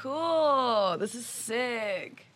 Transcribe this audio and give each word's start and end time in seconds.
Cool. 0.00 0.96
This 0.98 1.16
is 1.16 1.26
sick. 1.26 2.26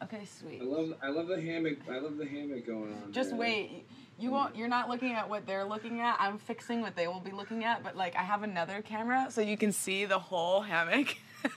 Okay, 0.00 0.24
sweet. 0.24 0.62
I 0.62 0.64
love 0.64 0.94
I 1.02 1.08
love 1.08 1.26
the 1.26 1.40
hammock. 1.40 1.78
I 1.90 1.98
love 1.98 2.16
the 2.16 2.24
hammock 2.24 2.64
going 2.66 2.92
on. 2.92 3.12
Just 3.12 3.30
there. 3.30 3.38
wait. 3.38 3.84
You 4.16 4.30
won't. 4.30 4.54
You're 4.54 4.68
not 4.68 4.88
looking 4.88 5.12
at 5.12 5.28
what 5.28 5.44
they're 5.44 5.64
looking 5.64 6.00
at. 6.00 6.16
I'm 6.20 6.38
fixing 6.38 6.80
what 6.80 6.94
they 6.94 7.08
will 7.08 7.18
be 7.18 7.32
looking 7.32 7.64
at. 7.64 7.82
But 7.82 7.96
like, 7.96 8.14
I 8.14 8.22
have 8.22 8.44
another 8.44 8.80
camera, 8.80 9.26
so 9.28 9.40
you 9.40 9.56
can 9.56 9.72
see 9.72 10.04
the 10.04 10.20
whole 10.20 10.60
hammock. 10.60 11.16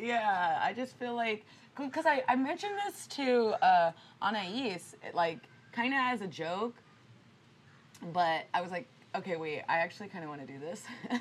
yeah, 0.00 0.58
I 0.62 0.72
just 0.72 0.96
feel 0.96 1.14
like 1.14 1.44
because 1.78 2.06
I, 2.06 2.22
I 2.26 2.36
mentioned 2.36 2.74
this 2.86 3.06
to 3.08 3.54
uh, 3.62 3.92
Anais, 4.22 4.80
like 5.12 5.40
kind 5.72 5.92
of 5.92 6.00
as 6.00 6.22
a 6.22 6.26
joke, 6.26 6.74
but 8.14 8.46
I 8.54 8.62
was 8.62 8.70
like, 8.70 8.88
okay, 9.14 9.36
wait, 9.36 9.62
I 9.68 9.78
actually 9.78 10.08
kind 10.08 10.24
of 10.24 10.30
want 10.30 10.46
to 10.46 10.50
do 10.50 10.58
this. 10.58 10.84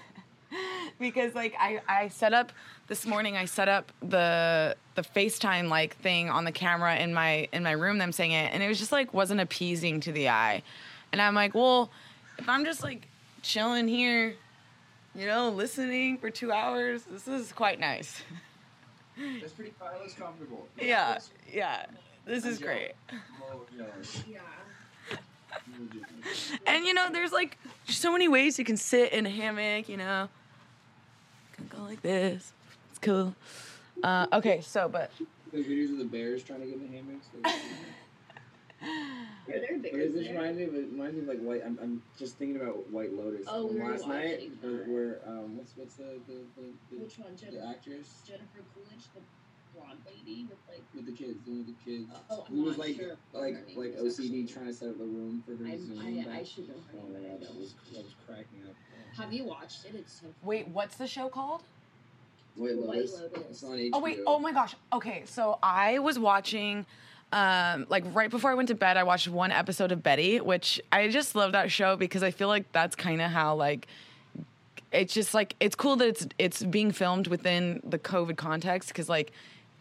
because 0.99 1.35
like 1.35 1.55
I, 1.59 1.81
I 1.87 2.07
set 2.09 2.33
up 2.33 2.51
this 2.87 3.05
morning 3.05 3.37
I 3.37 3.45
set 3.45 3.67
up 3.67 3.91
the 4.01 4.75
the 4.95 5.01
FaceTime 5.01 5.69
like 5.69 5.95
thing 5.97 6.29
on 6.29 6.43
the 6.43 6.51
camera 6.51 6.97
in 6.97 7.13
my 7.13 7.47
in 7.53 7.63
my 7.63 7.71
room 7.71 7.97
them 7.97 8.11
saying 8.11 8.31
it 8.31 8.53
and 8.53 8.61
it 8.61 8.67
was 8.67 8.79
just 8.79 8.91
like 8.91 9.13
wasn't 9.13 9.39
appeasing 9.39 9.99
to 10.01 10.11
the 10.11 10.29
eye. 10.29 10.61
And 11.11 11.21
I'm 11.21 11.35
like, 11.35 11.53
well, 11.53 11.91
if 12.37 12.47
I'm 12.47 12.65
just 12.65 12.83
like 12.83 13.07
chilling 13.41 13.87
here, 13.87 14.35
you 15.15 15.25
know, 15.25 15.49
listening 15.49 16.17
for 16.17 16.29
two 16.29 16.51
hours, 16.51 17.03
this 17.03 17.27
is 17.27 17.51
quite 17.51 17.79
nice. 17.79 18.21
That's 19.41 19.53
pretty. 19.53 19.73
Comfortable. 20.17 20.67
yeah, 20.79 21.19
yeah. 21.51 21.85
This 22.25 22.45
is 22.45 22.59
great. 22.59 22.93
Yeah. 24.29 24.39
And 26.65 26.85
you 26.85 26.93
know, 26.93 27.09
there's 27.11 27.31
like 27.33 27.57
so 27.87 28.11
many 28.11 28.27
ways 28.27 28.57
you 28.57 28.63
can 28.63 28.77
sit 28.77 29.11
in 29.11 29.25
a 29.25 29.29
hammock, 29.29 29.89
you 29.89 29.97
know. 29.97 30.29
Can 31.69 31.77
go 31.79 31.83
like 31.85 32.01
this. 32.01 32.53
It's 32.89 32.99
cool. 32.99 33.35
Uh, 34.03 34.27
okay, 34.33 34.61
so 34.61 34.89
but 34.89 35.11
The 35.51 35.63
videos 35.63 35.91
of 35.91 35.97
the 35.99 36.05
bears 36.05 36.43
trying 36.43 36.61
to 36.61 36.65
get 36.65 36.75
in 36.75 36.89
the 36.91 36.97
hammocks. 36.97 37.27
Like, 37.43 37.53
Are 38.83 39.59
there 39.59 39.73
What 39.73 39.81
bears 39.83 39.95
does 40.05 40.13
this 40.15 40.25
there? 40.27 40.35
remind 40.35 40.57
me 40.57 40.63
of? 40.63 40.73
It 40.75 40.87
reminds 40.91 41.15
me 41.15 41.21
of 41.21 41.27
like 41.27 41.39
White. 41.39 41.61
I'm, 41.65 41.77
I'm 41.81 42.01
just 42.17 42.37
thinking 42.37 42.59
about 42.61 42.89
White 42.89 43.13
Lotus. 43.13 43.45
Oh, 43.47 43.67
we 43.67 43.79
were 43.79 43.91
last 43.91 44.07
night, 44.07 44.39
watching 44.39 44.57
where, 44.61 44.71
that. 44.77 44.87
where 44.89 45.19
um, 45.27 45.57
what's 45.57 45.73
what's 45.77 45.95
the 45.95 46.19
the, 46.27 46.33
the, 46.57 46.67
the, 46.91 47.03
Which 47.03 47.19
one? 47.19 47.35
the 47.35 47.67
actress 47.69 48.21
Jennifer 48.25 48.61
Coolidge, 48.73 49.05
the 49.13 49.21
blonde 49.75 49.99
lady 50.05 50.45
with 50.49 50.57
like. 50.69 50.83
with 50.95 51.05
the 51.05 51.11
kids, 51.11 51.37
the 51.45 51.51
one 51.51 51.65
with 51.65 51.67
the 51.67 51.91
kids, 51.91 52.09
Oh, 52.29 52.45
I'm 52.47 52.55
who 52.55 52.63
was 52.63 52.77
like 52.77 52.95
sure 52.95 53.15
like 53.33 53.55
like 53.75 53.95
OCD 53.97 54.43
actually. 54.43 54.47
trying 54.47 54.65
to 54.67 54.73
set 54.73 54.89
up 54.89 54.95
a 54.99 55.03
room 55.03 55.43
for 55.45 55.55
her 55.55 55.65
I'm, 55.69 55.85
Zoom. 55.85 55.99
I, 55.99 56.21
I 56.31 56.37
back- 56.37 56.45
should 56.45 56.67
know 56.69 56.75
her 56.91 56.97
name, 56.97 57.07
but 57.13 57.19
I 57.19 57.29
that 57.37 57.41
don't. 57.47 57.57
was 57.59 57.73
that 57.93 58.03
was 58.03 58.15
cracking 58.27 58.61
up. 58.67 58.75
Have 59.17 59.33
you 59.33 59.43
watched 59.45 59.85
it? 59.85 59.95
It's 59.95 60.13
so. 60.21 60.27
wait, 60.43 60.67
what's 60.69 60.95
the 60.95 61.07
show 61.07 61.29
called? 61.29 61.63
White 62.55 62.75
White 62.77 62.97
Lotus. 62.97 63.21
Lotus. 63.21 63.43
It's 63.49 63.63
on 63.63 63.71
HBO. 63.77 63.89
Oh 63.93 63.99
wait, 63.99 64.19
oh 64.27 64.39
my 64.39 64.51
gosh. 64.51 64.75
Okay, 64.93 65.23
so 65.25 65.57
I 65.63 65.99
was 65.99 66.19
watching 66.19 66.85
um 67.33 67.85
like 67.89 68.03
right 68.13 68.29
before 68.29 68.51
I 68.51 68.55
went 68.55 68.67
to 68.69 68.75
bed, 68.75 68.97
I 68.97 69.03
watched 69.03 69.27
one 69.29 69.51
episode 69.51 69.91
of 69.93 70.03
Betty, 70.03 70.41
which 70.41 70.81
I 70.91 71.07
just 71.07 71.33
love 71.35 71.53
that 71.53 71.71
show 71.71 71.95
because 71.95 72.23
I 72.23 72.31
feel 72.31 72.47
like 72.49 72.69
that's 72.73 72.95
kind 72.95 73.21
of 73.21 73.31
how 73.31 73.55
like 73.55 73.87
it's 74.91 75.13
just 75.13 75.33
like 75.33 75.55
it's 75.61 75.75
cool 75.75 75.95
that 75.95 76.07
it's 76.09 76.27
it's 76.37 76.63
being 76.63 76.91
filmed 76.91 77.27
within 77.27 77.79
the 77.85 77.97
COVID 77.97 78.35
context 78.35 78.89
because 78.89 79.07
like 79.07 79.31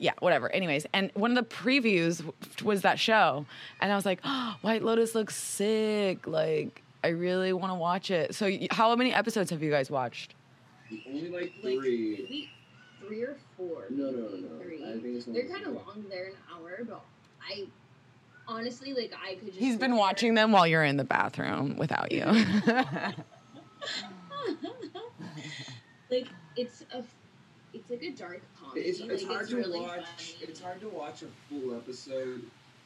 yeah 0.01 0.13
whatever 0.19 0.51
anyways 0.53 0.87
and 0.93 1.11
one 1.15 1.31
of 1.31 1.37
the 1.37 1.55
previews 1.55 2.23
was 2.65 2.83
that 2.83 2.99
show 2.99 3.47
and 3.81 3.93
I 3.93 3.95
was 3.95 4.05
like 4.07 4.21
oh, 4.25 4.57
White 4.63 4.83
Lotus 4.83 5.15
looks 5.15 5.37
sick 5.37 6.27
like 6.27 6.83
I 7.05 7.09
really 7.09 7.53
want 7.53 7.71
to 7.71 7.77
watch 7.79 8.11
it 8.11 8.35
so 8.35 8.51
how 8.73 8.95
many 8.97 9.15
episodes 9.15 9.51
have 9.51 9.63
you 9.63 9.71
guys 9.71 9.91
watched 9.91 10.35
Only 11.07 11.29
like 11.29 11.53
Like 11.63 11.79
three. 11.81 12.17
maybe 12.19 12.51
three 13.07 13.23
or 13.23 13.37
four. 13.57 13.85
No, 13.91 14.11
no, 14.11 14.29
maybe 14.31 14.43
no. 14.43 14.59
Three. 14.63 14.85
I 14.85 14.93
think 15.01 15.17
it's 15.17 15.25
They're 15.27 15.49
kind 15.49 15.65
of 15.67 15.75
long. 15.75 16.05
They're 16.11 16.27
an 16.29 16.33
hour, 16.53 16.81
but 16.89 17.03
I 17.49 17.65
honestly 18.47 18.93
like 18.95 19.13
I 19.25 19.35
could 19.37 19.47
just. 19.49 19.59
He's 19.59 19.73
sit 19.75 19.81
been 19.81 19.91
there- 19.93 19.99
watching 20.01 20.35
them 20.35 20.53
while 20.53 20.67
you're 20.67 20.85
in 20.85 20.97
the 20.97 21.05
bathroom 21.05 21.77
without 21.77 22.11
you 22.13 22.25
like 26.11 26.27
it's 26.57 26.85
a, 26.93 27.03
it's 27.73 27.89
like 27.91 28.03
a 28.03 28.11
dark 28.11 28.43
comedy. 28.59 28.60
It's, 28.77 29.01
it's 29.01 29.23
like, 29.23 29.27
hard 29.31 29.41
it's 29.43 29.51
to 29.51 29.57
really 29.57 29.81
watch. 29.81 30.01
funny. 30.01 30.37
It's 30.43 30.61
hard 30.61 30.81
to 30.81 30.89
watch 30.89 31.23
a 31.23 31.27
full 31.49 31.75
episode. 31.77 32.43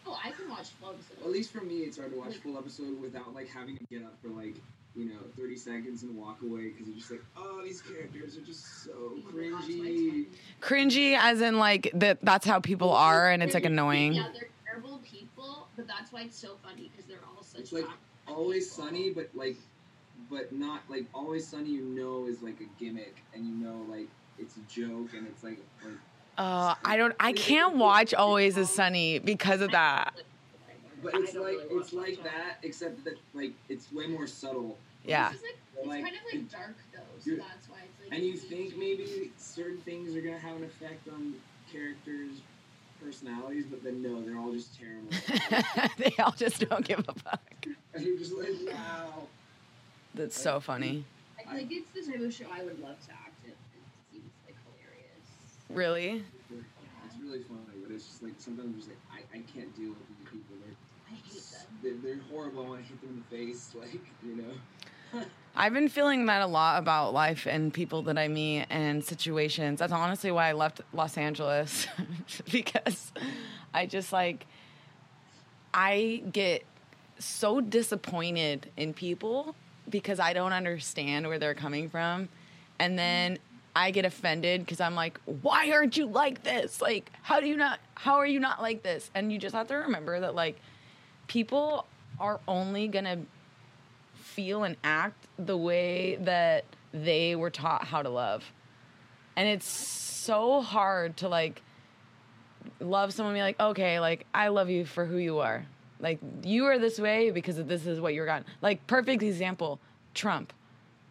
Oh, 0.07 0.19
I 0.23 0.31
can 0.31 0.49
watch 0.51 0.69
full 0.81 0.91
episodes. 0.91 1.21
At 1.25 1.31
least 1.31 1.51
for 1.53 1.63
me, 1.63 1.79
it's 1.81 1.97
hard 1.99 2.13
to 2.13 2.19
watch 2.19 2.37
a 2.37 2.41
full 2.41 2.59
episode 2.59 3.01
without 3.01 3.35
like 3.35 3.49
having 3.49 3.77
to 3.79 3.85
get 3.91 4.03
up 4.05 4.15
for 4.23 4.29
like 4.29 4.55
you 4.97 5.07
know 5.07 5.19
30 5.37 5.57
seconds 5.57 6.03
and 6.05 6.15
walk 6.17 6.39
away 6.43 6.69
because 6.69 6.87
you're 6.87 6.97
just 6.99 7.11
like, 7.11 7.23
oh, 7.37 7.63
these 7.65 7.81
characters 7.81 8.37
are 8.37 8.43
just 8.43 8.85
so 8.85 8.91
Oh 8.95 9.17
my 9.33 9.49
gosh, 9.49 9.69
my 9.69 9.75
cringy. 9.75 10.27
cringy 10.61 11.19
as 11.19 11.41
in 11.41 11.59
like 11.59 11.91
that 11.95 12.19
that's 12.23 12.47
how 12.47 12.61
people 12.61 12.91
are 12.93 13.31
and 13.31 13.43
it's 13.43 13.55
like 13.55 13.65
annoying 13.65 14.13
Yeah, 14.15 14.29
they're 14.33 14.49
terrible 14.65 15.01
people, 15.05 15.67
but 15.77 15.87
that's 15.89 16.13
why 16.13 16.23
it's 16.23 16.39
so 16.39 16.57
funny 16.63 16.91
because 16.93 17.07
they're 17.07 17.19
all 17.37 17.43
such. 17.43 17.61
It's 17.63 17.73
like 17.73 17.87
Always 18.29 18.71
people. 18.73 18.85
sunny, 18.89 19.11
but 19.11 19.29
like, 19.35 19.57
but 20.31 20.53
not 20.53 20.83
like 20.89 21.05
always 21.15 21.47
sunny. 21.47 21.71
You 21.71 21.83
know 21.83 22.27
is 22.27 22.41
like 22.43 22.59
a 22.61 22.83
gimmick, 22.83 23.17
and 23.35 23.45
you 23.45 23.53
know 23.55 23.85
like 23.91 24.09
it's 24.39 24.57
a 24.57 24.61
joke, 24.69 25.09
and 25.15 25.27
it's 25.27 25.43
like 25.43 25.59
like 25.85 25.95
uh, 26.37 26.75
i 26.85 26.97
don't 26.97 27.15
i 27.21 27.33
can't 27.33 27.77
watch 27.77 28.13
always 28.13 28.57
is 28.57 28.69
sunny 28.69 29.19
because 29.21 29.61
of 29.61 29.71
that 29.71 30.13
But 31.03 31.15
it's 31.15 31.35
like 31.35 31.45
really 31.45 31.65
it's 31.81 31.93
like 31.93 32.23
that, 32.25 32.59
except 32.63 33.05
that 33.05 33.15
like 33.35 33.53
it's 33.69 33.93
way 33.93 34.07
more 34.07 34.27
subtle. 34.27 34.77
yeah 35.05 35.31
It's, 35.33 35.43
like, 35.43 35.57
it's 35.79 35.87
Like, 35.87 36.03
kind 36.05 36.17
of 36.17 36.23
like 36.33 36.51
dark 36.51 36.77
though, 36.93 37.01
so 37.21 37.31
that's 37.37 37.69
why 37.69 37.77
it's 37.85 38.11
like. 38.11 38.19
And 38.19 38.27
you 38.27 38.37
think 38.37 38.77
maybe 38.77 39.31
certain 39.37 39.79
things 39.79 40.17
are 40.17 40.21
gonna 40.21 40.39
have 40.39 40.57
an 40.57 40.65
effect 40.65 41.07
on 41.09 41.35
characters' 41.73 42.41
personalities, 43.03 43.65
but 43.71 43.83
then 43.85 44.03
no, 44.03 44.23
they're 44.23 44.39
all 44.39 44.53
just 44.53 44.71
terrible. 44.79 45.11
they 45.99 46.15
all 46.23 46.33
just 46.33 46.67
don't 46.69 46.85
give 46.87 47.01
a 47.09 47.13
fuck 47.21 47.41
and 47.95 48.05
you're 48.05 48.17
just 48.19 48.33
like, 48.33 48.49
wow. 48.73 49.27
that's 50.15 50.41
so 50.41 50.59
funny 50.61 51.05
I 51.49 51.55
like 51.57 51.67
it's 51.71 51.91
the 51.91 52.11
type 52.13 52.21
of 52.23 52.33
show 52.33 52.47
I 52.53 52.65
would 52.65 52.81
love 52.81 52.99
to 53.07 53.13
act 53.13 53.35
in. 53.45 53.51
It 53.51 53.57
seems 54.11 54.25
like 54.47 54.57
hilarious. 54.65 55.27
Really 55.75 56.25
It's 56.51 57.17
really 57.23 57.43
funny, 57.43 57.61
but 57.83 57.93
it's 57.93 58.07
just 58.07 58.23
like 58.23 58.35
sometimes 58.39 58.69
I'm 58.69 58.75
just 58.77 58.89
like 58.89 58.99
I, 59.13 59.39
I 59.39 59.43
can't 59.53 59.75
deal 59.77 59.91
with 59.91 60.09
these 60.09 60.29
people. 60.31 60.57
They're 60.65 60.75
I 61.11 61.15
hate 61.15 61.43
them. 61.43 62.03
they're, 62.03 62.15
they're 62.15 62.23
horrible. 62.31 62.65
I 62.65 62.69
want 62.69 62.83
to 62.83 62.89
hit 62.89 63.01
them 63.01 63.11
in 63.11 63.39
the 63.39 63.45
face, 63.45 63.75
like 63.79 64.01
you 64.25 64.37
know. 64.37 65.23
I've 65.57 65.73
been 65.73 65.89
feeling 65.89 66.27
that 66.27 66.43
a 66.43 66.47
lot 66.47 66.81
about 66.81 67.15
life 67.15 67.47
and 67.47 67.73
people 67.73 68.03
that 68.03 68.19
I 68.19 68.27
meet 68.27 68.67
and 68.71 69.05
situations. 69.05 69.79
That's 69.79 69.93
honestly 69.93 70.33
why 70.33 70.49
I 70.49 70.53
left 70.53 70.81
Los 70.93 71.17
Angeles 71.17 71.87
because 72.51 73.13
I 73.73 73.87
just 73.87 74.13
like 74.13 74.47
I 75.73 76.23
get 76.33 76.65
so 77.19 77.61
disappointed 77.61 78.71
in 78.77 78.95
people 78.95 79.55
because 79.89 80.19
I 80.19 80.33
don't 80.33 80.53
understand 80.53 81.27
where 81.29 81.39
they're 81.39 81.55
coming 81.55 81.89
from. 81.89 82.29
And 82.81 82.99
then 82.99 83.39
I 83.77 83.91
get 83.91 84.05
offended 84.05 84.61
because 84.61 84.81
I'm 84.81 84.95
like, 84.95 85.21
why 85.25 85.71
aren't 85.73 85.97
you 85.97 86.07
like 86.07 86.43
this? 86.45 86.81
Like, 86.81 87.11
how 87.23 87.41
do 87.41 87.47
you 87.47 87.57
not, 87.57 87.81
how 87.95 88.17
are 88.17 88.27
you 88.27 88.41
not 88.41 88.63
like 88.63 88.83
this? 88.83 89.11
And 89.15 89.33
you 89.33 89.39
just 89.39 89.55
have 89.55 89.69
to 89.69 89.75
remember 89.75 90.21
that, 90.21 90.35
like, 90.35 90.61
people 91.27 91.87
are 92.21 92.41
only 92.47 92.89
gonna 92.89 93.19
feel 94.15 94.65
and 94.65 94.77
act 94.83 95.27
the 95.39 95.57
way 95.57 96.17
that 96.17 96.65
they 96.93 97.37
were 97.37 97.51
taught 97.51 97.85
how 97.85 98.03
to 98.03 98.09
love. 98.09 98.45
And 99.37 99.49
it's 99.49 99.67
so 99.67 100.61
hard 100.61 101.17
to 101.19 101.29
like 101.29 101.63
love 102.81 103.13
someone 103.13 103.35
be 103.35 103.41
like, 103.41 103.61
okay, 103.61 104.01
like 104.01 104.27
I 104.33 104.49
love 104.49 104.71
you 104.71 104.85
for 104.85 105.05
who 105.05 105.17
you 105.17 105.39
are. 105.39 105.67
Like 106.01 106.19
you 106.43 106.67
are 106.67 106.79
this 106.79 106.99
way 106.99 107.31
because 107.31 107.57
this 107.57 107.87
is 107.87 108.01
what 108.01 108.15
you're 108.15 108.27
gotten. 108.27 108.47
Like 108.63 108.87
perfect 108.87 109.23
example, 109.23 109.81
Trump. 110.15 110.53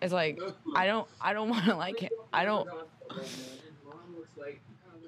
Is 0.03 0.11
like 0.11 0.39
I 0.75 0.85
don't 0.85 1.07
I 1.21 1.33
don't 1.33 1.49
want 1.53 1.65
to 1.65 1.75
like 1.75 2.03
it. 2.03 2.11
I 2.31 2.45
don't 2.45 2.67
Mom 2.67 4.15
looks 4.15 4.37
like. 4.37 4.59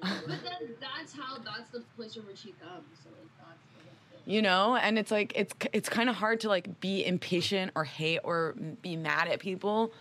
But 0.02 0.26
then 0.42 0.74
that's 0.80 1.12
how 1.12 1.38
that's 1.38 1.70
the 1.70 1.80
place 1.96 2.16
where 2.16 2.36
she 2.36 2.52
comes. 2.52 2.84
So 3.02 3.10
like 3.10 3.28
that's 3.38 3.60
the 3.72 3.78
whole 3.78 4.22
thing. 4.24 4.32
you 4.34 4.42
know 4.42 4.76
and 4.76 4.98
it's 4.98 5.10
like 5.10 5.32
it's 5.34 5.54
it's 5.72 5.88
kind 5.88 6.08
of 6.08 6.16
hard 6.16 6.40
to 6.40 6.48
like 6.48 6.80
be 6.80 7.04
impatient 7.04 7.72
or 7.74 7.84
hate 7.84 8.20
or 8.24 8.54
be 8.82 8.96
mad 8.96 9.28
at 9.28 9.38
people 9.40 9.92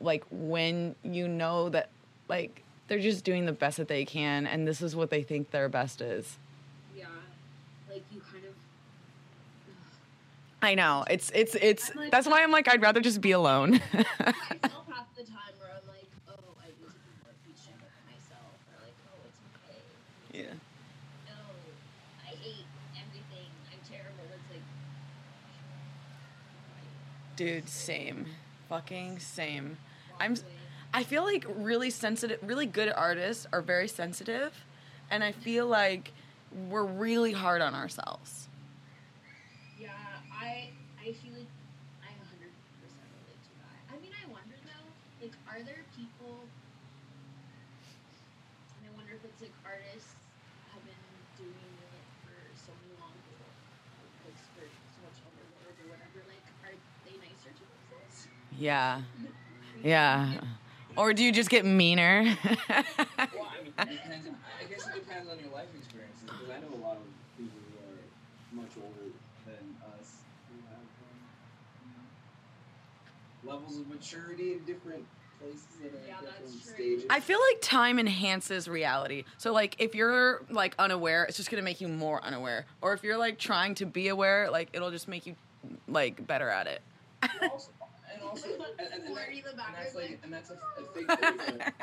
like 0.00 0.24
when 0.30 0.94
you 1.02 1.26
know 1.28 1.68
that 1.68 1.88
like 2.28 2.62
they're 2.88 2.98
just 3.00 3.24
doing 3.24 3.46
the 3.46 3.52
best 3.52 3.76
that 3.78 3.88
they 3.88 4.04
can 4.04 4.46
and 4.46 4.68
this 4.68 4.82
is 4.82 4.94
what 4.94 5.10
they 5.10 5.22
think 5.22 5.50
their 5.50 5.68
best 5.68 6.00
is 6.00 6.36
Yeah, 6.96 7.06
like 7.88 8.02
you 8.12 8.20
kind 8.32 8.44
of. 8.44 8.52
I 10.64 10.74
know 10.74 11.04
it's 11.10 11.30
it's 11.34 11.54
it's 11.56 11.94
like- 11.94 12.10
that's 12.10 12.26
why 12.26 12.42
i'm 12.42 12.50
like 12.50 12.68
i'd 12.68 12.82
rather 12.82 13.00
just 13.00 13.20
be 13.20 13.32
alone 13.32 13.72
myself 13.72 13.82
half 14.94 15.08
the 15.16 15.22
time 15.24 15.54
where 15.58 15.70
I'm 15.76 15.86
like, 15.88 16.08
oh, 16.28 16.34
I 16.62 16.66
need 16.68 16.86
to 16.86 16.98
be 17.04 17.12
more 17.22 17.34
patient 17.46 17.76
with 17.82 17.94
myself, 18.06 18.54
or 18.70 18.76
like, 18.84 18.96
oh, 19.10 19.28
it's 19.28 19.40
okay. 19.54 19.78
yeah 20.40 20.54
No, 21.28 21.36
I 22.22 22.32
hate 22.42 22.66
everything. 22.96 23.48
I'm 23.72 23.80
terrible. 23.88 24.24
It's 24.32 24.50
like, 24.50 24.62
dude 27.36 27.68
same 27.68 28.26
fucking 28.68 29.18
same 29.18 29.76
i'm 30.20 30.34
I 30.96 31.02
feel 31.02 31.24
like 31.24 31.44
really 31.56 31.90
sensitive, 31.90 32.38
really 32.40 32.66
good 32.66 32.92
artists 32.94 33.48
are 33.52 33.60
very 33.62 33.88
sensitive, 33.88 34.64
and 35.10 35.24
I 35.24 35.32
feel 35.32 35.66
like 35.66 36.12
we're 36.70 36.84
really 36.84 37.32
hard 37.32 37.60
on 37.62 37.74
ourselves. 37.74 38.46
Yeah, 39.76 39.90
I 40.30 40.70
I 41.02 41.10
feel 41.18 41.34
like 41.34 41.50
I 41.98 42.14
100% 42.14 43.10
relate 43.10 43.42
to 43.42 43.52
that. 43.58 43.78
I 43.90 43.98
mean, 43.98 44.14
I 44.14 44.24
wonder 44.30 44.54
though, 44.62 44.86
like, 45.18 45.34
are 45.50 45.66
there 45.66 45.82
people? 45.98 46.46
And 48.78 48.82
I 48.86 48.90
wonder 48.94 49.18
if 49.18 49.22
it's 49.26 49.40
like 49.42 49.54
artists 49.66 50.14
have 50.72 50.82
been 50.86 51.02
doing 51.38 51.58
it 51.90 52.06
for 52.22 52.34
so 52.54 52.70
many 52.86 52.94
long, 53.02 53.14
like 54.22 54.38
for 54.54 54.64
so 54.94 54.98
much 55.02 55.18
longer 55.26 55.44
or 55.66 55.74
whatever. 55.90 56.22
Like, 56.30 56.46
are 56.66 56.76
they 57.02 57.18
nicer 57.18 57.50
to 57.50 57.64
themselves? 57.66 58.30
Yeah, 58.64 59.02
yeah. 59.82 60.40
Or 60.96 61.12
do 61.12 61.22
you 61.24 61.32
just 61.32 61.50
get 61.50 61.64
meaner? 61.64 62.36
Well, 62.46 62.56
I 62.78 63.24
mean, 63.26 63.34
it 63.76 63.90
depends. 63.90 64.28
I 64.28 64.64
guess 64.70 64.88
it 64.88 64.94
depends 64.94 65.30
on 65.30 65.38
your 65.38 65.50
life 65.52 65.68
experiences 65.76 66.22
because 66.24 66.48
I 66.50 66.60
know 66.60 66.74
a 66.74 66.80
lot 66.80 66.96
of 66.96 67.04
people 67.36 67.58
who 67.68 67.76
are 67.84 68.62
much 68.62 68.72
older 68.82 69.10
than 69.44 69.76
us 69.98 70.22
who 70.48 70.56
have 70.70 70.80
um, 70.80 71.18
you 71.84 71.92
know, 73.46 73.52
levels 73.52 73.78
of 73.80 73.88
maturity 73.88 74.52
in 74.54 74.64
different 74.64 75.04
places 75.40 75.66
and 75.84 75.94
at 75.94 76.00
Yeah, 76.06 76.14
that's 76.24 76.38
different 76.38 76.62
true. 76.62 76.72
stages. 76.74 77.04
I 77.10 77.20
feel 77.20 77.38
like 77.52 77.60
time 77.60 77.98
enhances 77.98 78.68
reality. 78.68 79.24
So 79.36 79.52
like 79.52 79.76
if 79.78 79.94
you're 79.94 80.42
like 80.50 80.74
unaware, 80.78 81.24
it's 81.24 81.36
just 81.36 81.50
gonna 81.50 81.62
make 81.62 81.80
you 81.80 81.88
more 81.88 82.24
unaware. 82.24 82.66
Or 82.80 82.94
if 82.94 83.02
you're 83.04 83.18
like 83.18 83.38
trying 83.38 83.74
to 83.76 83.86
be 83.86 84.08
aware, 84.08 84.50
like 84.50 84.70
it'll 84.72 84.90
just 84.90 85.08
make 85.08 85.26
you 85.26 85.36
like 85.88 86.26
better 86.26 86.48
at 86.48 86.66
it. 86.66 86.82
Also, 87.50 87.70
and 87.80 87.83
also, 88.34 88.48
and, 88.48 88.62
and, 88.78 89.04
and, 89.06 89.16
that- 89.16 89.44
the 89.44 89.50
and 89.50 89.74
that's 89.74 89.94
like, 89.94 90.10
like, 90.10 90.18
and 90.24 90.32
that's 90.32 90.50
a, 90.50 90.54
a 90.54 90.84
fig- 90.94 91.10
figment. 91.18 91.62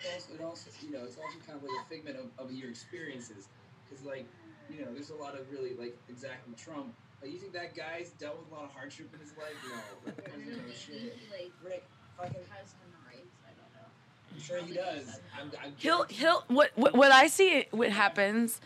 It 0.00 0.08
also, 0.14 0.32
it 0.34 0.40
also, 0.42 0.70
you 0.80 0.92
know, 0.92 1.04
it's 1.04 1.16
also 1.18 1.36
kind 1.46 1.58
of 1.58 1.62
like 1.62 1.76
a 1.84 1.88
figment 1.88 2.16
of, 2.16 2.26
of 2.42 2.50
your 2.52 2.70
experiences, 2.70 3.48
because 3.84 4.02
like, 4.04 4.24
you 4.70 4.80
know, 4.80 4.92
there's 4.94 5.10
a 5.10 5.14
lot 5.14 5.34
of 5.38 5.50
really 5.52 5.74
like 5.78 5.94
exactly 6.08 6.54
Trump. 6.56 6.94
Like, 7.20 7.30
you 7.32 7.38
think 7.38 7.52
that 7.52 7.74
guy's 7.76 8.10
dealt 8.18 8.38
with 8.40 8.48
a 8.50 8.54
lot 8.54 8.64
of 8.64 8.70
hardship 8.72 9.12
in 9.12 9.20
his 9.20 9.36
life? 9.36 9.52
No, 9.68 9.76
that 10.06 10.16
guy 10.16 10.32
I 10.32 10.36
don't 10.36 10.40
doesn't 10.40 10.52
know, 10.52 10.56
know 10.56 10.62
maybe 10.62 10.74
shit. 10.74 11.18
he 11.20 11.30
like 11.30 11.52
Rick, 11.62 11.84
fucking, 12.16 12.40
has 12.48 12.72
hemorrhoids. 12.80 13.28
I 13.44 13.52
don't 13.60 13.72
know. 13.76 13.88
I'm 14.32 14.40
sure 14.40 14.62
he 14.64 14.72
does. 14.72 15.20
I'm, 15.38 15.52
I'm 15.62 15.72
He'll 15.76 16.04
he'll 16.04 16.44
what 16.48 16.70
what, 16.76 16.94
what 16.96 17.12
I 17.12 17.26
see 17.26 17.66
what 17.70 17.90
happens 17.90 18.58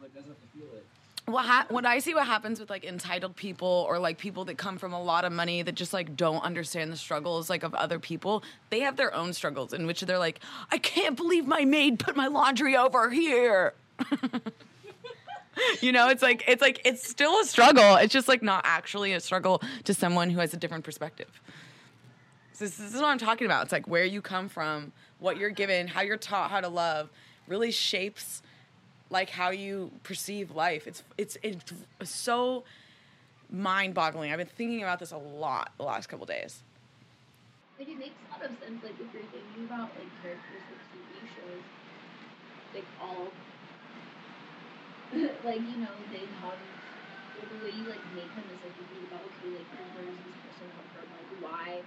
But 0.00 0.14
doesn't 0.14 0.36
feel 0.54 0.64
it. 0.74 0.86
What 1.26 1.44
ha- 1.44 1.66
what 1.68 1.86
I 1.86 1.98
see 1.98 2.14
what 2.14 2.26
happens 2.26 2.60
with 2.60 2.70
like 2.70 2.84
entitled 2.84 3.36
people 3.36 3.86
or 3.88 3.98
like 3.98 4.18
people 4.18 4.44
that 4.46 4.58
come 4.58 4.78
from 4.78 4.92
a 4.92 5.02
lot 5.02 5.24
of 5.24 5.32
money 5.32 5.62
that 5.62 5.74
just 5.74 5.92
like 5.92 6.16
don't 6.16 6.42
understand 6.42 6.92
the 6.92 6.96
struggles 6.96 7.50
like 7.50 7.62
of 7.62 7.74
other 7.74 7.98
people. 7.98 8.42
They 8.70 8.80
have 8.80 8.96
their 8.96 9.14
own 9.14 9.32
struggles 9.32 9.72
in 9.72 9.86
which 9.86 10.00
they're 10.02 10.18
like, 10.18 10.40
I 10.70 10.78
can't 10.78 11.16
believe 11.16 11.46
my 11.46 11.64
maid 11.64 11.98
put 11.98 12.16
my 12.16 12.26
laundry 12.26 12.76
over 12.76 13.10
here. 13.10 13.74
you 15.80 15.92
know, 15.92 16.08
it's 16.08 16.22
like 16.22 16.44
it's 16.48 16.62
like 16.62 16.80
it's 16.84 17.08
still 17.08 17.40
a 17.40 17.44
struggle. 17.44 17.96
It's 17.96 18.12
just 18.12 18.28
like 18.28 18.42
not 18.42 18.62
actually 18.64 19.12
a 19.12 19.20
struggle 19.20 19.62
to 19.84 19.94
someone 19.94 20.30
who 20.30 20.40
has 20.40 20.54
a 20.54 20.56
different 20.56 20.84
perspective. 20.84 21.40
So 22.52 22.64
this, 22.64 22.76
this 22.76 22.94
is 22.94 23.00
what 23.00 23.08
I'm 23.08 23.18
talking 23.18 23.46
about. 23.46 23.64
It's 23.64 23.72
like 23.72 23.88
where 23.88 24.04
you 24.04 24.20
come 24.20 24.48
from, 24.48 24.92
what 25.18 25.36
you're 25.36 25.50
given, 25.50 25.86
how 25.86 26.02
you're 26.02 26.16
taught 26.16 26.50
how 26.50 26.60
to 26.60 26.68
love, 26.68 27.10
really 27.46 27.70
shapes 27.70 28.42
like 29.10 29.30
how 29.30 29.50
you 29.50 29.90
perceive 30.04 30.52
life. 30.52 30.86
It's 30.86 31.02
it's 31.18 31.36
it's 31.42 32.10
so 32.10 32.64
mind-boggling. 33.50 34.30
I've 34.30 34.38
been 34.38 34.46
thinking 34.46 34.82
about 34.82 35.00
this 35.00 35.10
a 35.10 35.18
lot 35.18 35.72
the 35.76 35.82
last 35.82 36.08
couple 36.08 36.24
days. 36.26 36.62
Like 37.78 37.88
it 37.88 37.98
makes 37.98 38.14
a 38.14 38.32
lot 38.32 38.44
of 38.46 38.56
sense. 38.62 38.82
Like 38.82 38.94
if 38.94 39.10
you're 39.12 39.26
thinking 39.34 39.64
about 39.66 39.90
like 39.98 40.10
characters 40.22 40.62
of 40.70 40.78
TV 40.94 41.26
shows, 41.34 41.64
like 42.74 42.86
all, 43.02 43.34
like 45.44 45.60
you 45.60 45.76
know 45.82 45.94
they 46.14 46.24
have 46.40 46.54
like, 46.54 47.50
the 47.50 47.58
way 47.66 47.72
you 47.74 47.90
like 47.90 48.04
make 48.14 48.30
them 48.38 48.46
is 48.46 48.60
like 48.62 48.76
you 48.78 48.86
think 48.94 49.10
about 49.10 49.26
okay 49.26 49.58
like 49.58 49.68
where 49.98 50.06
does 50.06 50.22
this 50.22 50.38
person 50.46 50.66
come 50.70 50.88
from 50.94 51.06
like 51.10 51.30
why 51.42 51.82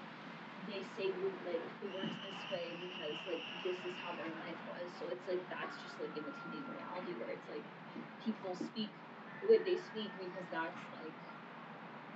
they 0.67 0.83
say 0.95 1.13
like 1.45 1.71
the 1.81 1.87
words 1.89 2.15
this 2.23 2.45
way 2.51 2.77
because 2.79 3.17
like 3.27 3.43
this 3.63 3.77
is 3.85 3.95
how 4.01 4.15
their 4.15 4.31
life 4.39 4.59
was 4.65 4.91
so 4.97 5.09
it's 5.09 5.27
like 5.27 5.45
that's 5.49 5.77
just 5.81 5.99
like 5.99 6.15
imitating 6.17 6.65
reality 6.69 7.13
where 7.17 7.29
it's 7.29 7.47
like 7.49 7.65
people 8.23 8.55
speak 8.55 8.95
the 9.41 9.47
way 9.47 9.59
they 9.65 9.77
speak 9.77 10.17
because 10.19 10.47
that's 10.51 10.81
like 11.01 11.13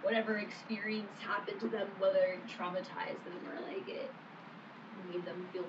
whatever 0.01 0.38
experience 0.38 1.17
happened 1.19 1.59
to 1.59 1.67
them, 1.67 1.88
whether 1.97 2.23
it 2.38 2.47
traumatized 2.47 3.23
them 3.25 3.41
or 3.45 3.59
like 3.61 3.88
it 3.88 4.15
made 5.05 5.25
them 5.25 5.47
feel 5.51 5.67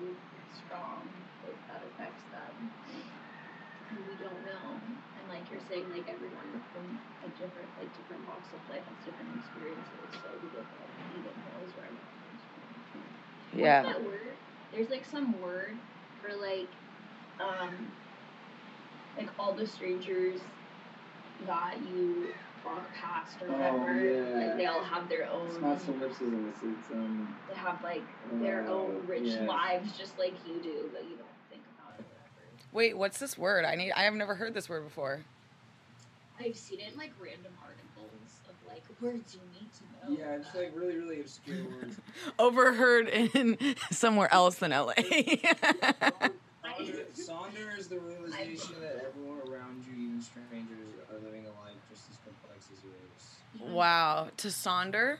strong, 0.51 1.09
like 1.43 1.59
that 1.67 1.83
affects 1.85 2.23
them. 2.31 2.71
And 3.89 4.05
we 4.05 4.15
don't 4.17 4.45
know. 4.45 4.81
And 5.17 5.27
like 5.27 5.49
you're 5.49 5.59
saying, 5.59 5.89
like 5.89 6.07
everyone 6.07 6.61
from 6.71 6.99
a 7.23 7.29
different 7.29 7.69
like 7.77 7.93
different 7.93 8.25
walks 8.25 8.53
of 8.53 8.61
life 8.69 8.85
has 8.87 8.97
different 9.03 9.33
experiences, 9.35 10.13
so 10.21 10.37
we 10.41 10.49
don't 10.49 10.69
like, 10.79 10.93
even 11.09 11.33
knows 11.43 11.73
where 11.75 11.87
everyone 11.87 12.18
comes 13.51 13.61
from. 13.61 13.83
What's 13.85 13.97
that 13.97 14.03
word? 14.05 14.19
There's 14.73 14.89
like 14.89 15.05
some 15.05 15.41
word 15.41 15.75
for 16.21 16.35
like 16.35 16.67
um 17.39 17.91
like 19.17 19.29
all 19.39 19.53
the 19.53 19.65
strangers 19.67 20.39
that 21.47 21.75
you 21.93 22.27
walk 22.65 22.83
past 22.93 23.37
or 23.41 23.47
Oh, 23.49 23.53
whatever. 23.53 24.01
yeah. 24.03 24.47
Like 24.47 24.57
they 24.57 24.65
all 24.65 24.83
have 24.83 25.07
their 25.09 25.29
own 25.29 25.47
It's 25.47 25.59
not 25.59 25.81
solipsism. 25.81 26.49
It's 26.53 26.63
it's 26.63 26.91
um. 26.91 27.35
they 27.49 27.55
have 27.55 27.81
like 27.83 28.03
their 28.33 28.65
Oh, 28.67 28.87
own 28.87 29.03
rich 29.07 29.23
yes. 29.25 29.47
lives 29.47 29.97
just 29.97 30.17
like 30.19 30.33
you 30.47 30.61
do, 30.61 30.89
but 30.93 31.03
you 31.03 31.15
don't 31.15 31.27
think 31.49 31.63
about 31.77 31.97
it 31.99 32.01
or 32.01 32.05
whatever. 32.05 32.69
Wait, 32.73 32.97
what's 32.97 33.17
this 33.19 33.37
word? 33.37 33.65
I 33.65 33.75
need 33.75 33.91
I 33.93 34.03
have 34.03 34.13
never 34.13 34.35
heard 34.35 34.53
this 34.53 34.69
word 34.69 34.83
before. 34.83 35.21
I've 36.39 36.55
seen 36.57 36.79
it 36.79 36.91
in 36.91 36.97
like 36.97 37.11
random 37.21 37.51
articles 37.61 37.78
of 37.78 37.78
like 38.71 38.83
words 39.01 39.35
you 39.35 39.41
need 39.59 39.69
to 39.73 39.83
know. 40.11 40.17
Yeah, 40.17 40.35
it's 40.37 40.53
like 40.55 40.71
really 40.75 40.97
really 40.97 41.21
obscure 41.21 41.65
words. 41.65 41.97
Overheard 42.39 43.07
in 43.09 43.57
somewhere 43.91 44.31
else 44.33 44.55
than 44.55 44.71
LA. 44.71 44.93
Sonder, 46.79 47.05
Sonder 47.13 47.77
is 47.77 47.87
the 47.87 47.99
realization 47.99 48.75
that 48.81 49.03
everyone 49.05 49.39
around 49.49 49.83
you, 49.85 49.93
even 50.07 50.21
strangers, 50.21 50.95
are 51.11 51.17
living 51.23 51.45
a 51.45 51.49
life 51.61 51.75
just 51.89 52.09
as 52.09 52.17
complex 52.23 52.69
as 52.71 52.83
yours. 52.83 53.73
wow. 53.75 54.29
To 54.37 54.47
Sonder? 54.47 55.17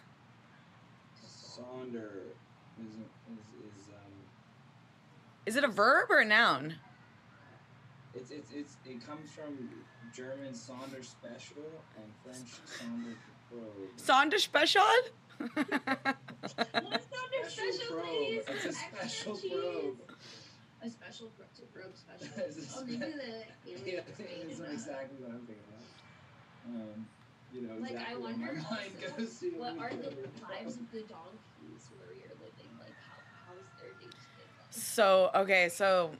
Sonder 1.25 2.31
is 2.79 2.93
is, 2.93 2.95
is 2.95 3.89
um. 3.89 4.13
Is 5.45 5.55
it 5.57 5.63
a 5.63 5.67
verb 5.67 6.09
or 6.09 6.19
a 6.19 6.25
noun? 6.25 6.75
It's 8.15 8.31
it's 8.31 8.51
it's 8.51 8.77
it 8.85 9.05
comes 9.05 9.29
from 9.31 9.69
German 10.13 10.53
Sonder 10.53 11.03
special 11.03 11.63
and 11.97 12.11
French 12.23 12.49
Sonder 12.65 13.03
probe. 13.03 13.38
Sonder 13.97 14.39
special? 14.39 14.81
What's 15.39 15.65
under 15.65 17.49
special, 17.49 17.87
probe. 17.89 18.03
please? 18.05 18.43
It's 18.47 18.65
a 18.65 18.73
special 18.73 19.35
probe. 19.35 19.97
A 20.81 20.89
special 20.89 21.27
probe 21.37 21.73
probe 21.73 21.95
special. 21.95 22.27
Oh, 22.77 22.83
maybe 22.85 22.97
the 22.97 23.05
Yeah, 23.65 23.75
alien 23.85 24.01
it's 24.49 24.59
thing. 24.59 24.71
exactly 24.71 25.17
what 25.19 25.31
I'm 25.31 25.45
thinking 25.45 25.63
of. 25.75 25.83
Um, 26.75 27.07
you 27.53 27.61
know 27.63 27.73
Like, 27.81 27.91
exactly 27.91 28.15
where 28.15 28.23
wonder 28.31 28.45
my 28.53 28.69
mind 28.77 28.91
also, 29.03 29.17
goes 29.17 29.39
to. 29.39 29.45
What 29.57 29.77
are 29.79 29.89
the 29.89 30.09
lives 30.49 30.75
of 30.77 30.91
the 30.91 30.99
donkeys 31.01 31.89
where 31.97 32.13
you're 32.15 32.35
living? 32.39 32.69
Like, 32.79 32.95
how 33.07 33.17
how's 33.47 33.81
their 33.81 33.89
day 33.99 34.05
to 34.05 34.11
day? 34.11 34.47
So 34.69 35.31
okay, 35.35 35.69
so 35.69 36.11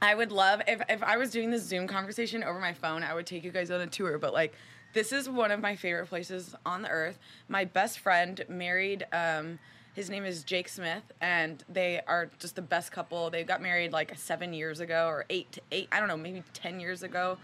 I 0.00 0.14
would 0.14 0.32
love 0.32 0.62
if 0.68 0.80
if 0.88 1.02
I 1.02 1.16
was 1.18 1.30
doing 1.30 1.50
this 1.50 1.62
Zoom 1.64 1.86
conversation 1.86 2.42
over 2.44 2.58
my 2.60 2.72
phone, 2.72 3.02
I 3.02 3.14
would 3.14 3.26
take 3.26 3.44
you 3.44 3.50
guys 3.50 3.70
on 3.70 3.80
a 3.80 3.86
tour. 3.86 4.18
But 4.18 4.32
like, 4.32 4.54
this 4.92 5.12
is 5.12 5.28
one 5.28 5.50
of 5.50 5.60
my 5.60 5.76
favorite 5.76 6.08
places 6.08 6.54
on 6.66 6.82
the 6.82 6.88
earth. 6.88 7.18
My 7.48 7.64
best 7.64 7.98
friend 7.98 8.44
married. 8.48 9.06
Um, 9.12 9.58
his 9.94 10.08
name 10.08 10.24
is 10.24 10.42
Jake 10.42 10.68
Smith, 10.68 11.02
and 11.20 11.62
they 11.68 12.00
are 12.06 12.30
just 12.38 12.56
the 12.56 12.62
best 12.62 12.92
couple. 12.92 13.28
They 13.30 13.44
got 13.44 13.60
married 13.60 13.92
like 13.92 14.16
seven 14.16 14.52
years 14.52 14.80
ago, 14.80 15.06
or 15.06 15.26
eight, 15.28 15.52
to 15.52 15.60
eight. 15.70 15.88
I 15.92 15.98
don't 15.98 16.08
know, 16.08 16.16
maybe 16.16 16.42
ten 16.54 16.80
years 16.80 17.02
ago. 17.02 17.36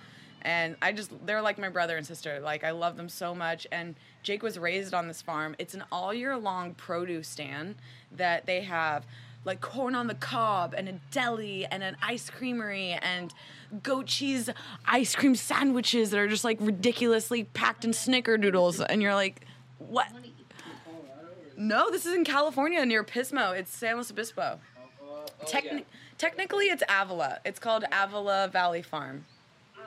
And 0.42 0.76
I 0.80 0.92
just, 0.92 1.10
they're 1.26 1.42
like 1.42 1.58
my 1.58 1.68
brother 1.68 1.96
and 1.96 2.06
sister. 2.06 2.38
Like, 2.40 2.64
I 2.64 2.70
love 2.70 2.96
them 2.96 3.08
so 3.08 3.34
much. 3.34 3.66
And 3.72 3.96
Jake 4.22 4.42
was 4.42 4.58
raised 4.58 4.94
on 4.94 5.08
this 5.08 5.20
farm. 5.20 5.56
It's 5.58 5.74
an 5.74 5.84
all 5.90 6.14
year 6.14 6.36
long 6.36 6.74
produce 6.74 7.28
stand 7.28 7.74
that 8.12 8.46
they 8.46 8.62
have 8.62 9.04
like 9.44 9.60
corn 9.60 9.94
on 9.94 10.06
the 10.06 10.14
cob 10.14 10.74
and 10.76 10.88
a 10.88 11.00
deli 11.10 11.66
and 11.66 11.82
an 11.82 11.96
ice 12.02 12.30
creamery 12.30 12.92
and 12.92 13.32
goat 13.82 14.06
cheese 14.06 14.48
ice 14.86 15.14
cream 15.14 15.34
sandwiches 15.34 16.10
that 16.10 16.18
are 16.18 16.28
just 16.28 16.44
like 16.44 16.58
ridiculously 16.60 17.44
packed 17.44 17.84
in 17.84 17.90
snickerdoodles. 17.92 18.84
And 18.88 19.02
you're 19.02 19.14
like, 19.14 19.46
what? 19.78 20.06
I 20.10 20.12
wanna 20.12 20.26
eat 20.26 20.46
Colorado 20.84 21.26
or 21.26 21.46
is- 21.48 21.52
No, 21.56 21.90
this 21.90 22.06
is 22.06 22.14
in 22.14 22.24
California 22.24 22.84
near 22.86 23.04
Pismo. 23.04 23.56
It's 23.56 23.70
San 23.76 23.94
Luis 23.96 24.10
Obispo. 24.10 24.58
Oh, 25.02 25.26
yeah. 25.62 25.80
Technically, 26.16 26.66
it's 26.66 26.82
Avila. 26.88 27.38
It's 27.44 27.60
called 27.60 27.84
Avila 27.92 28.48
Valley 28.48 28.82
Farm. 28.82 29.24
Avila 29.74 29.86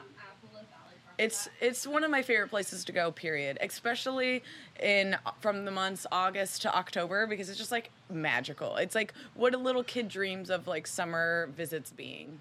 Valley 0.53 0.65
Farm. 1.03 1.15
It's 1.17 1.50
it's 1.59 1.85
one 1.85 2.03
of 2.05 2.11
my 2.11 2.21
favorite 2.21 2.50
places 2.50 2.85
to 2.85 2.93
go. 2.93 3.11
Period. 3.11 3.57
Especially 3.59 4.41
in 4.81 5.17
from 5.41 5.65
the 5.65 5.71
months 5.71 6.05
August 6.11 6.61
to 6.61 6.73
October 6.73 7.27
because 7.27 7.50
it's 7.50 7.57
just 7.57 7.71
like 7.71 7.91
magical. 8.09 8.77
It's 8.77 8.95
like 8.95 9.13
what 9.33 9.53
a 9.53 9.57
little 9.57 9.83
kid 9.83 10.07
dreams 10.07 10.50
of 10.50 10.67
like 10.67 10.88
summer 10.88 11.50
visits 11.55 11.91
being. 11.91 12.39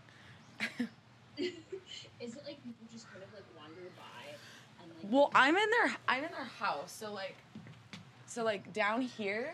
Is 2.20 2.34
it 2.36 2.42
like 2.46 2.62
people 2.62 2.86
just 2.92 3.10
kind 3.10 3.22
of 3.22 3.32
like 3.32 3.44
wander 3.58 3.88
by 3.96 4.82
and 4.82 4.90
like? 4.90 5.12
Well, 5.12 5.30
I'm 5.34 5.56
in 5.56 5.70
their 5.70 5.96
I'm 6.08 6.24
in 6.24 6.30
their 6.30 6.44
house, 6.44 6.92
so 6.92 7.12
like, 7.12 7.36
so 8.26 8.44
like 8.44 8.72
down 8.72 9.00
here 9.02 9.52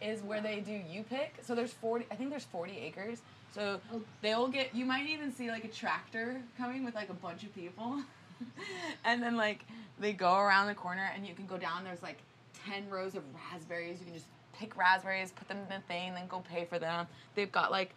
is 0.00 0.22
where 0.22 0.40
they 0.40 0.60
do 0.60 0.72
you 0.72 1.02
pick. 1.02 1.34
So 1.42 1.54
there's 1.54 1.72
40. 1.72 2.06
I 2.10 2.14
think 2.14 2.30
there's 2.30 2.44
40 2.44 2.78
acres. 2.78 3.20
So 3.54 3.80
Oh. 3.92 4.00
they'll 4.22 4.48
get. 4.48 4.74
You 4.74 4.84
might 4.84 5.08
even 5.08 5.32
see 5.32 5.50
like 5.50 5.64
a 5.64 5.68
tractor 5.68 6.40
coming 6.56 6.84
with 6.84 6.94
like 6.94 7.08
a 7.10 7.14
bunch 7.14 7.42
of 7.42 7.54
people, 7.54 8.02
and 9.04 9.22
then 9.22 9.36
like 9.36 9.64
they 9.98 10.12
go 10.12 10.38
around 10.38 10.66
the 10.68 10.74
corner 10.74 11.10
and 11.14 11.26
you 11.26 11.34
can 11.34 11.46
go 11.46 11.56
down. 11.58 11.84
There's 11.84 12.02
like 12.02 12.18
10 12.66 12.88
rows 12.88 13.14
of 13.14 13.22
raspberries. 13.50 13.98
You 13.98 14.04
can 14.06 14.14
just 14.14 14.26
pick 14.58 14.76
raspberries, 14.76 15.32
put 15.32 15.48
them 15.48 15.58
in 15.58 15.68
the 15.68 15.82
thing, 15.88 16.14
then 16.14 16.26
go 16.28 16.40
pay 16.40 16.64
for 16.64 16.78
them. 16.78 17.06
They've 17.34 17.50
got 17.50 17.70
like 17.70 17.92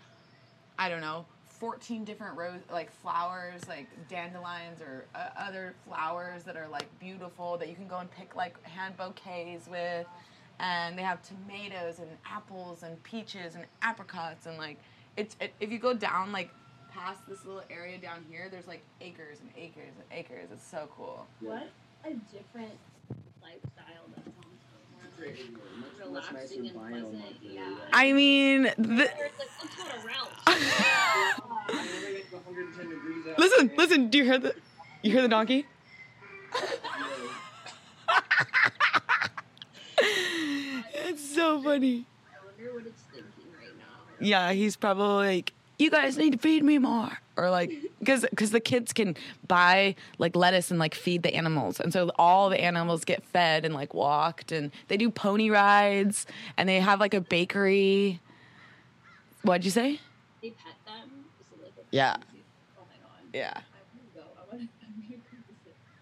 I 0.79 0.89
don't 0.89 1.01
know, 1.01 1.25
14 1.63 2.03
different 2.03 2.36
rose 2.36 2.60
like 2.70 2.91
flowers, 2.91 3.65
like 3.70 3.88
dandelions 4.10 4.82
or 4.82 5.05
uh, 5.15 5.29
other 5.38 5.74
flowers 5.88 6.43
that 6.43 6.58
are 6.58 6.67
like 6.67 6.88
beautiful 7.00 7.58
that 7.58 7.70
you 7.70 7.75
can 7.75 7.88
go 7.88 8.00
and 8.00 8.12
pick 8.12 8.36
like 8.36 8.62
hand 8.63 8.98
bouquets 8.98 9.70
with. 9.70 10.05
And 10.60 10.98
they 10.98 11.03
have 11.03 11.22
tomatoes 11.22 12.00
and 12.00 12.10
apples 12.29 12.84
and 12.84 13.01
peaches 13.03 13.55
and 13.55 13.63
apricots 13.82 14.46
and 14.46 14.58
like 14.58 14.77
it's 15.15 15.38
it, 15.39 15.53
if 15.62 15.72
you 15.72 15.79
go 15.79 15.93
down 15.93 16.34
like 16.34 16.50
past 16.91 17.22
this 17.29 17.46
little 17.46 17.63
area 17.70 17.98
down 17.98 18.25
here, 18.29 18.50
there's 18.51 18.67
like 18.67 18.84
acres 19.00 19.38
and 19.39 19.50
acres 19.55 19.93
and 19.96 20.20
acres. 20.20 20.50
It's 20.51 20.67
so 20.70 20.89
cool. 20.98 21.25
What 21.39 21.70
a 22.03 22.10
different 22.10 22.77
lifestyle 23.41 24.03
that 24.17 24.25
sounds 24.25 24.36
so 25.15 25.17
Great 25.17 25.53
more 25.53 25.62
video. 25.63 25.79
Much, 25.79 26.00
like 26.01 26.12
much 26.12 26.29
relaxing 26.29 26.67
and 26.67 26.75
pleasant. 26.75 27.36
Yeah. 27.41 27.75
I 27.93 28.12
mean, 28.12 28.63
the, 28.77 29.10
Where 31.67 31.79
it's 31.79 32.03
like, 32.03 32.13
let's 32.13 32.29
go 32.29 32.38
to 32.39 32.60
Ralph's. 32.60 32.79
I 32.79 32.84
mean, 32.84 32.89
when 32.89 32.89
it's 32.89 32.89
110 32.89 32.89
degrees 32.89 33.27
out 33.32 33.39
listen, 33.39 33.72
listen. 33.77 34.10
Do 34.10 34.17
you 34.17 34.24
hear 34.25 34.39
the? 34.39 34.55
You 35.01 35.12
hear 35.12 35.22
the 35.22 35.27
donkey? 35.27 35.65
It's 41.13 41.36
so 41.36 41.62
funny. 41.62 42.05
Yeah, 44.20 44.53
he's 44.53 44.75
probably 44.75 45.38
like, 45.38 45.53
you 45.77 45.91
guys 45.91 46.17
need 46.17 46.34
to 46.34 46.38
feed 46.39 46.63
me 46.63 46.77
more. 46.77 47.20
Or 47.36 47.50
like, 47.50 47.72
because 48.00 48.22
because 48.29 48.51
the 48.51 48.60
kids 48.60 48.93
can 48.93 49.17
buy 49.48 49.96
like 50.20 50.36
lettuce 50.36 50.70
and 50.70 50.79
like 50.79 50.93
feed 50.93 51.24
the 51.24 51.34
animals, 51.34 51.79
and 51.79 51.91
so 51.91 52.12
all 52.15 52.50
the 52.50 52.62
animals 52.62 53.05
get 53.05 53.24
fed 53.24 53.65
and 53.65 53.74
like 53.74 53.93
walked, 53.96 54.51
and 54.51 54.72
they 54.88 54.98
do 54.98 55.10
pony 55.10 55.50
rides, 55.50 56.27
and 56.58 56.70
they 56.70 56.79
have 56.79 57.00
like 57.00 57.15
a 57.15 57.22
bakery. 57.22 58.20
What'd 59.41 59.65
you 59.65 59.72
say? 59.72 60.00
They 60.43 60.51
pet 60.51 60.75
them. 60.86 61.25
Is 61.41 61.48
it 61.51 61.63
like 61.63 61.74
a 61.79 61.83
Yeah. 61.94 62.16
Oh 62.18 62.82
my 62.90 62.96
god. 63.02 63.30
Yeah, 63.34 63.54
I 63.56 63.62
want 63.96 64.14
to 64.14 64.20
go. 64.20 64.26
I 64.36 64.56
want 64.56 64.62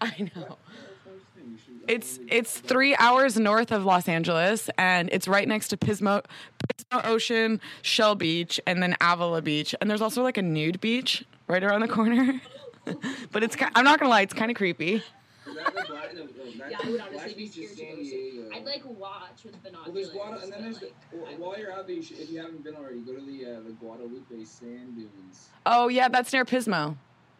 I'm 0.00 0.10
gonna 0.10 0.22
go 0.22 0.22
visit. 0.22 0.34
I 0.34 0.40
know. 0.40 0.56
that's 0.56 0.84
the 1.04 1.10
first 1.10 1.26
thing 1.36 1.50
you 1.52 1.58
should- 1.64 1.90
It's 1.90 2.18
it's 2.28 2.58
three 2.60 2.96
hours 2.96 3.38
north 3.38 3.70
of 3.72 3.84
Los 3.84 4.08
Angeles, 4.08 4.70
and 4.78 5.08
it's 5.12 5.28
right 5.28 5.46
next 5.46 5.68
to 5.68 5.76
Pismo, 5.76 6.24
Pismo 6.66 7.04
Ocean, 7.06 7.60
Shell 7.82 8.14
Beach, 8.14 8.58
and 8.66 8.82
then 8.82 8.96
Avila 9.00 9.42
Beach, 9.42 9.74
and 9.80 9.90
there's 9.90 10.00
also 10.02 10.22
like 10.22 10.38
a 10.38 10.42
nude 10.42 10.80
beach 10.80 11.24
right 11.46 11.62
around 11.62 11.82
the 11.82 11.88
corner. 11.88 12.40
but 13.32 13.42
it's 13.42 13.56
I'm 13.74 13.84
not 13.84 13.98
gonna 14.00 14.10
lie, 14.10 14.22
it's 14.22 14.34
kind 14.34 14.50
of 14.50 14.56
creepy. 14.56 15.02
Is 15.46 15.54
that 15.56 15.74
the 15.74 15.84
Black, 15.88 16.14
no, 16.14 16.22
no, 16.24 16.28
that's 16.56 16.70
Yeah, 16.70 16.78
I 16.82 16.90
would 16.90 17.00
honestly 17.00 17.34
be 17.34 17.44
Beach 17.48 17.52
scared 17.52 17.70
to 17.70 17.76
San 17.76 17.96
go 17.96 18.02
see- 18.02 18.48
I'd 18.54 18.64
like 18.64 18.82
watch 18.84 19.44
with 19.44 19.56
Well, 19.64 19.92
there's 19.92 20.10
Guada, 20.10 20.42
and 20.44 20.52
then 20.52 20.60
but, 20.62 20.62
there's 20.62 20.78
the, 20.78 20.86
like, 20.86 20.94
well, 21.12 21.50
while 21.50 21.58
you're 21.58 21.72
out 21.72 21.86
there, 21.86 21.96
you 21.96 22.02
should, 22.02 22.18
if 22.20 22.30
you 22.30 22.38
haven't 22.40 22.62
been 22.62 22.76
already, 22.76 23.00
go 23.00 23.14
to 23.14 23.20
the 23.20 23.44
uh, 23.46 23.60
the 23.60 23.72
Guadalupe 23.72 24.44
sand 24.44 24.94
dunes. 24.96 25.48
Oh 25.66 25.88
yeah, 25.88 26.08
that's 26.08 26.32
near 26.32 26.44
Pismo. 26.44 26.96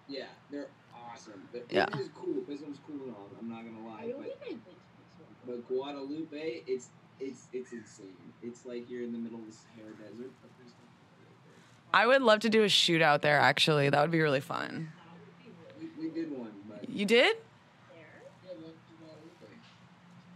Yeah, 0.09 0.25
they're 0.51 0.67
awesome. 0.95 1.43
But 1.53 1.67
Yeah. 1.71 1.87
Pismo's 1.87 2.09
cool. 2.17 2.35
Pismo's 2.49 2.79
cool 2.87 3.07
and 3.07 3.15
all. 3.15 3.29
I'm 3.39 3.49
not 3.49 3.63
gonna 3.65 3.89
I 3.89 4.03
lie, 4.03 4.09
don't 4.11 4.23
but 4.23 4.41
think 4.45 4.59
I've 4.59 4.65
been 4.65 4.75
to 4.75 4.81
this 4.99 5.47
one. 5.47 5.61
but 5.63 5.69
Guadalupe, 5.69 6.63
it's 6.67 6.89
it's 7.21 7.47
it's 7.53 7.73
insane. 7.73 8.17
It's 8.43 8.67
like 8.67 8.91
you're 8.91 9.05
in 9.05 9.13
the 9.13 9.19
middle 9.19 9.39
of 9.39 9.47
the 9.47 9.53
Sahara 9.53 9.93
Desert. 9.95 10.31
But 10.43 10.51
there's 10.59 10.73
nothing 10.75 11.95
I 11.95 12.07
would 12.07 12.23
love 12.23 12.41
to 12.41 12.49
do 12.51 12.63
a 12.65 12.67
shootout 12.67 13.21
there. 13.21 13.39
Actually, 13.39 13.91
that 13.91 14.01
would 14.01 14.11
be 14.11 14.21
really 14.21 14.41
fun. 14.41 14.89
we, 15.79 15.87
we 16.01 16.09
did 16.11 16.33
one, 16.33 16.51
but 16.69 16.89
You 16.89 17.05
did? 17.05 17.37
There? 17.37 18.01
yeah, 18.49 18.57
we 18.57 18.65
went 18.65 18.81
to 18.81 18.95
Guadalupe. 18.97 19.53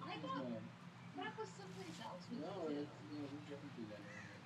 I 0.04 0.14
thought 0.20 0.44
that 1.16 1.32
was 1.40 1.48
someplace 1.56 1.96
else. 2.04 2.22
we 2.28 2.44
No, 2.44 2.52
went 2.68 2.76
to. 2.76 2.84
it's, 2.84 2.92
you 3.08 3.18
know, 3.18 3.26
we're 3.32 3.46
jumping 3.48 3.72
through 3.72 3.88
that 3.88 4.04
area. 4.04 4.36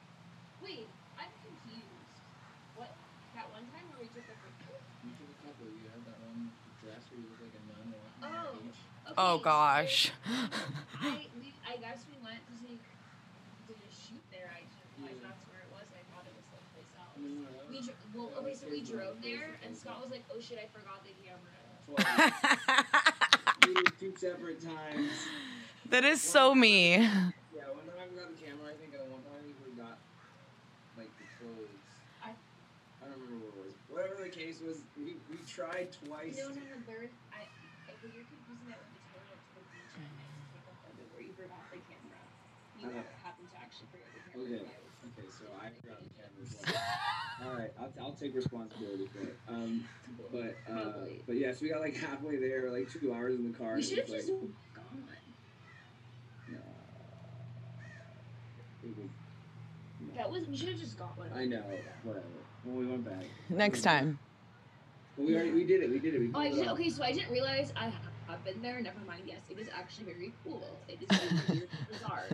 Wait, 0.62 0.86
I'm 1.18 1.34
confused. 1.42 2.14
What? 2.78 2.94
That 3.34 3.50
one 3.50 3.66
time 3.74 3.84
where 3.90 4.06
we 4.06 4.08
took 4.14 4.24
a 4.30 4.36
picture? 4.46 4.78
You 5.02 5.10
took 5.18 5.30
a 5.34 5.38
couple. 5.50 5.66
You 5.66 5.90
had 5.90 6.02
that 6.06 6.18
one 6.30 6.54
dress 6.78 7.02
where 7.10 7.18
you 7.18 7.26
look 7.26 7.42
like 7.42 7.58
a 7.58 7.62
nun 7.74 7.90
walking 7.90 8.22
on 8.38 8.70
Oh. 9.16 9.34
Okay, 9.34 9.38
Oh 9.38 9.38
gosh. 9.42 10.12
I, 11.00 11.26
we, 11.40 11.52
I 11.66 11.76
guess 11.78 12.04
we 12.10 12.16
went 12.24 12.40
to 12.46 12.54
see, 12.60 12.78
did 13.66 13.76
a 13.76 13.90
shoot 13.90 14.22
there. 14.30 14.50
I 14.54 14.62
didn't 14.62 14.96
realize 15.02 15.22
that's 15.24 15.44
where 15.50 15.62
it 15.66 15.70
was. 15.74 15.86
I 15.90 16.02
thought 16.14 16.24
it 16.26 16.34
was 16.36 16.46
someplace 16.50 16.92
else. 16.98 17.14
No, 17.18 17.28
no, 17.28 17.48
no. 17.50 17.62
We 17.70 17.78
dro- 17.82 18.00
well, 18.14 18.30
okay, 18.42 18.54
so 18.54 18.66
we 18.70 18.80
drove 18.82 19.16
there, 19.22 19.58
and 19.66 19.76
Scott 19.76 20.00
was 20.02 20.10
like, 20.10 20.24
"Oh 20.32 20.40
shit, 20.40 20.58
I 20.62 20.66
forgot 20.70 21.02
the 21.02 21.14
camera." 21.22 21.54
Twice. 21.90 22.06
we 23.66 23.74
did 23.82 23.98
two 23.98 24.14
separate 24.16 24.62
times. 24.62 25.10
that 25.90 26.04
is 26.04 26.20
so 26.22 26.54
me. 26.54 27.02
Yeah, 27.02 27.66
one 27.74 27.82
time 27.90 27.98
I 27.98 28.06
forgot 28.06 28.30
the 28.30 28.38
camera. 28.38 28.70
I 28.70 28.76
think 28.78 28.94
uh, 28.94 29.02
one 29.10 29.22
time 29.26 29.42
we 29.42 29.54
forgot 29.58 29.98
like 30.98 31.10
the 31.18 31.26
clothes. 31.38 31.82
I- 32.22 32.38
I 33.02 33.08
don't 33.10 33.18
remember 33.26 33.46
what 33.50 33.56
it 33.58 33.64
was. 33.66 33.74
Whatever 33.90 34.22
the 34.22 34.30
case 34.30 34.60
was, 34.62 34.84
we, 34.94 35.16
we 35.32 35.38
tried 35.50 35.90
twice. 36.04 36.38
No, 36.38 36.52
no, 36.54 36.62
no. 36.62 36.78
There, 36.86 37.10
I, 37.34 37.42
I 37.90 37.92
think 37.98 38.14
you're 38.14 38.28
confusing 38.28 38.70
that 38.70 38.78
with 38.86 38.92
the 38.94 39.02
tour 39.10 39.24
went 39.26 39.40
to 39.40 39.50
the 39.56 39.64
beach 39.72 39.94
and 39.98 40.06
I 40.06 40.30
just 40.30 40.46
take 40.54 40.62
a 40.70 40.74
photo 41.40 41.48
where 41.48 41.48
forgot 41.48 41.70
the 41.72 41.80
camera. 41.88 42.20
You 42.80 42.88
Uh-huh. 42.88 43.24
happened 43.24 43.48
to 43.50 43.56
actually 43.56 43.86
forget 43.92 44.08
the 44.14 44.20
camera. 44.30 44.46
Okay. 44.46 44.64
but 44.64 44.66
I 44.66 44.78
was- 44.80 44.86
Okay, 45.00 45.28
so 45.30 45.44
I 45.56 45.70
forgot 45.80 46.02
the 46.02 46.10
camera 46.10 46.42
as 46.44 46.50
well. 46.60 47.48
All 47.50 47.56
right, 47.56 47.72
I'll, 47.80 47.92
I'll 48.04 48.12
take 48.12 48.34
responsibility 48.34 49.06
for 49.06 49.20
it. 49.22 49.36
Um, 49.48 49.84
but 50.30 50.56
uh, 50.68 50.72
Probably. 50.92 51.22
but 51.26 51.36
yes, 51.36 51.60
we 51.62 51.70
got 51.70 51.80
like 51.80 51.96
halfway 51.96 52.36
there, 52.36 52.70
like 52.70 52.90
two 52.90 53.12
hours 53.14 53.34
in 53.36 53.50
the 53.50 53.56
car. 53.56 53.68
We 53.68 53.74
and 53.76 53.84
should 53.84 53.98
have 53.98 54.06
just 54.08 54.28
like, 54.28 54.38
gone. 54.74 55.04
no. 56.50 56.58
It 58.82 58.88
was, 58.96 59.08
no. 60.00 60.14
That 60.16 60.30
was. 60.30 60.46
We 60.48 60.56
should 60.56 60.68
have 60.68 60.78
just 60.78 60.98
gone. 60.98 61.10
I 61.34 61.46
know. 61.46 61.62
Whatever. 62.02 62.26
When 62.64 62.76
we 62.76 62.86
went 62.86 63.04
back. 63.06 63.24
Next 63.48 63.80
time. 63.82 64.18
But 65.16 65.26
we 65.26 65.34
already 65.34 65.52
we 65.52 65.64
did 65.64 65.82
it. 65.82 65.90
We 65.90 65.98
did 65.98 66.14
it. 66.14 66.20
We 66.20 66.30
Oh, 66.34 66.40
I 66.40 66.46
it 66.48 66.54
did. 66.56 66.68
Okay, 66.68 66.90
so 66.90 67.02
I 67.02 67.12
didn't 67.12 67.32
realize 67.32 67.72
I 67.74 67.90
have 68.30 68.44
been 68.44 68.62
there. 68.62 68.80
Never 68.80 68.98
mind. 69.06 69.22
Yes, 69.26 69.38
it 69.50 69.58
is 69.58 69.68
actually 69.76 70.06
very 70.12 70.32
cool. 70.44 70.62
It 70.88 70.98
is 71.02 71.18
very 71.18 71.40
weird 71.58 71.68
and 71.78 71.88
bizarre. 71.88 72.24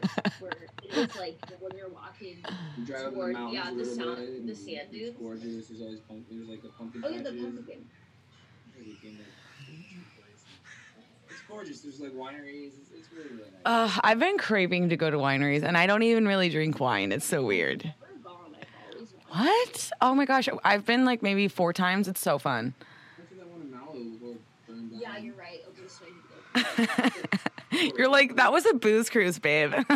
Where 0.40 0.52
it 0.52 0.96
is 0.96 1.16
like 1.16 1.38
when 1.60 1.76
you're 1.76 1.88
walking. 1.88 2.38
You 2.78 2.84
drive 2.86 3.04
up 3.06 3.10
the 3.10 3.16
toward- 3.16 3.36
yeah, 3.52 3.72
the 3.74 3.84
sound- 3.84 4.48
the 4.48 4.54
sand 4.54 4.88
It's 4.90 4.92
dunes. 4.92 5.16
gorgeous. 5.18 5.66
There's 5.68 5.80
always 5.82 6.00
pump. 6.00 6.26
There's 6.30 6.48
like 6.48 6.62
the 6.62 6.68
pumpkin 6.70 7.02
Oh 7.04 7.08
yeah, 7.08 7.18
the 7.18 7.30
patches. 7.30 7.42
pumpkin. 7.44 7.84
Everything 8.78 9.18
that- 9.18 9.24
It's 11.30 11.40
gorgeous. 11.48 11.80
There's 11.80 12.00
like 12.00 12.12
wineries. 12.12 12.72
It's, 12.80 12.90
it's 12.96 13.08
really 13.12 13.30
really 13.30 13.50
nice. 13.50 13.60
Uh, 13.64 14.00
I've 14.02 14.18
been 14.18 14.38
craving 14.38 14.88
to 14.90 14.96
go 14.96 15.10
to 15.10 15.16
wineries, 15.16 15.62
and 15.62 15.76
I 15.76 15.86
don't 15.86 16.02
even 16.02 16.26
really 16.26 16.48
drink 16.48 16.78
wine. 16.80 17.12
It's 17.12 17.24
so 17.26 17.44
weird. 17.44 17.82
We're 18.00 18.18
gone. 18.22 18.54
I've 18.54 18.94
always 18.94 19.12
wanted. 19.30 19.48
What? 19.66 19.90
Oh 20.00 20.14
my 20.14 20.24
gosh, 20.24 20.48
I've 20.64 20.84
been 20.84 21.04
like 21.04 21.22
maybe 21.22 21.48
four 21.48 21.72
times. 21.72 22.08
It's 22.08 22.20
so 22.20 22.38
fun. 22.38 22.74
Went 23.18 23.28
to 23.30 23.34
that 23.36 23.46
one 23.48 23.60
in 23.62 23.68
Malibu 23.68 24.12
before 24.14 24.30
it 24.34 24.40
burned 24.68 24.90
down. 24.92 25.00
Yeah, 25.00 25.16
you're 25.18 25.34
right. 25.34 25.60
Okay, 25.68 25.88
so 25.88 26.04
I 26.04 26.08
need 26.10 26.14
to 26.22 26.28
go. 26.28 26.34
You're 27.96 28.08
like, 28.08 28.36
that 28.36 28.52
was 28.52 28.64
a 28.66 28.74
booze 28.74 29.10
cruise, 29.10 29.38
babe. 29.38 29.72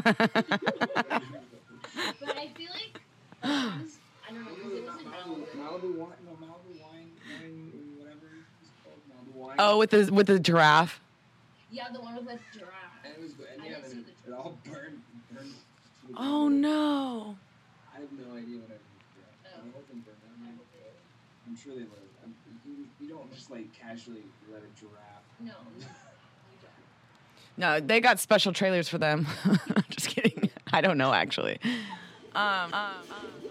But 2.21 2.37
I 2.37 2.49
feel 2.49 2.71
like 2.73 3.01
was, 3.43 3.99
I 4.29 4.33
don't 4.33 4.45
know 4.45 4.55
because 4.55 4.73
it 4.79 4.85
was 4.85 4.95
Malibu, 5.03 5.45
Malibu. 5.57 5.57
Malibu 5.57 5.95
wine, 5.97 6.13
no 6.25 6.33
Malibu 6.41 6.81
wine, 6.81 7.11
wine, 7.41 7.73
whatever 7.99 8.27
it's 8.63 8.71
called, 8.85 9.01
Malibu 9.11 9.35
wine. 9.35 9.57
oh, 9.59 9.79
with 9.79 9.91
the 9.91 10.09
with 10.13 10.27
the 10.29 10.39
giraffe. 10.39 11.01
Yeah, 11.71 11.89
the 11.93 12.01
one 12.01 12.15
with 12.17 12.27
the 12.27 12.39
giraffe. 12.59 12.73
and 13.05 13.13
it 13.15 13.21
was 13.23 13.33
good. 13.35 13.47
And 13.55 13.65
yeah, 13.65 13.71
didn't 13.71 13.83
then 13.83 13.91
see 13.93 13.99
it, 13.99 14.29
it 14.29 14.33
all 14.33 14.57
burned. 14.65 15.03
burned 15.33 15.53
Oh 16.17 16.49
ground. 16.49 16.61
no. 16.63 17.37
I 17.95 18.01
have 18.01 18.13
no 18.13 18.37
idea 18.37 18.59
what 18.59 18.71
I 18.71 18.79
yeah. 18.81 19.51
Oh. 19.51 19.61
I 19.61 19.71
hope 19.75 19.87
them 19.89 20.01
burn 20.07 20.15
I 20.21 20.47
down. 20.47 20.57
hope 20.57 20.67
it- 20.75 20.97
I'm 21.49 21.57
sure 21.57 21.73
they 21.75 21.81
live. 21.81 22.11
I'm, 22.25 22.33
you, 22.65 22.87
you 23.01 23.09
don't 23.09 23.29
just 23.35 23.51
like 23.51 23.67
casually 23.75 24.25
let 24.51 24.63
a 24.63 24.71
giraffe. 24.79 25.27
No, 25.41 25.53
you 25.77 25.85
don't. 25.85 26.00
No, 27.61 27.79
they 27.79 28.01
got 28.01 28.19
special 28.19 28.55
trailers 28.55 28.89
for 28.89 28.97
them. 28.97 29.27
Just 29.91 30.09
kidding. 30.09 30.49
I 30.73 30.81
don't 30.81 30.97
know 30.97 31.13
actually. 31.13 31.59
Um, 32.35 32.73
um, 32.73 32.73
um. 32.73 33.50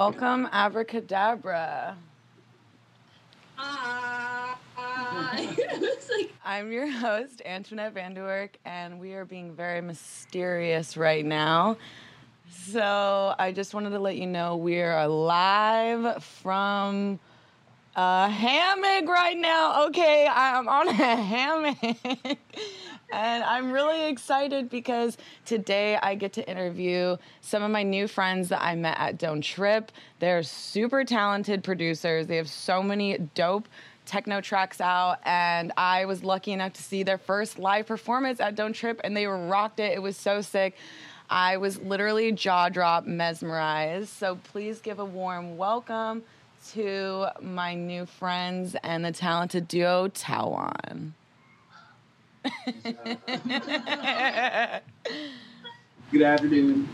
Welcome 0.00 0.48
Abracadabra. 0.50 1.94
Like 5.18 6.32
I'm 6.42 6.72
your 6.72 6.90
host, 6.90 7.42
Antoinette 7.44 7.94
Vandewark, 7.94 8.48
and 8.64 8.98
we 8.98 9.12
are 9.12 9.26
being 9.26 9.52
very 9.52 9.82
mysterious 9.82 10.96
right 10.96 11.24
now. 11.24 11.76
So 12.48 13.34
I 13.38 13.52
just 13.52 13.74
wanted 13.74 13.90
to 13.90 13.98
let 13.98 14.16
you 14.16 14.26
know 14.26 14.56
we 14.56 14.80
are 14.80 15.06
live 15.06 16.24
from 16.24 17.20
a 17.94 18.30
hammock 18.30 19.06
right 19.06 19.36
now. 19.36 19.86
Okay, 19.88 20.26
I'm 20.32 20.66
on 20.66 20.88
a 20.88 20.92
hammock. 20.92 21.76
and 23.12 23.42
I'm 23.44 23.72
really 23.72 24.08
excited 24.08 24.70
because 24.70 25.16
today 25.44 25.96
I 25.96 26.14
get 26.14 26.32
to 26.34 26.48
interview 26.48 27.16
some 27.40 27.62
of 27.62 27.70
my 27.70 27.82
new 27.82 28.06
friends 28.06 28.48
that 28.50 28.62
I 28.62 28.74
met 28.74 28.96
at 28.98 29.18
Don't 29.18 29.42
Trip. 29.42 29.90
They're 30.18 30.42
super 30.42 31.04
talented 31.04 31.64
producers. 31.64 32.26
They 32.26 32.36
have 32.36 32.48
so 32.48 32.82
many 32.82 33.18
dope 33.34 33.68
techno 34.06 34.40
tracks 34.40 34.80
out 34.80 35.18
and 35.24 35.72
I 35.76 36.04
was 36.04 36.24
lucky 36.24 36.52
enough 36.52 36.72
to 36.74 36.82
see 36.82 37.02
their 37.02 37.18
first 37.18 37.58
live 37.58 37.86
performance 37.86 38.40
at 38.40 38.54
Don't 38.54 38.72
Trip 38.72 39.00
and 39.04 39.16
they 39.16 39.26
rocked 39.26 39.80
it. 39.80 39.92
It 39.92 40.02
was 40.02 40.16
so 40.16 40.40
sick. 40.40 40.76
I 41.28 41.58
was 41.58 41.78
literally 41.78 42.32
jaw 42.32 42.68
drop 42.68 43.06
mesmerized. 43.06 44.08
So 44.08 44.36
please 44.36 44.80
give 44.80 44.98
a 44.98 45.04
warm 45.04 45.56
welcome 45.56 46.22
to 46.72 47.26
my 47.40 47.74
new 47.74 48.04
friends 48.04 48.76
and 48.82 49.04
the 49.04 49.12
talented 49.12 49.68
duo 49.68 50.08
tau0n. 50.08 51.12
Good 56.10 56.22
afternoon, 56.22 56.88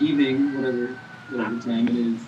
evening, 0.00 0.54
whatever, 0.54 0.98
whatever 1.30 1.60
time 1.60 1.88
it 1.88 1.96
is. 1.96 2.20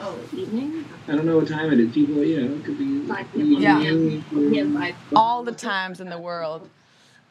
oh 0.00 0.18
evening. 0.32 0.84
I 1.08 1.16
don't 1.16 1.26
know 1.26 1.38
what 1.38 1.48
time 1.48 1.72
it 1.72 1.80
is. 1.80 1.92
People, 1.92 2.24
you 2.24 2.42
know, 2.42 2.54
it 2.56 2.64
could 2.64 2.78
be 2.78 3.00
Five 3.06 3.26
p.m. 3.32 3.50
Yeah. 3.60 3.80
Yeah. 3.80 4.92
All 5.16 5.42
the 5.42 5.52
times 5.52 6.00
in 6.00 6.08
the 6.08 6.18
world. 6.18 6.68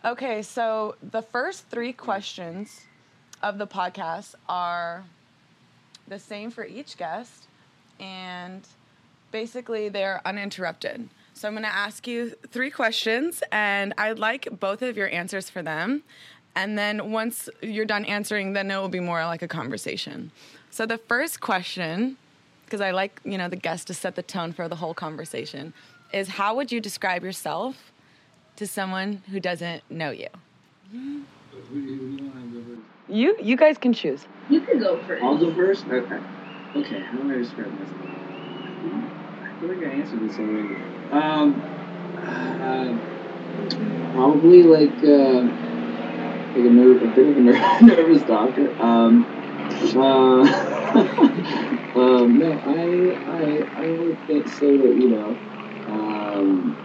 Okay, 0.03 0.41
so 0.41 0.95
the 1.01 1.21
first 1.21 1.67
three 1.67 1.93
questions 1.93 2.81
of 3.41 3.57
the 3.57 3.67
podcast 3.67 4.35
are 4.49 5.05
the 6.07 6.19
same 6.19 6.51
for 6.51 6.65
each 6.65 6.97
guest, 6.97 7.45
and 7.99 8.67
basically 9.31 9.87
they're 9.89 10.21
uninterrupted. 10.25 11.09
So 11.35 11.49
I'm 11.49 11.53
going 11.53 11.63
to 11.63 11.75
ask 11.75 12.07
you 12.07 12.29
three 12.49 12.69
questions, 12.69 13.43
and 13.51 13.93
I'd 13.97 14.19
like 14.19 14.47
both 14.57 14.81
of 14.81 14.95
your 14.95 15.09
answers 15.09 15.49
for 15.49 15.61
them. 15.61 16.03
And 16.55 16.77
then 16.77 17.11
once 17.11 17.49
you're 17.61 17.83
done 17.83 18.05
answering, 18.05 18.53
then 18.53 18.71
it 18.71 18.77
will 18.77 18.87
be 18.87 19.01
more 19.01 19.25
like 19.25 19.41
a 19.41 19.47
conversation. 19.47 20.31
So 20.69 20.85
the 20.85 20.97
first 20.97 21.41
question, 21.41 22.15
because 22.63 22.79
I 22.79 22.91
like 22.91 23.19
you 23.25 23.37
know 23.37 23.49
the 23.49 23.57
guest 23.57 23.87
to 23.87 23.93
set 23.93 24.15
the 24.15 24.23
tone 24.23 24.53
for 24.53 24.69
the 24.69 24.77
whole 24.77 24.93
conversation, 24.93 25.73
is 26.13 26.29
how 26.29 26.55
would 26.55 26.71
you 26.71 26.79
describe 26.79 27.21
yourself 27.21 27.91
to 28.55 28.65
someone 28.65 29.21
who 29.29 29.41
doesn't 29.41 29.83
know 29.91 30.11
you? 30.11 30.29
You 33.09 33.35
you 33.41 33.57
guys 33.57 33.77
can 33.77 33.91
choose. 33.91 34.25
You 34.49 34.61
can 34.61 34.79
go 34.79 35.03
first. 35.03 35.21
I'll 35.21 35.37
go 35.37 35.53
first? 35.53 35.85
Okay. 35.85 36.19
Okay, 36.77 36.99
how 37.01 37.17
do 37.17 37.29
I 37.29 37.37
describe 37.39 37.71
myself? 37.71 37.99
Hmm? 37.99 39.14
Feel 39.65 39.77
like 39.79 39.87
I 39.87 39.95
answered 39.95 40.21
this 40.21 40.37
already. 40.37 40.77
Um, 41.11 41.63
uh, 42.15 42.93
probably 44.13 44.61
like, 44.61 44.93
uh, 45.03 45.41
like 46.53 46.65
a, 46.65 46.69
ner- 46.69 46.99
a 47.01 47.07
bit 47.07 47.27
of 47.27 47.35
a 47.35 47.39
ner- 47.39 47.81
nervous 47.81 48.21
doctor. 48.25 48.75
Um, 48.79 49.25
uh, 49.95 50.41
um, 51.99 52.37
no, 52.37 52.61
I, 52.67 53.17
I, 53.27 53.85
I 53.85 53.89
would 53.89 54.49
so 54.49 54.77
that, 54.77 54.95
you 54.99 55.09
know, 55.09 55.39
um, 55.87 56.77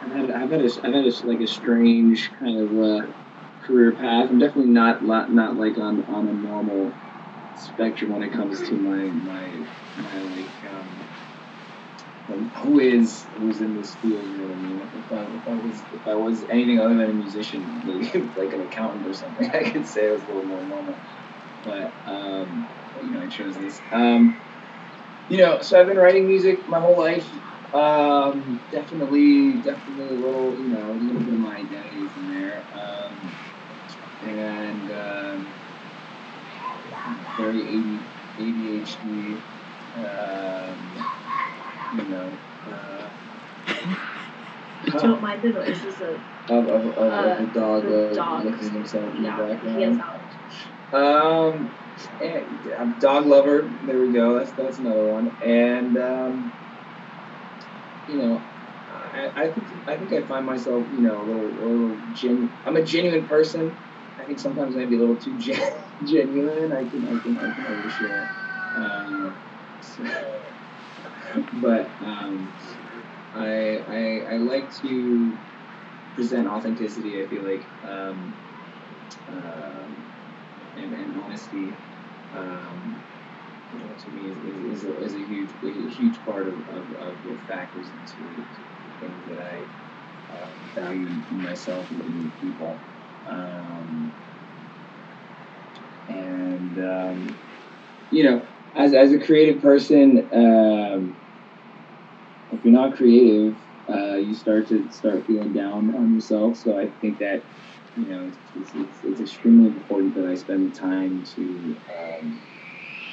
I've 0.00 0.12
had, 0.12 0.30
I've 0.30 0.50
had 0.52 0.60
a, 0.60 0.70
I've 0.84 0.94
had 0.94 1.06
a, 1.06 1.26
like 1.26 1.40
a 1.40 1.48
strange 1.48 2.30
kind 2.38 2.56
of, 2.60 2.70
uh, 2.78 3.12
career 3.66 3.96
path. 3.96 4.30
I'm 4.30 4.38
definitely 4.38 4.70
not 4.70 5.02
not, 5.02 5.32
not 5.32 5.56
like 5.56 5.76
on, 5.78 6.04
on 6.06 6.28
a 6.28 6.34
normal 6.34 6.94
spectrum 7.56 8.12
when 8.12 8.22
it 8.22 8.32
comes 8.32 8.60
to 8.68 8.76
my 8.76 9.10
my 9.10 9.64
my 9.96 10.20
like 10.20 10.72
um, 10.72 11.13
um, 12.32 12.50
who 12.56 12.78
is 12.80 13.28
who's 13.36 13.60
in 13.60 13.74
this 13.74 13.96
field. 13.96 14.30
You 14.30 14.38
know 14.38 14.48
what 14.48 14.54
I 14.54 14.58
mean? 14.58 14.90
If 14.92 15.12
I, 15.12 15.22
if 15.34 15.46
I 15.48 15.54
was 15.54 15.86
if 15.92 16.06
I 16.06 16.14
was 16.14 16.46
anything 16.50 16.80
other 16.80 16.96
than 16.96 17.10
a 17.10 17.14
musician, 17.14 17.80
maybe 17.84 18.32
like 18.36 18.52
an 18.52 18.62
accountant 18.62 19.06
or 19.06 19.12
something, 19.12 19.50
I 19.54 19.70
could 19.70 19.86
say 19.86 20.08
I 20.08 20.12
was 20.12 20.22
a 20.22 20.26
little 20.26 20.46
more 20.46 20.64
normal. 20.64 21.02
But 21.62 21.94
um, 22.06 22.68
you 23.02 23.12
know, 23.12 23.22
I 23.22 23.28
chose 23.28 23.56
this. 23.56 23.80
Um, 23.92 24.40
you 25.28 25.38
know, 25.38 25.60
so 25.62 25.80
I've 25.80 25.86
been 25.86 25.96
writing 25.98 26.26
music 26.26 26.60
my 26.68 26.80
whole 26.80 26.98
life. 26.98 27.30
Um, 27.72 28.60
definitely, 28.70 29.62
definitely 29.62 30.08
a 30.08 30.12
little, 30.14 30.56
you 30.58 30.68
know, 30.68 30.92
a 30.92 30.92
little 30.92 31.22
bit 31.22 31.34
of 31.34 31.40
my 31.40 31.56
identity 31.56 32.04
is 32.04 32.16
in 32.16 32.28
there. 32.28 32.66
Um, 32.72 33.34
and 34.22 34.90
um, 34.92 35.54
very 37.38 38.06
ADHD, 38.38 39.42
um, 39.96 40.94
you 41.96 42.08
know, 42.08 42.30
uh, 42.66 43.10
Don't 44.98 45.22
mind 45.22 45.42
the 45.42 45.50
noise. 45.50 45.84
Is 45.84 46.00
a 46.00 46.18
of, 46.50 46.66
of, 46.68 46.86
of, 46.86 46.98
Uh, 46.98 47.02
of 47.02 47.38
the 47.38 47.58
dog 47.58 47.82
the 47.84 48.22
uh, 48.22 48.42
licking 48.42 48.70
himself 48.70 49.14
in 49.14 49.22
the 49.22 49.28
yeah. 49.28 49.36
background. 49.36 49.78
He 49.78 49.82
has. 49.82 49.98
Um, 50.92 51.70
and, 52.20 52.60
I'm 52.78 52.92
a 52.92 53.00
dog 53.00 53.26
lover. 53.26 53.70
There 53.86 54.00
we 54.00 54.12
go. 54.12 54.38
That's 54.38 54.52
that's 54.52 54.78
another 54.78 55.04
one. 55.04 55.36
And 55.44 55.96
um, 55.96 56.52
you 58.06 58.18
know, 58.18 58.42
I, 59.14 59.32
I 59.36 59.48
think 59.48 59.68
I 59.88 59.96
think 59.96 60.12
I 60.12 60.22
find 60.26 60.44
myself, 60.44 60.86
you 60.92 61.02
know, 61.02 61.22
a 61.22 61.24
little 61.24 61.48
a 61.48 61.64
little 61.66 61.98
genu- 62.12 62.50
I'm 62.66 62.76
a 62.76 62.82
genuine 62.82 63.26
person. 63.26 63.76
I 64.20 64.24
think 64.24 64.38
sometimes 64.38 64.76
maybe 64.76 64.96
a 64.96 65.00
little 65.00 65.16
too 65.16 65.36
gen- 65.38 65.72
genuine. 66.04 66.72
I 66.72 66.84
can 66.88 67.04
I 67.06 67.20
can 67.22 67.38
I 67.38 67.54
can 67.54 67.64
overshare. 67.64 68.28
Um, 68.76 69.36
so- 69.80 70.43
but 71.54 71.88
um, 72.00 72.52
I, 73.34 73.78
I 73.88 74.34
I 74.34 74.36
like 74.36 74.74
to 74.82 75.38
present 76.14 76.48
authenticity. 76.48 77.22
I 77.22 77.26
feel 77.28 77.42
like. 77.42 77.64
Um, 77.82 78.34
um, 79.28 80.10
and, 80.76 80.92
and 80.92 81.20
honesty, 81.22 81.72
um, 82.34 83.02
you 83.72 83.78
know, 83.78 83.94
to 83.94 84.10
me 84.10 84.30
is, 84.30 84.82
is, 84.82 84.82
is, 84.82 84.90
a, 84.90 85.02
is 85.02 85.14
a 85.14 85.18
huge 85.18 85.50
a 85.62 85.90
huge 85.90 86.24
part 86.24 86.48
of, 86.48 86.54
of, 86.68 86.92
of 86.96 87.24
what 87.24 87.40
factors 87.46 87.86
into 87.86 88.44
the 88.46 89.06
things 89.06 89.28
that 89.28 89.40
I 89.40 89.68
uh, 90.34 90.48
value 90.74 91.06
in 91.06 91.42
myself 91.42 91.90
and 91.90 92.00
in 92.02 92.32
people. 92.40 92.76
Um, 93.28 94.12
and 96.08 96.78
um, 96.78 97.38
you 98.10 98.24
know, 98.24 98.42
as, 98.74 98.92
as 98.92 99.12
a 99.12 99.18
creative 99.18 99.62
person, 99.62 100.28
um, 100.32 101.16
if 102.54 102.64
you're 102.64 102.72
not 102.72 102.96
creative, 102.96 103.58
uh, 103.92 104.16
you 104.16 104.34
start 104.34 104.68
to 104.68 104.90
start 104.90 105.26
feeling 105.26 105.52
down 105.52 105.94
on 105.94 106.14
yourself. 106.14 106.56
So 106.56 106.78
I 106.78 106.88
think 107.00 107.18
that 107.18 107.44
you 107.96 108.08
know, 108.08 108.32
it's, 108.54 108.74
it's, 108.74 109.00
it's 109.04 109.20
extremely 109.20 109.68
important 109.68 110.14
that 110.16 110.26
I 110.26 110.34
spend 110.34 110.72
the 110.72 110.78
time 110.78 111.22
to, 111.36 111.76
um, 111.98 112.40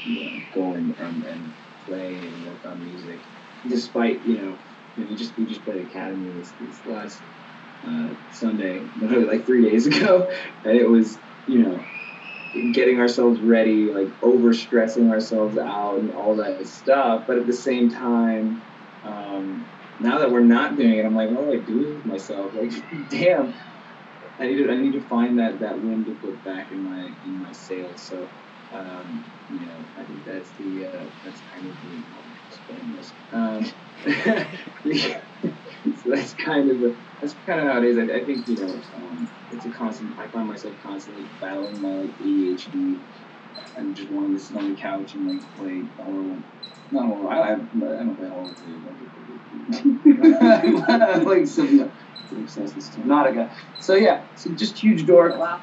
you 0.03 0.23
know, 0.23 0.41
go 0.53 0.73
and, 0.73 0.95
and, 0.97 1.23
and 1.23 1.53
play 1.85 2.27
and 2.27 2.43
work 2.43 2.65
on 2.65 2.83
music, 2.83 3.21
despite, 3.67 4.25
you 4.25 4.41
know, 4.41 4.59
we 4.97 5.15
just 5.15 5.37
we 5.37 5.45
just 5.45 5.63
played 5.63 5.87
Academy 5.87 6.31
this, 6.31 6.53
this 6.59 6.81
last 6.85 7.23
uh, 7.87 8.09
Sunday, 8.29 8.89
like 9.01 9.45
three 9.45 9.69
days 9.69 9.87
ago, 9.87 10.29
and 10.63 10.75
it 10.77 10.89
was, 10.89 11.19
you 11.45 11.63
know, 11.63 11.85
getting 12.73 12.99
ourselves 12.99 13.41
ready, 13.41 13.91
like 13.93 14.09
over 14.21 14.53
stressing 14.53 15.09
ourselves 15.09 15.57
out 15.57 15.99
and 15.99 16.11
all 16.11 16.35
that 16.37 16.65
stuff, 16.67 17.25
but 17.27 17.37
at 17.37 17.47
the 17.47 17.53
same 17.53 17.89
time, 17.89 18.63
um, 19.03 19.65
now 19.99 20.19
that 20.19 20.31
we're 20.31 20.41
not 20.43 20.77
doing 20.77 20.97
it, 20.97 21.05
I'm 21.05 21.15
like, 21.15 21.29
what 21.29 21.45
do 21.45 21.53
I 21.53 21.59
do 21.59 21.95
with 21.95 22.05
myself? 22.05 22.53
Like, 22.55 22.71
damn, 23.09 23.53
I 24.39 24.47
need 24.47 24.57
to 24.57 24.71
I 24.71 24.75
need 24.75 24.93
to 24.93 25.07
find 25.07 25.39
that, 25.39 25.59
that 25.59 25.79
wind 25.79 26.05
to 26.07 26.13
put 26.13 26.43
back 26.43 26.71
in 26.71 26.83
my 26.83 27.11
in 27.23 27.39
my 27.39 27.51
sails. 27.51 28.01
So, 28.01 28.27
um, 28.71 29.25
you 29.49 29.65
know, 29.67 29.85
I 29.97 30.03
think 30.03 30.25
that's 30.25 30.51
the 30.57 30.85
uh, 30.85 31.05
that's 31.23 31.41
kind 31.41 31.67
of 31.67 31.81
the 31.81 32.03
explain 32.47 32.95
this. 32.95 33.13
Um, 33.31 33.65
so 35.95 36.09
that's 36.09 36.33
kind 36.33 36.69
of 36.69 36.77
a, 36.77 36.95
that's 37.19 37.35
kind 37.45 37.59
of 37.61 37.67
how 37.67 37.77
it 37.81 37.85
is. 37.85 37.97
I, 37.97 38.03
I 38.21 38.25
think 38.25 38.47
you 38.47 38.55
know, 38.57 38.81
um, 38.95 39.29
it's 39.51 39.65
a 39.65 39.69
constant. 39.69 40.17
I 40.19 40.27
find 40.27 40.47
myself 40.47 40.75
constantly 40.81 41.25
battling 41.39 41.81
my 41.81 42.09
ADHD 42.19 43.01
and 43.75 43.95
just 43.95 44.11
wanting 44.11 44.33
to 44.37 44.43
sit 44.43 44.57
on 44.57 44.73
the 44.73 44.79
couch 44.79 45.13
and 45.15 45.27
like 45.27 45.41
play 45.55 45.83
horror. 45.97 46.37
Not 46.91 47.05
horror. 47.07 47.31
I, 47.31 47.39
I, 47.39 47.53
I 47.53 47.55
don't 47.55 48.17
play 48.17 48.27
horror 48.27 48.53
too. 48.53 48.81
I'm 49.73 51.23
like 51.23 51.47
some 51.47 51.91
obsessed 52.31 52.75
with 52.75 52.85
Subnautica. 52.95 53.51
So 53.79 53.95
yeah, 53.95 54.23
so 54.35 54.51
just 54.53 54.77
huge 54.77 55.05
dork. 55.05 55.37
Wow. 55.39 55.61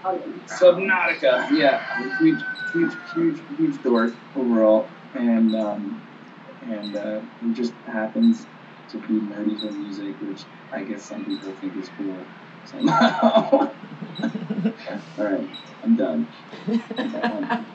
Subnautica, 0.60 1.50
yeah, 1.52 1.82
huge, 2.18 2.40
huge, 2.72 2.92
huge, 3.14 3.40
huge 3.56 3.82
dork 3.82 4.12
overall. 4.34 4.90
and 5.14 5.54
um, 5.54 6.02
and 6.62 6.96
uh, 6.96 7.20
he 7.40 7.52
just 7.52 7.74
happens 7.86 8.46
to 8.90 8.98
be 8.98 9.20
nerdy 9.20 9.58
for 9.60 9.70
music, 9.72 10.16
which 10.20 10.46
I 10.72 10.84
guess 10.84 11.06
some 11.06 11.24
people 11.24 11.54
think 11.60 11.76
is 11.76 11.90
cool 11.96 12.26
somehow. 12.70 13.70
All 15.18 15.24
right, 15.24 15.48
I'm 15.82 15.96
done. 15.96 16.26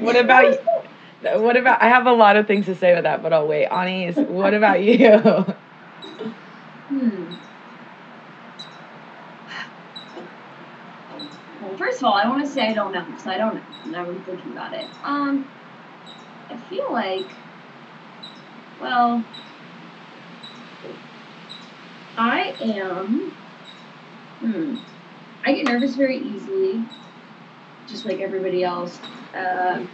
what 0.00 0.16
about 0.16 0.44
you? 0.44 0.58
what 1.40 1.56
about? 1.56 1.82
I 1.82 1.88
have 1.88 2.06
a 2.06 2.12
lot 2.12 2.36
of 2.36 2.46
things 2.46 2.66
to 2.66 2.74
say 2.74 2.94
with 2.94 3.04
that, 3.04 3.22
but 3.22 3.32
I'll 3.32 3.48
wait. 3.48 3.66
Anais, 3.66 4.12
what 4.12 4.52
about 4.52 4.82
you? 4.82 5.18
Hmm. 6.88 7.24
Well, 11.62 11.76
first 11.78 11.98
of 11.98 12.04
all, 12.04 12.12
I 12.12 12.28
want 12.28 12.44
to 12.44 12.50
say 12.52 12.68
I 12.68 12.74
don't 12.74 12.92
know 12.92 13.04
because 13.04 13.26
I 13.26 13.38
don't 13.38 13.54
know. 13.54 13.62
I'm 13.84 13.90
never 13.90 14.14
thinking 14.26 14.52
about 14.52 14.74
it. 14.74 14.86
Um, 15.02 15.46
I 16.50 16.58
feel 16.68 16.92
like, 16.92 17.30
well, 18.78 19.24
I 22.18 22.54
am. 22.60 23.32
Hmm. 24.44 24.76
I 25.46 25.54
get 25.54 25.64
nervous 25.64 25.94
very 25.94 26.18
easily, 26.18 26.84
just 27.86 28.04
like 28.04 28.20
everybody 28.20 28.62
else. 28.62 29.00
Uh, 29.34 29.86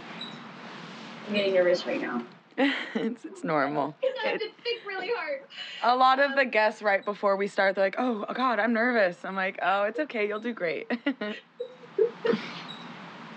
I'm 1.25 1.33
getting 1.33 1.53
nervous 1.53 1.85
right 1.85 2.01
now. 2.01 2.21
it's, 2.57 3.23
it's 3.23 3.45
normal. 3.45 3.95
I 4.25 4.27
have 4.27 4.41
to 4.41 4.49
think 4.61 4.85
really 4.85 5.09
hard. 5.15 5.43
A 5.83 5.95
lot 5.95 6.19
of 6.19 6.35
the 6.35 6.43
guests 6.43 6.81
right 6.81 7.03
before 7.05 7.37
we 7.37 7.47
start, 7.47 7.75
they're 7.75 7.85
like, 7.85 7.95
"Oh, 7.97 8.25
God, 8.33 8.59
I'm 8.59 8.73
nervous." 8.73 9.23
I'm 9.23 9.37
like, 9.37 9.57
"Oh, 9.61 9.83
it's 9.83 9.99
okay. 9.99 10.27
You'll 10.27 10.41
do 10.41 10.53
great." 10.53 10.91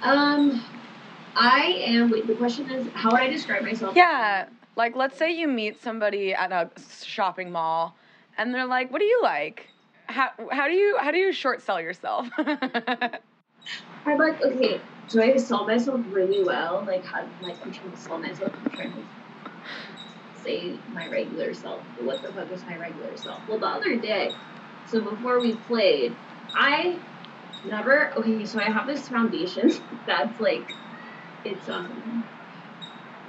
Um, 0.03 0.63
I 1.35 1.83
am. 1.87 2.11
Wait, 2.11 2.27
the 2.27 2.35
question 2.35 2.71
is, 2.71 2.87
how 2.93 3.11
would 3.11 3.21
I 3.21 3.29
describe 3.29 3.63
myself? 3.63 3.97
yeah, 3.97 4.49
like 4.77 4.95
let's 4.95 5.17
say 5.17 5.33
you 5.33 5.49
meet 5.49 5.81
somebody 5.81 6.35
at 6.35 6.53
a 6.53 6.71
shopping 7.03 7.51
mall, 7.51 7.97
and 8.37 8.55
they're 8.55 8.67
like, 8.67 8.93
"What 8.93 8.99
do 8.99 9.07
you 9.07 9.21
like?" 9.23 9.71
How, 10.15 10.31
how 10.53 10.69
do 10.69 10.75
you 10.75 10.97
how 11.01 11.11
do 11.11 11.19
you 11.19 11.33
short 11.33 11.61
sell 11.61 11.81
yourself? 11.81 12.29
I'm 12.39 14.19
like, 14.19 14.41
okay, 14.45 14.81
do 15.09 15.21
I 15.21 15.37
sell 15.39 15.67
myself 15.67 16.03
really 16.11 16.45
well? 16.45 16.85
Like, 16.87 17.05
how, 17.05 17.27
like, 17.41 17.57
I'm 17.65 17.73
trying 17.73 17.91
to 17.91 17.97
sell 17.97 18.19
myself. 18.19 18.53
I'm 18.65 18.71
trying 18.71 18.93
to 18.93 19.03
say 20.41 20.79
my 20.93 21.09
regular 21.09 21.53
self. 21.53 21.83
What 21.99 22.23
the 22.23 22.33
fuck 22.33 22.49
is 22.53 22.65
my 22.65 22.77
regular 22.77 23.17
self? 23.17 23.43
Well, 23.49 23.59
the 23.59 23.67
other 23.67 23.97
day, 23.97 24.33
so 24.87 25.01
before 25.01 25.41
we 25.41 25.55
played, 25.55 26.17
I 26.55 27.01
never. 27.65 28.13
Okay, 28.17 28.45
so 28.45 28.61
I 28.61 28.71
have 28.71 28.87
this 28.87 29.09
foundation 29.09 29.73
that's 30.07 30.39
like, 30.39 30.73
it's 31.45 31.69
um, 31.69 32.25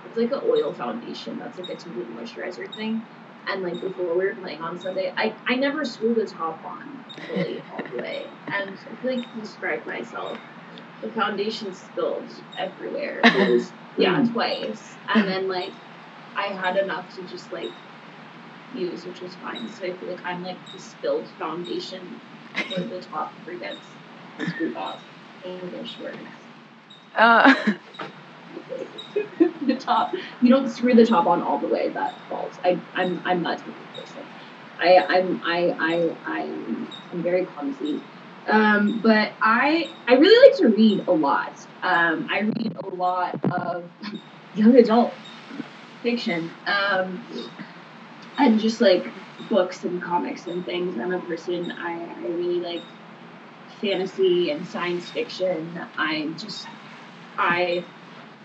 it's 0.06 0.18
like 0.18 0.32
an 0.32 0.42
oil 0.48 0.72
foundation. 0.72 1.40
That's 1.40 1.58
like 1.58 1.70
a 1.70 1.76
tinted 1.78 2.10
moisturizer 2.10 2.72
thing. 2.76 3.02
And 3.48 3.62
like 3.64 3.80
before 3.80 4.18
we 4.18 4.26
were 4.26 4.36
playing 4.36 4.62
on 4.62 4.80
Sunday, 4.80 5.14
I, 5.18 5.36
I 5.48 5.56
never 5.56 5.86
screwed 5.86 6.18
the 6.18 6.26
top 6.26 6.64
on 6.66 7.06
fully 7.28 7.64
all 7.72 7.84
the 7.92 7.98
way. 7.98 8.28
And 8.48 8.72
I 8.72 8.96
feel 9.02 9.18
like 9.18 9.34
describe 9.36 9.86
myself, 9.86 10.40
the 11.02 11.12
foundation 11.12 11.74
spilled 11.74 12.32
everywhere. 12.58 13.22
It 13.24 13.50
was 13.52 13.74
yeah, 13.98 14.24
twice. 14.32 14.98
And 15.14 15.28
then 15.28 15.48
like 15.48 15.74
I 16.36 16.48
had 16.48 16.78
enough 16.78 17.14
to 17.16 17.24
just 17.24 17.52
like 17.52 17.70
use, 18.74 19.06
which 19.06 19.22
was 19.22 19.36
fine. 19.36 19.70
So 19.70 19.86
I 19.86 19.98
feel 19.98 20.10
like 20.10 20.26
I'm 20.26 20.44
like 20.44 20.60
the 20.74 20.80
spilled 20.80 21.30
foundation 21.40 22.22
where 22.70 22.88
the 22.88 23.02
top 23.02 23.34
forgets 23.44 23.88
screwed 24.50 24.76
off. 24.76 25.02
English 25.44 26.00
words. 26.00 26.18
uh, 27.16 27.54
the 29.62 29.78
top. 29.78 30.12
You 30.42 30.54
don't 30.54 30.70
screw 30.70 30.94
the 30.94 31.06
top 31.06 31.28
on 31.28 31.42
all 31.42 31.60
the 31.60 31.68
way. 31.68 31.92
That 31.94 32.22
falls. 32.28 32.60
I, 32.64 32.82
I'm 32.96 33.22
I'm 33.26 33.42
not 33.42 33.60
type 33.60 33.80
of 33.80 33.94
person. 33.96 34.24
I 34.80 34.98
I'm 34.98 35.42
I 35.44 35.74
I 35.80 36.10
I'm, 36.26 36.88
I'm 37.12 37.24
very 37.24 37.46
clumsy. 37.46 38.04
Um, 38.48 39.00
but 39.02 39.34
I 39.42 39.96
I 40.08 40.14
really 40.16 40.50
like 40.50 40.58
to 40.60 40.68
read 40.76 41.06
a 41.08 41.12
lot. 41.14 41.58
Um, 41.82 42.28
I 42.32 42.42
read 42.42 42.78
a 42.84 42.88
lot 42.88 43.40
of 43.52 43.92
young 44.54 44.76
adult 44.76 45.18
fiction. 46.04 46.52
Um, 46.68 47.26
and 48.38 48.60
just 48.60 48.82
like 48.82 49.14
books 49.50 49.84
and 49.84 50.02
comics 50.02 50.48
and 50.48 50.66
things. 50.66 50.98
I'm 50.98 51.14
a 51.14 51.22
person 51.22 51.72
I, 51.72 52.14
I 52.18 52.28
really 52.28 52.62
like 52.62 52.84
fantasy 53.82 54.50
and 54.52 54.68
science 54.68 55.10
fiction. 55.10 55.80
I'm 55.98 56.38
just 56.38 56.66
I 57.38 57.86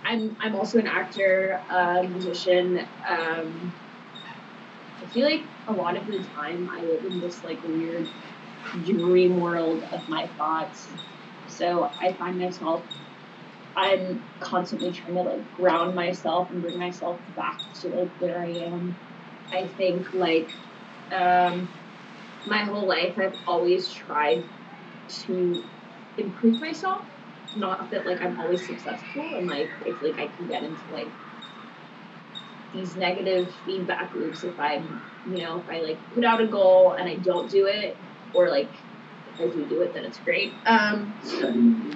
I'm 0.05 0.37
I'm 0.41 0.55
also 0.57 0.79
an 0.79 0.87
actor, 0.87 1.63
a 1.69 2.03
musician. 2.05 2.79
Um, 3.09 3.75
I 5.03 5.07
feel 5.07 5.27
like 5.27 5.51
a 5.67 5.73
lot 5.73 5.97
of 5.97 6.07
the 6.07 6.23
time 6.35 6.69
I 6.71 6.83
live 6.83 7.05
in 7.05 7.21
this 7.21 7.43
like 7.43 7.61
weird 7.63 8.13
dream 8.83 9.37
world 9.37 9.85
of 9.93 10.09
my 10.09 10.29
thoughts. 10.39 10.93
So 11.47 11.95
I 12.01 12.15
find 12.15 12.39
myself 12.39 12.87
I'm 13.77 14.29
constantly 14.41 14.93
trying 14.93 15.15
to 15.17 15.23
like 15.23 15.51
ground 15.53 15.95
myself 15.95 16.51
and 16.51 16.63
bring 16.63 16.79
myself 16.79 17.23
back 17.29 17.61
to 17.81 17.89
like 17.89 18.13
where 18.19 18.43
I 18.45 18.51
am. 18.73 19.01
I 19.53 19.69
think 19.69 20.09
like 20.15 20.51
um, 21.13 21.75
my 22.47 22.65
whole 22.65 22.89
life 22.89 23.17
I've 23.19 23.39
always 23.47 23.91
tried 23.93 24.45
to 25.27 25.71
improve 26.17 26.61
myself 26.61 27.10
not 27.57 27.91
that 27.91 28.07
like 28.07 28.23
I'm 28.23 28.39
always 28.39 28.65
successful 28.67 29.23
and 29.37 29.47
like 29.47 29.71
I 29.81 29.85
feel 29.85 30.11
like 30.11 30.21
I 30.21 30.27
can 30.29 30.47
get 30.47 30.63
into 30.63 30.83
like 30.91 31.09
these 32.73 32.97
negative 32.97 33.53
feedback 33.65 34.15
loops 34.15 34.45
if 34.45 34.59
I'm 34.59 35.03
you 35.27 35.43
know, 35.43 35.61
if 35.61 35.69
I 35.69 35.81
like 35.83 35.99
put 36.15 36.25
out 36.25 36.41
a 36.41 36.47
goal 36.47 36.97
and 36.99 37.09
I 37.09 37.17
don't 37.17 37.51
do 37.51 37.67
it 37.67 37.99
or 38.33 38.49
like 38.49 38.73
if 39.27 39.41
I 39.41 39.53
do 39.53 39.67
do 39.67 39.83
it 39.83 39.93
then 39.95 40.05
it's 40.05 40.19
great. 40.21 40.55
Um 40.67 41.15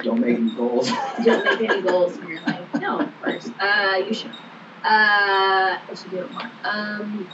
Don't 0.02 0.20
make 0.20 0.36
any 0.36 0.50
goals. 0.50 0.90
don't 1.24 1.44
make 1.44 1.70
any 1.70 1.82
goals 1.82 2.18
in 2.18 2.28
your 2.28 2.42
life. 2.42 2.68
No, 2.80 3.00
of 3.00 3.20
course. 3.20 3.50
Uh 3.60 3.96
you 4.06 4.14
should. 4.14 4.30
Uh 4.30 5.78
I 5.78 5.94
should 5.94 6.10
do 6.10 6.18
it 6.18 6.30
more. 6.32 6.50
Um 6.64 7.28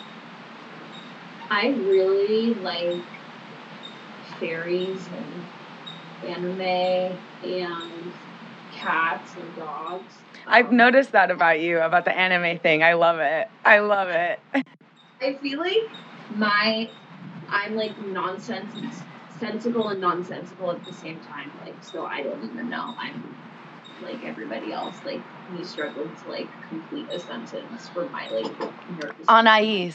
I 1.51 1.69
really 1.69 2.55
like 2.55 3.03
fairies 4.39 5.09
and 5.09 5.45
anime 6.23 7.19
and 7.43 8.13
cats 8.73 9.37
and 9.37 9.57
dogs. 9.57 10.15
I've 10.47 10.69
Um, 10.69 10.77
noticed 10.77 11.13
that 11.13 11.31
about 11.31 11.61
you, 11.61 11.81
about 11.81 12.05
the 12.05 12.17
anime 12.17 12.59
thing. 12.59 12.83
I 12.83 12.95
love 12.95 13.19
it. 13.19 13.49
I 13.65 13.81
love 13.81 14.09
it. 14.09 14.41
I 15.23 15.35
feel 15.35 15.59
like 15.59 15.77
my 16.35 16.91
I'm 17.51 17.77
like 17.77 17.99
nonsense 17.99 19.03
sensical 19.39 19.89
and 19.89 20.01
nonsensical 20.01 20.71
at 20.71 20.85
the 20.85 20.93
same 20.93 21.21
time. 21.21 21.53
Like 21.61 21.77
so 21.83 22.07
I 22.07 22.23
don't 22.23 22.43
even 22.43 22.69
know. 22.69 22.95
I'm 22.99 23.37
like 24.01 24.25
everybody 24.25 24.73
else, 24.73 24.97
like 25.05 25.23
me 25.51 25.65
struggling 25.65 26.15
to 26.17 26.29
like 26.29 26.49
complete 26.69 27.09
a 27.13 27.19
sentence 27.19 27.91
for 27.93 28.09
my 28.09 28.29
like 28.31 28.47
nervous 28.89 29.29
Anais, 29.29 29.93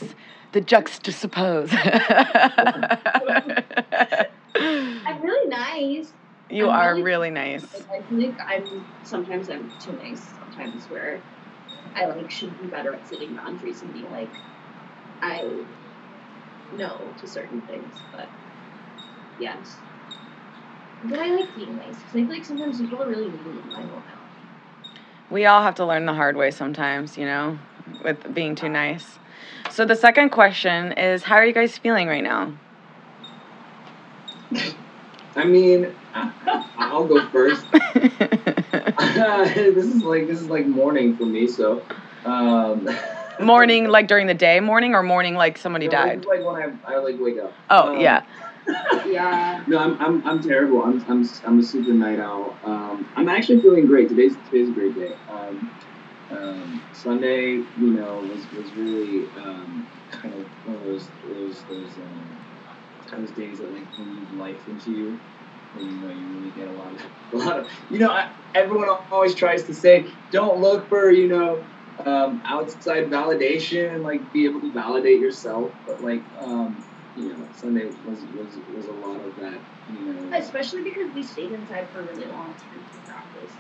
the 0.52 0.62
juxtapose. 0.62 1.72
I'm 4.56 5.22
really 5.22 5.50
nice. 5.50 6.14
You 6.50 6.70
I'm 6.70 6.80
are 6.80 6.90
really- 6.92 7.04
really 7.04 7.30
nice. 7.32 7.66
I 7.92 8.02
feel 8.02 8.28
like 8.28 8.38
I'm 8.48 8.86
sometimes 9.04 9.50
I'm 9.50 9.72
too 9.80 9.94
nice. 9.94 10.22
Sometimes 10.40 10.90
where 10.90 11.20
I 11.96 12.06
like 12.06 12.30
should 12.30 12.60
be 12.62 12.68
better 12.68 12.94
at 12.94 13.08
setting 13.08 13.36
boundaries 13.36 13.82
and 13.82 13.94
being 13.94 14.12
like, 14.12 14.32
I 15.22 15.66
no 16.74 17.14
to 17.20 17.28
certain 17.28 17.62
things, 17.62 17.94
but 18.12 18.30
yes. 19.40 19.78
But 21.04 21.20
I 21.20 21.30
like 21.36 21.56
being 21.56 21.78
nice 21.78 21.98
because 21.98 22.16
I 22.16 22.20
feel 22.20 22.30
like 22.30 22.46
sometimes 22.46 22.82
people 22.82 23.02
are 23.02 23.08
really 23.08 23.30
mean. 23.30 23.60
and 23.68 23.76
I 23.76 23.82
don't 23.82 23.90
know. 23.92 24.02
We 25.30 25.46
all 25.46 25.64
have 25.64 25.76
to 25.76 25.86
learn 25.86 26.06
the 26.06 26.14
hard 26.14 26.36
way 26.38 26.52
sometimes, 26.52 27.18
you 27.18 27.26
know, 27.26 27.58
with 28.04 28.34
being 28.34 28.56
too 28.56 28.70
nice. 28.70 29.18
So 29.72 29.86
the 29.86 29.96
second 29.96 30.30
question 30.30 30.94
is 30.94 31.24
how 31.24 31.36
are 31.36 31.46
you 31.46 31.54
guys 31.54 31.78
feeling 31.78 32.08
right 32.08 32.24
now? 32.24 32.54
I 35.36 35.44
mean, 35.46 35.94
I, 36.14 36.66
I'll 36.78 37.08
go 37.08 37.28
first. 37.30 37.66
this 39.16 39.86
is 39.86 40.04
like 40.04 40.28
this 40.28 40.40
is 40.40 40.48
like 40.48 40.66
morning 40.66 41.18
for 41.18 41.26
me. 41.26 41.48
So, 41.48 41.84
um, 42.26 42.88
morning 43.40 43.88
like 43.90 44.08
during 44.08 44.28
the 44.28 44.34
day, 44.34 44.60
morning 44.60 44.94
or 44.94 45.04
morning 45.04 45.36
like 45.36 45.58
somebody 45.58 45.86
no, 45.86 45.92
died? 45.92 46.20
It's 46.20 46.28
like 46.28 46.46
when 46.46 46.56
I, 46.56 46.94
I 46.94 46.98
like 47.00 47.16
wake 47.20 47.38
up. 47.40 47.54
Oh, 47.70 47.96
Um, 47.96 48.00
yeah. 48.00 48.24
Yeah. 49.06 49.64
No, 49.68 49.78
I'm, 49.78 50.02
I'm, 50.02 50.28
I'm 50.28 50.42
terrible. 50.42 50.84
I'm, 50.84 51.04
I'm, 51.10 51.24
I'm 51.46 51.60
a 51.60 51.64
super 51.64 51.94
night 51.94 52.20
owl. 52.20 52.58
Um, 52.64 53.06
I'm 53.16 53.30
actually 53.30 53.62
feeling 53.62 53.86
great. 53.86 54.10
Today's 54.10 54.36
today's 54.50 54.70
a 54.70 54.72
great 54.72 54.96
day. 54.96 55.14
Um, 55.30 55.72
um, 56.32 56.82
Sunday, 56.94 57.62
you 57.80 57.92
know, 57.92 58.16
was 58.16 58.46
was 58.58 58.72
really 58.74 59.26
um, 59.38 59.86
kind 60.10 60.34
of 60.34 60.46
one 60.66 60.76
of 60.78 60.84
those 60.84 61.08
those 61.24 61.64
those 61.70 61.98
um, 61.98 62.45
those 63.18 63.32
days 63.32 63.60
that 63.60 63.72
like 63.72 63.88
breathe 63.96 64.30
life 64.32 64.68
into 64.68 64.92
you. 64.92 65.20
And, 65.74 65.92
you 65.92 66.00
know, 66.00 66.10
you 66.10 66.34
really 66.38 66.52
get 66.52 66.68
a 66.68 66.72
lot 66.72 66.94
of 66.94 67.02
a 67.34 67.38
lot 67.38 67.60
of. 67.60 67.68
You 67.90 68.00
know, 68.00 68.10
I, 68.10 68.32
everyone 68.54 68.90
always 69.12 69.36
tries 69.36 69.64
to 69.66 69.74
say, 69.74 70.08
don't 70.32 70.60
look 70.60 70.88
for 70.90 71.12
you 71.12 71.28
know 71.28 71.66
um, 72.06 72.42
outside 72.46 73.10
validation 73.10 74.02
like 74.02 74.32
be 74.32 74.46
able 74.46 74.62
to 74.62 74.72
validate 74.72 75.20
yourself. 75.20 75.74
But 75.86 76.02
like, 76.02 76.26
um, 76.40 76.84
you 77.16 77.30
know, 77.30 77.48
Sunday 77.52 77.86
was 78.04 78.26
was 78.34 78.60
was 78.74 78.88
a 78.88 78.92
lot 78.92 79.26
of 79.26 79.36
that. 79.38 79.62
You 79.88 80.14
know, 80.14 80.38
Especially 80.38 80.84
because 80.84 81.14
we 81.14 81.24
stayed 81.24 81.52
inside 81.52 81.92
for 81.92 82.02
a 82.02 82.06
really 82.06 82.28
long 82.28 82.56
time 82.56 82.86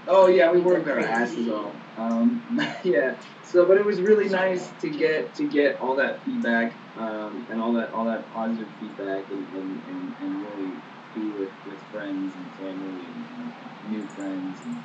Oh 0.07 0.27
yeah, 0.27 0.51
we 0.51 0.59
worked 0.61 0.87
our 0.87 0.99
asses 0.99 1.47
off. 1.49 1.73
Um, 1.97 2.59
yeah. 2.83 3.15
So, 3.43 3.65
but 3.65 3.77
it 3.77 3.85
was 3.85 4.01
really 4.01 4.29
nice 4.29 4.69
to 4.81 4.89
get 4.89 5.33
to 5.35 5.47
get 5.47 5.79
all 5.79 5.95
that 5.95 6.23
feedback 6.23 6.73
um, 6.97 7.47
and 7.49 7.61
all 7.61 7.73
that 7.73 7.91
all 7.91 8.05
that 8.05 8.31
positive 8.31 8.67
feedback 8.79 9.23
and, 9.29 9.47
and, 9.53 9.83
and, 9.87 10.15
and 10.21 10.41
really 10.41 10.71
be 11.13 11.21
with, 11.39 11.49
with 11.65 11.79
friends 11.91 12.33
and 12.35 12.45
family 12.57 13.05
and, 13.05 13.25
and 13.37 13.91
new 13.91 14.07
friends 14.07 14.59
and 14.65 14.75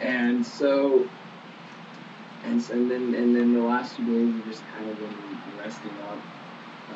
and 0.00 0.46
so 0.46 1.04
and 2.44 2.62
so, 2.62 2.72
and 2.74 2.90
then 2.90 3.14
and 3.14 3.36
then 3.36 3.54
the 3.54 3.60
last 3.60 3.96
two 3.96 4.04
days 4.04 4.34
we 4.34 4.50
just 4.50 4.64
kind 4.76 4.88
of 4.90 4.98
been 4.98 5.58
resting 5.58 5.90
up, 6.02 6.18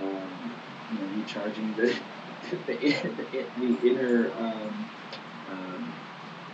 um, 0.01 0.57
you 0.91 0.99
know, 0.99 1.07
recharging 1.17 1.75
the 1.77 1.95
the, 2.67 2.75
the, 2.75 3.47
the 3.57 3.89
inner 3.91 4.33
um, 4.33 4.91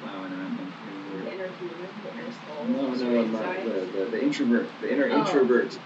wow, 0.04 0.24
and 0.24 0.34
I'm, 0.34 0.58
I'm 0.60 1.24
The 1.24 1.35
inner 1.46 1.56
human, 1.56 1.88
the 2.02 2.12
inner 2.12 2.32
soul. 2.32 2.64
no, 2.64 2.94
no, 3.24 3.64
the, 3.64 3.86
the, 3.98 4.04
the 4.10 4.22
introvert, 4.22 4.66
the 4.80 4.92
inner 4.92 5.08
Oh. 5.10 5.18
introvert, 5.18 5.78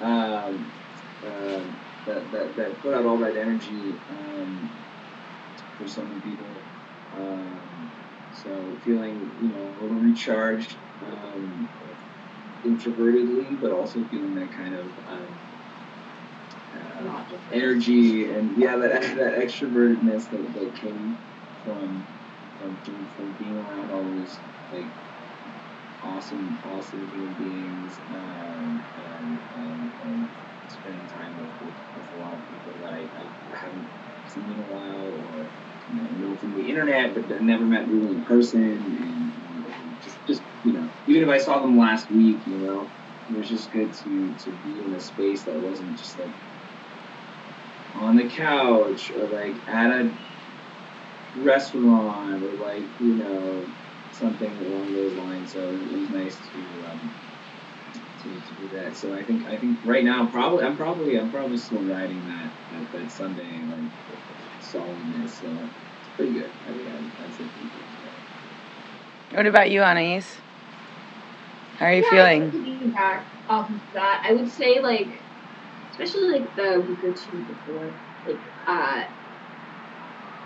um, 0.00 0.72
um, 1.24 1.76
that, 2.06 2.30
that, 2.32 2.56
that 2.56 2.80
put 2.82 2.94
out 2.94 3.04
all 3.04 3.18
that 3.18 3.36
energy 3.36 3.94
um, 4.10 4.70
for 5.78 5.88
so 5.88 6.02
many 6.02 6.20
people. 6.20 6.46
Um, 7.18 7.90
so 8.42 8.50
feeling, 8.84 9.30
you 9.40 9.48
know, 9.48 9.68
a 9.80 9.82
little 9.82 9.98
recharged, 9.98 10.76
um, 11.02 11.68
introvertedly, 12.64 13.60
but 13.60 13.72
also 13.72 14.02
feeling 14.04 14.34
that 14.34 14.50
kind 14.52 14.74
of 14.74 14.84
um, 15.08 15.26
uh, 16.74 17.24
energy 17.52 18.30
and 18.30 18.56
yeah, 18.56 18.76
that 18.76 19.00
that 19.16 19.38
extrovertedness 19.38 20.30
that, 20.30 20.54
that 20.54 20.74
came 20.74 21.16
from 21.64 22.06
from 22.58 22.76
from, 22.84 23.06
from 23.16 23.32
being 23.38 23.56
around 23.56 23.90
all 23.90 24.02
those 24.02 24.36
like 24.70 24.86
awesome, 26.02 26.58
awesome 26.64 27.08
human 27.10 27.34
beings 27.34 28.00
um, 28.10 28.84
and, 28.96 29.40
and, 29.54 29.92
and 30.02 30.28
spending 30.68 31.08
time 31.08 31.36
with, 31.36 31.50
with, 31.60 31.74
with 31.94 32.12
a 32.12 32.16
lot 32.16 32.34
of 32.34 32.48
people 32.48 32.72
that 32.80 32.92
I, 32.92 33.08
I 33.16 33.56
haven't 33.58 33.88
seen 34.26 34.50
in 34.50 34.58
a 34.58 34.62
while 34.62 35.12
or 35.28 35.50
you 35.88 36.02
know, 36.02 36.08
know 36.10 36.36
from 36.36 36.54
the 36.54 36.68
internet 36.68 37.14
but 37.14 37.28
never 37.42 37.64
met 37.64 37.88
really 37.88 38.12
in 38.12 38.24
person 38.24 38.60
and, 38.60 39.72
and 39.72 40.02
just 40.02 40.16
just 40.26 40.42
you 40.64 40.72
know 40.72 40.88
even 41.06 41.22
if 41.22 41.28
I 41.28 41.38
saw 41.38 41.60
them 41.60 41.78
last 41.78 42.10
week 42.10 42.38
you 42.46 42.58
know 42.58 42.90
it 43.28 43.36
was 43.36 43.48
just 43.48 43.70
good 43.70 43.92
to 43.92 44.34
to 44.34 44.50
be 44.50 44.82
in 44.84 44.94
a 44.94 45.00
space 45.00 45.44
that 45.44 45.54
wasn't 45.54 45.96
just 45.96 46.18
like 46.18 46.28
on 47.94 48.16
the 48.16 48.28
couch 48.28 49.12
or 49.12 49.28
like 49.28 49.54
at 49.68 49.90
a 49.90 50.10
restaurant 51.36 52.42
or 52.42 52.52
like 52.52 52.82
you 52.98 53.14
know 53.14 53.62
something 54.18 54.58
along 54.58 54.94
those 54.94 55.14
lines. 55.14 55.52
So 55.52 55.70
it 55.70 55.92
was 55.92 56.08
nice 56.10 56.36
to 56.52 56.58
um, 56.90 57.14
to, 58.22 58.40
to 58.40 58.54
do 58.54 58.68
that. 58.72 58.96
So 58.96 59.14
I 59.14 59.24
think 59.24 59.46
I 59.46 59.56
think 59.56 59.78
right 59.84 60.04
now 60.04 60.26
probably 60.26 60.64
I'm 60.64 60.76
probably 60.76 61.18
I'm 61.18 61.30
probably 61.30 61.56
still 61.56 61.82
riding 61.82 62.24
that 62.26 62.50
that, 62.70 62.92
that 62.92 63.10
Sunday 63.10 63.62
like 63.68 63.90
solidness. 64.60 65.40
So 65.40 65.68
it's 66.00 66.08
pretty 66.16 66.32
good. 66.34 66.52
I 66.64 66.72
think 66.72 66.88
I- 66.88 67.22
that's 67.22 67.38
it. 67.40 67.50
What 69.32 69.46
about 69.46 69.70
you, 69.70 69.82
Anais? 69.82 70.22
How 71.78 71.86
are 71.86 71.92
you 71.92 72.02
Yeah, 72.02 72.10
feeling? 72.10 72.50
Piggyback 72.52 73.24
off 73.48 73.70
of 73.70 73.80
that, 73.92 74.22
I 74.26 74.32
would 74.32 74.50
say 74.50 74.80
like, 74.80 75.24
especially 75.90 76.40
like 76.40 76.54
the 76.56 76.80
week 76.80 76.98
or 77.04 77.12
two 77.12 77.44
before, 77.44 77.92
like 78.24 78.40
uh, 78.66 79.02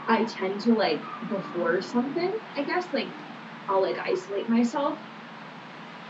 I 0.09 0.24
tend 0.24 0.61
to 0.62 0.72
like 0.72 1.02
before 1.28 1.80
something. 1.80 2.38
I 2.56 2.62
guess 2.64 2.88
like 2.92 3.14
I'll 3.68 3.83
like 3.83 3.99
isolate 3.99 4.49
myself 4.49 5.01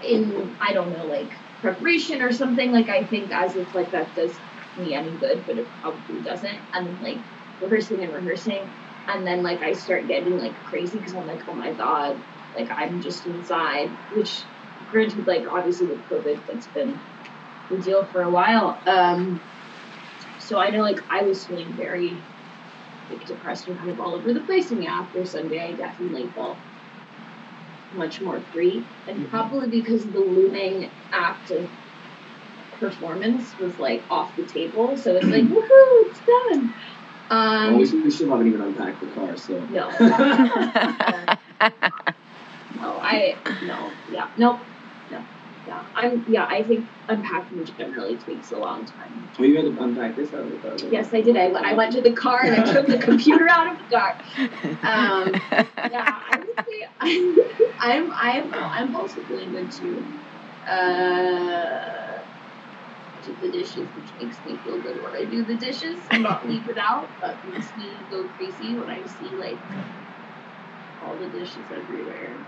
in 0.03 0.57
I 0.61 0.73
don't 0.73 0.93
know 0.93 1.07
like 1.07 1.33
preparation 1.61 2.23
or 2.23 2.33
something. 2.33 2.73
Like 2.73 2.89
I 2.89 3.05
think 3.07 3.33
as 3.33 3.57
if 3.57 3.75
like 3.75 3.91
that 3.93 4.15
does 4.15 4.41
me 4.77 4.95
any 4.95 5.17
good, 5.17 5.45
but 5.47 5.59
it 5.59 5.71
probably 5.81 6.21
doesn't. 6.23 6.61
And 6.73 7.01
like 7.01 7.27
rehearsing 7.61 8.03
and 8.03 8.13
rehearsing, 8.13 8.73
and 9.09 9.27
then 9.27 9.43
like 9.43 9.63
I 9.63 9.73
start 9.73 10.09
getting 10.09 10.39
like 10.39 10.63
crazy 10.65 10.99
because 10.99 11.15
I'm 11.15 11.27
like, 11.27 11.43
oh 11.49 11.55
my 11.55 11.73
god, 11.75 12.23
like 12.55 12.71
I'm 12.71 13.01
just 13.01 13.27
inside, 13.27 13.99
which 14.09 14.47
granted, 14.87 15.27
like 15.27 15.45
obviously 15.51 15.87
with 15.89 16.09
COVID, 16.09 16.47
that's 16.47 16.69
been 16.69 17.03
the 17.69 17.79
deal 17.79 18.07
for 18.07 18.23
a 18.23 18.31
while. 18.31 18.83
Um, 18.87 19.43
so 20.39 20.59
I 20.59 20.71
know 20.71 20.83
like 20.83 21.01
I 21.11 21.23
was 21.23 21.47
feeling 21.47 21.77
very 21.77 22.27
like 23.11 23.27
depressed 23.27 23.69
and 23.69 23.77
kind 23.77 23.91
of 23.91 24.01
all 24.01 24.15
over 24.15 24.33
the 24.33 24.41
place. 24.41 24.71
And 24.71 24.83
yeah, 24.83 25.01
after 25.03 25.25
Sunday, 25.25 25.73
I 25.73 25.77
definitely 25.77 26.33
felt 26.35 26.63
much 27.93 28.21
more 28.21 28.41
free, 28.53 28.89
and 29.07 29.27
Mhm. 29.27 29.31
probably 29.31 29.69
because 29.69 30.11
the 30.11 30.21
looming 30.21 30.91
act 31.13 31.51
of 31.51 31.71
performance 32.79 33.57
was 33.59 33.79
like 33.79 34.07
off 34.11 34.35
the 34.37 34.47
table. 34.47 34.97
So 34.97 35.17
it's 35.17 35.27
like 35.27 35.45
woohoo, 35.45 36.07
it's 36.07 36.23
done. 36.23 36.75
Um, 37.31 37.75
well, 37.75 37.79
we, 37.79 38.01
we 38.03 38.11
still 38.11 38.31
haven't 38.31 38.49
even 38.49 38.61
unpacked 38.61 39.01
the 39.01 39.07
car, 39.09 39.37
so. 39.37 39.67
no. 39.71 39.91
No, 42.73 43.01
I 43.03 43.43
no, 43.63 43.91
yeah, 44.09 44.29
nope, 44.37 44.61
no, 44.61 44.70
yeah. 45.67 45.83
I'm 45.95 46.25
yeah. 46.29 46.47
I 46.49 46.63
think 46.63 46.91
unpacking 47.09 47.65
generally 47.79 48.19
takes 48.19 48.51
a 48.51 48.59
long 48.59 48.87
time. 48.87 49.31
Oh, 49.39 49.43
you 49.45 49.57
had 49.57 49.65
to 49.65 49.77
unpack 49.81 50.17
this 50.17 50.33
out 50.33 50.41
of 50.45 50.53
the 50.53 50.59
car. 50.59 50.73
right? 50.73 50.93
Yes, 50.93 51.13
I 51.13 51.21
did. 51.21 51.37
I, 51.37 51.47
I 51.49 51.75
went 51.75 51.93
to 51.93 52.03
the 52.03 52.13
car 52.13 52.41
and 52.45 52.55
I 52.61 52.73
took 52.73 52.87
the 52.87 52.99
computer 52.99 53.47
out 53.51 53.73
of 53.73 53.79
the 53.79 53.97
car. 53.97 54.19
Um, 54.83 55.35
Yeah, 55.91 56.05
I 56.31 56.37
would 56.39 56.67
say 56.69 56.87
I'm 57.01 57.35
I'm 57.81 58.13
I'm 58.13 58.55
I'm 58.55 58.97
also 58.97 59.23
feeling 59.25 59.51
good 59.53 59.71
too. 59.73 60.07
Uh, 60.71 62.21
did 63.23 63.41
the 63.41 63.51
dishes, 63.51 63.91
which 63.95 64.15
makes 64.19 64.43
me 64.45 64.59
feel 64.63 64.81
good 64.81 64.97
when 65.01 65.15
I 65.15 65.25
do 65.25 65.45
the 65.45 65.57
dishes 65.57 66.07
and 66.11 66.23
not 66.23 66.47
leave 66.47 66.69
it 66.69 66.79
out. 66.79 67.11
That 67.21 67.45
makes 67.45 67.75
me 67.77 68.07
go 68.11 68.29
crazy 68.29 68.77
when 68.77 68.89
I 68.89 69.05
see 69.05 69.37
like 69.39 69.63
all 71.01 71.19
the 71.19 71.29
dishes 71.29 71.71
everywhere. 71.71 72.47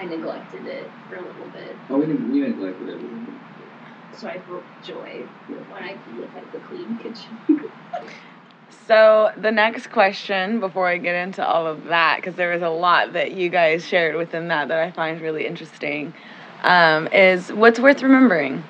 I 0.00 0.04
neglected 0.04 0.66
it 0.66 0.90
for 1.08 1.16
a 1.16 1.20
little 1.22 1.48
bit, 1.48 1.76
Oh, 1.90 1.98
we, 1.98 2.06
didn't, 2.06 2.32
we 2.32 2.40
neglected 2.40 2.88
everything. 2.88 3.38
so 4.14 4.28
I 4.28 4.38
felt 4.38 4.64
joy 4.82 5.22
when 5.46 5.82
I 5.82 5.92
could 5.94 6.16
look 6.16 6.34
at 6.36 6.50
the 6.52 6.58
clean 6.60 6.96
kitchen. 6.96 7.38
So 8.86 9.30
the 9.36 9.52
next 9.52 9.92
question, 9.92 10.58
before 10.58 10.88
I 10.88 10.96
get 10.96 11.14
into 11.14 11.46
all 11.46 11.64
of 11.64 11.84
that, 11.84 12.16
because 12.16 12.34
there 12.34 12.50
was 12.50 12.62
a 12.62 12.68
lot 12.68 13.12
that 13.12 13.30
you 13.30 13.48
guys 13.48 13.86
shared 13.86 14.16
within 14.16 14.48
that 14.48 14.66
that 14.66 14.80
I 14.80 14.90
find 14.90 15.20
really 15.20 15.46
interesting, 15.46 16.12
um, 16.64 17.06
is 17.12 17.52
what's 17.52 17.78
worth 17.78 18.02
remembering? 18.02 18.64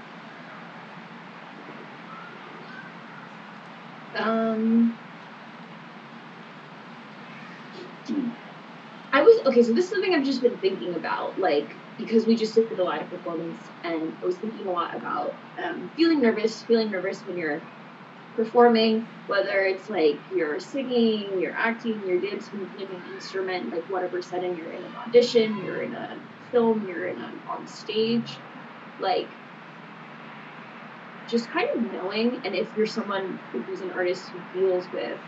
Um, 4.14 4.94
Hmm. 8.06 8.39
I 9.12 9.22
was 9.22 9.40
okay. 9.46 9.62
So 9.62 9.72
this 9.72 9.86
is 9.86 9.90
something 9.90 10.14
I've 10.14 10.24
just 10.24 10.42
been 10.42 10.58
thinking 10.58 10.94
about, 10.94 11.38
like 11.38 11.80
because 11.96 12.26
we 12.26 12.36
just 12.36 12.54
did 12.54 12.78
a 12.78 12.84
live 12.84 13.10
performance, 13.10 13.70
and 13.82 14.16
I 14.22 14.24
was 14.26 14.38
thinking 14.38 14.66
a 14.68 14.70
lot 14.70 14.96
about 14.96 15.40
um, 15.62 15.90
feeling 15.96 16.20
nervous, 16.20 16.62
feeling 16.64 16.90
nervous 16.90 17.24
when 17.26 17.36
you're 17.36 17.68
performing, 18.36 19.08
whether 19.26 19.62
it's 19.66 19.88
like 19.88 20.24
you're 20.30 20.60
singing, 20.60 21.38
you're 21.40 21.56
acting, 21.56 22.02
you're 22.06 22.20
dancing, 22.20 22.68
playing 22.74 22.94
an 22.94 23.04
instrument, 23.06 23.70
like 23.70 23.84
whatever 23.88 24.22
setting 24.22 24.56
you're 24.56 24.72
in 24.72 24.84
an 24.84 24.94
audition, 25.06 25.58
you're 25.58 25.82
in 25.82 25.94
a 25.94 26.22
film, 26.52 26.84
you're 26.84 27.06
in 27.08 27.20
a, 27.20 27.34
on 27.48 27.66
stage, 27.66 28.44
like 28.98 29.40
just 31.26 31.50
kind 31.50 31.68
of 31.74 31.82
knowing, 31.82 32.42
and 32.44 32.54
if 32.54 32.74
you're 32.76 32.86
someone 32.86 33.40
who's 33.52 33.80
an 33.82 33.90
artist 33.90 34.30
who 34.32 34.40
deals 34.52 34.90
with 34.90 35.20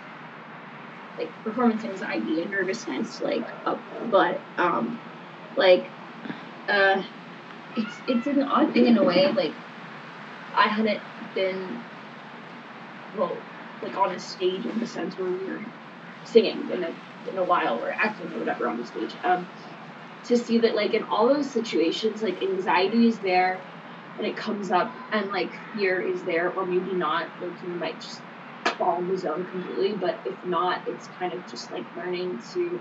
like 1.18 1.30
performance 1.44 1.84
anxiety 1.84 2.42
and 2.42 2.50
nervousness, 2.50 3.20
like 3.20 3.44
up, 3.66 3.80
but 4.10 4.40
um, 4.58 4.98
like 5.56 5.90
uh, 6.68 7.02
it's 7.76 7.94
it's 8.06 8.26
an 8.26 8.42
odd 8.42 8.72
thing 8.72 8.86
in 8.86 8.96
a 8.96 9.04
way. 9.04 9.30
Like 9.32 9.54
I 10.54 10.68
hadn't 10.68 11.02
been 11.34 11.84
well, 13.12 13.36
like 13.82 13.96
on 13.96 14.14
a 14.14 14.18
stage 14.18 14.64
in 14.66 14.78
the 14.78 14.86
sense 14.86 15.16
where 15.18 15.30
we 15.30 15.46
were 15.46 15.60
singing 16.24 16.70
in 16.70 16.84
a 16.84 16.94
in 17.30 17.38
a 17.38 17.44
while 17.44 17.78
or 17.78 17.92
acting 17.92 18.32
or 18.32 18.38
whatever 18.38 18.68
on 18.68 18.78
the 18.78 18.86
stage. 18.86 19.16
Um, 19.22 19.48
to 20.24 20.36
see 20.36 20.58
that 20.60 20.74
like 20.74 20.94
in 20.94 21.02
all 21.04 21.28
those 21.28 21.52
situations, 21.52 22.22
like 22.22 22.42
anxiety 22.42 23.08
is 23.08 23.20
there 23.20 23.60
and 24.18 24.26
it 24.26 24.36
comes 24.36 24.70
up 24.70 24.94
and 25.10 25.30
like 25.30 25.52
fear 25.72 26.00
is 26.00 26.24
there 26.24 26.50
or 26.50 26.66
maybe 26.66 26.94
not 26.94 27.28
like 27.40 27.62
you 27.62 27.76
might 27.78 28.00
just 28.00 28.22
fall 28.82 29.00
in 29.02 29.08
the 29.08 29.16
zone 29.16 29.46
completely 29.46 29.96
but 30.00 30.20
if 30.24 30.38
not 30.44 30.82
it's 30.88 31.08
kind 31.18 31.32
of 31.32 31.46
just 31.46 31.70
like 31.70 31.86
learning 31.94 32.40
to 32.52 32.80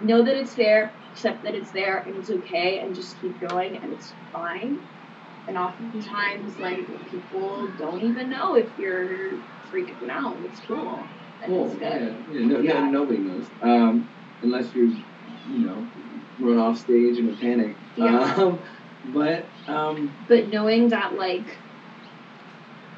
know 0.00 0.22
that 0.24 0.36
it's 0.36 0.54
there, 0.54 0.94
accept 1.12 1.44
that 1.44 1.54
it's 1.54 1.70
there, 1.70 1.98
and 1.98 2.16
it's 2.16 2.30
okay, 2.30 2.80
and 2.80 2.94
just 2.94 3.20
keep 3.20 3.40
going, 3.40 3.76
and 3.76 3.92
it's 3.92 4.14
fine. 4.32 4.78
And 5.46 5.56
oftentimes, 5.56 6.58
like 6.58 6.88
people 7.10 7.68
don't 7.78 8.00
even 8.02 8.28
know 8.30 8.56
if 8.56 8.76
you're 8.78 9.12
freaking 9.72 10.10
out. 10.10 10.38
It's 10.44 10.60
cool. 10.66 10.98
And 11.42 11.52
Well, 11.52 11.70
it's 11.72 11.80
yeah, 11.80 11.98
good. 11.98 12.24
yeah, 12.30 12.46
no, 12.46 12.60
Yeah. 12.60 12.80
no, 12.80 12.90
nobody 12.90 13.18
knows. 13.18 13.46
Um, 13.62 14.08
unless 14.42 14.74
you're, 14.74 14.86
you 14.86 15.66
know, 15.66 15.88
run 16.38 16.58
off 16.58 16.78
stage 16.78 17.18
in 17.18 17.30
a 17.30 17.36
panic. 17.36 17.76
Yeah. 17.96 18.34
Um, 18.36 18.60
but 19.04 19.50
um, 19.68 20.14
But 20.28 20.48
knowing 20.48 20.88
that 20.90 21.14
like 21.14 21.60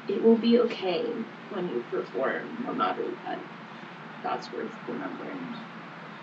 it 0.07 0.21
will 0.21 0.37
be 0.37 0.59
okay 0.59 1.25
when 1.49 1.67
you 1.67 1.85
perform, 1.89 2.57
no 2.59 2.73
matter 2.73 3.03
what, 3.03 3.39
that's 4.23 4.51
worth 4.51 4.75
remembering. 4.87 5.53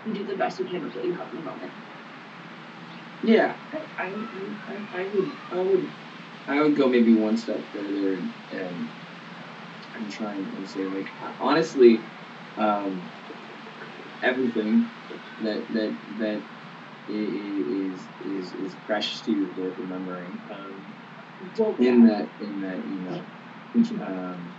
You 0.03 0.13
do 0.13 0.25
the 0.25 0.35
best 0.35 0.59
you 0.59 0.65
can 0.65 0.83
with 0.83 0.95
what 0.95 1.05
you 1.05 1.17
have 1.17 1.29
in 1.29 1.35
the 1.35 1.41
moment. 1.43 1.73
yeah, 3.21 3.57
I, 3.73 3.79
I, 3.97 4.27
I, 4.67 5.01
I 5.01 5.09
would, 5.11 5.31
I 5.51 5.61
would, 5.61 5.93
I 6.47 6.61
would 6.61 6.75
go 6.75 6.89
maybe 6.89 7.13
one 7.13 7.37
step 7.37 7.71
further 7.71 8.15
and 8.15 8.33
and, 8.51 8.89
and 9.93 10.09
try 10.11 10.35
and 10.35 10.67
say 10.67 10.85
like 10.87 11.07
honestly, 11.39 12.07
um, 12.57 13.11
everything 14.21 14.91
that 15.39 15.67
that 15.69 15.99
that 16.17 16.45
i- 17.09 17.11
i- 17.11 17.65
is 17.87 18.09
is 18.19 18.53
is 18.53 18.75
precious 18.75 19.21
to 19.23 19.31
you 19.31 19.45
is 19.47 19.55
worth 19.55 19.77
remembering. 19.77 20.43
Um, 20.49 20.95
Well, 21.57 21.75
in 21.79 22.05
that 22.05 22.33
in 22.39 22.59
that 22.61 22.85
email. 22.85 23.27
Um, 24.01 24.55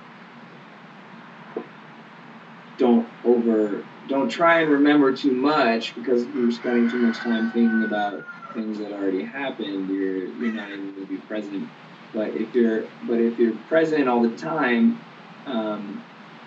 don't 2.78 3.12
over 3.24 3.88
don't 4.06 4.28
try 4.28 4.60
and 4.60 4.70
remember 4.70 5.14
too 5.14 5.32
much 5.34 5.94
because 5.94 6.26
you're 6.28 6.50
spending 6.50 6.88
too 6.88 6.98
much 7.00 7.22
time 7.22 7.50
thinking 7.50 7.84
about 7.84 8.24
things 8.52 8.78
that 8.78 8.92
already 8.92 9.24
happened. 9.24 9.88
You're 9.90 10.26
you're 10.26 10.52
not 10.52 10.70
able 10.72 10.94
to 10.96 11.06
be 11.06 11.18
present. 11.18 11.70
But 12.12 12.37
if 12.37 12.54
you're 12.54 12.90
but 13.02 13.20
if 13.20 13.38
you're 13.38 13.56
present 13.68 14.08
all 14.08 14.22
the 14.22 14.37
time, 14.37 15.02
um, 15.46 16.04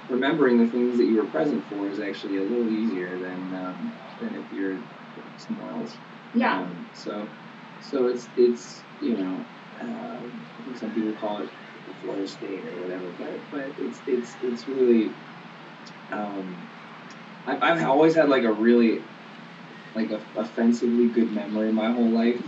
remembering 0.07 0.57
the 0.57 0.67
things 0.67 0.97
that 0.97 1.05
you 1.05 1.17
were 1.17 1.29
present 1.29 1.67
for 1.67 1.89
is 1.89 1.99
actually 1.99 2.37
a 2.37 2.43
little 2.43 2.69
easier 2.69 3.19
than 3.19 3.53
um, 3.53 3.93
than 4.19 4.35
if 4.35 4.51
you're 4.51 4.81
somewhere 5.35 5.71
else. 5.71 5.99
yeah. 6.33 6.59
Um, 6.59 6.87
so, 6.93 7.33
so 7.79 8.07
it's 8.07 8.29
it's 8.35 8.85
you 8.99 9.17
know, 9.17 9.49
um, 9.81 10.45
think 10.63 10.77
some 10.77 10.91
people 10.93 11.13
call 11.13 11.39
it 11.39 11.49
the 11.85 11.93
flow 12.01 12.25
state 12.25 12.65
or 12.65 12.79
whatever, 12.79 13.11
but 13.17 13.49
but 13.49 13.73
it's 13.77 14.01
it's 14.05 14.37
it's 14.41 14.67
really. 14.67 15.17
Um, 16.11 16.55
I've 17.45 17.63
I've 17.63 17.85
always 17.85 18.15
had 18.15 18.29
like 18.29 18.43
a 18.43 18.51
really, 18.51 18.99
like 19.95 20.11
a 20.11 20.19
offensively 20.39 21.07
good 21.07 21.31
memory 21.33 21.71
my 21.71 21.91
whole 21.91 22.11
life. 22.11 22.41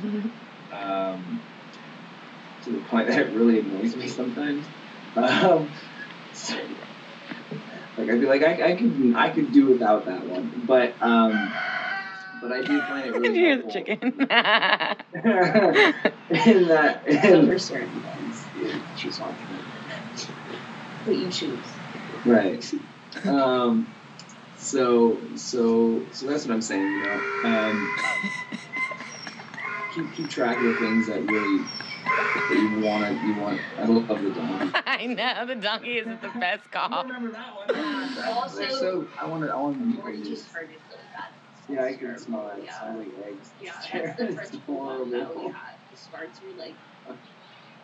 Um, 0.73 1.41
to 2.63 2.71
the 2.71 2.79
point 2.89 3.07
that 3.07 3.19
it 3.19 3.33
really 3.33 3.59
annoys 3.59 3.95
me 3.95 4.07
sometimes. 4.07 4.65
Um, 5.15 5.69
so, 6.33 6.55
like 7.97 8.09
I'd 8.09 8.19
be 8.19 8.25
like 8.25 8.43
I, 8.43 8.71
I 8.71 8.75
could 8.75 9.13
I 9.15 9.29
could 9.29 9.51
do 9.51 9.67
without 9.67 10.05
that 10.05 10.25
one, 10.25 10.51
but 10.65 10.95
um, 11.01 11.51
but 12.41 12.51
I 12.51 12.61
do 12.61 12.79
find 12.81 13.07
it 13.07 13.13
really 13.19 13.39
Here's 13.39 13.63
the 13.63 13.71
chicken. 13.71 13.99
in 16.29 16.67
that 16.67 17.03
in, 17.07 17.47
for 17.47 17.57
certain 17.57 18.01
things, 18.01 18.45
you 18.55 18.71
choose 18.95 19.19
one. 19.19 19.35
But 21.05 21.15
you 21.15 21.31
choose. 21.31 21.65
right. 22.25 22.63
Um, 23.25 23.87
so 24.57 25.17
so 25.35 26.05
so 26.11 26.27
that's 26.27 26.45
what 26.45 26.53
I'm 26.53 26.61
saying. 26.61 26.83
You 26.83 27.03
know, 27.03 27.21
um, 27.45 27.97
keep 29.95 30.13
keep 30.13 30.29
track 30.29 30.57
of 30.57 30.63
the 30.63 30.75
things 30.75 31.07
that 31.07 31.23
really 31.23 31.63
that 32.05 32.57
you 32.57 32.79
want 32.85 33.05
to 33.05 33.27
you 33.27 33.35
want. 33.41 33.59
I 33.77 33.85
love 33.85 34.21
the 34.21 34.29
donkey. 34.31 34.71
I 34.85 35.05
know 35.07 35.45
the 35.45 35.55
donkey 35.55 35.97
is 35.97 36.07
the 36.21 36.29
best 36.39 36.69
call. 36.71 37.03
remember 37.03 37.31
that 37.31 37.55
one. 37.55 37.75
Also- 38.35 38.57
They're 38.57 38.69
so 38.71 39.07
I 39.19 39.25
want 39.27 39.43
to 39.43 39.49
I 39.51 39.55
want 39.55 39.77
to 39.95 40.01
Or 40.01 40.09
you 40.11 40.17
meet 40.23 40.29
just 40.29 40.45
this. 40.45 40.55
really 40.55 40.77
bad. 40.89 41.33
Yeah, 41.67 41.85
I 41.85 41.93
can 41.93 42.17
smell 42.17 42.47
it. 42.49 42.59
It 42.59 42.65
Yeah. 42.65 42.79
smells 42.79 42.97
like 42.97 43.13
eggs. 43.27 43.51
Yeah, 43.59 43.71
that's 43.93 44.17
the 44.17 44.25
It's 44.27 44.35
first 44.35 44.55
horrible. 44.65 44.99
one 45.01 45.11
that 45.11 45.35
we 45.35 45.43
had. 45.45 45.53
The 45.91 45.97
starts 45.97 46.41
were 46.41 46.49
like, 46.57 46.77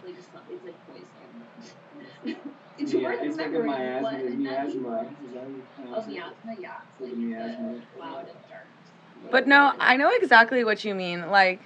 like 0.03 0.15
it's 0.17 0.33
not, 0.33 0.43
it's 0.49 0.63
like 0.65 0.79
poison. 0.88 2.45
It's 2.77 2.93
yeah, 2.93 3.03
worth 3.03 3.19
it's 3.21 3.38
like 3.38 3.47
a 3.47 3.59
remembering 3.59 4.03
what 4.03 4.13
miasma. 4.13 4.23
that 4.29 4.38
Miasma. 4.38 5.03
means. 5.03 5.17
Is 5.27 5.33
that 5.33 5.43
what 5.43 5.49
you 5.51 5.63
Oh, 5.79 6.01
pronounce 6.01 6.07
miasma, 6.07 6.55
yeah. 6.59 6.73
It's 6.89 7.01
Like 7.01 7.09
like 7.09 7.13
a 7.13 7.15
miasma. 7.15 7.73
the 7.73 7.81
cloud 7.97 8.21
of 8.21 8.25
darkness. 8.49 8.91
But 9.31 9.47
no, 9.47 9.73
I 9.79 9.97
know 9.97 10.11
exactly 10.21 10.63
what 10.63 10.83
you 10.83 10.93
mean. 10.95 11.29
Like, 11.29 11.61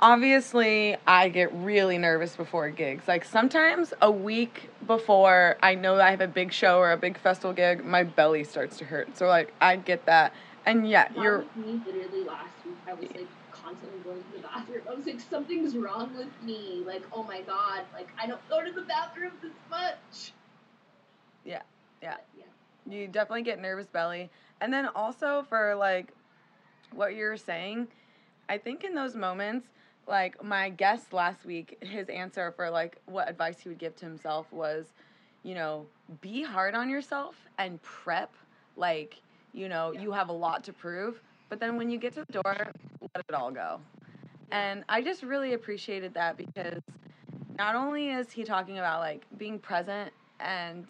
obviously, 0.00 0.96
I 1.06 1.28
get 1.28 1.52
really 1.52 1.98
nervous 1.98 2.36
before 2.36 2.70
gigs. 2.70 3.06
Like, 3.08 3.24
sometimes 3.24 3.92
a 4.00 4.10
week 4.10 4.70
before 4.86 5.56
I 5.62 5.74
know 5.74 5.96
that 5.96 6.06
I 6.06 6.10
have 6.10 6.20
a 6.20 6.28
big 6.28 6.52
show 6.52 6.78
or 6.78 6.92
a 6.92 6.96
big 6.96 7.18
festival 7.18 7.52
gig, 7.52 7.84
my 7.84 8.04
belly 8.04 8.44
starts 8.44 8.78
to 8.78 8.84
hurt. 8.84 9.16
So, 9.16 9.26
like, 9.26 9.52
I 9.60 9.76
get 9.76 10.06
that. 10.06 10.32
And 10.64 10.88
yeah, 10.88 11.08
That 11.08 11.22
you're. 11.22 11.38
with 11.38 11.56
me 11.56 11.80
literally 11.84 12.24
last 12.24 12.48
week. 12.64 12.76
I 12.88 12.94
was 12.94 13.08
like 13.10 13.26
constantly 13.50 13.98
going 14.00 14.22
to 14.22 14.32
the 14.36 14.42
bathroom. 14.42 14.82
I 14.90 14.94
was 14.94 15.06
like, 15.06 15.20
something's 15.20 15.76
wrong 15.76 16.16
with 16.16 16.28
me. 16.42 16.82
Like, 16.86 17.02
oh 17.12 17.22
my 17.24 17.40
god, 17.42 17.82
like 17.94 18.08
I 18.20 18.26
don't 18.26 18.40
go 18.48 18.64
to 18.64 18.70
the 18.72 18.82
bathroom 18.82 19.32
this 19.42 19.52
much. 19.70 20.32
Yeah, 22.02 22.16
yeah. 22.36 22.44
You 22.88 23.06
definitely 23.06 23.42
get 23.42 23.60
nervous 23.60 23.86
belly. 23.86 24.30
And 24.60 24.72
then 24.72 24.88
also 24.94 25.44
for 25.48 25.74
like 25.74 26.12
what 26.92 27.14
you're 27.14 27.36
saying, 27.36 27.88
I 28.48 28.58
think 28.58 28.84
in 28.84 28.94
those 28.94 29.14
moments, 29.14 29.68
like 30.06 30.42
my 30.42 30.68
guest 30.68 31.12
last 31.12 31.44
week, 31.44 31.78
his 31.82 32.08
answer 32.08 32.52
for 32.52 32.70
like 32.70 32.98
what 33.06 33.28
advice 33.28 33.60
he 33.60 33.68
would 33.68 33.78
give 33.78 33.94
to 33.96 34.04
himself 34.04 34.52
was, 34.52 34.86
you 35.44 35.54
know, 35.54 35.86
be 36.20 36.42
hard 36.42 36.74
on 36.74 36.90
yourself 36.90 37.36
and 37.58 37.80
prep 37.82 38.34
like, 38.76 39.20
you 39.52 39.68
know, 39.68 39.92
you 39.92 40.10
have 40.12 40.28
a 40.28 40.32
lot 40.32 40.64
to 40.64 40.72
prove, 40.72 41.20
but 41.48 41.60
then 41.60 41.76
when 41.76 41.90
you 41.90 41.98
get 41.98 42.14
to 42.14 42.24
the 42.26 42.32
door, 42.42 42.56
let 43.14 43.24
it 43.28 43.34
all 43.34 43.50
go. 43.50 43.80
And 44.50 44.84
I 44.88 45.02
just 45.02 45.22
really 45.22 45.52
appreciated 45.54 46.14
that 46.14 46.36
because 46.36 46.80
not 47.58 47.74
only 47.74 48.10
is 48.10 48.30
he 48.32 48.44
talking 48.44 48.78
about 48.78 49.00
like 49.00 49.26
being 49.38 49.58
present 49.58 50.12
and 50.40 50.86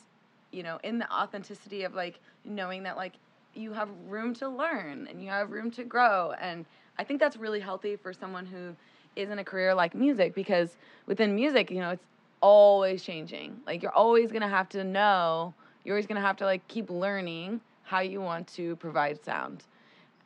you 0.53 0.63
know 0.63 0.79
in 0.85 0.99
the 0.99 1.11
authenticity 1.13 1.83
of 1.85 1.95
like 1.95 2.21
knowing 2.45 2.83
that 2.85 2.97
like 2.97 3.15
you 3.55 3.73
have 3.73 3.89
room 4.09 4.35
to 4.35 4.49
learn 4.49 5.07
and 5.11 5.23
you 5.23 5.29
have 5.29 5.51
room 5.51 5.71
to 5.73 5.85
grow. 5.85 6.33
And 6.41 6.65
i 6.99 7.05
think 7.05 7.21
that's 7.21 7.37
really 7.37 7.61
healthy 7.61 7.97
for 7.97 8.13
someone 8.13 8.47
who 8.47 8.77
is 9.17 9.31
in 9.31 9.39
a 9.39 9.45
career 9.45 9.75
like 9.75 9.95
music 9.95 10.35
because 10.35 10.77
within 11.07 11.35
music 11.35 11.71
you 11.71 11.81
know 11.81 11.91
it's 11.91 12.05
always 12.41 13.03
changing. 13.03 13.61
Like 13.67 13.83
you're 13.83 13.93
always 13.95 14.31
going 14.31 14.43
to 14.43 14.49
have 14.49 14.69
to 14.71 14.85
know 14.85 15.55
you're 15.85 15.95
always 15.97 16.07
going 16.07 16.21
to 16.21 16.27
have 16.27 16.37
to 16.39 16.45
like 16.45 16.67
keep 16.69 16.91
learning 16.91 17.61
how 17.85 18.01
you 18.01 18.21
want 18.21 18.47
to 18.49 18.77
provide 18.77 19.23
sound. 19.25 19.65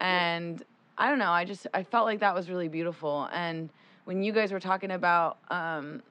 And 0.01 0.63
i 0.99 1.11
don't 1.11 1.19
know 1.19 1.31
i 1.31 1.45
just 1.45 1.67
i 1.75 1.83
felt 1.83 2.07
like 2.07 2.21
that 2.21 2.35
was 2.35 2.49
really 2.51 2.69
beautiful. 2.69 3.29
And 3.33 3.71
when 4.05 4.23
you 4.23 4.33
guys 4.33 4.53
were 4.53 4.61
talking 4.61 4.91
about 4.93 5.39
um 5.51 6.03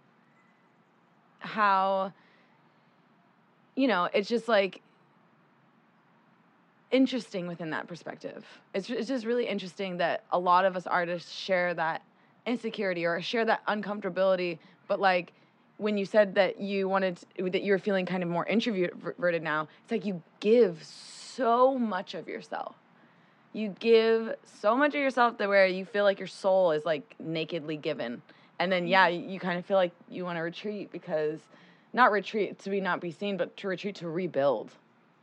how 1.39 2.11
you 3.75 3.87
know 3.87 4.09
it's 4.13 4.29
just 4.29 4.47
like 4.47 4.81
interesting 6.91 7.47
within 7.47 7.71
that 7.71 7.87
perspective. 7.87 8.45
It's, 8.73 8.89
it's 8.89 9.09
just 9.09 9.25
really 9.25 9.47
interesting 9.47 9.97
that 9.97 10.23
a 10.31 10.39
lot 10.39 10.63
of 10.63 10.77
us 10.77 10.87
artists 10.87 11.31
share 11.31 11.73
that 11.73 12.01
insecurity 12.45 13.05
or 13.05 13.19
share 13.21 13.43
that 13.43 13.65
uncomfortability 13.65 14.59
but 14.87 14.99
like 14.99 15.33
when 15.77 15.97
you 15.97 16.05
said 16.05 16.35
that 16.35 16.59
you 16.61 16.87
wanted 16.87 17.19
to, 17.37 17.49
that 17.49 17.63
you 17.63 17.71
were 17.71 17.79
feeling 17.79 18.05
kind 18.05 18.23
of 18.23 18.29
more 18.29 18.45
introverted 18.45 19.41
now 19.41 19.67
it's 19.83 19.91
like 19.91 20.05
you 20.05 20.21
give 20.39 20.83
so 21.35 21.77
much 21.77 22.13
of 22.13 22.27
yourself. 22.27 22.75
You 23.53 23.75
give 23.79 24.35
so 24.61 24.75
much 24.75 24.95
of 24.95 25.01
yourself 25.01 25.37
that 25.37 25.49
where 25.49 25.67
you 25.67 25.85
feel 25.85 26.03
like 26.03 26.19
your 26.19 26.27
soul 26.27 26.71
is 26.71 26.85
like 26.85 27.15
nakedly 27.19 27.77
given. 27.77 28.21
And 28.59 28.71
then 28.71 28.87
yeah 28.87 29.07
you, 29.07 29.27
you 29.27 29.39
kind 29.39 29.57
of 29.59 29.65
feel 29.65 29.77
like 29.77 29.91
you 30.09 30.23
want 30.23 30.37
to 30.37 30.41
retreat 30.41 30.91
because 30.91 31.39
not 31.95 32.11
retreat 32.11 32.59
to 32.59 32.69
be 32.69 32.81
not 32.81 32.99
be 33.01 33.11
seen 33.11 33.37
but 33.37 33.55
to 33.57 33.67
retreat 33.67 33.95
to 33.95 34.09
rebuild 34.09 34.71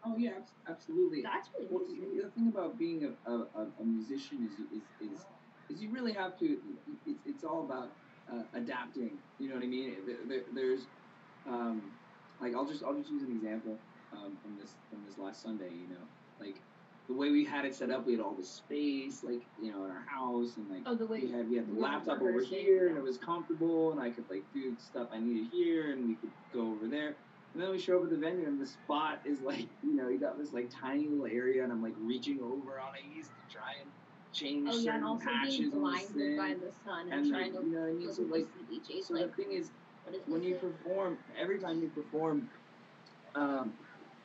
Oh 0.04 0.16
yeah, 0.18 0.30
absolutely. 0.68 1.22
That's 1.22 1.48
really 1.54 1.68
Well, 1.70 1.84
interesting. 1.88 2.22
the 2.22 2.30
thing 2.30 2.48
about 2.48 2.78
being 2.78 3.04
a, 3.04 3.30
a, 3.30 3.34
a, 3.54 3.66
a 3.80 3.84
musician 3.84 4.48
is, 4.50 4.58
is, 4.76 4.82
is, 5.12 5.26
is 5.70 5.82
you 5.82 5.90
really 5.90 6.12
have 6.12 6.38
to. 6.40 6.58
It's, 7.06 7.20
it's 7.24 7.44
all 7.44 7.60
about 7.64 7.90
uh, 8.32 8.42
adapting. 8.54 9.12
You 9.38 9.48
know 9.50 9.54
what 9.56 9.64
I 9.64 9.68
mean? 9.68 9.94
There, 10.06 10.16
there, 10.28 10.42
there's, 10.52 10.80
um, 11.46 11.82
like 12.40 12.54
I'll 12.54 12.66
just 12.66 12.82
I'll 12.82 12.94
just 12.94 13.10
use 13.10 13.22
an 13.22 13.30
example 13.30 13.78
um, 14.12 14.36
from 14.42 14.58
this 14.58 14.74
from 14.90 15.04
this 15.06 15.18
last 15.18 15.40
Sunday. 15.42 15.70
You 15.70 15.88
know, 15.94 16.04
like 16.40 16.56
the 17.09 17.14
way 17.14 17.30
we 17.30 17.44
had 17.44 17.64
it 17.64 17.74
set 17.74 17.90
up, 17.90 18.07
we 18.07 18.12
had 18.12 18.20
all 18.20 18.34
this 18.34 18.50
space, 18.50 19.22
like 19.22 19.42
you 19.61 19.72
know, 19.72 19.84
in 19.84 19.90
our 19.90 20.05
house, 20.07 20.57
and 20.57 20.68
like 20.68 20.82
Oh, 20.86 20.94
the 20.94 21.07
way 21.07 21.22
we 21.22 21.32
had 21.32 21.48
we 21.48 21.57
had 21.57 21.68
the 21.68 21.80
laptop 21.80 22.20
over 22.20 22.40
here, 22.40 22.88
and 22.88 22.96
it 22.96 23.03
was 23.03 23.18
comfortable, 23.18 23.92
and 23.92 24.00
I 24.00 24.11
could 24.11 24.28
like 24.30 24.44
do 24.55 24.76
stuff 24.78 25.09
I 25.12 25.18
needed 25.18 25.48
here, 25.50 25.92
and 25.92 26.07
we 26.07 26.16
could 26.16 26.30
go 26.53 26.72
over 26.72 26.88
there. 26.88 27.16
And 27.55 27.62
then 27.62 27.70
we 27.70 27.78
show 27.78 27.98
up 27.98 28.05
at 28.05 28.11
the 28.11 28.16
venue, 28.16 28.46
and 28.46 28.61
the 28.61 28.66
spot 28.66 29.20
is 29.26 29.40
like, 29.40 29.68
you 29.82 29.94
know, 29.94 30.09
you 30.09 30.18
got 30.18 30.38
this 30.38 30.53
like 30.53 30.70
tiny 30.70 31.09
little 31.09 31.26
area, 31.26 31.64
and 31.64 31.72
I'm 31.72 31.82
like 31.82 31.94
reaching 31.98 32.38
over 32.40 32.80
on 32.80 32.92
ease 33.05 33.26
to 33.28 33.53
try 33.53 33.72
and 33.82 33.90
change 34.32 34.68
Oh 34.70 34.78
yeah, 34.78 34.94
and 34.94 35.03
certain 35.03 35.05
also 35.05 35.24
being 35.26 35.38
patches 35.38 35.61
on 35.61 35.70
the 35.70 35.76
blinded 35.76 36.38
by 36.38 36.55
the 36.55 36.72
sun 36.84 37.00
and, 37.11 37.12
And 37.12 37.30
trying 37.30 37.53
like, 37.53 37.62
to 37.62 37.68
you 37.68 37.74
know 37.74 37.80
what 37.80 37.90
I 37.90 37.92
mean? 37.92 38.12
So 38.12 38.22
like, 38.22 38.46
so 39.03 39.14
like 39.14 39.36
the 39.36 39.42
thing 39.42 39.53
is, 39.53 39.66
is 39.66 40.20
when 40.26 40.42
you 40.42 40.55
perform, 40.55 41.18
every 41.38 41.59
time 41.59 41.82
you 41.82 41.88
perform, 41.90 42.48
um, 43.34 43.74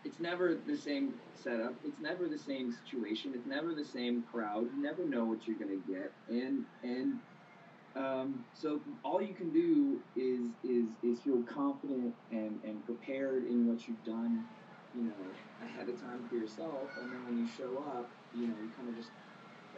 it's 0.07 0.21
never 0.21 0.63
the 0.65 0.77
same 0.77 1.15
setup. 1.33 1.75
It's 1.83 1.99
never 1.99 2.29
the 2.29 2.37
same 2.39 2.71
situation. 2.71 3.33
It's 3.35 3.45
never 3.45 3.75
the 3.75 3.83
same 3.83 4.23
crowd. 4.23 4.67
You 4.73 4.81
never 4.81 5.05
know 5.05 5.25
what 5.25 5.45
you're 5.45 5.59
gonna 5.59 5.83
get, 5.85 6.13
and 6.29 6.63
and 6.81 7.19
um, 7.95 8.45
so 8.53 8.81
all 9.03 9.21
you 9.21 9.35
can 9.35 9.51
do 9.51 10.01
is 10.15 10.53
is 10.63 10.95
is 11.03 11.21
feel 11.23 11.43
confident 11.43 12.15
and 12.31 12.61
and 12.63 12.85
prepared 12.85 13.43
in 13.43 13.67
what 13.67 13.85
you've 13.85 14.03
done, 14.05 14.45
you 14.93 15.03
know, 15.03 15.35
ahead 15.61 15.89
of 15.89 15.99
time 15.99 16.25
for 16.29 16.35
yourself, 16.35 16.91
and 16.95 17.11
then 17.11 17.25
when 17.25 17.37
you 17.37 17.47
show 17.47 17.77
up, 17.79 18.11
you 18.31 18.47
know, 18.47 18.59
you 18.61 18.71
kind 18.73 18.87
of 18.87 18.95
just, 18.95 19.11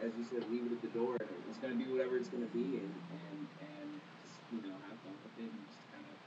as 0.00 0.14
you 0.16 0.24
said, 0.24 0.44
leave 0.48 0.66
it 0.66 0.72
at 0.72 0.82
the 0.82 0.88
door. 0.88 1.16
It's 1.48 1.58
gonna 1.58 1.74
be 1.74 1.88
whatever 1.88 2.16
it's 2.16 2.28
gonna 2.28 2.46
be, 2.46 2.78
and 2.78 2.94
and 3.10 3.48
and 3.60 4.00
just 4.22 4.40
you 4.48 4.62
know 4.62 4.78
have 4.88 5.02
fun 5.02 5.16
with 5.24 5.36
it 5.38 5.50
and 5.52 5.66
just 5.66 5.82
kind 5.90 6.06
of 6.06 6.18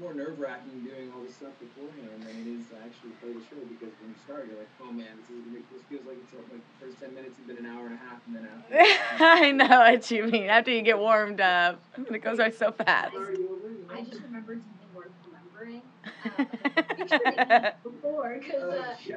more 0.00 0.12
nerve 0.14 0.38
wracking 0.38 0.82
doing 0.82 1.10
all 1.14 1.22
this 1.22 1.36
stuff 1.36 1.54
beforehand 1.60 2.18
than 2.26 2.34
it 2.34 2.48
is 2.50 2.66
to 2.68 2.74
actually 2.82 3.14
play 3.22 3.30
the 3.30 3.42
show 3.46 3.60
because 3.70 3.94
when 4.02 4.10
you 4.10 4.18
start 4.26 4.46
you're 4.50 4.58
like, 4.58 4.70
oh 4.82 4.90
man, 4.90 5.14
this 5.22 5.30
is 5.30 5.44
gonna, 5.46 5.62
this 5.70 5.82
feels 5.86 6.02
like 6.06 6.18
it's 6.18 6.34
like 6.34 6.50
the 6.50 6.60
first 6.82 6.98
ten 6.98 7.14
minutes 7.14 7.38
have 7.38 7.46
been 7.46 7.62
an 7.62 7.66
hour 7.70 7.86
and 7.86 7.94
a 7.94 8.02
half 8.02 8.18
and 8.26 8.34
then 8.34 8.46
after 8.50 8.74
I 9.24 9.52
know 9.52 9.68
what 9.86 10.10
you 10.10 10.26
mean. 10.26 10.50
After 10.50 10.70
you 10.70 10.82
get 10.82 10.98
warmed 10.98 11.40
up, 11.40 11.78
it 12.10 12.22
goes 12.22 12.38
by 12.38 12.50
so 12.50 12.72
fast. 12.72 13.14
it's 13.14 13.16
already 13.22 13.46
over. 13.46 13.70
You 13.70 13.86
know? 13.86 13.94
I 13.94 14.02
just 14.02 14.22
remembered 14.22 14.60
something 14.62 14.90
worth 14.94 15.14
remembering. 15.26 15.82
Um, 16.24 17.92
before, 17.92 18.38
because 18.40 18.62
Oh, 18.62 18.70
uh, 18.70 18.94
yeah. 19.06 19.16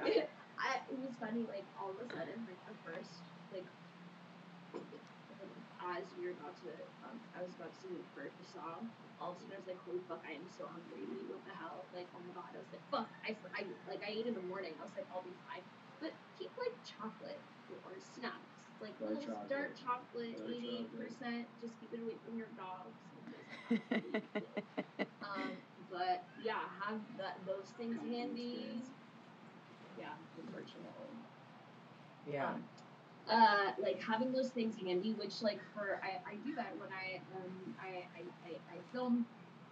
I, 0.60 0.78
it 0.92 0.98
was 1.00 1.14
funny. 1.20 1.46
Like 1.48 1.66
all 1.80 1.90
of 1.92 1.98
a 1.98 2.08
sudden, 2.10 2.46
like 2.46 2.60
the 2.68 2.76
first, 2.86 3.22
like 3.54 3.66
as 5.82 6.04
we 6.18 6.26
were 6.26 6.36
about 6.36 6.56
to, 6.62 6.70
um, 7.08 7.18
I 7.38 7.42
was 7.44 7.54
about 7.56 7.72
to 7.74 7.80
sing 7.82 7.96
the 7.96 8.10
first 8.14 8.36
song. 8.54 8.90
All 9.18 9.34
of 9.34 9.38
a 9.38 9.42
sudden, 9.42 9.58
I 9.58 9.62
was 9.62 9.68
like, 9.68 9.82
"Holy 9.82 10.02
fuck! 10.06 10.22
I 10.28 10.38
am 10.38 10.46
so 10.46 10.70
hungry. 10.70 11.10
What 11.26 11.42
the 11.46 11.54
hell? 11.58 11.90
Like, 11.94 12.08
oh 12.14 12.22
my 12.22 12.34
god!" 12.38 12.54
I 12.54 12.62
was 12.62 12.70
like, 12.70 12.86
"Fuck!" 12.94 13.10
I, 13.26 13.34
I 13.58 13.66
like 13.90 14.02
I 14.06 14.14
ate 14.14 14.30
in 14.30 14.38
the 14.38 14.46
morning. 14.46 14.78
I 14.78 14.86
was 14.86 14.94
like, 14.94 15.10
"I'll 15.10 15.26
be 15.26 15.34
fine." 15.50 15.66
But 15.98 16.14
keep 16.38 16.54
like 16.54 16.78
chocolate 16.86 17.42
or 17.82 17.98
snacks, 17.98 18.70
like 18.78 18.94
Dark 19.02 19.18
little 19.18 19.26
chocolate. 19.26 19.50
dark 19.50 19.72
chocolate, 19.74 20.38
Dark 20.38 20.54
eighty 20.54 20.86
percent. 20.94 21.50
Just 21.58 21.80
keep 21.82 21.92
it 21.94 22.02
away 22.06 22.22
from 22.22 22.38
your 22.38 22.54
dogs. 22.54 23.02
Um, 25.28 25.52
but 25.92 26.24
yeah, 26.46 26.62
have 26.86 27.02
that 27.18 27.44
those 27.46 27.72
things 27.76 27.98
handy. 28.08 28.84
Yeah, 29.98 30.14
unfortunately. 30.38 31.18
yeah. 32.26 32.54
Uh, 33.30 33.72
like 33.82 34.02
having 34.02 34.32
those 34.32 34.52
things 34.52 34.76
handy, 34.86 35.14
which 35.14 35.42
like 35.42 35.60
for 35.74 36.00
I, 36.04 36.32
I 36.32 36.36
do 36.46 36.56
that 36.56 36.72
when 36.78 36.90
I 36.90 37.20
um 37.36 37.76
I, 37.80 38.08
I, 38.16 38.22
I, 38.48 38.78
I 38.78 38.82
film, 38.94 39.26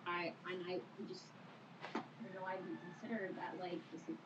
I 0.05 0.33
and 0.51 0.61
I 0.67 0.79
just 1.07 1.23
you 1.93 2.33
know 2.33 2.43
I 2.45 2.55
would 2.55 2.77
consider 2.81 3.31
that 3.35 3.59
like 3.59 3.79
this 3.91 4.01
is 4.09 4.17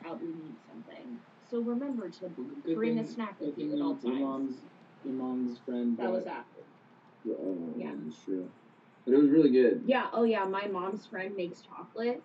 probably 0.00 0.28
need 0.28 0.56
something. 0.68 1.18
So 1.48 1.62
remember 1.62 2.08
to 2.08 2.28
Good 2.64 2.74
bring 2.74 2.98
a 2.98 3.04
snack 3.04 3.36
with 3.40 3.58
you 3.58 3.74
at 3.74 3.80
all 3.80 3.96
times. 3.96 4.20
mom's, 4.20 4.56
your 5.04 5.14
mom's 5.14 5.58
friend. 5.64 5.96
That 5.98 6.10
was 6.10 6.26
after. 6.26 6.60
Oh, 7.28 7.74
Yeah. 7.76 7.92
that's 8.04 8.24
true. 8.24 8.48
But 9.04 9.14
it 9.14 9.18
was 9.18 9.30
really 9.30 9.50
good. 9.50 9.82
Yeah. 9.84 10.06
Oh 10.12 10.24
yeah. 10.24 10.44
My 10.44 10.66
mom's 10.66 11.06
friend 11.06 11.34
makes 11.34 11.60
chocolate. 11.62 12.22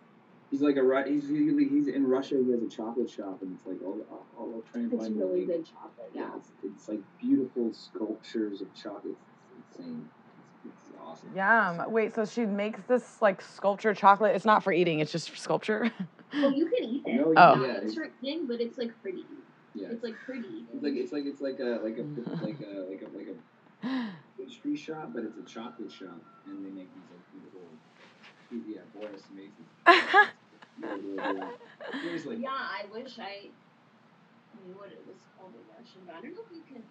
He's 0.52 0.62
like 0.62 0.78
a 0.78 1.04
he's 1.08 1.28
he's, 1.28 1.70
he's 1.70 1.88
in 1.88 2.08
Russia. 2.08 2.36
He 2.44 2.52
has 2.52 2.62
a 2.62 2.70
chocolate 2.70 3.10
shop, 3.10 3.42
and 3.42 3.58
it's 3.58 3.66
like 3.66 3.82
all 3.84 4.00
I'll, 4.12 4.26
I'll 4.40 4.64
try 4.72 4.82
and 4.82 4.94
It's 4.94 5.04
find 5.04 5.18
really 5.20 5.46
good 5.46 5.66
chocolate. 5.66 6.12
Yeah. 6.14 6.30
it's, 6.38 6.52
it's 6.64 6.88
like 6.88 7.00
beautiful 7.20 7.74
sculptures 7.74 8.62
of 8.62 8.74
chocolate. 8.74 9.16
It's 9.70 9.78
insane. 9.80 10.08
It's, 10.66 10.74
it's 10.90 10.98
awesome. 11.04 11.30
Yum. 11.36 11.92
Wait, 11.92 12.14
so 12.16 12.26
she 12.26 12.46
makes 12.46 12.80
this 12.88 13.22
like 13.22 13.42
sculpture 13.42 13.94
chocolate. 13.94 14.36
It's 14.36 14.46
not 14.46 14.64
for 14.64 14.72
eating, 14.72 15.00
it's 15.00 15.12
just 15.12 15.30
for 15.30 15.36
sculpture. 15.38 15.92
Well, 16.34 16.52
you 16.52 16.66
can 16.66 16.84
eat 16.84 17.04
it. 17.06 17.16
No, 17.16 17.34
Oh. 17.38 17.66
Yeah, 17.66 17.74
it's 17.74 17.86
it's, 17.86 17.96
for 17.96 18.10
eating, 18.22 18.48
but 18.48 18.60
it's 18.60 18.78
like 18.78 18.92
pretty. 19.02 19.26
yeah. 19.74 19.88
It's 19.92 20.04
like 20.04 20.16
pretty. 20.26 20.66
It's 20.74 20.84
like 20.84 20.94
it's 20.96 21.12
like 21.12 21.24
it's 21.26 21.42
like 21.42 21.60
a 21.60 21.80
like 21.84 21.98
a 21.98 22.02
like 22.46 22.60
a 22.62 22.80
like 22.90 23.02
a 23.04 23.18
like 23.18 23.28
a 23.30 24.10
pastry 24.38 24.76
shop, 24.76 25.12
but 25.14 25.24
it's 25.24 25.38
a 25.38 25.44
chocolate 25.44 25.92
shop, 25.92 26.20
and 26.46 26.66
they 26.66 26.70
make 26.72 26.94
these 26.94 27.04
like 27.12 27.32
beautiful. 27.32 27.62
Yeah, 28.52 28.82
Boris 28.94 29.24
makes 29.34 29.52
these. 29.58 29.72
really, 30.80 31.02
really 31.02 31.40
good. 31.40 32.02
Seriously. 32.02 32.38
Yeah, 32.38 32.50
I 32.52 32.86
wish 32.92 33.20
I 33.20 33.50
knew 34.66 34.76
what 34.78 34.92
it 34.92 35.04
was 35.08 35.18
called 35.38 35.54
in 35.56 35.64
Russian, 35.74 36.02
but 36.06 36.16
I 36.16 36.22
don't 36.22 36.34
know 36.34 36.46
if 36.50 36.56
you 36.56 36.64
can 36.68 36.84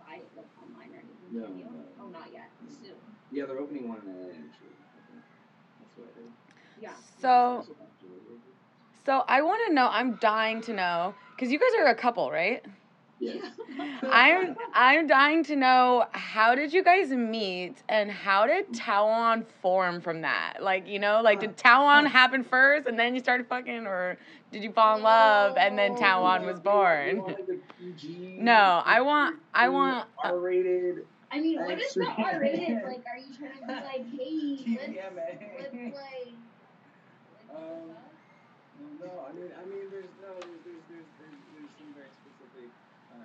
buy 0.00 0.16
it 0.16 0.28
like 0.36 0.48
online 0.58 0.90
or 0.94 1.00
anything. 1.00 1.30
No, 1.32 1.46
can 1.46 1.58
you? 1.58 1.64
no. 1.64 2.04
Oh, 2.04 2.08
not 2.08 2.28
yet. 2.32 2.50
Soon. 2.68 2.96
Yeah, 3.30 3.44
they're 3.46 3.58
opening 3.58 3.88
one 3.88 3.98
in 3.98 4.08
LA 4.08 4.28
actually. 4.32 4.74
I 4.74 5.00
think. 5.06 5.22
That's 5.80 5.94
what 5.96 6.08
I 6.08 6.20
heard. 6.20 6.32
Yeah. 6.80 6.94
So, 7.20 7.64
so 9.04 9.24
I 9.28 9.42
want 9.42 9.60
to 9.68 9.74
know. 9.74 9.88
I'm 9.90 10.16
dying 10.16 10.60
to 10.62 10.72
know 10.72 11.14
because 11.36 11.52
you 11.52 11.58
guys 11.58 11.70
are 11.78 11.86
a 11.86 11.94
couple, 11.94 12.30
right? 12.30 12.64
Yes. 13.20 13.44
I'm 14.10 14.56
I'm 14.72 15.06
dying 15.06 15.42
to 15.44 15.56
know 15.56 16.06
how 16.12 16.54
did 16.54 16.72
you 16.72 16.84
guys 16.84 17.10
meet 17.10 17.82
and 17.88 18.10
how 18.10 18.46
did 18.46 18.72
tau0n 18.72 19.44
form 19.60 20.00
from 20.00 20.22
that? 20.22 20.58
Like 20.60 20.86
you 20.86 20.98
know, 20.98 21.20
like 21.22 21.40
did 21.40 21.56
tau0n 21.56 22.06
happen 22.06 22.44
first 22.44 22.86
and 22.86 22.98
then 22.98 23.14
you 23.14 23.20
started 23.20 23.46
fucking, 23.48 23.86
or 23.86 24.16
did 24.52 24.62
you 24.62 24.72
fall 24.72 24.96
in 24.96 25.02
love 25.02 25.56
and 25.58 25.78
then 25.78 25.94
No. 25.94 26.00
tau0n 26.00 26.46
was 26.46 26.60
born? 26.60 27.16
You 27.16 27.22
want, 27.22 27.28
like, 27.48 27.58
a 27.58 27.82
PG, 27.82 28.36
No, 28.40 28.82
I 28.84 29.00
want 29.00 29.36
I 29.52 29.68
want. 29.68 30.06
R-rated. 30.22 31.04
I 31.30 31.40
mean, 31.40 31.60
what 31.60 31.78
is 31.80 31.92
the 31.94 32.06
R 32.06 32.40
rated? 32.40 32.82
Like, 32.84 33.04
are 33.04 33.18
you 33.18 33.34
trying 33.36 33.60
to 33.60 33.66
be 33.66 33.72
like, 33.72 34.06
hey, 34.16 34.78
let's, 34.80 35.42
let's 35.60 35.74
like. 35.74 36.32
Um, 37.50 37.90
No, 39.00 39.10
I 39.28 39.32
mean, 39.32 39.50
I 39.56 39.64
mean, 39.66 39.90
there's 39.90 40.12
no, 40.22 40.32
there's, 40.38 40.62
there's, 40.64 40.84
there's, 40.88 41.08
there's, 41.18 41.40
there's 41.56 41.72
some 41.78 41.90
very 41.96 42.12
specific. 42.22 42.70
Uh, 43.10 43.16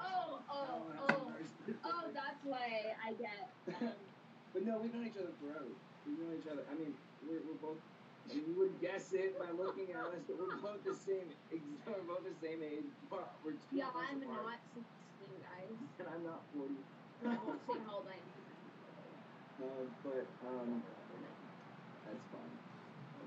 Oh, 0.00 0.40
oh, 0.48 0.64
talent 0.64 0.96
has 0.96 1.50
some 1.52 1.76
oh. 1.84 1.90
Oh, 1.92 2.04
that's 2.12 2.40
why 2.44 2.96
I 3.04 3.12
get. 3.14 3.52
Um, 3.68 3.92
But 4.52 4.68
no, 4.68 4.76
we've 4.84 4.92
known 4.92 5.08
each 5.08 5.16
other 5.16 5.32
forever. 5.40 5.72
We've 6.04 6.20
known 6.20 6.36
each 6.36 6.44
other. 6.44 6.60
I 6.68 6.76
mean, 6.76 6.92
we're, 7.24 7.40
we're 7.40 7.56
both. 7.56 7.80
I 8.28 8.36
mean, 8.36 8.44
you 8.48 8.54
wouldn't 8.54 8.80
guess 8.84 9.12
it 9.16 9.32
by 9.40 9.48
looking 9.48 9.96
at 9.96 10.12
us, 10.12 10.20
but 10.28 10.36
we're 10.36 10.60
both 10.60 10.84
the 10.84 10.92
same. 10.92 11.32
ex- 11.48 11.64
We're 11.88 12.04
both 12.04 12.24
the 12.28 12.36
same 12.36 12.60
age. 12.60 12.84
We're 13.08 13.24
we're 13.40 13.56
two 13.56 13.80
yeah, 13.80 13.88
I'm 13.96 14.20
apart, 14.20 14.60
not 14.60 14.60
16, 14.76 15.40
guys. 15.40 15.72
And 16.00 16.08
I'm 16.12 16.24
not 16.24 16.44
forty. 16.52 16.84
I 17.24 17.32
won't 17.32 17.64
say 17.64 17.80
how 17.88 18.04
old 18.04 18.08
I 18.12 18.20
am. 18.20 18.28
Uh, 19.62 19.88
but 20.04 20.26
um, 20.46 20.84
that's 22.04 22.24
fine. 22.28 22.54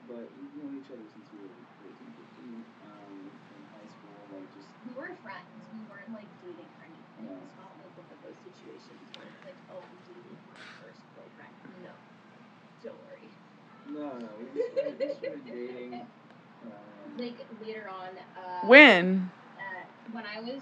But 0.06 0.30
we've 0.38 0.56
known 0.62 0.78
each 0.78 0.92
other 0.94 1.08
since 1.10 1.26
we 1.34 1.42
were 1.42 1.58
14, 1.82 2.06
15, 2.38 2.62
um, 2.86 3.26
in 3.26 3.62
high 3.74 3.90
school. 3.90 4.25
Like 4.36 4.52
just 4.52 4.68
We 4.84 4.92
were 5.00 5.16
friends. 5.24 5.48
We 5.72 5.80
weren't 5.88 6.12
like 6.12 6.28
dating 6.44 6.68
or 6.76 6.84
anything. 6.84 7.24
No. 7.24 7.40
It's 7.40 7.56
not 7.56 7.72
like 7.80 7.94
one 7.96 8.10
of 8.12 8.20
those 8.20 8.40
situations 8.44 9.00
where 9.16 9.24
it's 9.32 9.44
like, 9.48 9.60
oh, 9.72 9.80
we 9.80 9.98
dated 10.12 10.36
my 10.52 10.60
first 10.84 11.00
girlfriend. 11.16 11.56
No. 11.88 11.94
Don't 12.84 13.00
worry. 13.08 13.32
no, 13.96 14.08
no. 14.20 14.30
We 14.36 14.44
just 14.52 14.76
started, 14.76 15.00
we 15.00 15.16
started 15.16 15.44
dating. 15.48 16.04
Um, 16.04 17.16
Like 17.16 17.40
later 17.64 17.88
on, 17.88 18.12
uh, 18.36 18.68
When? 18.68 19.32
uh, 19.56 19.84
when 20.12 20.28
I 20.28 20.44
was 20.44 20.60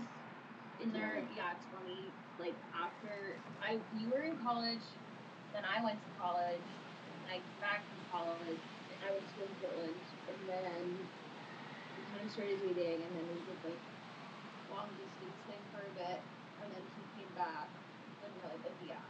in 0.86 0.93
there, 0.93 1.17
yeah, 1.34 1.57
20, 1.74 2.13
like 2.38 2.53
after 2.78 3.41
I, 3.65 3.82
you 3.97 4.05
were 4.13 4.21
in 4.21 4.38
college, 4.45 4.86
then 5.57 5.63
I 5.65 5.82
went 5.82 5.97
to 5.97 6.11
college, 6.21 6.61
and 6.61 7.21
I 7.32 7.41
came 7.41 7.59
back 7.61 7.82
from 7.82 8.21
college, 8.21 8.61
and 8.93 8.99
I 9.01 9.09
went 9.17 9.26
to 9.26 9.38
in 9.41 9.53
Portland, 9.65 9.97
and 10.30 10.39
then 10.45 10.78
kind 12.14 12.26
of 12.26 12.32
started 12.32 12.61
dating, 12.61 13.09
and 13.09 13.18
then 13.18 13.26
we 13.26 13.41
did 13.41 13.57
like 13.66 13.82
long 14.70 14.93
distance 14.93 15.41
thing 15.49 15.66
for 15.74 15.89
a 15.89 15.93
bit, 15.97 16.22
and 16.61 16.70
then 16.70 16.86
he 16.93 17.09
came 17.18 17.34
back, 17.34 17.74
and 18.22 18.30
we're 18.38 18.45
like, 18.45 18.61
oh 18.70 18.78
yeah, 18.78 19.01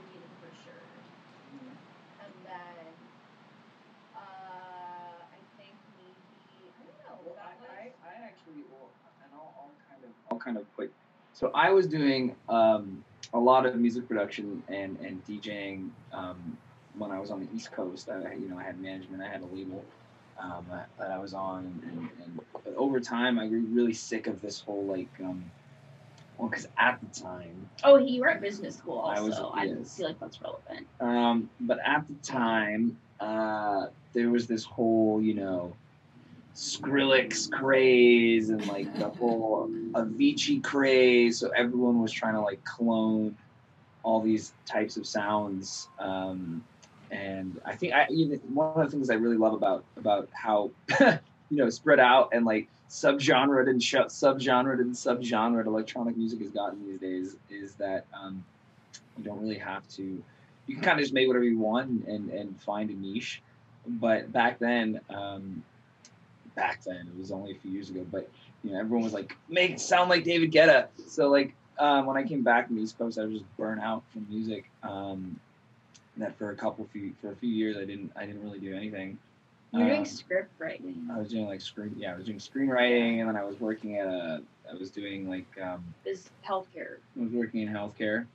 we 0.00 0.08
need 0.08 0.24
it 0.24 0.32
for 0.40 0.48
sure. 0.64 1.04
And 2.24 2.32
then, 2.42 2.96
uh, 4.16 5.20
I 5.28 5.40
think 5.60 5.76
maybe, 5.92 6.72
I 6.80 6.88
don't 6.88 6.96
know, 7.04 7.20
Well, 7.20 7.36
that 7.36 7.60
was. 7.60 7.68
I, 7.68 8.08
I, 8.08 8.08
I 8.08 8.24
actually, 8.24 8.64
well, 8.72 8.96
and 9.22 9.30
I'll, 9.36 9.52
I'll 9.60 9.76
kind 9.88 10.02
of, 10.04 10.10
I'll 10.32 10.40
kind 10.40 10.56
of 10.56 10.64
put. 10.72 10.90
So 11.32 11.52
I 11.54 11.70
was 11.70 11.86
doing 11.86 12.34
um, 12.48 13.04
a 13.34 13.38
lot 13.38 13.66
of 13.66 13.76
music 13.76 14.08
production 14.08 14.62
and 14.68 14.96
and 14.98 15.22
DJing 15.24 15.90
um, 16.12 16.56
when 16.96 17.10
I 17.12 17.20
was 17.20 17.30
on 17.30 17.40
the 17.40 17.48
East 17.52 17.72
Coast. 17.72 18.08
I, 18.08 18.34
you 18.34 18.48
know, 18.48 18.58
I 18.58 18.64
had 18.64 18.80
management, 18.80 19.22
I 19.22 19.28
had 19.28 19.42
a 19.42 19.46
label 19.46 19.84
um, 20.40 20.66
that 20.70 21.10
I 21.10 21.18
was 21.18 21.34
on, 21.34 21.64
and, 21.84 22.08
and 22.24 22.40
but 22.64 22.74
over 22.76 23.00
time, 23.00 23.38
I 23.38 23.46
grew 23.48 23.60
really 23.70 23.94
sick 23.94 24.26
of 24.26 24.40
this 24.40 24.60
whole 24.60 24.84
like. 24.84 25.08
Um, 25.20 25.50
well, 26.38 26.48
because 26.50 26.68
at 26.76 27.00
the 27.00 27.20
time, 27.20 27.70
Oh, 27.82 27.96
you 27.96 28.20
were 28.20 28.28
at 28.28 28.42
business 28.42 28.76
school 28.76 29.00
I 29.00 29.16
also. 29.16 29.28
was- 29.44 29.52
I 29.54 29.66
didn't 29.66 29.86
feel 29.86 30.08
like 30.08 30.20
that's 30.20 30.38
relevant. 30.42 30.86
Um, 31.00 31.48
but 31.60 31.78
at 31.84 32.06
the 32.06 32.14
time, 32.16 32.98
uh, 33.20 33.86
there 34.12 34.28
was 34.28 34.46
this 34.46 34.62
whole, 34.64 35.22
you 35.22 35.32
know, 35.32 35.74
Skrillex 36.54 37.50
craze 37.50 38.50
and 38.50 38.66
like 38.66 38.94
the 38.98 39.08
whole 39.10 39.68
Avicii 39.92 40.62
craze. 40.62 41.38
So 41.38 41.50
everyone 41.56 42.00
was 42.00 42.12
trying 42.12 42.34
to 42.34 42.40
like 42.40 42.62
clone 42.64 43.36
all 44.02 44.20
these 44.20 44.52
types 44.66 44.96
of 44.96 45.06
sounds. 45.06 45.88
Um, 45.98 46.64
and 47.10 47.60
I 47.64 47.74
think 47.74 47.92
I 47.92 48.06
even 48.10 48.38
one 48.52 48.80
of 48.80 48.90
the 48.90 48.90
things 48.90 49.10
I 49.10 49.14
really 49.14 49.36
love 49.36 49.54
about 49.54 49.84
about 49.96 50.28
how 50.32 50.70
you 51.00 51.18
know 51.50 51.70
spread 51.70 52.00
out 52.00 52.30
and 52.32 52.44
like 52.44 52.68
subgenre 52.88 53.68
and 53.68 53.82
sh- 53.82 53.94
subgenre 53.94 54.80
and 54.80 54.94
subgenre 54.94 55.66
electronic 55.66 56.16
music 56.16 56.40
has 56.40 56.50
gotten 56.50 56.86
these 56.86 57.00
days 57.00 57.36
is 57.50 57.74
that 57.74 58.06
um, 58.14 58.44
you 59.16 59.24
don't 59.24 59.40
really 59.40 59.58
have 59.58 59.86
to. 59.90 60.22
You 60.66 60.74
can 60.74 60.82
kind 60.82 60.98
of 60.98 61.04
just 61.04 61.14
make 61.14 61.28
whatever 61.28 61.44
you 61.44 61.58
want 61.58 62.06
and 62.06 62.30
and 62.30 62.60
find 62.60 62.90
a 62.90 62.94
niche. 62.94 63.42
But 63.86 64.32
back 64.32 64.58
then, 64.58 65.00
um, 65.10 65.62
back 66.56 66.82
then 66.84 67.08
it 67.12 67.18
was 67.18 67.30
only 67.30 67.52
a 67.52 67.54
few 67.54 67.70
years 67.70 67.90
ago. 67.90 68.04
But 68.10 68.28
you 68.64 68.72
know 68.72 68.80
everyone 68.80 69.04
was 69.04 69.12
like 69.12 69.36
make 69.48 69.78
sound 69.78 70.10
like 70.10 70.24
David 70.24 70.52
Guetta. 70.52 70.88
So 71.06 71.28
like 71.28 71.54
um, 71.78 72.06
when 72.06 72.16
I 72.16 72.24
came 72.24 72.42
back 72.42 72.68
from 72.68 72.78
East 72.78 72.98
Coast, 72.98 73.18
I 73.18 73.24
was 73.24 73.32
just 73.32 73.56
burnt 73.56 73.80
out 73.80 74.02
from 74.12 74.26
music. 74.28 74.70
Um, 74.82 75.38
that 76.22 76.36
for 76.38 76.50
a 76.50 76.56
couple 76.56 76.86
few 76.92 77.12
for 77.20 77.32
a 77.32 77.36
few 77.36 77.50
years 77.50 77.76
I 77.76 77.84
didn't 77.84 78.12
I 78.16 78.26
didn't 78.26 78.42
really 78.42 78.58
do 78.60 78.74
anything. 78.74 79.18
You're 79.72 79.82
Um, 79.82 79.88
doing 79.88 80.04
script 80.04 80.50
writing. 80.58 81.08
I 81.12 81.18
was 81.18 81.28
doing 81.28 81.46
like 81.46 81.60
screen 81.60 81.94
yeah 81.98 82.12
I 82.12 82.16
was 82.16 82.26
doing 82.26 82.38
screenwriting 82.38 83.20
and 83.20 83.28
then 83.28 83.36
I 83.36 83.44
was 83.44 83.58
working 83.60 83.98
at 83.98 84.06
a 84.06 84.42
I 84.70 84.74
was 84.74 84.90
doing 84.90 85.28
like 85.28 85.46
um, 85.62 85.84
Is 86.04 86.30
healthcare. 86.46 86.96
I 87.16 87.22
was 87.22 87.32
working 87.32 87.62
in 87.62 87.68
healthcare 87.68 88.26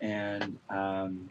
and 0.00 0.58
um, 0.70 1.28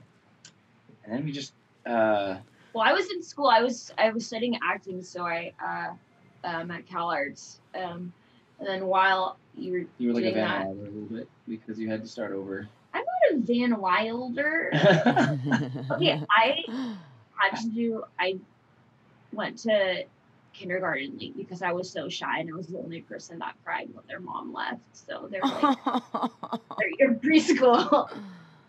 and 1.04 1.14
then 1.14 1.26
we 1.26 1.32
just 1.32 1.54
uh, 1.86 2.38
Well, 2.74 2.84
I 2.84 2.94
was 2.94 3.10
in 3.12 3.22
school. 3.24 3.48
I 3.48 3.62
was 3.62 3.92
I 3.98 4.10
was 4.12 4.26
studying 4.26 4.58
acting, 4.64 5.02
so 5.04 5.26
I 5.26 5.52
uh, 5.64 6.48
um, 6.48 6.72
at 6.72 6.86
CalArts. 6.88 7.58
Um, 7.76 8.14
and 8.60 8.68
then 8.68 8.86
while 8.86 9.38
you 9.56 9.72
were 9.72 9.86
you 9.98 10.08
were 10.10 10.14
like 10.14 10.24
a 10.26 10.32
doing 10.32 10.36
that, 10.46 10.66
a 10.68 10.70
little 10.70 11.02
bit 11.10 11.28
because 11.48 11.80
you 11.80 11.90
had 11.90 12.02
to 12.04 12.08
start 12.08 12.32
over. 12.34 12.68
I'm 13.32 13.44
Van 13.44 13.80
Wilder. 13.80 14.72
okay, 15.92 16.22
I 16.30 16.64
had 17.36 17.58
to 17.62 17.70
do. 17.70 18.04
I 18.20 18.38
went 19.32 19.58
to 19.60 20.04
kindergarten 20.54 21.18
like 21.18 21.36
because 21.38 21.62
I 21.62 21.72
was 21.72 21.90
so 21.90 22.10
shy 22.10 22.40
and 22.40 22.50
I 22.54 22.58
was 22.58 22.68
the 22.68 22.78
only 22.78 23.02
person 23.02 23.40
that 23.40 23.56
cried 23.64 23.90
when 23.94 24.04
their 24.08 24.20
mom 24.20 24.54
left. 24.54 24.82
So 24.92 25.30
they're 25.32 25.42
like, 25.42 25.78
"They're- 26.78 26.92
"You're 27.00 27.14
preschool." 27.16 28.10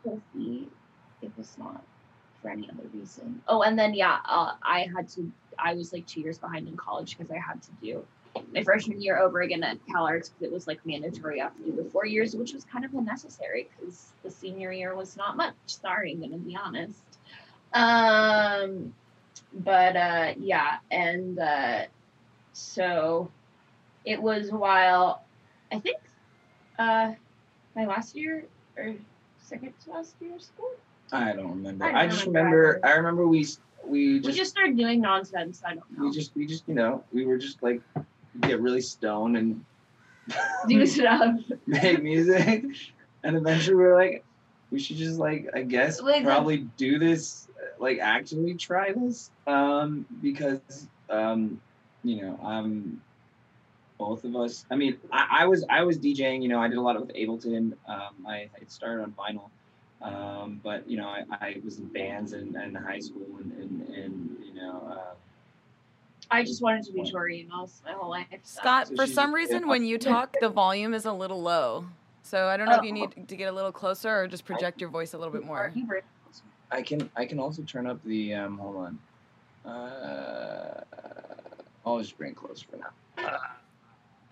We'll 0.05 0.21
see 0.33 0.69
if 1.23 1.31
it's 1.39 1.59
not 1.59 1.83
for 2.41 2.51
any 2.51 2.69
other 2.71 2.89
reason. 2.95 3.43
Oh, 3.49 3.63
and 3.63 3.77
then 3.79 3.95
yeah, 3.95 4.19
uh, 4.25 4.53
I 4.63 4.89
had 4.95 5.09
to. 5.11 5.31
I 5.59 5.75
was 5.75 5.93
like 5.93 6.07
two 6.07 6.21
years 6.21 6.39
behind 6.39 6.69
in 6.69 6.77
college 6.77 7.17
because 7.19 7.33
I 7.33 7.39
had 7.39 7.61
to 7.63 7.71
do 7.83 8.05
my 8.53 8.62
freshman 8.62 9.01
year 9.01 9.18
over 9.18 9.41
again 9.43 9.62
at 9.62 9.78
CalArts 9.87 10.30
because 10.30 10.43
it 10.43 10.53
was 10.53 10.66
like 10.66 10.85
mandatory. 10.87 11.41
I 11.41 11.45
have 11.45 11.57
to 11.57 11.64
do 11.64 11.72
the 11.72 11.85
four 11.85 12.07
years, 12.07 12.35
which 12.35 12.53
was 12.53 12.64
kind 12.64 12.85
of 12.85 12.95
unnecessary 12.95 13.68
because 13.78 14.12
the 14.22 14.30
senior 14.30 14.72
year 14.72 14.95
was 14.95 15.16
not 15.16 15.37
much. 15.37 15.55
Sorry, 15.66 16.12
I'm 16.12 16.20
gonna 16.20 16.39
be 16.39 16.57
honest. 16.57 17.01
Um, 17.74 18.95
but 19.53 19.97
uh, 19.97 20.35
yeah, 20.39 20.78
and 20.91 21.39
uh, 21.39 21.83
so 22.53 23.30
it 24.05 24.20
was 24.20 24.51
while 24.51 25.22
I 25.70 25.78
think 25.78 25.99
uh, 26.78 27.12
my 27.74 27.87
last 27.87 28.14
year 28.16 28.45
or 28.76 28.95
second 29.39 29.72
to 29.85 29.91
last 29.91 30.14
year 30.20 30.35
of 30.35 30.43
school. 30.43 30.70
I 31.11 31.33
don't 31.33 31.51
remember. 31.51 31.85
I 31.85 31.93
don't 31.93 32.01
I, 32.01 32.07
just 32.09 32.26
remember. 32.26 32.80
I 32.83 32.93
remember 32.93 33.26
we 33.26 33.47
we 33.85 34.14
we 34.14 34.20
just 34.20 34.39
just 34.39 34.51
started 34.53 34.76
doing 34.76 35.01
nonsense. 35.01 35.62
I 35.64 35.74
don't 35.74 35.99
know. 35.99 36.07
we 36.07 36.11
just 36.11 36.35
we 36.35 36.47
just 36.47 36.64
you 36.66 36.74
know 36.74 37.05
we 37.12 37.26
were 37.26 37.39
just 37.39 37.62
like 37.62 37.80
get 38.41 38.61
really 38.61 38.80
stoned 38.80 39.37
and 39.37 39.64
do 40.68 40.87
stuff. 40.87 41.37
make 41.66 42.03
music. 42.03 42.64
And 43.22 43.37
eventually 43.37 43.76
we're 43.76 43.97
like 43.97 44.24
we 44.72 44.80
should 44.80 44.97
just 44.97 45.18
like 45.18 45.49
i 45.55 45.62
guess 45.62 46.01
Like, 46.01 46.24
probably 46.24 46.66
do 46.76 46.99
this 46.99 47.47
like 47.78 47.99
actually 48.01 48.55
try 48.55 48.93
this. 48.93 49.30
Um 49.47 50.07
because 50.20 50.89
um 51.11 51.61
you 52.03 52.22
know 52.22 52.41
um 52.43 53.01
both 53.99 54.24
of 54.24 54.35
us 54.35 54.64
i 54.70 54.74
mean 54.74 54.97
i, 55.12 55.43
I 55.43 55.47
was 55.47 55.64
i 55.68 55.83
was 55.83 55.99
djing 55.99 56.43
you 56.43 56.49
know 56.49 56.59
i 56.59 56.66
did 56.66 56.78
a 56.78 56.80
lot 56.80 56.99
with 56.99 57.14
ableton. 57.14 57.74
Um 57.87 58.26
i, 58.26 58.49
I 58.57 58.64
started 58.66 59.03
on 59.03 59.12
vinyl. 59.12 59.51
Um 60.01 60.61
but 60.64 60.89
you 60.89 60.97
know 60.97 61.07
i, 61.09 61.22
I 61.30 61.61
was 61.62 61.78
in 61.78 61.87
bands 61.87 62.33
in, 62.33 62.57
in 62.57 62.74
high 62.74 63.01
school 63.01 63.26
and 63.39 63.53
and, 63.53 63.89
and 63.95 64.37
you 64.45 64.55
know 64.55 64.83
uh, 64.91 65.14
I 66.33 66.43
just 66.43 66.62
wanted 66.62 66.85
to 66.85 66.93
be 66.93 67.09
Tori 67.11 67.41
Amos 67.53 67.83
my 67.85 67.93
whole 67.93 68.11
life. 68.11 68.26
so- 68.43 68.61
Scott, 68.61 68.89
So 68.89 68.97
for 68.97 69.03
she's- 69.07 69.14
some 69.14 69.35
reason, 69.35 69.68
when 69.68 69.85
you 69.85 69.99
talk, 70.12 70.35
the 70.41 70.49
volume 70.49 70.95
is 70.95 71.05
a 71.05 71.12
little 71.12 71.43
low. 71.43 71.85
So 72.22 72.47
I 72.47 72.57
don't 72.57 72.68
know 72.68 72.76
if 72.76 72.83
you 72.85 72.93
need 72.93 73.28
to 73.28 73.37
get 73.37 73.49
a 73.49 73.53
little 73.53 73.72
closer 73.72 74.09
or 74.22 74.26
just 74.28 74.45
project 74.45 74.80
your 74.80 74.89
voice 74.91 75.12
a 75.12 75.18
little 75.18 75.33
bit 75.33 75.45
more. 75.45 75.72
I 76.70 76.80
can 76.80 77.11
I 77.16 77.26
can 77.26 77.39
also 77.39 77.62
turn 77.62 77.87
up 77.87 78.03
the 78.05 78.33
um 78.35 78.57
hold 78.59 78.76
on. 78.76 79.70
Uh 79.70 80.80
I'll 81.85 81.99
just 81.99 82.16
bring 82.16 82.30
it 82.30 82.37
close 82.37 82.62
for 82.62 82.76
now. 82.78 83.39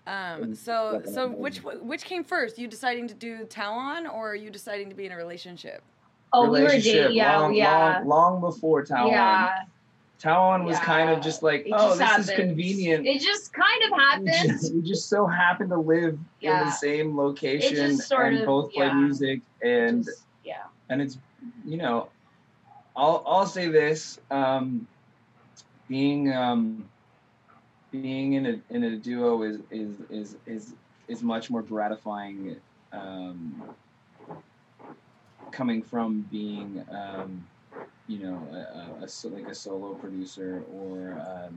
Um, 0.07 0.55
so 0.55 1.03
so 1.05 1.27
which 1.29 1.57
which 1.63 2.05
came 2.05 2.23
first? 2.23 2.57
You 2.57 2.67
deciding 2.67 3.07
to 3.09 3.13
do 3.13 3.45
Talon 3.45 4.07
or 4.07 4.31
are 4.31 4.35
you 4.35 4.49
deciding 4.49 4.89
to 4.89 4.95
be 4.95 5.05
in 5.05 5.11
a 5.11 5.17
relationship? 5.17 5.83
Oh, 6.33 6.43
we 6.43 6.49
were 6.61 6.65
Relationship, 6.67 6.93
dating. 6.93 7.17
Yeah, 7.17 7.37
long, 7.39 7.53
yeah. 7.53 7.97
long, 7.99 8.07
long 8.07 8.41
before 8.41 8.83
Talon. 8.83 9.11
Yeah. 9.11 9.51
Talon 10.21 10.65
was 10.65 10.77
kind 10.79 11.09
of 11.09 11.19
just 11.19 11.41
like, 11.41 11.65
It 11.65 11.71
oh, 11.73 11.97
just 11.97 11.97
this 11.97 12.07
happens. 12.07 12.29
is 12.29 12.35
convenient. 12.35 13.07
It 13.07 13.21
just 13.21 13.51
kind 13.53 13.83
of 13.85 13.89
we, 13.91 13.97
happened. 14.03 14.51
just, 14.51 14.75
we 14.75 14.81
just 14.83 15.09
so 15.09 15.25
happen 15.25 15.67
to 15.69 15.77
live 15.77 16.19
in 16.41 16.51
the 16.51 16.69
same 16.69 17.17
location 17.17 17.99
and 18.11 18.37
of- 18.37 18.45
both 18.45 18.71
play 18.71 18.85
yeah. 18.85 18.93
music 18.93 19.41
and 19.63 20.05
Just- 20.05 20.21
yeah. 20.43 20.63
and 20.89 21.01
it's 21.01 21.17
you 21.65 21.77
know 21.77 22.09
i'll 22.95 23.23
i'll 23.25 23.45
say 23.47 23.67
this 23.69 24.19
um 24.29 24.85
being 25.87 26.31
um 26.31 26.87
being 27.91 28.33
in 28.33 28.45
a 28.45 28.73
in 28.73 28.83
a 28.83 28.97
duo 28.97 29.41
is 29.41 29.57
is 29.71 29.95
is 30.09 30.37
is 30.45 30.73
is 31.07 31.23
much 31.23 31.49
more 31.49 31.61
gratifying 31.63 32.57
um 32.93 33.63
coming 35.51 35.81
from 35.81 36.21
being 36.29 36.85
um 36.91 37.45
you 38.11 38.19
know 38.25 38.37
a, 38.51 39.03
a, 39.03 39.05
a 39.05 39.07
like 39.29 39.47
a 39.47 39.55
solo 39.55 39.93
producer 39.95 40.63
or 40.73 41.13
um 41.29 41.55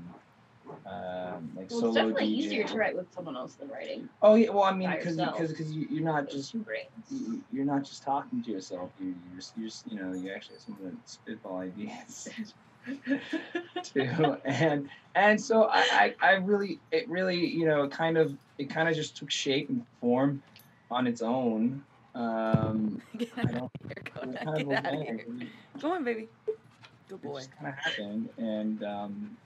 um, 0.86 1.50
like 1.54 1.68
Well, 1.70 1.80
solo 1.80 1.86
it's 1.88 1.94
definitely 1.96 2.26
DJ. 2.28 2.38
easier 2.38 2.64
to 2.64 2.76
write 2.78 2.96
with 2.96 3.12
someone 3.12 3.36
else 3.36 3.54
than 3.54 3.68
writing. 3.68 4.08
Oh 4.22 4.34
yeah, 4.34 4.50
well 4.50 4.62
I 4.62 4.72
mean 4.72 4.90
because 4.92 5.16
because 5.16 5.50
because 5.50 5.70
you, 5.72 5.86
you're 5.90 6.04
not 6.04 6.24
Just 6.24 6.36
just 6.36 6.52
two 6.52 6.60
brains. 6.60 6.88
you- 7.10 7.42
you're 7.52 7.64
not 7.66 7.84
just 7.84 8.02
talking 8.02 8.42
to 8.44 8.50
yourself. 8.50 8.90
You 9.00 9.08
you're, 9.08 9.36
just- 9.36 9.52
you're 9.56 9.68
just, 9.68 9.90
you 9.90 9.98
know 10.00 10.12
you 10.14 10.32
actually 10.32 10.54
have 10.56 10.62
some 10.62 10.74
of 10.74 10.80
the 10.92 10.96
spitball 11.04 11.58
ideas 11.58 12.28
too, 13.82 14.36
and 14.44 14.88
and 15.14 15.40
so 15.40 15.64
I, 15.64 16.14
I 16.22 16.26
I 16.26 16.32
really 16.36 16.80
it 16.92 17.08
really 17.08 17.44
you 17.46 17.66
know 17.66 17.88
kind 17.88 18.16
of 18.16 18.32
it 18.58 18.70
kind 18.70 18.88
of 18.88 18.94
just 18.94 19.16
took 19.16 19.30
shape 19.30 19.68
and 19.68 19.84
form 20.00 20.42
on 20.90 21.06
its 21.06 21.20
own. 21.22 21.82
Um, 22.14 23.02
Get 23.18 23.30
I 23.36 23.40
out 23.42 23.50
don't. 23.52 23.62
of 23.64 23.70
here, 23.82 24.02
go, 24.14 24.30
It 24.30 24.36
kind 24.44 24.60
of 24.60 24.68
get 24.68 24.86
out 24.86 24.94
of 24.94 25.00
here. 25.02 25.26
Go 25.80 25.92
on, 25.92 26.04
baby. 26.04 26.28
Good 27.08 27.22
boy. 27.22 27.38
just 27.38 27.50
kind 27.56 27.66
of 27.68 27.74
happened, 27.74 28.28
and 28.38 28.82
um, 28.84 29.36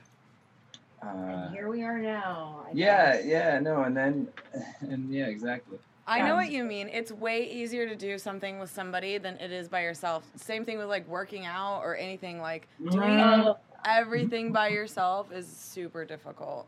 uh, 1.03 1.07
and 1.07 1.55
here 1.55 1.69
we 1.69 1.83
are 1.83 1.99
now. 1.99 2.67
I 2.67 2.71
yeah, 2.75 3.17
guess. 3.17 3.27
yeah, 3.27 3.59
no, 3.61 3.83
and 3.85 3.97
then 3.97 4.29
and 4.81 5.13
yeah, 5.13 5.27
exactly. 5.27 5.79
I 6.07 6.21
know 6.21 6.27
Yeah. 6.29 6.35
what 6.37 6.51
you 6.51 6.65
mean. 6.65 6.89
It's 6.89 7.13
way 7.13 7.51
easier 7.51 7.87
to 7.89 7.95
do 7.97 8.17
something 8.19 8.59
with 8.59 8.71
somebody 8.71 9.19
than 9.19 9.37
it 9.39 9.51
is 9.53 9.69
by 9.69 9.83
yourself. 9.83 10.25
Same 10.37 10.65
thing 10.65 10.79
with 10.79 10.87
like 10.89 11.07
working 11.09 11.45
out 11.47 11.81
or 11.83 11.97
anything. 11.97 12.41
Like 12.41 12.67
doing 12.91 13.55
everything 13.85 14.53
by 14.53 14.69
yourself 14.69 15.31
is 15.33 15.47
super 15.47 16.05
difficult. 16.07 16.67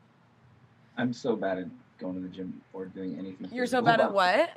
I'm 0.99 1.13
so 1.15 1.37
bad 1.37 1.59
at 1.59 1.67
going 1.99 2.15
to 2.17 2.21
the 2.21 2.29
gym 2.29 2.61
or 2.75 2.85
doing 2.87 3.19
anything. 3.19 3.49
You're 3.53 3.65
so 3.67 3.81
bad 3.81 4.01
at 4.01 4.13
what? 4.21 4.51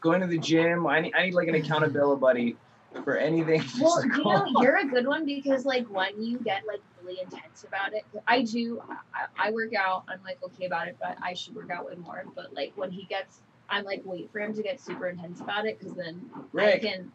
Going 0.00 0.20
to 0.20 0.26
the 0.26 0.38
gym. 0.38 0.86
I 0.86 1.00
need, 1.00 1.14
I 1.14 1.26
need 1.26 1.34
like 1.34 1.48
an 1.48 1.54
accountability 1.54 2.20
buddy 2.20 2.56
for 3.04 3.16
anything. 3.16 3.62
Well, 3.80 4.04
you 4.04 4.24
know, 4.24 4.46
you're 4.60 4.76
a 4.76 4.86
good 4.86 5.06
one 5.06 5.24
because 5.24 5.64
like 5.64 5.86
when 5.88 6.22
you 6.22 6.38
get 6.38 6.62
like 6.66 6.80
really 7.02 7.20
intense 7.20 7.64
about 7.64 7.92
it, 7.92 8.04
I 8.26 8.42
do. 8.42 8.82
I, 9.14 9.48
I 9.48 9.50
work 9.50 9.74
out. 9.74 10.04
I'm 10.08 10.20
like 10.24 10.38
okay 10.42 10.66
about 10.66 10.88
it, 10.88 10.96
but 11.00 11.16
I 11.22 11.34
should 11.34 11.54
work 11.54 11.70
out 11.70 11.86
way 11.86 11.94
more. 11.96 12.24
But 12.34 12.54
like 12.54 12.72
when 12.76 12.90
he 12.90 13.04
gets, 13.04 13.40
I'm 13.68 13.84
like 13.84 14.02
wait 14.04 14.30
for 14.32 14.40
him 14.40 14.54
to 14.54 14.62
get 14.62 14.80
super 14.80 15.08
intense 15.08 15.40
about 15.40 15.66
it 15.66 15.78
because 15.78 15.94
then 15.94 16.30
I 16.34 16.40
Rick. 16.52 16.82
can. 16.82 17.12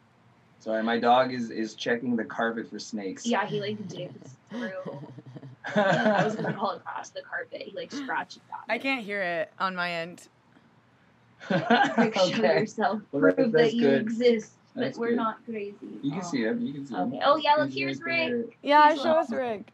Sorry, 0.59 0.83
my 0.83 0.99
dog 0.99 1.33
is 1.33 1.49
is 1.49 1.73
checking 1.73 2.15
the 2.15 2.25
carpet 2.25 2.69
for 2.69 2.79
snakes. 2.79 3.25
Yeah, 3.25 3.45
he 3.45 3.59
like 3.59 3.87
digs 3.87 4.35
through. 4.49 4.99
I 5.75 6.23
was 6.23 6.35
gonna 6.35 6.53
call 6.53 6.71
it 6.71 6.77
across 6.77 7.09
the 7.09 7.21
carpet. 7.21 7.63
He 7.63 7.75
like 7.75 7.91
scratches 7.91 8.41
at 8.51 8.71
I 8.71 8.77
can't 8.77 9.03
hear 9.03 9.21
it 9.21 9.51
on 9.59 9.75
my 9.75 9.91
end. 9.91 10.27
Like, 11.49 12.13
show 12.15 12.25
okay. 12.25 12.59
yourself. 12.59 13.01
Well, 13.11 13.21
Prove 13.33 13.51
that's 13.51 13.71
that 13.71 13.73
you 13.73 13.81
good. 13.89 14.01
exist. 14.01 14.51
But 14.73 14.81
That's 14.81 14.97
we're 14.97 15.09
good. 15.09 15.17
not 15.17 15.43
crazy. 15.45 15.75
You 16.01 16.11
can 16.11 16.19
Oh. 16.21 16.23
see 16.23 16.43
him. 16.43 16.65
You 16.65 16.73
can 16.73 16.85
see 16.85 16.95
him. 16.95 17.13
Okay. 17.13 17.19
Oh 17.25 17.35
yeah, 17.35 17.55
look 17.57 17.69
He's 17.69 17.77
here's 17.77 18.01
right 18.01 18.31
Rick. 18.31 18.57
Yeah, 18.61 18.91
He's 18.93 19.01
show 19.01 19.09
us 19.11 19.25
awesome. 19.25 19.37
Rick. 19.37 19.67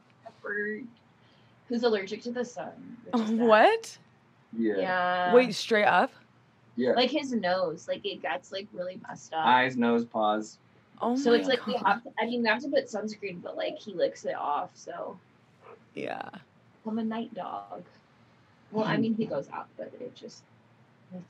Who's 1.70 1.84
allergic 1.84 2.22
to 2.24 2.32
the 2.32 2.46
sun. 2.46 2.98
which 3.12 3.22
is 3.22 3.28
sad. 3.30 3.38
What? 3.40 3.98
Yeah. 4.58 4.78
Yeah. 4.78 5.34
Wait, 5.34 5.54
straight 5.54 5.86
up? 5.86 6.12
Yeah. 6.78 6.92
Like 6.94 7.12
his 7.12 7.32
nose, 7.34 7.88
like 7.88 8.06
it 8.06 8.22
gets 8.22 8.52
like 8.52 8.68
really 8.74 9.00
messed 9.08 9.34
up. 9.34 9.46
Eyes, 9.46 9.78
nose, 9.78 10.06
paws. 10.06 10.58
Oh 11.02 11.16
so 11.16 11.32
my 11.32 11.38
it's 11.38 11.48
like 11.48 11.66
we 11.68 11.74
have 11.74 12.04
to. 12.04 12.10
I 12.20 12.26
mean, 12.26 12.42
we 12.42 12.48
have 12.48 12.62
to 12.64 12.70
put 12.70 12.86
sunscreen, 12.88 13.42
but 13.42 13.56
like 13.58 13.78
he 13.78 13.94
licks 13.94 14.26
it 14.26 14.36
off. 14.36 14.72
So 14.74 15.20
Yeah. 15.94 16.28
I'm 16.88 16.98
a 17.00 17.04
night 17.04 17.34
dog. 17.36 17.84
Well, 18.72 18.86
I 18.86 18.96
hmm. 18.96 19.02
mean, 19.02 19.14
he 19.16 19.26
goes 19.26 19.48
out, 19.54 19.68
but 19.78 19.94
it 20.00 20.16
just. 20.16 20.42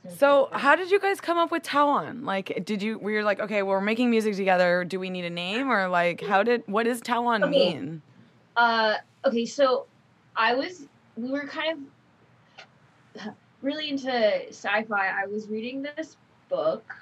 So, 0.08 0.48
how 0.52 0.74
did 0.74 0.90
you 0.90 0.98
guys 0.98 1.20
come 1.20 1.38
up 1.38 1.50
with 1.50 1.62
tau0n? 1.62 2.24
Like, 2.24 2.64
did 2.64 2.82
you 2.82 2.98
we 2.98 3.12
were 3.12 3.22
like, 3.22 3.40
okay, 3.40 3.62
well, 3.62 3.74
we're 3.76 3.80
making 3.80 4.10
music 4.10 4.34
together. 4.36 4.84
Do 4.84 4.98
we 4.98 5.10
need 5.10 5.24
a 5.24 5.30
name 5.30 5.70
or 5.70 5.88
like, 5.88 6.20
how 6.22 6.42
did 6.42 6.62
what 6.66 6.84
does 6.84 7.00
tau0n 7.02 7.44
Okay. 7.44 7.50
mean? 7.50 8.02
Uh, 8.56 8.96
okay, 9.24 9.44
so 9.44 9.86
I 10.34 10.54
was, 10.54 10.86
we 11.16 11.30
were 11.30 11.46
kind 11.46 11.86
of 13.16 13.34
really 13.62 13.90
into 13.90 14.10
sci-fi. 14.48 15.08
I 15.08 15.26
was 15.26 15.48
reading 15.48 15.82
this 15.82 16.16
book, 16.48 16.94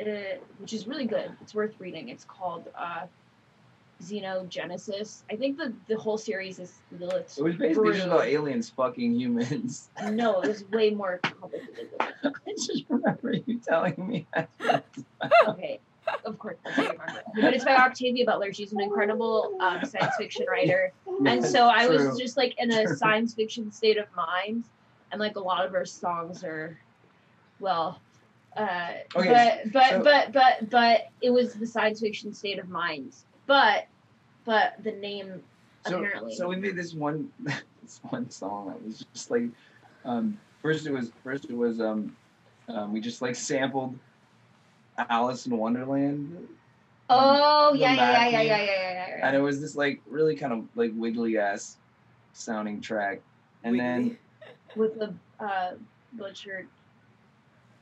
uh, 0.00 0.04
which 0.58 0.72
is 0.72 0.86
really 0.86 1.06
good. 1.06 1.30
It's 1.40 1.54
worth 1.54 1.74
reading. 1.78 2.08
It's 2.08 2.24
called 2.24 2.68
uh, 2.78 3.06
Xenogenesis. 4.02 5.22
I 5.30 5.36
think 5.36 5.56
the 5.56 5.72
the 5.88 5.96
whole 5.96 6.18
series 6.18 6.58
is 6.58 6.78
Lilith's. 6.98 7.38
It 7.38 7.42
was 7.42 7.56
basically 7.56 7.94
just 7.94 8.06
about 8.06 8.26
aliens 8.26 8.70
fucking 8.70 9.12
humans. 9.14 9.88
No, 10.10 10.40
it 10.40 10.48
was 10.48 10.64
way 10.70 10.90
more 10.90 11.18
complicated. 11.22 11.90
Than 11.98 12.12
that. 12.22 12.32
I 12.46 12.50
just 12.52 12.84
remember 12.88 13.32
you 13.46 13.58
telling 13.58 13.94
me 13.98 14.26
that. 14.34 14.84
okay, 15.48 15.80
of 16.24 16.38
course, 16.38 16.56
I 16.64 16.80
remember. 16.82 17.22
But 17.40 17.54
it's 17.54 17.64
by 17.64 17.76
Octavia 17.76 18.24
Butler. 18.24 18.52
She's 18.52 18.72
an 18.72 18.80
incredible 18.80 19.56
um, 19.60 19.84
science 19.84 20.14
fiction 20.16 20.46
writer. 20.48 20.92
and 21.26 21.44
so 21.44 21.68
I 21.68 21.86
True. 21.86 22.08
was 22.08 22.18
just 22.18 22.36
like 22.36 22.54
in 22.58 22.70
a 22.72 22.84
True. 22.84 22.96
science 22.96 23.34
fiction 23.34 23.72
state 23.72 23.98
of 23.98 24.06
mind, 24.16 24.64
and 25.10 25.20
like 25.20 25.34
a 25.36 25.40
lot 25.40 25.66
of 25.66 25.72
her 25.72 25.84
songs 25.84 26.44
are, 26.44 26.78
well, 27.58 28.00
uh, 28.56 28.90
Okay, 29.16 29.60
but 29.64 29.72
but 29.72 29.90
so- 29.90 30.02
but 30.04 30.32
but 30.32 30.70
but 30.70 31.08
it 31.20 31.30
was 31.30 31.54
the 31.54 31.66
science 31.66 32.00
fiction 32.00 32.32
state 32.32 32.58
of 32.60 32.68
mind. 32.68 33.14
But 33.48 33.88
but 34.44 34.74
the 34.84 34.92
name 34.92 35.42
so, 35.84 35.98
apparently. 35.98 36.36
so 36.36 36.48
we 36.48 36.54
made 36.54 36.76
this 36.76 36.94
one 36.94 37.32
this 37.82 38.00
one 38.10 38.30
song 38.30 38.68
that 38.68 38.84
was 38.84 39.04
just 39.12 39.30
like 39.32 39.48
um 40.04 40.38
first 40.62 40.86
it 40.86 40.92
was 40.92 41.10
first 41.24 41.46
it 41.46 41.56
was 41.56 41.80
um, 41.80 42.16
um 42.68 42.92
we 42.92 43.00
just 43.00 43.20
like 43.20 43.34
sampled 43.34 43.98
Alice 44.96 45.46
in 45.46 45.56
Wonderland 45.56 46.48
oh 47.10 47.72
the 47.72 47.78
yeah 47.80 47.94
yeah 47.94 48.10
yeah 48.10 48.28
yeah 48.28 48.42
yeah 48.42 48.42
yeah 48.42 48.62
yeah. 48.62 49.08
yeah, 49.08 49.26
and 49.26 49.36
it 49.36 49.40
was 49.40 49.60
this 49.60 49.74
like 49.74 50.00
really 50.08 50.36
kind 50.36 50.52
of 50.52 50.64
like 50.76 50.92
wiggly 50.94 51.38
ass 51.38 51.78
sounding 52.34 52.80
track 52.80 53.20
and 53.64 53.80
then 53.80 54.16
with 54.76 54.98
the 54.98 55.14
uh, 55.40 55.72
butchered. 56.12 56.68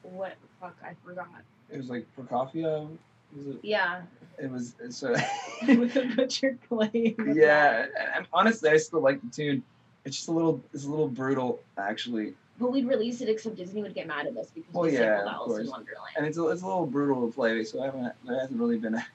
What 0.03 0.37
the 0.41 0.49
fuck? 0.61 0.77
I 0.83 0.95
forgot. 1.05 1.29
it 1.71 1.77
was 1.77 1.91
like 1.91 2.07
Prokofiev 2.17 2.89
it 3.37 3.59
Yeah, 3.63 4.03
it 4.39 4.51
was 4.51 4.75
so 4.91 5.13
with 5.69 5.95
the 5.95 6.13
butchered 6.17 6.59
clay. 6.69 7.15
yeah 7.35 7.87
and- 8.17 8.27
honestly 8.33 8.71
I 8.71 8.77
still 8.77 9.01
like 9.01 9.21
the 9.23 9.29
tune 9.31 9.63
it's 10.05 10.17
just 10.17 10.29
a 10.29 10.33
little 10.33 10.63
it's 10.73 10.85
a 10.85 10.91
little 10.91 11.09
brutal 11.09 11.61
actually 11.79 12.35
But 12.59 12.73
we'd 12.73 12.87
release 12.87 13.21
it 13.21 13.29
except 13.29 13.57
Disney 13.57 13.83
would 13.83 13.95
get 13.95 14.07
mad 14.07 14.27
at 14.27 14.37
us 14.37 14.49
because 14.55 14.73
Well, 14.75 14.85
we 14.85 14.93
yeah, 14.93 15.17
sampled 15.25 15.29
Alice 15.35 15.65
in 15.65 15.71
Wonderland. 15.71 15.97
and 16.17 16.27
it's 16.27 16.39
a, 16.39 16.47
it's 16.49 16.63
a 16.63 16.67
little 16.67 16.87
brutal 16.87 17.27
to 17.29 17.33
play 17.35 17.65
so 17.65 17.83
I 17.83 17.87
haven't 17.87 18.13
there 18.25 18.39
hasn't 18.41 18.59
really 18.61 18.79
been 18.79 18.95
a 18.95 19.07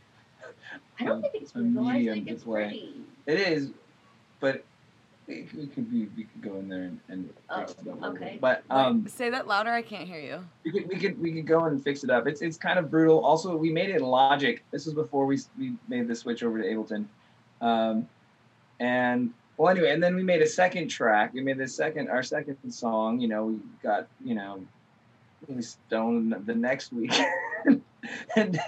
I 0.99 1.03
don't 1.05 1.22
think 1.32 1.36
it's 1.36 1.51
brutal. 1.51 1.88
I 1.88 1.93
medium 1.93 2.13
think 2.15 2.28
to 2.28 2.34
it's 2.34 2.43
play. 2.43 2.63
pretty. 2.63 2.95
It 3.28 3.39
is, 3.39 3.69
but 4.39 4.63
it 5.28 5.49
could, 5.49 5.59
it 5.78 5.91
be. 5.91 6.07
We 6.17 6.24
could 6.24 6.41
go 6.41 6.55
in 6.57 6.67
there 6.67 6.84
and, 6.84 6.99
and 7.09 7.30
Oh, 7.49 7.59
fix 7.59 7.74
it 7.82 7.88
up. 7.88 8.03
okay. 8.03 8.38
But 8.41 8.63
um, 8.69 9.07
Say 9.07 9.30
that 9.30 9.47
louder. 9.47 9.69
I 9.72 9.82
can't 9.82 10.07
hear 10.07 10.19
you. 10.19 10.43
we 10.65 10.72
could 10.72 10.88
we 10.89 10.95
could 10.97 11.22
we 11.22 11.32
could 11.34 11.47
go 11.47 11.65
and 11.65 11.82
fix 11.84 12.03
it 12.03 12.09
up. 12.09 12.28
It's 12.28 12.41
it's 12.41 12.57
kind 12.57 12.80
of 12.80 12.89
brutal. 12.91 13.24
Also, 13.24 13.55
we 13.55 13.72
made 13.72 13.89
it 13.89 14.01
Logic. 14.01 14.63
This 14.72 14.86
was 14.86 14.93
before 14.95 15.26
we 15.26 15.39
we 15.57 15.74
made 15.88 16.07
the 16.07 16.15
switch 16.15 16.43
over 16.43 16.61
to 16.61 16.67
Ableton, 16.67 17.05
um, 17.61 18.07
and 18.80 19.32
well 19.57 19.69
anyway, 19.69 19.91
and 19.91 20.01
then 20.01 20.15
we 20.15 20.24
made 20.24 20.41
a 20.41 20.47
second 20.47 20.88
track. 20.89 21.34
We 21.34 21.41
made 21.41 21.57
the 21.57 21.67
second 21.67 22.09
our 22.09 22.24
second 22.24 22.57
song. 22.72 23.19
You 23.19 23.28
know, 23.28 23.45
we 23.45 23.59
got 23.84 24.07
you 24.24 24.36
know 24.36 24.63
really 25.47 25.61
stoned 25.61 26.36
the 26.45 26.55
next 26.55 26.91
week, 26.93 27.13
and 28.36 28.59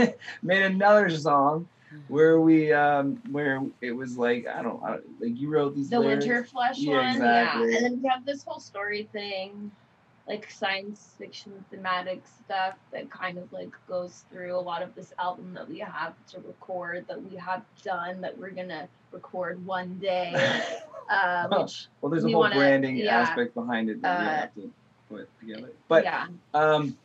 made 0.41 0.62
another 0.64 1.10
song 1.10 1.68
where 2.08 2.39
we 2.41 2.72
um 2.74 3.22
where 3.32 3.62
it 3.82 3.91
was 3.91 4.18
like 4.18 4.48
I 4.48 4.62
don't, 4.62 4.82
I 4.84 4.91
don't 4.91 5.22
like 5.22 5.38
you 5.39 5.50
wrote 5.50 5.76
these 5.76 5.89
The 5.89 6.00
lyrics. 6.00 6.26
winter 6.26 6.44
flesh 6.46 6.78
Yeah, 6.80 6.98
one, 6.98 7.08
exactly. 7.16 7.70
yeah. 7.72 7.78
And 7.78 7.86
then 7.86 8.02
we 8.02 8.10
have 8.10 8.26
this 8.26 8.44
whole 8.44 8.60
story 8.60 9.08
thing, 9.12 9.72
like 10.28 10.50
science 10.50 11.14
fiction 11.18 11.52
thematic 11.72 12.22
stuff 12.46 12.76
that 12.91 13.10
kind 13.10 13.38
of 13.38 13.52
like 13.52 13.72
goes 13.88 14.26
through 14.32 14.56
a 14.56 14.60
lot 14.60 14.82
of 14.82 14.94
this 14.96 15.14
album 15.20 15.54
that 15.54 15.68
we 15.70 15.80
have 15.80 16.14
to 16.32 16.39
record, 16.39 17.06
that 17.08 17.22
we 17.30 17.36
have 17.38 17.64
done, 17.84 18.22
that 18.22 18.38
we're 18.38 18.52
gonna 18.52 18.88
record 19.12 19.64
one 19.66 19.98
day. 20.00 20.34
Uh, 21.10 21.50
which 21.50 21.88
well 22.02 22.10
there's 22.10 22.24
a 22.24 22.28
we 22.28 22.32
whole 22.32 22.44
wanna- 22.44 22.56
branding 22.56 22.96
yeah. 22.96 23.20
aspect 23.20 23.54
behind 23.54 23.89
it 23.89 24.02
that 24.02 24.20
we 24.22 24.26
Uh, 24.26 24.30
have 24.30 24.56
to 24.56 24.72
put 25.10 25.39
together 25.41 25.70
but 25.89 26.06
yeah, 26.06 26.28
um 26.54 26.98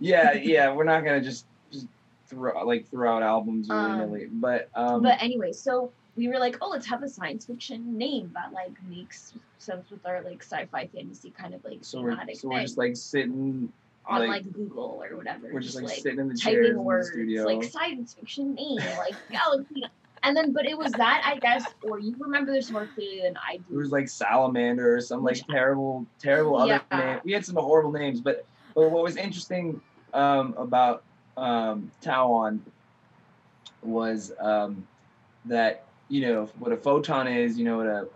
yeah 0.00 0.32
yeah 0.32 0.72
we're 0.72 0.82
not 0.82 1.04
gonna 1.04 1.20
just 1.20 1.46
just 2.34 2.66
like 2.66 2.88
throughout 2.90 3.22
out 3.22 3.28
albums 3.28 3.68
Um, 3.70 4.28
but 4.34 4.68
um 4.74 5.02
but 5.02 5.22
anyway, 5.22 5.52
so 5.52 5.90
we 6.16 6.28
were 6.28 6.38
like, 6.38 6.56
oh, 6.62 6.68
let's 6.68 6.86
have 6.86 7.02
a 7.02 7.08
science 7.08 7.44
fiction 7.46 7.98
name 7.98 8.30
that 8.34 8.52
like 8.52 8.72
makes 8.88 9.34
sense 9.58 9.90
with 9.90 10.04
our 10.06 10.22
like 10.22 10.42
sci-fi 10.42 10.86
fantasy 10.86 11.30
kind 11.30 11.54
of 11.54 11.64
like 11.64 11.78
so 11.82 12.00
we're 12.02 12.16
so 12.34 12.48
we're 12.48 12.60
just 12.60 12.78
like 12.78 12.96
sitting 12.96 13.72
on 14.06 14.20
like, 14.20 14.28
like, 14.44 14.52
Google 14.52 15.02
or 15.10 15.16
whatever. 15.16 15.48
we're 15.52 15.60
just 15.60 15.76
like, 15.76 15.86
like 15.86 15.98
sitting 15.98 16.20
in 16.20 16.28
the 16.28 16.36
chairs 16.36 16.68
in 16.70 16.76
typing 16.76 16.98
the 16.98 17.04
studio 17.04 17.44
like 17.44 17.64
science 17.64 18.14
fiction 18.14 18.54
name, 18.54 18.76
like 18.98 19.14
galaxy. 19.30 19.84
And 20.22 20.34
then, 20.36 20.52
but 20.52 20.64
it 20.66 20.76
was 20.78 20.92
that 20.92 21.22
I 21.26 21.38
guess, 21.38 21.64
or 21.82 21.98
you 21.98 22.14
remember 22.18 22.52
this 22.52 22.70
more 22.70 22.86
clearly 22.94 23.20
than 23.22 23.36
I 23.36 23.56
do. 23.58 23.74
it 23.74 23.76
was 23.76 23.90
like 23.92 24.08
salamander 24.08 24.96
or 24.96 25.00
some 25.00 25.22
like 25.22 25.36
Which- 25.36 25.46
terrible 25.48 26.06
terrible 26.18 26.56
other 26.56 26.80
Yeah. 26.92 26.98
name 26.98 27.20
we 27.24 27.32
had 27.32 27.44
some 27.44 27.56
horrible 27.56 27.92
names 27.92 28.20
but 28.20 28.44
but 28.74 28.90
what 28.90 29.02
was 29.02 29.16
interesting 29.16 29.80
um 30.12 30.54
about 30.58 31.02
um 31.36 31.90
tau0n 32.02 32.60
was 33.82 34.32
um 34.40 34.86
that 35.44 35.84
you 36.08 36.20
know 36.22 36.48
what 36.58 36.72
a 36.72 36.76
photon 36.76 37.26
is 37.26 37.58
you 37.58 37.64
know 37.64 37.76
what 37.78 37.86
a 37.86 38.06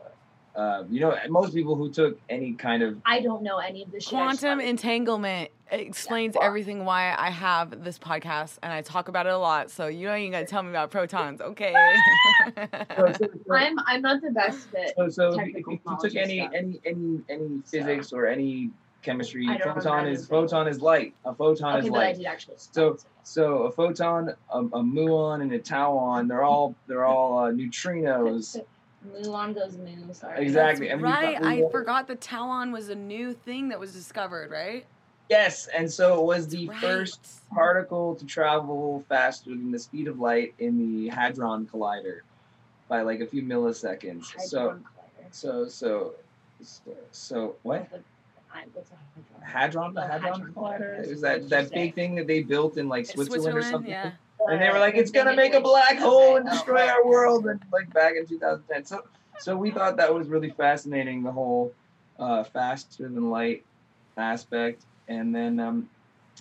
uh, 0.57 0.83
you 0.91 0.99
know 0.99 1.17
most 1.29 1.55
people 1.55 1.77
who 1.77 1.89
took 1.89 2.19
any 2.29 2.53
kind 2.53 2.83
of 2.83 2.99
I 3.07 3.21
don't 3.21 3.45
know 3.45 3.59
any 3.59 3.85
of 3.85 3.93
the 3.93 4.01
shit. 4.01 4.09
Quantum 4.11 4.59
entanglement 4.59 5.51
explains 5.71 6.35
Yeah. 6.35 6.45
everything 6.47 6.85
why 6.85 7.15
I 7.17 7.31
have 7.31 7.85
this 7.85 7.97
podcast 7.97 8.59
and 8.61 8.73
I 8.73 8.83
talk 8.83 9.07
about 9.07 9.27
it 9.27 9.33
a 9.35 9.39
lot. 9.39 9.71
So 9.71 9.87
you 9.87 10.11
ain't 10.11 10.33
gonna 10.33 10.47
tell 10.47 10.65
me 10.65 10.71
about 10.71 10.91
protons, 10.91 11.41
okay? 11.41 11.73
so, 12.97 13.13
so, 13.47 13.55
I'm 13.55 13.79
I'm 13.87 14.03
not 14.03 14.21
the 14.21 14.31
best 14.33 14.67
at. 14.75 14.97
so, 14.97 15.09
so 15.09 15.39
if, 15.41 15.47
you, 15.47 15.55
if 15.59 15.67
you 15.69 15.77
took 15.77 15.87
knowledge 15.87 16.17
any 16.17 16.39
stuff. 16.41 16.53
any 16.57 16.81
any 16.85 17.21
any 17.29 17.63
So- 17.65 17.79
physics 17.79 18.13
or 18.13 18.27
any 18.27 18.71
chemistry 19.03 19.47
I 19.49 19.59
photon 19.59 20.07
is 20.07 20.21
anything. 20.21 20.27
photon 20.29 20.69
is 20.69 20.81
light 20.81 21.15
a 21.25 21.35
photon 21.35 21.77
Okay, 21.77 21.87
is 21.87 21.91
but 21.91 21.99
I 21.99 22.03
light 22.07 22.17
did 22.17 22.27
actually. 22.27 22.57
So- 22.59 22.99
So 23.23 23.65
a 23.65 23.71
photon, 23.71 24.31
a, 24.51 24.59
a 24.59 24.83
muon, 24.83 25.43
and 25.43 25.53
a 25.53 25.59
tauon, 25.59 26.29
they're 26.29 26.43
all 26.43 26.75
they're 26.87 27.05
all 27.05 27.39
uh, 27.39 27.51
neutrinos. 27.51 28.57
muon 29.07 29.55
goes 29.55 29.77
moo. 29.77 30.13
Sorry. 30.15 30.43
Exactly. 30.43 30.87
That's 30.89 30.95
and 30.95 31.03
we 31.03 31.09
right. 31.09 31.37
thought 31.39 31.43
we 31.53 31.65
I 31.65 31.71
forgot 31.71 32.09
the 32.09 32.17
tauon 32.17 32.73
was 32.73 32.89
a 32.89 32.95
new 32.95 33.35
thing 33.35 33.69
that 33.69 33.79
was 33.79 33.93
discovered, 33.93 34.51
right? 34.51 34.87
Yes, 35.29 35.67
and 35.77 35.93
so 35.93 36.19
it 36.21 36.25
was 36.25 36.49
the 36.49 36.69
Right. 36.71 36.79
first 36.79 37.43
particle 37.53 38.15
to 38.15 38.25
travel 38.25 39.05
faster 39.11 39.51
than 39.51 39.71
the 39.71 39.79
speed 39.79 40.09
of 40.09 40.19
light 40.19 40.55
in 40.59 40.79
the 40.79 41.09
hadron 41.11 41.67
collider 41.67 42.21
by 42.89 43.03
like 43.03 43.21
a 43.21 43.27
few 43.27 43.43
milliseconds. 43.43 44.25
So 44.41 44.71
collider. 44.71 44.81
so 45.33 45.69
so 45.69 46.15
so, 46.63 46.81
so 47.13 47.57
what? 47.63 47.87
What's 48.73 48.91
a- 48.91 48.95
I- 48.95 48.99
what's 49.15 49.31
a 49.31 49.45
hydron? 49.45 49.49
Hadron, 49.49 49.95
the 49.95 50.07
Hadron 50.07 50.33
Hadron 50.33 50.53
Collider. 50.55 51.05
It 51.05 51.11
was 51.11 51.21
that 51.23 51.49
that 51.49 51.71
big 51.71 51.95
thing 51.95 52.15
that 52.17 52.27
they 52.27 52.43
built 52.43 52.77
in 52.77 52.89
like 52.89 53.05
It's 53.05 53.13
Switzerland, 53.13 53.57
or 53.57 53.63
something. 53.63 53.91
yeah. 53.91 54.13
and 54.49 54.61
they 54.61 54.71
were 54.71 54.79
like, 54.79 54.95
"It's 54.95 55.11
gonna 55.11 55.35
make 55.35 55.55
a 55.55 55.61
black 55.61 55.99
hole 55.99 56.37
and 56.37 56.47
oh, 56.49 56.53
destroy 56.53 56.87
our 56.87 57.05
world," 57.07 57.47
and 57.47 57.61
like 57.73 57.93
back 57.93 58.15
in 58.17 58.27
2010. 58.27 58.85
So, 58.85 59.05
so 59.39 59.57
we 59.57 59.71
thought 59.71 59.97
that 59.97 60.13
was 60.15 60.29
really 60.29 60.51
fascinating, 60.51 61.23
the 61.23 61.33
whole 61.33 61.73
uh, 62.19 62.45
faster 62.45 63.05
than 63.05 63.31
light 63.31 63.65
aspect, 64.17 64.83
and 65.09 65.35
then 65.35 65.59
um, 65.61 65.89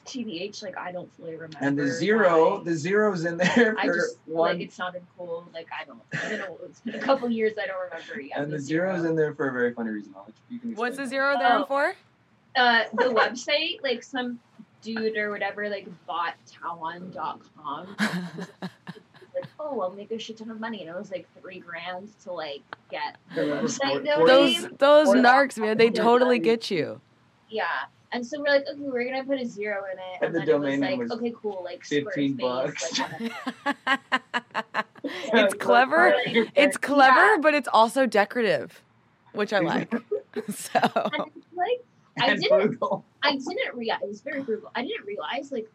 TBH, 0.05 0.63
like 0.63 0.77
I 0.77 0.91
don't 0.91 1.11
fully 1.17 1.33
remember. 1.33 1.57
and 1.61 1.77
the 1.77 1.87
zero, 1.87 2.57
why. 2.57 2.63
the 2.63 2.75
zeros 2.75 3.25
in 3.25 3.37
there 3.37 3.75
I 3.77 3.87
for 3.87 3.93
just 3.95 4.17
one, 4.25 4.53
like 4.57 4.61
it 4.67 4.71
sounded 4.73 5.03
cool. 5.17 5.47
Like 5.53 5.67
I 5.77 5.85
don't, 5.85 6.01
I 6.13 6.29
don't 6.29 6.39
know. 6.39 6.57
It's 6.65 6.79
been 6.81 6.95
a 6.95 6.99
couple 6.99 7.29
years. 7.29 7.53
I 7.61 7.67
don't 7.67 7.79
remember 7.91 8.21
yet. 8.21 8.37
and 8.39 8.51
the 8.51 8.59
zeros 8.59 9.05
in 9.05 9.15
there 9.15 9.33
for 9.33 9.49
a 9.49 9.51
very 9.51 9.73
funny 9.73 9.89
reason. 9.91 10.13
You, 10.15 10.33
you 10.49 10.59
can 10.59 10.75
What's 10.75 10.97
the 10.97 11.03
explain 11.03 11.21
zero 11.21 11.37
there 11.39 11.59
Oh. 11.59 11.65
for? 11.65 11.93
Uh, 12.55 12.83
the 12.93 13.03
website, 13.05 13.81
like 13.83 14.01
some 14.03 14.39
dude 14.81 15.17
or 15.17 15.29
whatever, 15.31 15.69
like 15.69 15.87
bought 16.07 16.33
Tawan.com. 16.51 17.95
Like 17.99 18.21
like, 19.35 19.45
oh, 19.59 19.79
I'll 19.81 19.91
make 19.91 20.09
a 20.11 20.17
shit 20.17 20.37
ton 20.37 20.49
of 20.49 20.59
money, 20.59 20.81
and 20.81 20.89
it 20.89 20.95
was 20.97 21.11
like 21.11 21.27
three 21.39 21.59
grand 21.59 22.09
to 22.23 22.31
like 22.33 22.61
get. 22.89 23.17
the 23.35 23.41
remember 23.41 23.67
Like, 23.67 23.91
four- 23.91 24.01
no, 24.01 24.15
four- 24.17 24.27
Those 24.27 24.65
Or- 24.65 24.69
those 24.77 25.07
or 25.09 25.15
narcs, 25.15 25.57
man, 25.59 25.77
they 25.77 25.89
totally 25.91 26.39
get 26.39 26.71
you. 26.71 26.99
Yeah. 27.49 27.65
And 28.13 28.25
so 28.25 28.39
we're 28.39 28.47
like, 28.47 28.65
okay, 28.71 28.79
we're 28.79 29.03
gonna 29.03 29.23
put 29.25 29.39
a 29.39 29.45
zero 29.45 29.83
in 29.91 29.97
it, 29.99 30.03
And 30.21 30.25
and, 30.27 30.35
the 30.35 30.39
then 30.39 30.49
it 30.49 30.59
was 30.59 30.65
domain 30.65 30.79
name 30.79 30.91
like, 30.91 31.09
was 31.09 31.11
okay, 31.19 31.33
cool, 31.41 31.61
like 31.63 31.83
15 31.83 32.35
bucks. 32.35 32.99
Like, 32.99 33.31
it's 35.03 35.53
clever. 35.55 36.15
It's 36.55 36.77
clever, 36.77 37.15
Yeah. 37.15 37.37
but 37.41 37.53
it's 37.53 37.67
also 37.71 38.05
decorative, 38.05 38.81
which 39.33 39.51
I 39.53 39.59
like. 39.59 39.91
so 40.49 40.79
and 40.83 41.31
like 41.55 41.83
I 42.19 42.35
didn't 42.35 42.47
frugal. 42.49 43.03
I 43.23 43.33
didn't 43.33 43.75
realize 43.75 44.01
it 44.03 44.07
was 44.07 44.21
very 44.21 44.43
frugal. 44.43 44.71
I 44.75 44.83
didn't 44.83 45.05
realize 45.05 45.51
like 45.51 45.69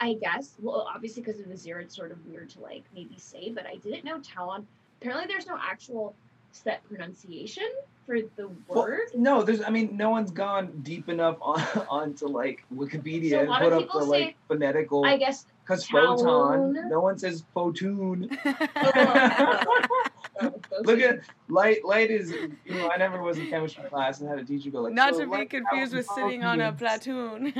I 0.00 0.14
guess 0.14 0.54
well 0.60 0.86
obviously 0.94 1.22
because 1.22 1.40
of 1.40 1.48
the 1.48 1.56
zero 1.56 1.80
it's 1.82 1.96
sort 1.96 2.12
of 2.12 2.24
weird 2.26 2.50
to 2.50 2.60
like 2.60 2.84
maybe 2.94 3.16
say, 3.18 3.50
but 3.50 3.66
I 3.66 3.76
didn't 3.76 4.04
know 4.04 4.18
Talon. 4.20 4.66
Apparently 5.00 5.26
there's 5.26 5.46
no 5.46 5.58
actual 5.60 6.14
set 6.62 6.84
pronunciation 6.88 7.68
for 8.06 8.20
the 8.36 8.48
Well, 8.66 8.84
word. 8.84 9.00
no, 9.14 9.42
there's. 9.42 9.62
I 9.62 9.70
mean, 9.70 9.96
no 9.96 10.10
one's 10.10 10.30
gone 10.30 10.80
deep 10.82 11.08
enough 11.08 11.36
on 11.40 11.60
onto 11.90 12.26
like 12.26 12.64
Wikipedia 12.74 13.30
So 13.30 13.38
and 13.40 13.48
put 13.62 13.72
up 13.72 13.88
the 13.92 14.00
say- 14.02 14.06
like 14.08 14.36
phonetical. 14.48 15.04
I 15.04 15.16
guess 15.16 15.46
Because 15.64 15.86
photon. 15.86 16.88
No 16.88 17.00
one 17.00 17.18
says 17.18 17.44
photoon. 17.54 18.36
Oh, 20.40 20.50
Look 20.84 21.00
at 21.00 21.18
light. 21.48 21.84
Light 21.84 22.10
is. 22.12 22.30
You 22.30 22.74
know, 22.74 22.88
I 22.90 22.96
never 22.96 23.20
was 23.22 23.38
in 23.38 23.48
chemistry 23.48 23.82
class 23.88 24.20
and 24.20 24.28
had 24.30 24.38
a 24.38 24.44
teacher 24.44 24.70
go 24.70 24.82
like. 24.82 24.92
Not 24.94 25.14
so 25.16 25.24
to 25.24 25.36
be 25.36 25.46
confused 25.46 25.92
with 25.94 26.06
sitting 26.14 26.44
on 26.44 26.60
a 26.60 26.72
platoon. 26.72 27.52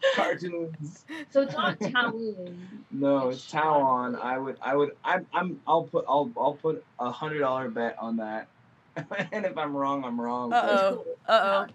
Cartoons. 0.14 1.04
so 1.30 1.42
it's 1.42 1.54
not 1.54 1.80
Talon. 1.80 2.84
No, 2.90 3.28
it's 3.28 3.38
It's 3.38 3.50
Taiwan. 3.50 4.12
Taiwan. 4.12 4.16
I 4.16 4.38
would. 4.38 4.56
I 4.62 4.76
would. 4.76 4.90
I'm. 5.04 5.26
I'm. 5.32 5.60
I'll 5.66 5.84
put. 5.84 6.04
I'll. 6.08 6.30
I'll 6.36 6.54
put 6.54 6.84
a 6.98 7.10
hundred 7.10 7.40
dollar 7.40 7.68
bet 7.68 7.96
on 7.98 8.16
that. 8.18 8.48
and 9.32 9.44
if 9.44 9.56
I'm 9.56 9.76
wrong, 9.76 10.04
I'm 10.04 10.20
wrong. 10.20 10.52
Uh-oh. 10.52 11.04
Uh 11.26 11.66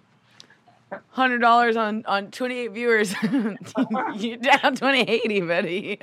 oh. 0.92 1.00
Hundred 1.10 1.40
dollars 1.40 1.76
on 1.76 2.06
on 2.06 2.30
twenty 2.32 2.60
eight 2.60 2.72
viewers. 2.72 3.16
you 4.16 4.38
down 4.38 4.76
twenty 4.76 5.02
eighty, 5.02 5.42
buddy. 5.42 5.98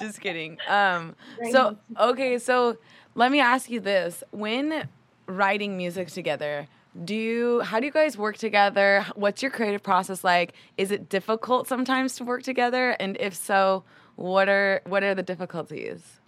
Just 0.00 0.20
kidding. 0.20 0.58
Um. 0.68 1.16
So 1.50 1.76
okay, 1.98 2.38
so 2.38 2.76
let 3.14 3.32
me 3.32 3.40
ask 3.40 3.70
you 3.70 3.80
this: 3.80 4.22
When 4.32 4.86
writing 5.26 5.76
music 5.78 6.08
together, 6.08 6.68
do 7.04 7.14
you 7.14 7.60
how 7.60 7.80
do 7.80 7.86
you 7.86 7.92
guys 7.92 8.16
work 8.16 8.38
together? 8.38 9.06
What's 9.14 9.42
your 9.42 9.50
creative 9.50 9.82
process 9.82 10.24
like? 10.24 10.54
Is 10.76 10.90
it 10.90 11.08
difficult 11.08 11.68
sometimes 11.68 12.16
to 12.16 12.24
work 12.24 12.42
together? 12.42 12.90
And 13.00 13.16
if 13.20 13.34
so, 13.34 13.84
what 14.16 14.48
are 14.48 14.80
what 14.86 15.02
are 15.02 15.14
the 15.14 15.22
difficulties? 15.22 16.20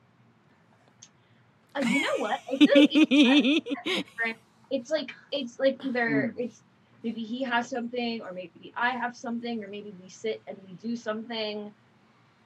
Uh, 1.75 1.81
you 1.81 2.03
know 2.03 2.17
what? 2.19 2.41
Like 2.51 2.91
it's 4.71 4.91
like 4.91 5.13
it's 5.33 5.59
like 5.59 5.85
either 5.85 6.35
it's 6.37 6.63
maybe 7.03 7.23
he 7.23 7.43
has 7.43 7.69
something 7.69 8.21
or 8.23 8.33
maybe 8.33 8.73
I 8.77 8.91
have 8.91 9.17
something 9.17 9.65
or 9.65 9.69
maybe 9.69 9.95
we 10.03 10.09
sit 10.09 10.43
and 10.47 10.57
we 10.67 10.75
do 10.75 10.97
something 10.97 11.73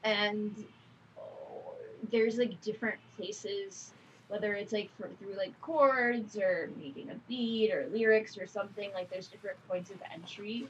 and 0.05 0.65
oh, 1.19 1.73
there's 2.11 2.37
like 2.39 2.61
different 2.61 2.99
places 3.17 3.93
whether 4.33 4.55
it's 4.55 4.73
like 4.73 4.89
for, 4.97 5.11
through 5.19 5.37
like 5.37 5.53
chords 5.61 6.39
or 6.39 6.71
making 6.79 7.11
a 7.11 7.15
beat 7.29 7.71
or 7.71 7.87
lyrics 7.93 8.39
or 8.39 8.47
something 8.47 8.91
like 8.95 9.11
there's 9.11 9.29
different 9.29 9.59
points 9.69 9.91
of 9.91 9.99
entry 10.15 10.67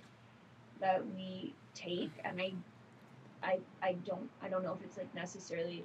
that 0.81 1.01
we 1.15 1.55
take 1.73 2.11
and 2.25 2.41
I 2.41 2.53
I 3.41 3.59
I 3.81 3.93
don't 4.05 4.29
I 4.43 4.49
don't 4.49 4.65
know 4.65 4.73
if 4.73 4.85
it's 4.85 4.97
like 4.99 5.15
necessarily 5.15 5.85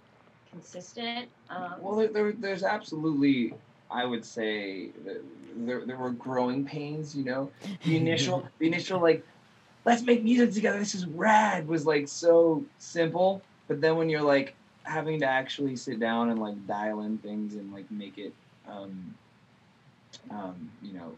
consistent 0.49 1.29
um 1.51 1.75
Well, 1.79 1.97
there, 1.97 2.07
there, 2.07 2.31
there's 2.31 2.63
absolutely, 2.63 3.53
I 3.91 4.05
would 4.05 4.25
say, 4.25 4.89
there, 5.55 5.85
there 5.85 5.97
were 5.97 6.11
growing 6.11 6.65
pains. 6.65 7.15
You 7.15 7.25
know, 7.25 7.51
the 7.85 7.95
initial, 7.95 8.47
the 8.59 8.65
initial 8.65 8.99
like, 8.99 9.23
let's 9.85 10.01
make 10.01 10.23
music 10.23 10.53
together. 10.53 10.79
This 10.79 10.95
is 10.95 11.05
rad. 11.05 11.67
Was 11.67 11.85
like 11.85 12.07
so 12.07 12.63
simple, 12.79 13.43
but 13.67 13.81
then 13.81 13.97
when 13.97 14.09
you're 14.09 14.23
like 14.23 14.55
having 14.87 15.19
to 15.19 15.25
actually 15.25 15.75
sit 15.75 15.99
down 15.99 16.29
and 16.29 16.39
like 16.39 16.65
dial 16.65 17.01
in 17.01 17.17
things 17.17 17.55
and 17.55 17.71
like 17.73 17.89
make 17.91 18.17
it, 18.17 18.33
um, 18.67 19.13
um, 20.31 20.71
you 20.81 20.93
know, 20.93 21.13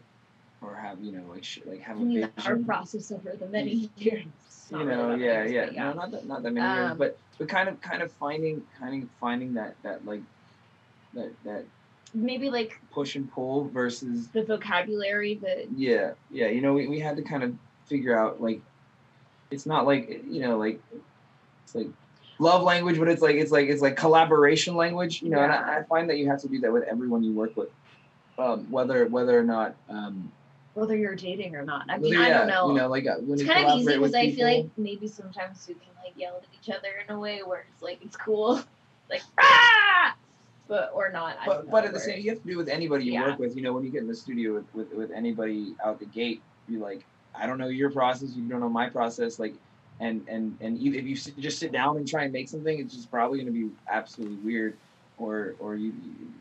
or 0.62 0.74
have 0.74 1.00
you 1.02 1.12
know 1.12 1.22
like 1.32 1.44
sh- 1.44 1.60
like 1.64 1.80
have 1.80 2.00
a 2.00 2.30
our 2.46 2.56
process 2.56 3.12
over 3.12 3.32
the 3.38 3.46
many 3.46 3.88
years. 3.96 4.26
You 4.70 4.84
know, 4.84 5.14
yeah, 5.14 5.38
many 5.40 5.54
yeah, 5.54 5.64
years, 5.64 5.74
but 5.74 5.76
no, 5.76 5.92
not 5.92 6.10
that, 6.10 6.26
not 6.26 6.42
that 6.42 6.52
many 6.52 6.66
years, 6.66 6.90
Um, 6.92 6.98
but 6.98 7.18
but 7.38 7.48
kind 7.48 7.68
of, 7.68 7.80
kind 7.80 8.02
of 8.02 8.12
finding, 8.12 8.62
kind 8.78 9.02
of 9.02 9.08
finding 9.20 9.54
that 9.54 9.74
that 9.82 10.04
like 10.04 10.22
that 11.14 11.30
that 11.44 11.64
Maybe 12.12 12.50
like 12.50 12.80
push 12.90 13.14
and 13.14 13.30
pull 13.32 13.68
versus 13.68 14.26
the 14.28 14.42
vocabulary, 14.42 15.36
the 15.36 15.68
yeah, 15.76 16.12
yeah. 16.30 16.48
You 16.48 16.60
know, 16.60 16.72
we, 16.72 16.88
we 16.88 16.98
had 16.98 17.16
to 17.16 17.22
kind 17.22 17.44
of 17.44 17.54
figure 17.86 18.18
out 18.18 18.42
like 18.42 18.60
it's 19.52 19.64
not 19.64 19.86
like 19.86 20.24
you 20.28 20.40
know 20.40 20.58
like 20.58 20.80
it's 21.64 21.74
like 21.76 21.86
love 22.40 22.62
language, 22.62 22.98
but 22.98 23.08
it's 23.08 23.22
like 23.22 23.36
it's 23.36 23.52
like 23.52 23.68
it's 23.68 23.82
like 23.82 23.96
collaboration 23.96 24.74
language. 24.74 25.22
You 25.22 25.28
know, 25.30 25.40
and 25.40 25.52
I, 25.52 25.78
I 25.78 25.82
find 25.84 26.08
that 26.10 26.18
you 26.18 26.28
have 26.28 26.40
to 26.42 26.48
do 26.48 26.58
that 26.60 26.72
with 26.72 26.84
everyone 26.84 27.22
you 27.22 27.32
work 27.32 27.56
with, 27.56 27.68
um, 28.38 28.66
whether 28.70 29.06
whether 29.06 29.38
or 29.38 29.44
not. 29.44 29.74
Um, 29.88 30.32
whether 30.74 30.96
you're 30.96 31.16
dating 31.16 31.56
or 31.56 31.64
not. 31.64 31.84
I 31.88 31.98
mean, 31.98 32.12
whether- 32.16 32.24
I 32.24 32.28
don't 32.30 32.46
know. 32.48 32.68
You 32.70 32.78
know, 32.78 32.88
like 32.88 33.06
uh, 33.06 33.16
when 33.18 33.32
it's 33.34 33.42
you 33.42 33.48
kind 33.48 33.66
of 33.68 33.78
easy 33.78 33.96
because 33.98 34.14
I 34.14 34.30
feel 34.30 34.46
like 34.46 34.66
maybe 34.76 35.06
sometimes 35.06 35.66
we 35.68 35.74
can 35.74 35.82
like 36.02 36.14
yell 36.16 36.36
at 36.36 36.44
each 36.54 36.70
other 36.74 36.88
in 37.06 37.14
a 37.14 37.18
way 37.18 37.40
where 37.44 37.64
it's 37.72 37.82
like 37.82 38.00
it's 38.02 38.16
cool, 38.16 38.62
like 39.10 39.22
ah, 39.38 40.14
but 40.68 40.90
or 40.94 41.10
not. 41.10 41.36
But 41.44 41.70
but 41.70 41.84
at 41.84 41.92
the 41.92 42.00
same, 42.00 42.20
you 42.22 42.30
have 42.30 42.40
to 42.42 42.48
do 42.48 42.56
with 42.56 42.68
anybody 42.68 43.04
you 43.04 43.12
Yeah. 43.12 43.26
work 43.28 43.38
with. 43.38 43.56
You 43.56 43.62
know, 43.62 43.72
when 43.72 43.84
you 43.84 43.90
get 43.90 44.02
in 44.02 44.08
the 44.08 44.14
studio 44.14 44.54
with, 44.54 44.74
with, 44.74 44.92
with 44.92 45.10
anybody 45.10 45.74
out 45.84 45.98
the 45.98 46.06
gate, 46.06 46.40
you're 46.68 46.80
like, 46.80 47.04
I 47.34 47.46
don't 47.46 47.58
know 47.58 47.68
your 47.68 47.90
process, 47.90 48.30
you 48.34 48.48
don't 48.48 48.60
know 48.60 48.68
my 48.68 48.88
process, 48.88 49.38
like, 49.38 49.54
and 50.00 50.26
and 50.28 50.56
and 50.60 50.78
you, 50.78 50.94
if 50.94 51.04
you 51.04 51.14
just 51.40 51.58
sit 51.58 51.72
down 51.72 51.96
and 51.98 52.08
try 52.08 52.24
and 52.24 52.32
make 52.32 52.48
something, 52.48 52.78
it's 52.80 52.94
just 52.94 53.10
probably 53.10 53.38
going 53.42 53.52
to 53.54 53.68
be 53.68 53.70
absolutely 53.88 54.36
weird, 54.36 54.76
or 55.18 55.54
or 55.60 55.76
you 55.76 55.92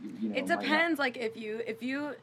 you, 0.02 0.12
you 0.22 0.30
know. 0.30 0.36
It 0.36 0.42
might 0.42 0.50
not- 0.50 0.62
depends. 0.62 1.00
Like 1.00 1.18
if 1.18 1.36
you 1.38 1.62
if 1.68 1.84
you 1.84 2.16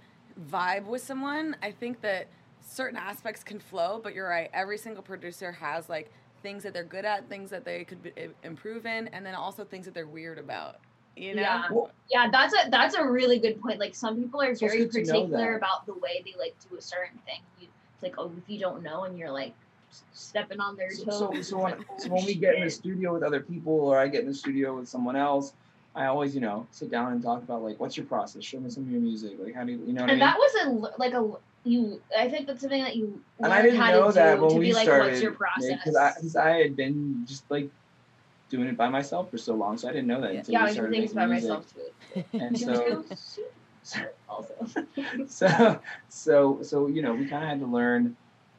vibe 0.50 0.84
with 0.86 1.02
someone, 1.02 1.56
I 1.62 1.70
think 1.70 2.00
that 2.00 2.26
certain 2.66 2.98
aspects 2.98 3.44
can 3.44 3.58
flow. 3.60 4.00
But 4.02 4.14
you're 4.14 4.28
right. 4.28 4.50
Every 4.52 4.78
single 4.78 5.02
producer 5.02 5.52
has 5.52 5.88
like 5.88 6.10
things 6.42 6.62
that 6.62 6.72
they're 6.72 6.84
good 6.84 7.04
at, 7.04 7.28
things 7.28 7.50
that 7.50 7.64
they 7.64 7.84
could 7.84 8.02
be, 8.02 8.12
improve 8.42 8.86
in, 8.86 9.08
and 9.08 9.24
then 9.24 9.34
also 9.34 9.64
things 9.64 9.84
that 9.84 9.94
they're 9.94 10.06
weird 10.06 10.38
about. 10.38 10.76
You 11.16 11.34
know. 11.34 11.42
Yeah. 11.42 11.64
Well, 11.70 11.90
Yeah, 12.10 12.28
that's 12.30 12.54
a 12.54 12.70
that's 12.70 12.94
a 12.94 13.04
really 13.06 13.38
good 13.38 13.60
point. 13.60 13.78
Like 13.78 13.94
some 13.94 14.16
people 14.22 14.40
are 14.42 14.54
very 14.54 14.86
good 14.86 14.92
to 14.92 15.12
know 15.12 15.20
particular 15.24 15.56
about 15.56 15.84
the 15.86 15.94
way 15.94 16.22
they 16.24 16.34
like 16.38 16.54
do 16.70 16.76
a 16.76 16.82
certain 16.82 17.18
thing. 17.26 17.40
You, 17.60 17.68
it's 17.94 18.02
like 18.02 18.14
oh, 18.18 18.30
if 18.36 18.48
you 18.48 18.58
don't 18.58 18.82
know 18.82 19.04
and 19.04 19.18
you're 19.18 19.30
like 19.30 19.48
s- 19.48 19.65
stepping 20.12 20.60
on 20.60 20.76
their 20.76 20.88
toes. 20.90 21.18
so, 21.18 21.30
it's 21.32 21.48
so, 21.48 21.58
when, 21.58 21.84
so 21.98 22.08
when 22.10 22.24
we 22.24 22.34
get 22.34 22.54
in 22.56 22.64
the 22.64 22.70
studio 22.70 23.12
with 23.14 23.22
other 23.22 23.40
people, 23.40 23.72
or 23.72 23.98
I 23.98 24.08
get 24.08 24.22
in 24.22 24.28
the 24.28 24.34
studio 24.34 24.76
with 24.76 24.88
someone 24.88 25.16
else, 25.16 25.52
I 25.94 26.06
always, 26.06 26.34
you 26.34 26.40
know, 26.40 26.66
sit 26.70 26.90
down 26.90 27.12
and 27.12 27.22
talk 27.22 27.42
about 27.42 27.62
like, 27.62 27.80
what's 27.80 27.96
your 27.96 28.06
process? 28.06 28.44
Show 28.44 28.60
me 28.60 28.70
some 28.70 28.84
of 28.84 28.90
your 28.90 29.00
music. 29.00 29.32
Like, 29.38 29.54
how 29.54 29.64
do 29.64 29.72
you, 29.72 29.78
you 29.86 29.92
know 29.94 30.02
what 30.02 30.10
and 30.10 30.10
I 30.10 30.14
mean? 30.14 30.18
that 30.20 30.36
was 30.36 30.54
a 30.66 30.98
like 31.00 31.14
a 31.14 31.30
you. 31.64 32.00
I 32.16 32.28
think 32.28 32.46
that's 32.46 32.60
something 32.60 32.82
that 32.82 32.96
you 32.96 33.20
and 33.38 33.52
I 33.52 33.56
learned 33.56 33.64
didn't 33.70 33.80
how 33.80 33.90
know 33.92 34.06
to 34.08 34.12
that 34.14 34.36
do 34.36 34.42
when 34.42 34.50
to 34.50 34.58
we 34.58 34.66
be 34.66 34.72
like, 34.74 34.82
started. 34.84 35.10
what's 35.10 35.22
your 35.22 35.32
process? 35.32 35.72
Because 35.72 35.96
I, 35.96 36.12
'cause 36.12 36.36
I 36.36 36.50
had 36.50 36.76
been 36.76 37.24
just 37.26 37.50
like 37.50 37.70
doing 38.50 38.68
it 38.68 38.76
by 38.76 38.88
myself 38.88 39.30
for 39.30 39.38
so 39.38 39.54
long, 39.54 39.78
so 39.78 39.88
I 39.88 39.92
didn't 39.92 40.06
know 40.06 40.20
that. 40.20 40.32
Yeah. 40.34 40.38
until 40.40 40.52
yeah, 40.52 40.60
we 40.60 40.64
I 40.64 40.68
do 40.68 40.74
started 40.74 40.92
things 40.92 41.12
by 41.14 41.26
music. 41.26 41.48
myself 41.50 41.72
too. 41.72 42.24
And 42.34 42.60
You 42.60 42.66
so, 42.66 44.04
also. 44.28 44.54
so, 45.26 45.80
so, 46.08 46.58
so, 46.62 46.86
you 46.88 47.02
know, 47.02 47.14
we 47.14 47.26
kind 47.26 47.42
of 47.44 47.48
had 47.50 47.60
to 47.60 47.66
learn 47.66 48.16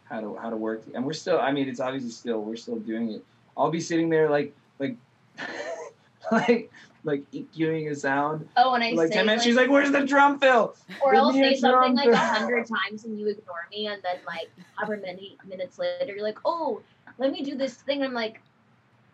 how 0.10 0.22
to 0.22 0.36
how 0.36 0.49
to 0.49 0.58
work, 0.58 0.84
and 0.93 1.05
we're 1.05 1.14
still. 1.14 1.39
I 1.39 1.51
mean, 1.51 1.68
it's 1.68 1.80
obviously 1.80 2.12
still 2.12 2.41
we're 2.41 2.55
still 2.55 2.78
doing 2.78 3.12
it. 3.12 3.24
I'll 3.58 3.72
be 3.72 3.82
sitting 3.82 4.10
there 4.10 4.30
like 4.30 4.53
like 4.80 4.95
like 6.32 6.72
like 7.03 7.30
EQing 7.32 7.89
a 7.91 7.95
sound. 7.95 8.47
Oh, 8.58 8.74
and 8.74 8.84
I 8.84 8.91
like 8.91 9.12
ten 9.12 9.26
minutes, 9.26 9.41
like, 9.41 9.47
she's 9.47 9.55
like, 9.55 9.70
"Where's 9.70 9.91
the 9.91 10.05
drum 10.05 10.39
fill?" 10.39 10.76
or 11.03 11.14
"Give 11.14 11.22
I'll 11.22 11.34
say 11.34 11.55
something 11.55 11.95
like 11.95 12.10
a 12.10 12.18
hundred 12.18 12.68
times 12.68 13.05
and 13.05 13.20
you 13.20 13.28
ignore 13.28 13.68
me, 13.72 13.88
and 13.88 14.01
then 14.03 14.18
like 14.26 14.49
however 14.76 15.01
many 15.03 15.38
minutes 15.47 15.80
later, 15.80 16.14
you're 16.14 16.24
like, 16.24 16.39
oh, 16.45 16.82
let 17.18 17.32
me 17.32 17.41
do 17.43 17.55
this 17.55 17.76
thing. 17.76 18.03
I'm 18.03 18.14
like, 18.14 18.41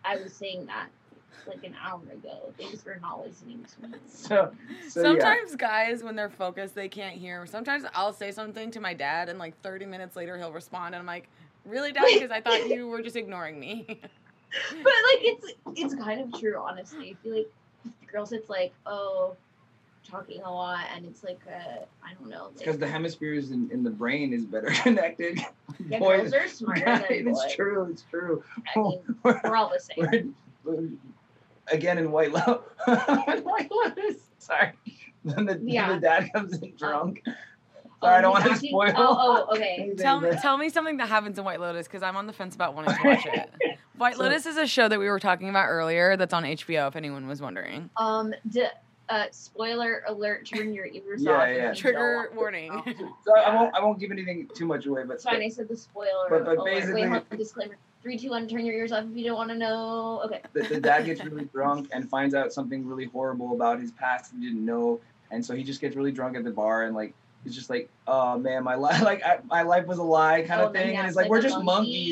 I 0.04 0.16
was 0.16 0.32
saying 0.32 0.66
that 0.66 0.88
like 1.46 1.64
an 1.64 1.74
hour 1.82 2.00
ago. 2.12 2.52
Thanks 2.58 2.82
for 2.82 2.96
not 3.02 3.24
listening 3.26 3.64
to 3.82 3.88
me. 3.88 3.94
So, 4.08 4.52
so 4.88 5.00
yeah. 5.02 5.08
Sometimes 5.20 5.56
guys, 5.56 6.02
when 6.02 6.16
they're 6.16 6.30
focused, 6.30 6.74
they 6.74 6.88
can't 6.88 7.16
hear. 7.16 7.46
Sometimes 7.46 7.84
I'll 7.94 8.12
say 8.12 8.30
something 8.30 8.70
to 8.72 8.80
my 8.80 8.94
dad, 8.94 9.28
and 9.28 9.38
like 9.38 9.60
30 9.62 9.86
minutes 9.86 10.16
later, 10.16 10.36
he'll 10.38 10.52
respond, 10.52 10.94
and 10.94 11.00
I'm 11.00 11.06
like, 11.06 11.28
"Really, 11.64 11.92
dad? 11.92 12.04
Because 12.12 12.30
I 12.30 12.40
thought 12.40 12.68
you 12.68 12.86
were 12.88 13.02
just 13.02 13.16
ignoring 13.16 13.58
me." 13.60 13.86
But 14.70 14.78
like, 14.84 15.18
it's 15.22 15.52
it's 15.74 15.94
kind 15.96 16.20
of 16.20 16.38
true, 16.40 16.56
honestly. 16.56 17.10
I 17.18 17.22
feel 17.24 17.36
like 17.38 17.50
girls, 18.10 18.30
it's 18.30 18.48
like, 18.48 18.72
oh, 18.86 19.34
talking 20.08 20.42
a 20.42 20.50
lot, 20.50 20.84
and 20.94 21.04
it's 21.04 21.24
like, 21.24 21.40
uh, 21.48 21.84
I 22.04 22.14
don't 22.14 22.28
know. 22.30 22.46
It's 22.52 22.58
Like, 22.58 22.66
because 22.66 22.78
the 22.78 22.86
hemispheres 22.86 23.50
in, 23.50 23.68
in 23.72 23.82
the 23.82 23.90
brain 23.90 24.32
is 24.32 24.44
better 24.44 24.70
connected. 24.70 25.40
yeah, 25.88 25.98
Boys, 25.98 26.30
girls 26.30 26.34
are 26.34 26.48
smarter 26.48 26.84
than 26.84 27.04
it's 27.28 27.42
boys. 27.44 27.54
true. 27.56 27.88
It's 27.90 28.04
true. 28.08 28.44
I 28.76 28.78
mean, 28.78 29.00
We're- 29.24 29.40
we're 29.42 29.56
all 29.56 29.70
the 29.72 29.80
same. 29.80 30.36
We're- 31.66 31.76
again 31.78 31.98
in 31.98 32.10
White 32.10 32.32
Lotus. 32.32 32.62
White 33.44 33.70
Lotus. 33.70 34.16
Sorry. 34.38 34.72
Then 35.24 35.46
the, 35.46 35.58
Yeah. 35.62 35.94
the 35.94 36.00
dad 36.00 36.30
comes 36.34 36.58
in 36.60 36.74
drunk. 36.76 37.22
Sorry, 38.02 38.16
I 38.16 38.20
don't 38.20 38.32
want 38.32 38.44
to 38.44 38.56
spoil. 38.56 38.92
Oh, 38.96 39.46
oh, 39.48 39.52
okay. 39.56 39.94
Tell 39.96 40.20
me, 40.20 40.30
tell 40.42 40.58
me 40.58 40.68
something 40.68 40.98
that 40.98 41.08
happens 41.08 41.38
in 41.38 41.44
White 41.44 41.60
Lotus 41.60 41.86
because 41.86 42.02
I'm 42.02 42.16
on 42.16 42.26
the 42.26 42.34
fence 42.34 42.54
about 42.54 42.74
wanting 42.74 42.94
to 42.94 43.00
watch 43.08 43.24
it. 43.26 43.50
White 43.96 44.16
So- 44.16 44.24
Lotus 44.24 44.44
is 44.44 44.56
a 44.58 44.66
show 44.66 44.88
that 44.88 44.98
we 44.98 45.08
were 45.08 45.18
talking 45.20 45.48
about 45.48 45.66
earlier 45.68 46.16
that's 46.16 46.34
on 46.34 46.42
HBO. 46.44 46.88
If 46.88 46.96
anyone 46.96 47.26
was 47.26 47.40
wondering, 47.40 47.88
Um, 47.96 48.34
d- 48.50 48.66
uh, 49.08 49.26
spoiler 49.30 50.02
alert, 50.08 50.46
turn 50.46 50.72
your 50.72 50.86
ears 50.86 51.22
Yeah, 51.22 51.32
off. 51.32 51.48
if 51.48 51.56
yeah. 51.56 51.74
trigger 51.74 52.30
warning. 52.34 52.72
want 52.72 52.86
to. 52.86 52.94
So 53.24 53.36
I 53.36 53.54
won't. 53.54 53.74
I 53.74 53.80
won't 53.84 53.98
give 53.98 54.10
anything 54.10 54.48
too 54.54 54.66
much 54.66 54.86
away, 54.86 55.02
but 55.04 55.14
It's 55.14 55.24
fine. 55.24 55.42
I 55.42 55.48
said 55.48 55.68
the 55.68 55.76
spoiler. 55.76 56.28
But- 56.30 56.44
but 56.44 56.64
basically- 56.64 57.02
Wait, 57.02 57.08
hold 57.10 57.22
on, 57.30 57.38
disclaimer. 57.38 57.76
Three, 58.02 58.18
two, 58.18 58.30
one. 58.30 58.46
Turn 58.48 58.64
your 58.66 58.74
ears 58.74 58.92
off 58.92 59.04
if 59.10 59.16
you 59.16 59.24
don't 59.24 59.36
want 59.36 59.48
to 59.50 59.56
know. 59.56 60.20
Okay. 60.26 60.42
the, 60.52 60.62
the 60.62 60.80
dad 60.80 61.06
gets 61.06 61.24
really 61.24 61.44
drunk 61.54 61.88
and 61.92 62.08
finds 62.08 62.34
out 62.34 62.52
something 62.52 62.86
really 62.86 63.06
horrible 63.06 63.54
about 63.54 63.80
his 63.80 63.92
past 63.92 64.32
he 64.34 64.46
didn't 64.46 64.64
know, 64.64 65.00
and 65.30 65.44
so 65.44 65.54
he 65.54 65.62
just 65.64 65.80
gets 65.80 65.96
really 65.96 66.12
drunk 66.12 66.36
at 66.36 66.44
the 66.44 66.50
bar 66.50 66.82
and 66.84 66.94
like 66.94 67.14
he's 67.44 67.54
just 67.54 67.70
like, 67.70 67.88
oh 68.06 68.38
man, 68.38 68.62
my 68.64 68.74
life 68.74 69.00
like 69.10 69.22
I, 69.24 69.38
my 69.48 69.62
life 69.62 69.86
was 69.86 69.96
a 69.98 70.02
lie 70.02 70.42
kind 70.42 70.60
Oh, 70.60 70.66
of 70.66 70.72
then 70.74 70.82
thing, 70.88 70.96
and 70.96 71.06
acts 71.06 71.10
it's 71.12 71.16
like 71.16 71.24
like 71.24 71.30
we're 71.30 71.40
just 71.42 71.54
monkey. 71.62 71.64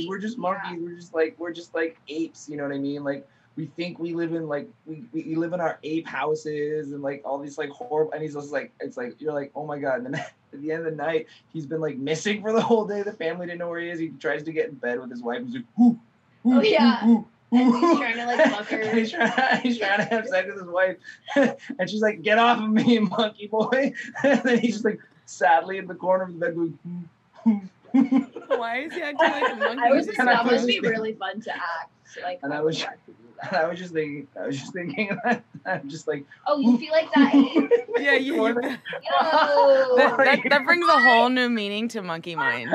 monkeys, 0.05 0.09
we're 0.09 0.19
just 0.19 0.37
Yeah. 0.39 0.43
monkeys, 0.43 0.81
we're 0.83 0.95
just 0.97 1.15
like 1.15 1.35
we're 1.39 1.53
just 1.53 1.75
like 1.75 1.99
apes, 2.09 2.49
you 2.49 2.57
know 2.57 2.63
what 2.65 2.73
I 2.75 2.79
mean? 2.79 3.05
Like 3.05 3.29
we 3.57 3.67
think 3.77 3.99
we 3.99 4.15
live 4.15 4.33
in 4.33 4.49
like 4.49 4.69
we, 4.87 5.05
we 5.13 5.23
we 5.25 5.35
live 5.35 5.53
in 5.53 5.61
our 5.61 5.79
ape 5.83 6.07
houses 6.07 6.93
and 6.93 7.03
like 7.03 7.23
all 7.25 7.39
these 7.39 7.59
like 7.59 7.71
horrible, 7.71 8.13
and 8.13 8.23
he's 8.23 8.35
just 8.35 8.51
like 8.53 8.73
it's 8.81 8.97
like 8.97 9.21
you're 9.21 9.33
like 9.35 9.51
oh 9.55 9.67
my 9.67 9.79
god, 9.79 9.97
and 10.05 10.07
then 10.07 10.15
at 10.53 10.61
the 10.63 10.73
end 10.73 10.87
of 10.87 10.97
the 10.97 11.03
night 11.03 11.27
he's 11.53 11.67
been 11.67 11.81
like 11.81 11.97
missing 11.99 12.41
for 12.41 12.53
the 12.53 12.63
whole 12.63 12.87
day. 12.87 13.03
The 13.03 13.13
family 13.13 13.47
didn't 13.47 13.59
know 13.59 13.69
where 13.69 13.81
he 13.81 13.91
is. 13.91 13.99
He 13.99 14.09
tries 14.21 14.43
to 14.45 14.53
get 14.53 14.69
in 14.69 14.75
bed 14.77 15.01
with 15.01 15.11
his 15.11 15.23
wife. 15.23 15.39
and 15.39 15.47
He's 15.49 15.57
like, 15.57 15.65
whoo, 15.77 15.99
whoo, 16.45 16.59
Oh, 16.59 16.63
yeah. 16.63 17.07
whoo, 17.07 17.27
And 17.53 17.75
he's 17.75 17.99
trying 17.99 18.17
to, 18.17 18.25
like, 18.27 18.51
fuck 18.51 18.67
her. 18.69 18.95
he's 18.97 19.11
trying, 19.13 19.61
he's 19.61 19.79
trying 19.79 19.99
to 19.99 20.05
have 20.05 20.27
sex 20.27 20.49
with 20.49 20.57
his 20.63 20.71
wife, 20.71 20.97
and 21.79 21.91
she's 21.91 22.01
like, 22.01 22.23
"Get 22.23 22.39
off 22.39 22.59
of 22.63 22.71
me, 22.71 22.99
monkey 23.19 23.49
boy!" 23.49 23.93
and 24.25 24.43
then 24.43 24.59
he's 24.61 24.75
just 24.77 24.85
like 24.87 24.99
sadly 25.27 25.77
in 25.79 25.87
the 25.87 25.95
corner 25.95 26.25
of 26.25 26.33
the 26.33 26.39
bed 26.39 26.55
going. 26.55 26.79
"Hmm, 26.83 27.53
hmm, 27.93 27.99
hmm." 27.99 28.19
Why 28.57 28.79
is 28.79 28.95
he 28.95 29.03
acting 29.03 29.31
like 29.31 29.53
a 29.53 29.57
monkey? 29.57 29.83
I 29.85 29.91
was 29.91 30.07
just 30.07 30.17
just, 30.17 30.27
that 30.27 30.47
must 30.47 30.67
be 30.67 30.81
really 30.81 31.13
fun 31.13 31.41
to 31.43 31.55
act. 31.55 31.91
Like, 32.23 32.41
And 32.43 32.53
I 32.53 32.61
was- 32.61 32.81
like 32.81 33.05
to 33.07 33.13
do 33.13 33.17
that. 33.22 33.22
And 33.43 33.57
I 33.57 33.67
was 33.67 33.79
just 33.79 33.93
thinking, 33.93 34.29
I 34.41 34.47
was 34.47 34.59
just 34.59 34.73
thinking 34.73 35.17
that 35.25 35.45
I'm 35.67 35.89
just 35.89 36.07
like, 36.07 36.25
Oh, 36.47 36.59
you 36.59 36.79
feel 36.79 36.93
like 36.93 37.13
that? 37.15 37.85
yeah, 38.01 38.15
you. 38.15 38.47
you 38.47 38.55
that, 38.55 40.17
that, 40.17 40.41
that 40.49 40.65
brings 40.65 40.87
a 40.89 41.01
whole 41.01 41.29
new 41.29 41.49
meaning 41.49 41.89
to 41.89 42.03
monkey 42.03 42.35
mind. 42.37 42.71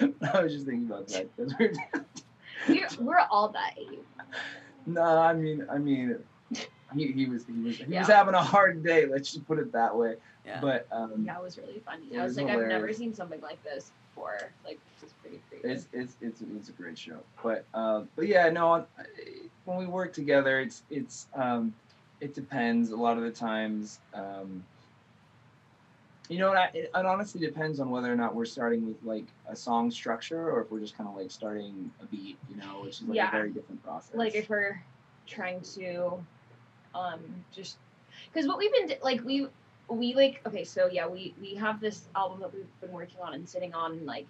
I 0.00 0.42
was 0.42 0.52
just 0.52 0.66
thinking 0.66 0.86
about 0.86 1.08
that. 1.08 1.28
That's 1.36 1.58
weird. 1.58 1.76
We're, 2.68 2.88
we're 3.00 3.26
all 3.30 3.48
that 3.48 3.74
age. 3.78 3.98
no, 4.86 5.02
I 5.02 5.32
mean, 5.32 5.66
I 5.70 5.78
mean, 5.78 6.18
he, 6.94 7.12
he 7.12 7.26
was 7.26 7.46
he 7.46 7.52
was 7.52 7.76
he 7.76 7.96
was 7.96 8.06
having 8.08 8.34
a 8.34 8.42
hard 8.42 8.82
day. 8.84 9.06
Let's 9.06 9.32
just 9.32 9.46
put 9.46 9.58
it 9.58 9.72
that 9.72 9.96
way. 9.96 10.16
Yeah. 10.44 10.60
But 10.60 10.86
um, 10.90 11.24
That 11.24 11.42
was 11.42 11.56
really 11.58 11.80
funny. 11.84 12.18
I 12.18 12.24
was 12.24 12.36
was 12.36 12.44
like, 12.44 12.56
I've 12.56 12.66
never 12.66 12.92
seen 12.92 13.14
something 13.14 13.40
like 13.40 13.62
this 13.62 13.92
before. 14.14 14.52
Like, 14.64 14.78
is 15.02 15.12
pretty 15.22 15.40
creepy. 15.48 15.68
it's 15.68 15.86
it's 15.92 16.16
it's 16.20 16.42
it's 16.56 16.68
a 16.68 16.72
great 16.72 16.98
show. 16.98 17.18
But 17.42 17.64
uh, 17.74 18.02
but 18.16 18.26
yeah, 18.26 18.48
no, 18.50 18.86
when 19.64 19.78
we 19.78 19.86
work 19.86 20.12
together, 20.12 20.60
it's 20.60 20.82
it's 20.90 21.26
um, 21.34 21.72
it 22.20 22.34
depends. 22.34 22.90
A 22.90 22.96
lot 22.96 23.16
of 23.16 23.22
the 23.22 23.30
times, 23.30 23.98
um, 24.14 24.62
you 26.28 26.38
know, 26.38 26.52
I, 26.52 26.70
it, 26.74 26.90
it 26.94 27.06
honestly 27.06 27.40
depends 27.40 27.80
on 27.80 27.90
whether 27.90 28.12
or 28.12 28.16
not 28.16 28.34
we're 28.34 28.44
starting 28.44 28.86
with 28.86 28.96
like 29.02 29.24
a 29.48 29.56
song 29.56 29.90
structure 29.90 30.50
or 30.50 30.62
if 30.62 30.70
we're 30.70 30.80
just 30.80 30.96
kind 30.96 31.08
of 31.08 31.16
like 31.16 31.30
starting 31.30 31.90
a 32.02 32.06
beat, 32.06 32.38
you 32.50 32.56
know, 32.56 32.82
which 32.82 33.00
is 33.00 33.08
like 33.08 33.16
Yeah. 33.16 33.28
a 33.28 33.32
very 33.32 33.50
different 33.50 33.82
process. 33.82 34.14
like 34.14 34.34
if 34.34 34.48
we're 34.48 34.82
trying 35.26 35.60
to 35.60 36.24
um 36.94 37.20
just 37.52 37.76
because 38.32 38.48
what 38.48 38.58
we've 38.58 38.72
been 38.72 38.96
like 39.02 39.22
we 39.24 39.46
we 39.90 40.14
like 40.14 40.40
okay 40.46 40.64
so 40.64 40.88
yeah 40.90 41.06
we 41.06 41.34
we 41.40 41.54
have 41.54 41.80
this 41.80 42.08
album 42.14 42.40
that 42.40 42.52
we've 42.54 42.66
been 42.80 42.92
working 42.92 43.18
on 43.20 43.34
and 43.34 43.48
sitting 43.48 43.74
on 43.74 43.92
and 43.92 44.06
like 44.06 44.26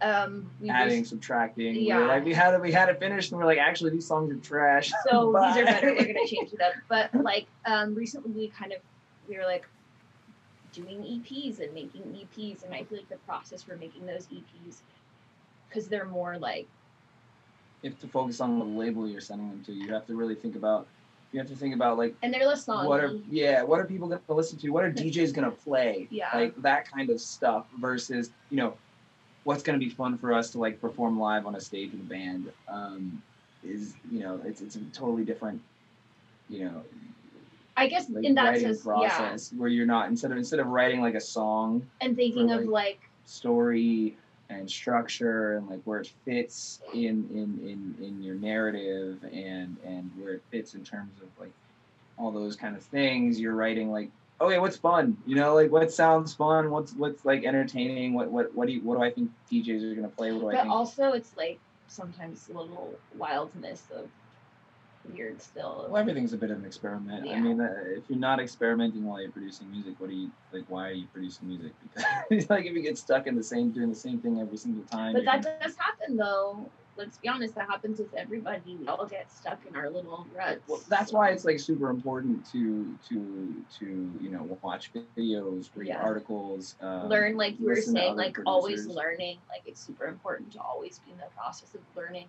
um 0.00 0.50
we 0.60 0.68
adding, 0.68 1.00
just, 1.00 1.10
subtracting. 1.10 1.76
Yeah. 1.76 1.98
were 1.98 2.06
like 2.06 2.24
we 2.24 2.34
had 2.34 2.52
it, 2.54 2.60
we 2.60 2.72
had 2.72 2.88
it 2.88 2.98
finished, 2.98 3.30
and 3.30 3.40
we're 3.40 3.46
like, 3.46 3.58
actually, 3.58 3.90
these 3.90 4.06
songs 4.06 4.30
are 4.32 4.36
trash. 4.36 4.92
so 5.08 5.32
these 5.32 5.56
are 5.56 5.64
better 5.64 5.92
we're 5.92 6.06
gonna 6.06 6.26
change 6.26 6.52
it 6.52 6.60
up 6.60 6.74
but 6.88 7.14
like 7.14 7.46
um 7.64 7.94
recently 7.94 8.30
we 8.32 8.48
kind 8.48 8.72
of 8.72 8.78
we 9.28 9.36
were 9.36 9.44
like 9.44 9.66
doing 10.72 10.98
eps 10.98 11.60
and 11.60 11.72
making 11.72 12.02
eps 12.02 12.64
and 12.64 12.74
i 12.74 12.82
feel 12.82 12.98
like 12.98 13.08
the 13.08 13.16
process 13.18 13.62
for 13.62 13.76
making 13.76 14.04
those 14.04 14.26
eps 14.26 14.80
because 15.68 15.88
they're 15.88 16.04
more 16.06 16.36
like 16.38 16.66
You 17.82 17.90
have 17.90 18.00
to 18.00 18.08
focus 18.08 18.40
on 18.40 18.58
the 18.58 18.64
label 18.64 19.08
you're 19.08 19.20
sending 19.20 19.48
them 19.50 19.62
to. 19.64 19.72
You 19.72 19.92
have 19.92 20.06
to 20.06 20.14
really 20.16 20.34
think 20.34 20.56
about. 20.56 20.86
You 21.34 21.40
have 21.40 21.48
to 21.48 21.56
think 21.56 21.74
about 21.74 21.98
like 21.98 22.14
and 22.22 22.32
they're 22.32 22.46
songy. 22.52 22.86
what 22.86 23.00
are 23.00 23.10
yeah 23.28 23.64
what 23.64 23.80
are 23.80 23.84
people 23.86 24.06
going 24.06 24.20
to 24.24 24.34
listen 24.34 24.56
to 24.60 24.70
what 24.70 24.84
are 24.84 24.92
djs 25.02 25.34
going 25.34 25.44
to 25.44 25.50
play 25.50 26.06
Yeah. 26.12 26.28
like 26.32 26.54
that 26.62 26.88
kind 26.88 27.10
of 27.10 27.20
stuff 27.20 27.66
versus 27.80 28.30
you 28.50 28.56
know 28.56 28.74
what's 29.42 29.64
going 29.64 29.76
to 29.78 29.84
be 29.84 29.90
fun 29.90 30.16
for 30.16 30.32
us 30.32 30.50
to 30.52 30.58
like 30.60 30.80
perform 30.80 31.18
live 31.18 31.44
on 31.44 31.56
a 31.56 31.60
stage 31.60 31.90
with 31.90 32.02
a 32.02 32.04
band 32.04 32.52
um, 32.68 33.20
is 33.64 33.94
you 34.12 34.20
know 34.20 34.40
it's, 34.44 34.60
it's 34.60 34.76
a 34.76 34.80
totally 34.92 35.24
different 35.24 35.60
you 36.48 36.66
know 36.66 36.82
i 37.76 37.88
guess 37.88 38.08
like 38.10 38.22
in 38.24 38.36
that 38.36 38.60
sense 38.60 38.84
yeah 38.86 38.92
process 39.16 39.52
where 39.54 39.68
you're 39.68 39.86
not 39.86 40.08
instead 40.08 40.30
of 40.30 40.36
instead 40.36 40.60
of 40.60 40.68
writing 40.68 41.00
like 41.00 41.16
a 41.16 41.20
song 41.20 41.84
and 42.00 42.14
thinking 42.14 42.52
of 42.52 42.64
like 42.66 43.00
story 43.24 44.16
and 44.58 44.70
structure 44.70 45.56
and 45.56 45.68
like 45.68 45.80
where 45.84 46.00
it 46.00 46.10
fits 46.24 46.80
in 46.92 47.28
in 47.32 47.58
in 47.68 48.04
in 48.04 48.22
your 48.22 48.34
narrative 48.36 49.18
and 49.32 49.76
and 49.84 50.10
where 50.18 50.34
it 50.34 50.42
fits 50.50 50.74
in 50.74 50.84
terms 50.84 51.12
of 51.22 51.28
like 51.40 51.52
all 52.18 52.30
those 52.30 52.56
kind 52.56 52.76
of 52.76 52.82
things. 52.82 53.40
You're 53.40 53.54
writing 53.54 53.90
like 53.90 54.10
okay 54.40 54.58
what's 54.58 54.76
fun? 54.76 55.16
You 55.26 55.36
know 55.36 55.54
like 55.54 55.70
what 55.70 55.92
sounds 55.92 56.34
fun? 56.34 56.70
What's 56.70 56.92
what's 56.94 57.24
like 57.24 57.44
entertaining? 57.44 58.14
What 58.14 58.30
what 58.30 58.54
what 58.54 58.66
do 58.66 58.74
you 58.74 58.80
what 58.82 58.96
do 58.96 59.02
i 59.02 59.10
think 59.10 59.30
djs 59.50 59.82
are 59.82 59.94
going 59.94 60.08
to 60.08 60.16
play? 60.16 60.32
What 60.32 60.40
do 60.40 60.48
i 60.48 60.52
But 60.52 60.62
think 60.62 60.72
also, 60.74 61.12
it's 61.12 61.36
like 61.36 61.58
sometimes 61.88 62.48
a 62.48 62.52
little 62.58 62.94
wildness 63.16 63.82
of 63.94 64.08
weird 65.12 65.40
still. 65.42 65.86
well, 65.88 65.96
everything's 66.00 66.32
a 66.32 66.36
bit 66.36 66.50
of 66.50 66.58
an 66.58 66.64
experiment. 66.64 67.28
I 67.30 67.38
mean, 67.40 67.60
uh, 67.60 67.68
if 67.86 68.04
you're 68.08 68.18
not 68.18 68.40
experimenting 68.40 69.04
while 69.04 69.20
you're 69.20 69.30
producing 69.30 69.70
music, 69.70 69.94
what 69.98 70.10
are 70.10 70.14
you 70.14 70.30
like? 70.52 70.64
Why 70.68 70.88
are 70.88 70.92
you 70.92 71.06
producing 71.12 71.48
music? 71.48 71.72
Because 71.94 72.04
it's 72.30 72.50
like 72.50 72.64
if 72.64 72.74
you 72.74 72.82
get 72.82 72.98
stuck 72.98 73.26
in 73.26 73.36
the 73.36 73.42
same 73.42 73.70
doing 73.70 73.88
the 73.90 73.94
same 73.94 74.18
thing 74.20 74.40
every 74.40 74.56
single 74.56 74.84
time. 74.84 75.12
But 75.14 75.24
that 75.24 75.42
gonna- 75.44 75.58
does 75.62 75.76
happen 75.76 76.16
though. 76.16 76.70
Let's 76.96 77.18
be 77.18 77.26
honest, 77.26 77.56
that 77.56 77.68
happens 77.68 77.98
with 77.98 78.14
everybody. 78.14 78.76
We 78.80 78.86
all 78.86 79.04
get 79.04 79.28
stuck 79.28 79.58
in 79.68 79.74
our 79.74 79.90
little 79.90 80.28
ruts. 80.32 80.60
Well, 80.68 80.80
that's 80.88 81.12
why 81.12 81.30
it's 81.30 81.44
like 81.44 81.58
super 81.58 81.90
important 81.90 82.46
to 82.52 82.96
to 83.08 83.64
to 83.80 83.84
you 84.20 84.30
know 84.30 84.56
watch 84.62 84.92
videos, 84.92 85.70
read 85.74 85.88
Yeah. 85.88 85.98
articles, 86.00 86.76
um, 86.80 87.08
learn, 87.08 87.36
like 87.36 87.58
you 87.58 87.66
were 87.66 87.74
saying, 87.76 88.14
like 88.14 88.38
always 88.46 88.86
learning. 88.86 89.38
Like 89.48 89.62
it's 89.66 89.80
super 89.84 90.06
important 90.06 90.52
to 90.52 90.60
always 90.60 91.00
be 91.00 91.10
in 91.10 91.18
the 91.18 91.24
process 91.36 91.74
of 91.74 91.80
learning, 91.96 92.28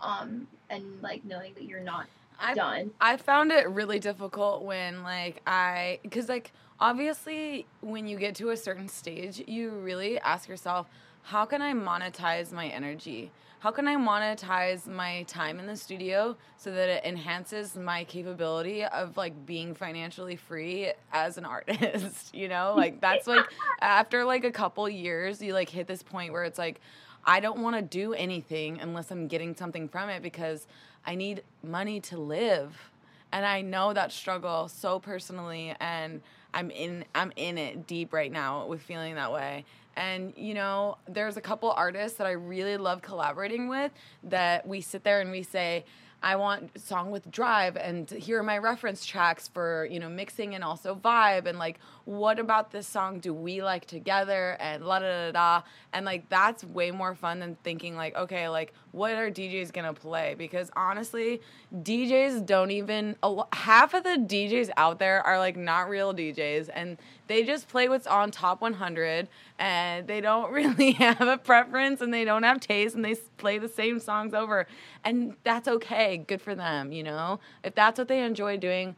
um, 0.00 0.46
and 0.70 0.84
like 1.02 1.24
knowing 1.24 1.54
that 1.54 1.64
you're 1.64 1.80
not 1.80 2.06
I 2.38 2.54
done. 2.54 2.90
I 3.00 3.16
found 3.16 3.52
it 3.52 3.68
really 3.68 3.98
difficult 3.98 4.62
when 4.62 5.02
like 5.02 5.40
I 5.46 6.00
cuz 6.10 6.28
like 6.28 6.52
obviously 6.80 7.66
when 7.80 8.06
you 8.06 8.18
get 8.18 8.34
to 8.36 8.50
a 8.50 8.56
certain 8.56 8.88
stage 8.88 9.42
you 9.46 9.70
really 9.70 10.18
ask 10.20 10.48
yourself 10.48 10.88
how 11.22 11.46
can 11.46 11.62
I 11.62 11.72
monetize 11.72 12.52
my 12.52 12.68
energy? 12.68 13.30
How 13.60 13.70
can 13.70 13.88
I 13.88 13.96
monetize 13.96 14.86
my 14.86 15.22
time 15.22 15.58
in 15.58 15.66
the 15.66 15.74
studio 15.74 16.36
so 16.58 16.70
that 16.70 16.90
it 16.90 17.04
enhances 17.06 17.76
my 17.76 18.04
capability 18.04 18.84
of 18.84 19.16
like 19.16 19.46
being 19.46 19.74
financially 19.74 20.36
free 20.36 20.92
as 21.12 21.38
an 21.38 21.44
artist, 21.56 22.34
you 22.34 22.48
know? 22.48 22.74
Like 22.76 23.00
that's 23.00 23.26
like 23.26 23.46
after 23.80 24.22
like 24.26 24.44
a 24.44 24.50
couple 24.50 24.86
years 24.86 25.40
you 25.40 25.54
like 25.54 25.70
hit 25.70 25.86
this 25.86 26.02
point 26.02 26.34
where 26.34 26.44
it's 26.44 26.58
like 26.58 26.82
I 27.26 27.40
don't 27.40 27.60
want 27.60 27.76
to 27.76 27.82
do 27.82 28.12
anything 28.12 28.80
unless 28.80 29.10
I'm 29.10 29.28
getting 29.28 29.54
something 29.54 29.88
from 29.88 30.08
it 30.08 30.22
because 30.22 30.66
I 31.06 31.14
need 31.14 31.42
money 31.62 32.00
to 32.00 32.18
live. 32.18 32.90
And 33.32 33.44
I 33.44 33.62
know 33.62 33.92
that 33.92 34.12
struggle 34.12 34.68
so 34.68 34.98
personally 35.00 35.74
and 35.80 36.20
I'm 36.52 36.70
in 36.70 37.04
I'm 37.14 37.32
in 37.36 37.58
it 37.58 37.86
deep 37.86 38.12
right 38.12 38.30
now 38.30 38.66
with 38.66 38.80
feeling 38.80 39.16
that 39.16 39.32
way. 39.32 39.64
And 39.96 40.32
you 40.36 40.54
know, 40.54 40.98
there's 41.08 41.36
a 41.36 41.40
couple 41.40 41.70
artists 41.72 42.18
that 42.18 42.26
I 42.26 42.32
really 42.32 42.76
love 42.76 43.02
collaborating 43.02 43.68
with 43.68 43.92
that 44.24 44.66
we 44.66 44.80
sit 44.80 45.02
there 45.02 45.20
and 45.20 45.30
we 45.30 45.42
say, 45.42 45.84
I 46.24 46.36
want 46.36 46.80
song 46.80 47.10
with 47.10 47.30
drive 47.30 47.76
and 47.76 48.08
here 48.08 48.38
are 48.38 48.42
my 48.42 48.56
reference 48.56 49.04
tracks 49.04 49.46
for, 49.46 49.86
you 49.90 50.00
know, 50.00 50.08
mixing 50.08 50.54
and 50.54 50.64
also 50.64 50.94
vibe 50.94 51.44
and 51.44 51.58
like 51.58 51.78
what 52.06 52.38
about 52.38 52.70
this 52.70 52.86
song 52.86 53.18
do 53.18 53.34
we 53.34 53.62
like 53.62 53.84
together 53.84 54.56
and 54.58 54.86
la 54.86 55.00
da 55.00 55.30
da 55.30 55.32
da 55.32 55.66
and 55.92 56.06
like 56.06 56.26
that's 56.30 56.64
way 56.64 56.90
more 56.90 57.14
fun 57.14 57.40
than 57.40 57.56
thinking 57.62 57.94
like 57.94 58.16
okay 58.16 58.48
like 58.48 58.72
what 58.92 59.16
are 59.16 59.30
DJs 59.30 59.72
gonna 59.72 59.92
play? 59.92 60.34
Because 60.38 60.70
honestly 60.74 61.42
DJs 61.74 62.46
don't 62.46 62.70
even 62.70 63.16
half 63.52 63.92
of 63.92 64.02
the 64.04 64.16
DJs 64.26 64.70
out 64.78 64.98
there 64.98 65.20
are 65.26 65.38
like 65.38 65.58
not 65.58 65.90
real 65.90 66.14
DJs 66.14 66.70
and 66.72 66.96
they 67.26 67.42
just 67.42 67.68
play 67.68 67.88
what's 67.88 68.06
on 68.06 68.30
top 68.30 68.60
100 68.60 69.28
and 69.58 70.06
they 70.06 70.20
don't 70.20 70.52
really 70.52 70.92
have 70.92 71.20
a 71.20 71.38
preference 71.38 72.00
and 72.00 72.12
they 72.12 72.24
don't 72.24 72.42
have 72.42 72.60
taste 72.60 72.94
and 72.94 73.04
they 73.04 73.14
play 73.36 73.58
the 73.58 73.68
same 73.68 73.98
songs 73.98 74.34
over 74.34 74.66
and 75.04 75.34
that's 75.44 75.68
okay 75.68 76.16
good 76.16 76.40
for 76.40 76.54
them 76.54 76.92
you 76.92 77.02
know? 77.02 77.40
If 77.62 77.74
that's 77.74 77.98
what 77.98 78.08
they 78.08 78.22
enjoy 78.22 78.56
doing 78.56 78.96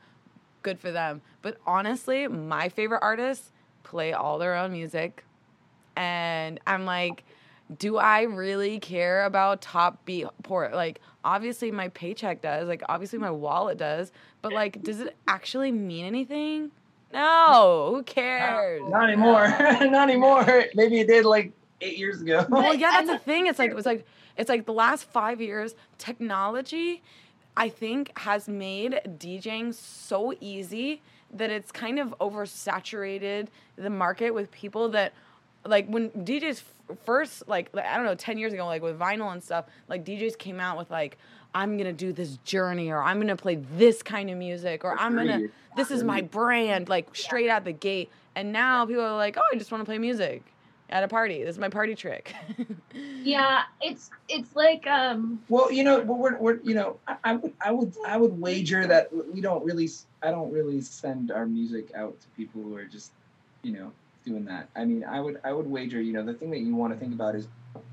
good 0.62 0.79
for 0.79 0.91
them. 0.91 1.22
But 1.43 1.59
honestly 1.66 2.27
my 2.29 2.68
favorite 2.68 3.01
artists 3.03 3.53
play 3.83 4.12
all 4.12 4.39
their 4.39 4.57
own 4.57 4.72
music 4.72 5.24
and 5.97 6.61
i'm 6.66 6.85
like 6.85 7.24
do 7.79 7.97
i 7.97 8.22
really 8.22 8.79
care 8.79 9.24
about 9.24 9.61
top 9.61 10.05
beat 10.05 10.27
port 10.43 10.72
like 10.72 11.01
obviously 11.24 11.70
my 11.70 11.89
paycheck 11.89 12.41
does 12.43 12.68
like 12.68 12.83
obviously 12.89 13.18
my 13.18 13.31
wallet 13.31 13.79
does 13.79 14.12
but 14.43 14.53
like 14.53 14.83
does 14.83 15.01
it 15.01 15.16
actually 15.27 15.72
mean 15.72 16.05
anything 16.05 16.70
no 17.17 17.93
who 17.97 18.03
cares 18.03 18.83
Not 18.89 19.09
anymore. 19.09 19.49
Not 19.59 20.09
anymore. 20.09 20.64
Maybe 20.75 21.01
it 21.01 21.07
did 21.09 21.25
like 21.25 21.53
eight 21.81 21.99
years 21.99 22.21
ago. 22.23 22.47
well, 22.49 22.75
yeah, 22.75 22.91
that's 22.93 23.09
I'm- 23.09 23.19
the 23.19 23.19
thing. 23.19 23.47
It's 23.47 23.59
like 23.59 23.71
it 23.71 23.77
was 23.77 23.87
like 23.87 24.07
it's 24.37 24.49
like 24.49 24.67
the 24.67 24.73
last 24.73 25.05
five 25.05 25.41
years, 25.41 25.75
technology, 25.99 27.03
I 27.57 27.69
think, 27.71 28.17
has 28.19 28.49
made 28.49 29.01
DJing 29.19 29.73
so 29.75 30.35
easy 30.41 31.01
that 31.33 31.51
it's 31.51 31.73
kind 31.73 31.99
of 31.99 32.14
oversaturated 32.21 33.49
the 33.77 33.91
market 33.91 34.31
with 34.33 34.51
people 34.51 34.89
that 34.91 35.12
like 35.64 35.87
when 35.89 36.11
DJs 36.11 36.62
f- 36.91 36.99
first 37.05 37.49
like 37.49 37.71
like, 37.73 37.85
I 37.87 37.97
don't 37.97 38.07
know 38.07 38.14
10 38.14 38.39
years 38.39 38.53
ago 38.53 38.64
like 38.67 38.83
with 38.83 38.99
vinyl 38.99 39.33
and 39.33 39.43
stuff 39.43 39.64
like 39.89 40.05
DJs 40.05 40.39
came 40.39 40.61
out 40.61 40.79
with 40.79 40.91
like 40.91 41.19
I'm 41.57 41.78
going 41.78 41.86
to 41.86 41.92
do 41.94 42.12
this 42.12 42.36
journey 42.44 42.90
or 42.90 43.02
I'm 43.02 43.16
going 43.16 43.28
to 43.28 43.36
play 43.36 43.54
this 43.54 44.02
kind 44.02 44.28
of 44.28 44.36
music 44.36 44.84
or 44.84 44.94
I'm 44.98 45.14
going 45.14 45.26
to 45.26 45.48
this 45.74 45.90
is 45.90 46.04
my 46.04 46.20
brand 46.20 46.90
like 46.90 47.16
straight 47.16 47.48
out 47.48 47.64
the 47.64 47.72
gate. 47.72 48.11
And 48.34 48.52
now 48.52 48.84
people 48.84 49.02
are 49.02 49.16
like 49.16 49.38
oh 49.38 49.42
I 49.50 49.57
just 49.57 49.72
want 49.72 49.80
to 49.80 49.86
play 49.86 49.96
music 49.96 50.42
at 50.90 51.02
a 51.02 51.09
party. 51.09 51.42
This 51.42 51.54
is 51.54 51.59
my 51.59 51.70
party 51.70 51.94
trick. 51.94 52.34
Yeah, 53.22 53.62
it's 53.80 54.11
it's 54.28 54.54
like 54.54 54.86
um 54.86 55.42
Well, 55.48 55.72
you 55.72 55.82
know, 55.82 56.00
we're, 56.00 56.38
we're 56.38 56.61
you 56.62 56.74
know, 56.74 56.98
I, 57.09 57.16
I 57.24 57.32
would 57.34 57.52
I 57.61 57.72
would 57.72 57.94
I 58.07 58.16
would 58.16 58.40
wager 58.40 58.86
that 58.86 59.09
we 59.34 59.40
don't 59.40 59.64
really 59.64 59.88
I 60.22 60.30
don't 60.30 60.52
really 60.52 60.80
send 60.80 61.32
our 61.32 61.44
music 61.44 61.90
out 61.94 62.20
to 62.20 62.28
people 62.36 62.62
who 62.62 62.76
are 62.76 62.84
just, 62.84 63.11
you 63.62 63.72
know, 63.72 63.90
doing 64.24 64.44
that. 64.44 64.68
I 64.76 64.84
mean, 64.84 65.04
I 65.04 65.20
would 65.20 65.40
I 65.42 65.52
would 65.52 65.66
wager, 65.66 66.00
you 66.00 66.12
know, 66.12 66.22
the 66.22 66.34
thing 66.34 66.50
that 66.50 66.61
you 66.61 66.76
want 66.76 66.92
to 66.92 66.98
think 67.00 67.14
about 67.14 67.34
is 67.34 67.48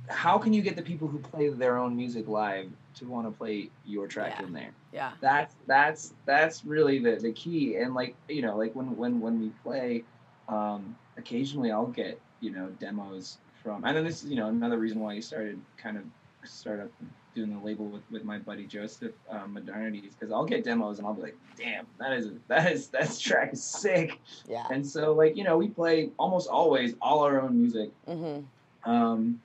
how 0.08 0.38
can 0.38 0.54
you 0.54 0.62
get 0.62 0.76
the 0.76 0.82
people 0.82 1.08
who 1.08 1.18
play 1.18 1.50
their 1.50 1.78
own 1.78 1.96
music 1.96 2.28
live 2.28 2.70
to 2.96 3.06
want 3.08 3.28
to 3.28 3.32
play 3.32 3.70
your 3.86 4.08
track 4.08 4.36
Yeah. 4.40 4.46
in 4.46 4.54
there? 4.54 4.72
yeah 4.92 5.12
That's 5.22 5.56
that's 5.68 6.14
that's 6.26 6.64
really 6.66 7.00
the 7.00 7.16
the 7.16 7.32
key. 7.32 7.76
And 7.78 7.94
like 7.94 8.16
you 8.28 8.42
know, 8.42 8.58
like 8.58 8.74
when 8.76 8.96
when 8.98 9.20
when 9.20 9.40
we 9.40 9.50
play, 9.64 10.04
um, 10.48 10.96
occasionally 11.18 11.72
I'll 11.72 11.88
get 11.88 12.20
you 12.40 12.52
know 12.52 12.68
demos 12.80 13.38
from. 13.64 13.84
And 13.86 13.96
then 13.98 14.04
this 14.04 14.24
is 14.24 14.30
you 14.30 14.36
know 14.36 14.48
another 14.50 14.78
reason 14.78 15.00
why 15.00 15.14
you 15.14 15.22
started 15.22 15.60
kind 15.78 15.98
of 15.98 16.04
start 16.46 16.82
up 16.82 16.90
doing 17.34 17.50
the 17.52 17.60
label 17.66 17.86
with, 17.86 18.04
with 18.12 18.24
my 18.24 18.38
buddy 18.38 18.68
Joseph 18.68 19.14
um, 19.30 19.56
Modernities 19.58 20.12
because 20.20 20.32
I'll 20.32 20.46
get 20.46 20.64
demos 20.64 21.00
and 21.00 21.08
I'll 21.08 21.14
be 21.16 21.22
like, 21.24 21.38
damn, 21.58 21.88
that 22.00 22.14
is 22.14 22.30
that 22.48 22.72
is 22.72 22.90
that 22.90 23.18
track 23.20 23.54
is 23.54 23.64
sick. 23.64 24.20
yeah 24.48 24.68
And 24.70 24.86
so 24.86 25.14
like 25.14 25.36
you 25.38 25.44
know 25.44 25.58
we 25.58 25.70
play 25.70 26.12
almost 26.20 26.50
always 26.50 26.94
all 27.02 27.22
our 27.22 27.42
own 27.42 27.60
music. 27.60 27.92
hmm 28.08 28.40
Um, 28.86 29.40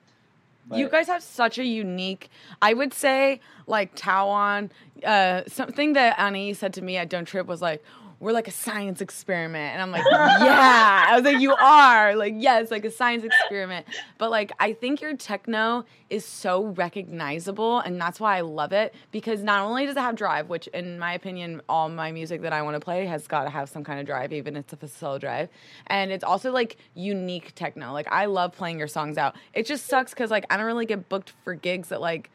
you 0.74 0.88
guys 0.88 1.06
have 1.06 1.22
such 1.22 1.58
a 1.58 1.64
unique 1.64 2.28
i 2.62 2.72
would 2.74 2.92
say 2.92 3.40
like 3.66 3.94
tau0n 3.94 4.70
uh, 5.04 5.42
something 5.46 5.92
that 5.92 6.18
annie 6.18 6.52
said 6.52 6.72
to 6.72 6.82
me 6.82 6.96
at 6.96 7.08
don't 7.08 7.26
trip 7.26 7.46
was 7.46 7.62
like 7.62 7.82
we're 8.20 8.32
like 8.32 8.48
a 8.48 8.52
science 8.52 9.00
experiment. 9.00 9.74
And 9.74 9.82
i'm 9.82 9.90
like 9.90 10.04
yeah. 10.10 11.06
I 11.08 11.16
was 11.16 11.24
like 11.24 11.40
you 11.40 11.54
are. 11.54 12.16
Like 12.16 12.34
yes 12.36 12.70
like 12.70 12.84
a 12.84 12.90
science 12.90 13.24
experiment. 13.24 13.86
But 14.18 14.30
like 14.30 14.52
i 14.58 14.72
think 14.72 15.00
your 15.00 15.16
techno 15.16 15.84
is 16.10 16.24
so 16.24 16.64
recognizable 16.64 17.80
and 17.80 18.00
that's 18.00 18.18
why 18.18 18.38
i 18.38 18.40
love 18.40 18.72
it 18.72 18.94
because 19.12 19.42
not 19.42 19.62
only 19.64 19.84
does 19.84 19.96
it 19.96 20.00
have 20.00 20.16
drive 20.16 20.48
which 20.48 20.66
in 20.68 20.98
my 20.98 21.12
opinion 21.12 21.60
all 21.68 21.90
my 21.90 22.10
music 22.10 22.40
that 22.40 22.52
i 22.52 22.62
want 22.62 22.74
to 22.74 22.80
play 22.80 23.04
has 23.04 23.26
got 23.26 23.44
to 23.44 23.50
have 23.50 23.68
some 23.68 23.84
kind 23.84 24.00
of 24.00 24.06
drive 24.06 24.32
even 24.32 24.56
if 24.56 24.72
it's 24.72 24.82
a 24.82 24.88
slow 24.88 25.18
drive. 25.18 25.48
And 25.86 26.10
it's 26.10 26.24
also 26.24 26.50
like 26.50 26.76
unique 26.94 27.52
techno. 27.54 27.92
Like 27.92 28.10
i 28.10 28.24
love 28.24 28.52
playing 28.52 28.78
your 28.78 28.88
songs 28.88 29.18
out. 29.18 29.36
It 29.52 29.66
just 29.66 29.86
sucks 29.86 30.12
because 30.12 30.30
like 30.30 30.46
i 30.50 30.56
don't 30.56 30.66
really 30.66 30.86
get 30.86 31.08
booked 31.08 31.32
for 31.44 31.54
gigs 31.54 31.88
that 31.88 32.00
like 32.00 32.30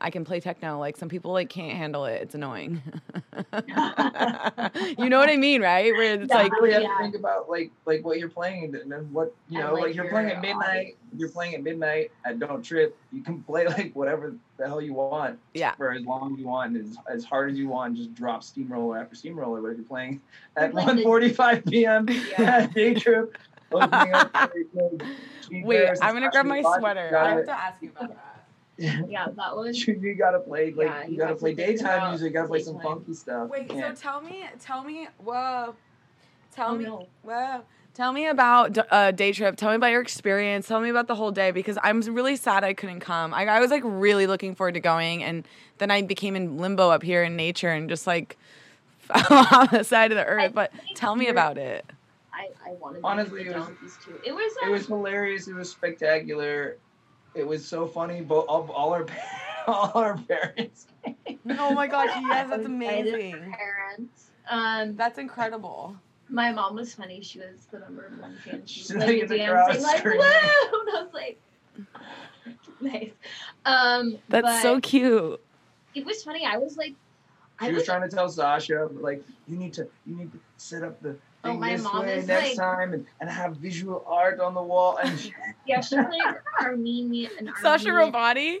I 0.00 0.10
can 0.10 0.24
play 0.24 0.40
techno. 0.40 0.78
Like 0.78 0.96
some 0.96 1.08
people 1.08 1.32
like 1.32 1.48
can't 1.48 1.76
handle 1.76 2.04
it. 2.04 2.20
It's 2.22 2.34
annoying. 2.34 2.82
you 4.98 5.08
know 5.08 5.18
what 5.18 5.28
I 5.30 5.36
mean, 5.36 5.62
right? 5.62 5.92
Where 5.94 6.14
it's 6.20 6.28
Yeah. 6.30 6.36
like 6.42 6.52
you 6.52 6.58
really 6.60 6.72
have 6.74 6.82
Yeah. 6.82 6.88
to 6.88 7.02
think 7.02 7.14
about 7.16 7.48
like 7.48 7.70
like 7.86 8.04
what 8.04 8.18
you're 8.18 8.28
playing 8.28 8.74
and 8.74 8.90
then 8.90 9.12
what 9.12 9.34
you 9.48 9.58
And, 9.60 9.68
know 9.68 9.74
like, 9.74 9.84
like, 9.84 9.94
you're 9.94 10.04
your 10.04 10.12
playing 10.12 10.30
at 10.30 10.40
midnight 10.42 10.68
audience. 10.68 10.96
you're 11.16 11.28
playing 11.30 11.54
at 11.54 11.62
midnight 11.62 12.10
at 12.26 12.38
don't 12.38 12.62
trip 12.62 12.96
you 13.12 13.22
can 13.22 13.42
play 13.42 13.66
like 13.78 13.92
whatever 13.94 14.34
the 14.56 14.66
hell 14.66 14.80
you 14.80 14.92
want 14.94 15.38
Yeah. 15.54 15.74
for 15.76 15.92
as 15.92 16.02
long 16.04 16.34
as 16.34 16.38
you 16.40 16.46
want 16.46 16.76
and 16.76 16.86
as, 16.90 16.96
as 17.08 17.24
hard 17.24 17.50
as 17.50 17.58
you 17.58 17.68
want 17.68 17.96
just 17.96 18.14
drop 18.14 18.42
steamroller 18.42 18.98
after 18.98 19.14
steamroller 19.14 19.62
but 19.62 19.68
if 19.68 19.76
you're 19.78 19.86
playing 19.86 20.20
at 20.56 20.74
Like 20.74 20.96
the- 20.96 21.04
1:45 21.04 21.64
p.m. 21.70 22.06
Yeah. 22.38 22.66
day 22.66 22.94
trip 22.94 23.36
opening 23.72 24.12
up 24.14 24.30
for, 24.36 24.52
you 24.58 24.68
know, 24.74 24.98
Gene 25.48 25.64
wait, 25.64 25.88
I'm 26.02 26.14
gonna 26.14 26.30
grab 26.30 26.46
my 26.46 26.62
sweater. 26.78 27.16
I 27.16 27.30
have 27.30 27.44
to 27.46 27.50
ask 27.52 27.82
you 27.82 27.90
about 27.96 28.10
that. 28.10 28.33
Yeah, 28.78 29.26
that 29.36 29.56
was 29.56 29.86
you, 29.86 29.94
you 29.94 30.14
gotta 30.14 30.40
play 30.40 30.72
like 30.72 30.86
Yeah, 30.88 31.04
you, 31.06 31.12
you 31.12 31.18
gotta 31.18 31.34
play 31.36 31.54
daytime 31.54 32.10
music. 32.10 32.26
You 32.28 32.32
gotta 32.32 32.48
play 32.48 32.62
some 32.62 32.80
funky 32.80 33.14
stuff. 33.14 33.48
Wait, 33.50 33.70
so 33.70 33.94
tell 33.94 34.20
me, 34.20 34.44
tell 34.60 34.84
me, 34.84 35.08
whoa, 35.18 35.74
tell 36.54 36.70
Oh, 36.70 36.76
me, 36.76 36.84
no. 36.84 37.06
whoa. 37.22 37.62
Tell 37.94 38.12
me 38.12 38.26
about 38.26 38.72
d- 38.72 38.80
uh, 38.90 39.12
day 39.12 39.30
trip. 39.30 39.54
Tell 39.56 39.70
me 39.70 39.76
about 39.76 39.92
your 39.92 40.00
experience. 40.00 40.66
Tell 40.66 40.80
me 40.80 40.88
about 40.88 41.06
the 41.06 41.14
whole 41.14 41.30
day 41.30 41.52
because 41.52 41.78
I'm 41.84 42.00
really 42.00 42.34
sad 42.34 42.64
I 42.64 42.74
couldn't 42.74 42.98
come. 42.98 43.32
I, 43.32 43.46
I 43.46 43.60
was 43.60 43.70
like 43.70 43.82
really 43.84 44.26
looking 44.26 44.56
forward 44.56 44.74
to 44.74 44.80
going, 44.80 45.22
and 45.22 45.46
then 45.78 45.92
I 45.92 46.02
became 46.02 46.34
in 46.34 46.58
limbo 46.58 46.90
up 46.90 47.04
here 47.04 47.22
in 47.22 47.36
nature 47.36 47.70
and 47.70 47.88
just 47.88 48.04
like 48.08 48.36
fell 48.98 49.46
on 49.52 49.68
the 49.70 49.84
side 49.84 50.10
of 50.10 50.16
the 50.16 50.24
earth. 50.26 50.52
But 50.52 50.72
tell 50.96 51.14
me 51.14 51.28
about 51.28 51.56
it. 51.56 51.86
I, 52.32 52.48
I 52.68 52.72
wanted 52.72 53.02
Honestly, 53.04 53.44
to 53.44 53.50
it 53.50 53.54
was- 53.56 53.62
down 53.64 53.70
with 53.70 53.80
these 53.80 53.98
two. 54.04 54.20
It 54.26 54.32
was 54.32 54.52
it 54.60 54.64
um, 54.66 54.70
was 54.72 54.86
hilarious. 54.88 55.46
It 55.46 55.54
was 55.54 55.70
spectacular. 55.70 56.78
It 57.34 57.46
was 57.46 57.66
so 57.66 57.86
funny. 57.86 58.20
Both 58.20 58.46
all, 58.48 58.70
all 58.70 58.92
our 58.92 59.06
all 59.66 59.90
our 59.94 60.16
parents. 60.18 60.86
Oh 61.58 61.72
my 61.74 61.86
gosh, 61.86 62.08
yes, 62.20 62.28
that's 62.48 62.52
I 62.52 62.56
was 62.56 62.66
amazing. 62.66 63.32
Parents. 63.56 64.30
Um, 64.48 64.94
That's 64.96 65.18
incredible. 65.18 65.96
my 66.28 66.52
mom 66.52 66.74
was 66.76 66.94
funny. 66.94 67.22
She 67.22 67.38
was 67.38 67.66
the 67.70 67.78
number 67.80 68.10
one 68.20 68.36
fan. 68.44 68.62
She 68.66 68.80
She's 68.80 68.92
was 68.94 68.98
like 69.00 69.08
like 69.08 69.22
in 69.22 69.28
the 69.28 69.44
crowd 69.46 69.66
dancing, 69.72 69.82
like 69.82 70.04
woo! 70.04 70.10
And 70.20 70.20
I 70.20 71.02
was 71.02 71.14
like, 71.14 71.40
nice. 72.80 73.10
Um, 73.64 74.18
That's 74.28 74.42
but 74.46 74.62
so 74.62 74.80
cute. 74.80 75.40
It 75.94 76.04
was 76.04 76.22
funny. 76.22 76.44
I 76.44 76.58
was 76.58 76.76
like, 76.76 76.94
I 77.58 77.66
She 77.66 77.72
was 77.72 77.80
was 77.80 77.86
trying 77.86 78.08
to 78.08 78.14
tell 78.14 78.28
Sacha 78.28 78.88
like 78.92 79.22
you 79.48 79.56
need 79.56 79.72
to 79.74 79.88
you 80.06 80.16
need 80.16 80.32
to 80.32 80.38
set 80.58 80.82
up 80.82 81.00
the 81.00 81.16
Oh, 81.44 81.54
my 81.54 81.72
this 81.76 81.82
mom 81.84 82.06
way 82.06 82.14
is 82.14 82.26
next 82.26 82.48
like- 82.48 82.56
time 82.56 82.92
and, 82.94 83.06
and 83.20 83.28
have 83.30 83.56
visual 83.56 84.04
art 84.08 84.40
on 84.40 84.54
the 84.54 84.62
wall 84.62 84.96
and 85.02 85.18
she, 85.20 85.34
yeah, 85.66 85.80
she's 85.80 85.98
like 85.98 86.36
Armenian. 86.60 87.30
An 87.38 87.52
Sacha 87.62 87.88
Armenian, 87.90 88.12
Robotti. 88.12 88.58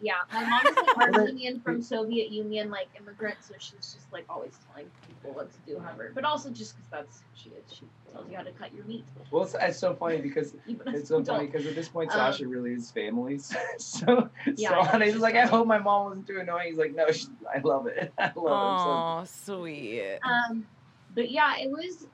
Yeah, 0.00 0.12
my 0.32 0.44
mom 0.48 0.64
is 0.64 0.76
like 0.76 0.96
Armenian 1.16 1.60
from 1.60 1.82
Soviet 1.82 2.30
Union, 2.30 2.70
like 2.70 2.86
immigrant, 2.96 3.38
so 3.40 3.54
she's 3.58 3.92
just 3.92 4.12
like 4.12 4.24
always 4.30 4.52
telling 4.70 4.88
people 5.08 5.32
what 5.32 5.50
to 5.52 5.58
do, 5.66 5.80
however. 5.80 6.12
But 6.14 6.24
also 6.24 6.50
just 6.50 6.76
because 6.76 6.88
that's 6.90 7.18
who 7.18 7.24
she 7.34 7.48
is. 7.50 7.64
She 7.76 7.86
tells 8.12 8.30
you 8.30 8.36
how 8.36 8.44
to 8.44 8.52
cut 8.52 8.72
your 8.72 8.84
meat. 8.84 9.04
well 9.32 9.42
it's, 9.42 9.56
it's 9.60 9.78
so 9.80 9.92
funny 9.94 10.18
because 10.18 10.54
it's 10.68 11.08
so 11.08 11.24
funny 11.24 11.46
because 11.46 11.66
at 11.66 11.74
this 11.74 11.88
point 11.88 12.12
Um, 12.12 12.32
Sacha 12.32 12.46
really 12.46 12.74
is 12.74 12.90
family 12.92 13.38
so 13.78 14.30
Yeah, 14.54 14.68
so 14.68 14.98
I 14.98 15.04
he's 15.04 15.14
she's 15.14 15.22
like 15.22 15.34
I 15.34 15.46
hope 15.46 15.66
my 15.66 15.78
mom 15.78 16.04
wasn't 16.10 16.26
too 16.28 16.38
annoying 16.38 16.68
he's 16.68 16.76
like 16.78 16.94
no 16.94 17.10
she, 17.10 17.26
I 17.52 17.58
love 17.60 17.86
it 17.88 18.12
I 18.18 18.30
love 18.36 18.36
it 18.36 18.36
so 18.36 18.44
Oh, 18.44 19.24
sweet. 19.26 20.18
Um, 20.22 20.66
but 21.14 21.30
yeah, 21.30 21.56
it 21.58 21.70
was. 21.70 22.06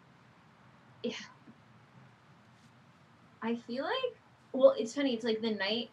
Yeah. 1.02 1.14
I 3.42 3.54
feel 3.54 3.84
like, 3.84 4.16
well, 4.52 4.74
it's 4.76 4.94
funny. 4.94 5.14
It's 5.14 5.24
like 5.24 5.40
the 5.40 5.52
night. 5.52 5.90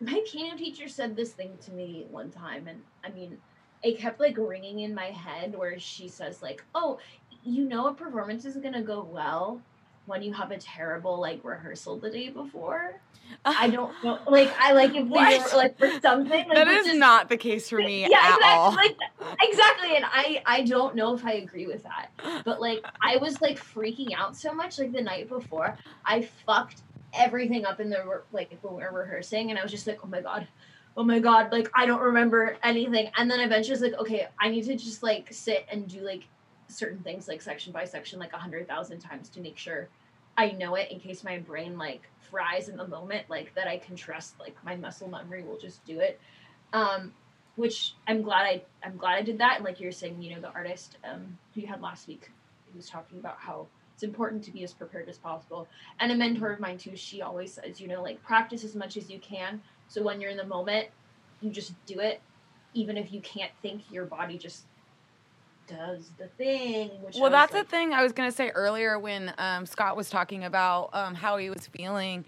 My 0.00 0.20
piano 0.26 0.56
teacher 0.56 0.88
said 0.88 1.14
this 1.14 1.32
thing 1.32 1.56
to 1.62 1.72
me 1.72 2.06
one 2.10 2.30
time, 2.30 2.66
and 2.66 2.82
I 3.04 3.10
mean, 3.10 3.38
it 3.82 3.98
kept 3.98 4.18
like 4.20 4.36
ringing 4.36 4.80
in 4.80 4.94
my 4.94 5.06
head 5.06 5.56
where 5.56 5.78
she 5.78 6.08
says 6.08 6.42
like, 6.42 6.64
"Oh, 6.74 6.98
you 7.44 7.64
know, 7.64 7.86
a 7.88 7.94
performance 7.94 8.44
is 8.44 8.56
gonna 8.56 8.82
go 8.82 9.02
well 9.04 9.62
when 10.06 10.22
you 10.22 10.32
have 10.32 10.50
a 10.50 10.58
terrible 10.58 11.20
like 11.20 11.40
rehearsal 11.44 11.98
the 11.98 12.10
day 12.10 12.28
before. 12.28 13.00
I 13.44 13.70
don't 13.70 13.92
know. 14.04 14.18
Like 14.26 14.52
I 14.58 14.72
like 14.72 14.94
if 14.94 15.08
they 15.08 15.10
were 15.10 15.56
like 15.56 15.78
for 15.78 15.90
something. 16.00 16.48
Like, 16.48 16.54
that 16.54 16.68
is 16.68 16.94
not 16.94 17.28
the 17.28 17.36
case 17.36 17.68
for 17.68 17.78
me 17.78 18.02
yeah, 18.02 18.18
at 18.18 18.34
exactly, 18.34 18.48
all. 18.48 18.72
Like, 18.72 18.96
exactly, 19.42 19.96
and 19.96 20.04
I 20.06 20.42
I 20.44 20.62
don't 20.62 20.94
know 20.94 21.14
if 21.14 21.24
I 21.24 21.34
agree 21.34 21.66
with 21.66 21.84
that. 21.84 22.10
But 22.44 22.60
like 22.60 22.84
I 23.00 23.16
was 23.18 23.40
like 23.40 23.58
freaking 23.58 24.12
out 24.16 24.36
so 24.36 24.52
much 24.52 24.78
like 24.78 24.92
the 24.92 25.02
night 25.02 25.28
before. 25.28 25.76
I 26.04 26.22
fucked 26.46 26.82
everything 27.14 27.64
up 27.64 27.80
in 27.80 27.90
the 27.90 28.22
like 28.32 28.58
when 28.62 28.74
we 28.74 28.82
were 28.82 28.92
rehearsing, 28.92 29.50
and 29.50 29.58
I 29.58 29.62
was 29.62 29.70
just 29.70 29.86
like, 29.86 30.00
oh 30.04 30.08
my 30.08 30.20
god. 30.20 30.46
Oh 30.94 31.04
my 31.04 31.20
god, 31.20 31.50
like 31.52 31.70
I 31.74 31.86
don't 31.86 32.02
remember 32.02 32.58
anything. 32.62 33.10
And 33.16 33.30
then 33.30 33.40
eventually 33.40 33.72
it's 33.72 33.82
like, 33.82 33.94
okay, 34.02 34.28
I 34.38 34.50
need 34.50 34.66
to 34.66 34.76
just 34.76 35.02
like 35.02 35.32
sit 35.32 35.64
and 35.70 35.88
do 35.88 36.00
like 36.00 36.24
certain 36.72 36.98
things 37.00 37.28
like 37.28 37.42
section 37.42 37.72
by 37.72 37.84
section 37.84 38.18
like 38.18 38.32
a 38.32 38.38
hundred 38.38 38.66
thousand 38.66 39.00
times 39.00 39.28
to 39.30 39.40
make 39.40 39.58
sure 39.58 39.88
I 40.36 40.52
know 40.52 40.74
it 40.76 40.90
in 40.90 40.98
case 40.98 41.24
my 41.24 41.38
brain 41.38 41.76
like 41.76 42.02
fries 42.30 42.68
in 42.68 42.76
the 42.76 42.86
moment, 42.86 43.28
like 43.28 43.54
that 43.54 43.68
I 43.68 43.78
can 43.78 43.96
trust 43.96 44.38
like 44.40 44.56
my 44.64 44.76
muscle 44.76 45.08
memory 45.08 45.42
will 45.42 45.58
just 45.58 45.84
do 45.84 46.00
it. 46.00 46.18
Um, 46.72 47.12
which 47.56 47.94
I'm 48.08 48.22
glad 48.22 48.44
I 48.44 48.62
I'm 48.82 48.96
glad 48.96 49.18
I 49.18 49.22
did 49.22 49.38
that. 49.38 49.56
And 49.56 49.64
like 49.64 49.80
you're 49.80 49.92
saying, 49.92 50.22
you 50.22 50.34
know, 50.34 50.40
the 50.40 50.52
artist 50.52 50.96
um, 51.04 51.38
who 51.54 51.60
you 51.60 51.66
had 51.66 51.82
last 51.82 52.08
week, 52.08 52.30
he 52.72 52.76
was 52.76 52.88
talking 52.88 53.18
about 53.18 53.36
how 53.38 53.66
it's 53.94 54.02
important 54.02 54.42
to 54.44 54.50
be 54.50 54.64
as 54.64 54.72
prepared 54.72 55.08
as 55.08 55.18
possible. 55.18 55.68
And 56.00 56.10
a 56.10 56.14
mentor 56.14 56.50
of 56.50 56.60
mine 56.60 56.78
too, 56.78 56.96
she 56.96 57.20
always 57.20 57.52
says, 57.52 57.80
you 57.80 57.88
know, 57.88 58.02
like 58.02 58.22
practice 58.22 58.64
as 58.64 58.74
much 58.74 58.96
as 58.96 59.10
you 59.10 59.18
can. 59.18 59.60
So 59.88 60.02
when 60.02 60.20
you're 60.20 60.30
in 60.30 60.38
the 60.38 60.46
moment, 60.46 60.88
you 61.42 61.50
just 61.50 61.74
do 61.84 62.00
it, 62.00 62.22
even 62.72 62.96
if 62.96 63.12
you 63.12 63.20
can't 63.20 63.52
think. 63.60 63.82
Your 63.90 64.06
body 64.06 64.38
just 64.38 64.64
does 65.76 66.10
the 66.18 66.28
thing. 66.28 66.90
Which 67.02 67.16
Well, 67.16 67.30
that's 67.30 67.52
like, 67.52 67.64
the 67.64 67.70
thing 67.70 67.92
I 67.92 68.02
was 68.02 68.12
going 68.12 68.30
to 68.30 68.36
say 68.36 68.50
earlier 68.50 68.98
when 68.98 69.32
um, 69.38 69.66
Scott 69.66 69.96
was 69.96 70.10
talking 70.10 70.44
about 70.44 70.90
um, 70.92 71.14
how 71.14 71.36
he 71.36 71.50
was 71.50 71.66
feeling. 71.66 72.24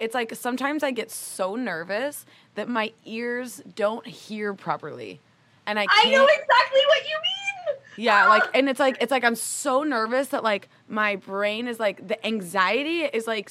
It's 0.00 0.14
like 0.14 0.34
sometimes 0.34 0.82
I 0.82 0.90
get 0.92 1.10
so 1.10 1.54
nervous 1.56 2.24
that 2.54 2.68
my 2.68 2.92
ears 3.04 3.62
don't 3.76 4.06
hear 4.06 4.54
properly. 4.54 5.20
And 5.66 5.78
I 5.78 5.86
can't. 5.86 6.06
I 6.06 6.10
know 6.10 6.24
exactly 6.24 6.80
what 6.86 7.02
you 7.04 7.16
mean. 7.16 7.78
Yeah, 7.96 8.26
like, 8.28 8.44
and 8.54 8.68
it's 8.68 8.80
like 8.80 8.96
it's 9.00 9.10
like 9.10 9.24
I'm 9.24 9.34
so 9.34 9.82
nervous 9.82 10.28
that 10.28 10.42
like 10.42 10.68
my 10.90 11.16
brain 11.16 11.68
is 11.68 11.78
like 11.78 12.06
the 12.06 12.24
anxiety 12.26 13.02
is 13.02 13.26
like 13.26 13.50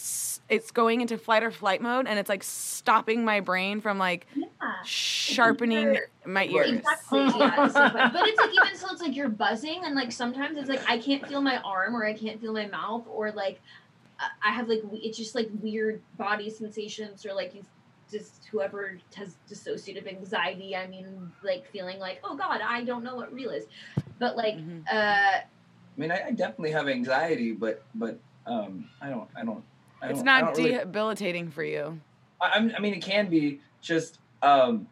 it's 0.50 0.72
going 0.72 1.02
into 1.02 1.18
flight 1.18 1.42
or 1.44 1.52
flight 1.52 1.82
mode, 1.82 2.06
and 2.08 2.20
it's 2.20 2.30
like 2.30 2.44
stopping 2.44 3.24
my 3.24 3.40
brain 3.40 3.80
from 3.82 3.98
like 3.98 4.28
Yeah. 4.36 4.48
sharpening 4.84 5.94
You're- 5.94 6.00
my 6.26 6.46
ears. 6.46 6.70
Exactly. 6.72 7.20
Yeah, 7.20 7.68
so 7.68 7.90
but 7.94 8.28
it's 8.28 8.40
like 8.40 8.50
even 8.54 8.78
so, 8.78 8.88
it's 8.92 9.02
like 9.02 9.16
you're 9.16 9.30
buzzing, 9.30 9.82
and 9.86 9.96
like 9.96 10.12
sometimes 10.12 10.58
it's 10.58 10.70
like 10.70 10.82
I 10.90 10.98
can't 11.00 11.26
feel 11.28 11.42
my 11.42 11.58
arm, 11.62 11.96
or 11.96 12.06
I 12.06 12.14
can't 12.14 12.40
feel 12.42 12.54
my 12.54 12.68
mouth, 12.68 13.06
or 13.10 13.32
like 13.32 13.62
I- 14.44 14.52
have 14.52 14.68
like 14.68 14.82
it's 14.92 15.18
just 15.18 15.34
like 15.36 15.50
weird 15.62 16.02
body 16.18 16.50
sensations, 16.50 17.26
or 17.26 17.34
like 17.34 17.56
you 17.56 17.64
just 18.12 18.46
whoever 18.52 18.98
has 19.16 19.36
dissociative 19.50 20.08
anxiety. 20.08 20.76
I 20.76 20.88
mean, 20.88 21.32
like 21.44 21.66
feeling 21.72 22.00
like 22.00 22.20
oh 22.24 22.36
god, 22.36 22.60
I 22.62 22.84
don't 22.84 23.04
know 23.04 23.16
what 23.16 23.32
real 23.32 23.52
is, 23.52 23.66
but 24.20 24.36
like 24.36 24.56
Mhm. 24.58 24.84
uh 24.92 25.42
I 26.00 26.02
mean, 26.02 26.12
I, 26.12 26.28
I 26.28 26.32
definitely 26.32 26.72
have 26.72 26.88
anxiety, 26.88 27.52
but 27.52 27.84
but 27.94 28.18
um, 28.46 28.90
I 29.02 29.10
don't 29.10 29.28
I 29.36 29.44
don't. 29.44 29.62
I 30.02 30.08
It's 30.10 30.20
don't- 30.20 30.30
I 30.30 30.40
not 30.42 30.56
don't 30.56 30.64
really- 30.66 30.78
debilitating 30.78 31.52
for 31.52 31.64
you. 31.64 32.00
I, 32.42 32.72
I 32.76 32.80
mean, 32.80 32.94
it 32.94 33.02
can 33.02 33.30
be 33.30 33.60
just. 33.82 34.18
Um, 34.42 34.88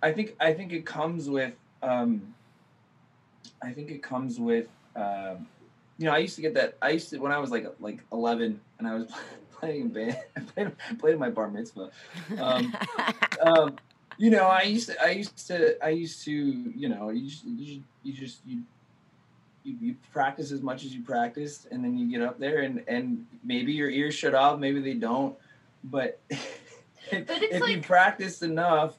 I 0.00 0.12
think 0.12 0.36
I 0.38 0.52
think 0.52 0.72
it 0.72 0.86
comes 0.86 1.28
with. 1.28 1.54
Um, 1.82 2.34
I 3.60 3.72
think 3.72 3.90
it 3.90 4.00
comes 4.00 4.38
with. 4.38 4.68
Um, 4.94 5.48
you 5.98 6.06
know, 6.06 6.12
I 6.12 6.18
used 6.18 6.36
to 6.36 6.40
get 6.42 6.54
that. 6.54 6.76
I 6.80 6.90
used 6.90 7.10
to 7.10 7.18
when 7.18 7.32
I 7.32 7.38
was 7.38 7.50
like 7.50 7.66
like 7.80 7.98
11 8.12 8.60
and 8.78 8.86
I 8.86 8.94
was 8.94 9.10
playing 9.58 9.80
in 9.80 9.88
band. 9.88 10.16
Played, 10.54 10.72
played 11.00 11.18
my 11.18 11.30
bar 11.30 11.50
mitzvah. 11.50 11.90
Um, 12.38 12.76
um, 13.42 13.76
you 14.18 14.30
know, 14.30 14.44
I 14.44 14.62
used 14.62 14.88
to, 14.90 15.02
I 15.04 15.10
used 15.10 15.48
to, 15.48 15.84
I 15.84 15.88
used 15.88 16.24
to, 16.26 16.32
you 16.32 16.88
know, 16.88 17.08
you 17.10 17.28
just, 17.28 17.44
you, 17.44 17.82
you 18.04 18.12
just, 18.12 18.40
you, 18.46 18.62
you, 19.70 19.88
you 19.88 19.94
practice 20.12 20.52
as 20.52 20.62
much 20.62 20.84
as 20.84 20.94
you 20.94 21.02
practiced, 21.02 21.66
and 21.70 21.84
then 21.84 21.96
you 21.96 22.10
get 22.10 22.22
up 22.26 22.38
there, 22.38 22.60
and 22.60 22.82
and 22.88 23.26
maybe 23.44 23.72
your 23.72 23.90
ears 23.90 24.14
shut 24.14 24.34
off, 24.34 24.58
maybe 24.58 24.80
they 24.80 24.94
don't, 24.94 25.36
but 25.84 26.20
if, 26.30 27.26
But 27.26 27.42
if 27.42 27.68
you 27.68 27.80
practice 27.80 28.42
enough, 28.42 28.98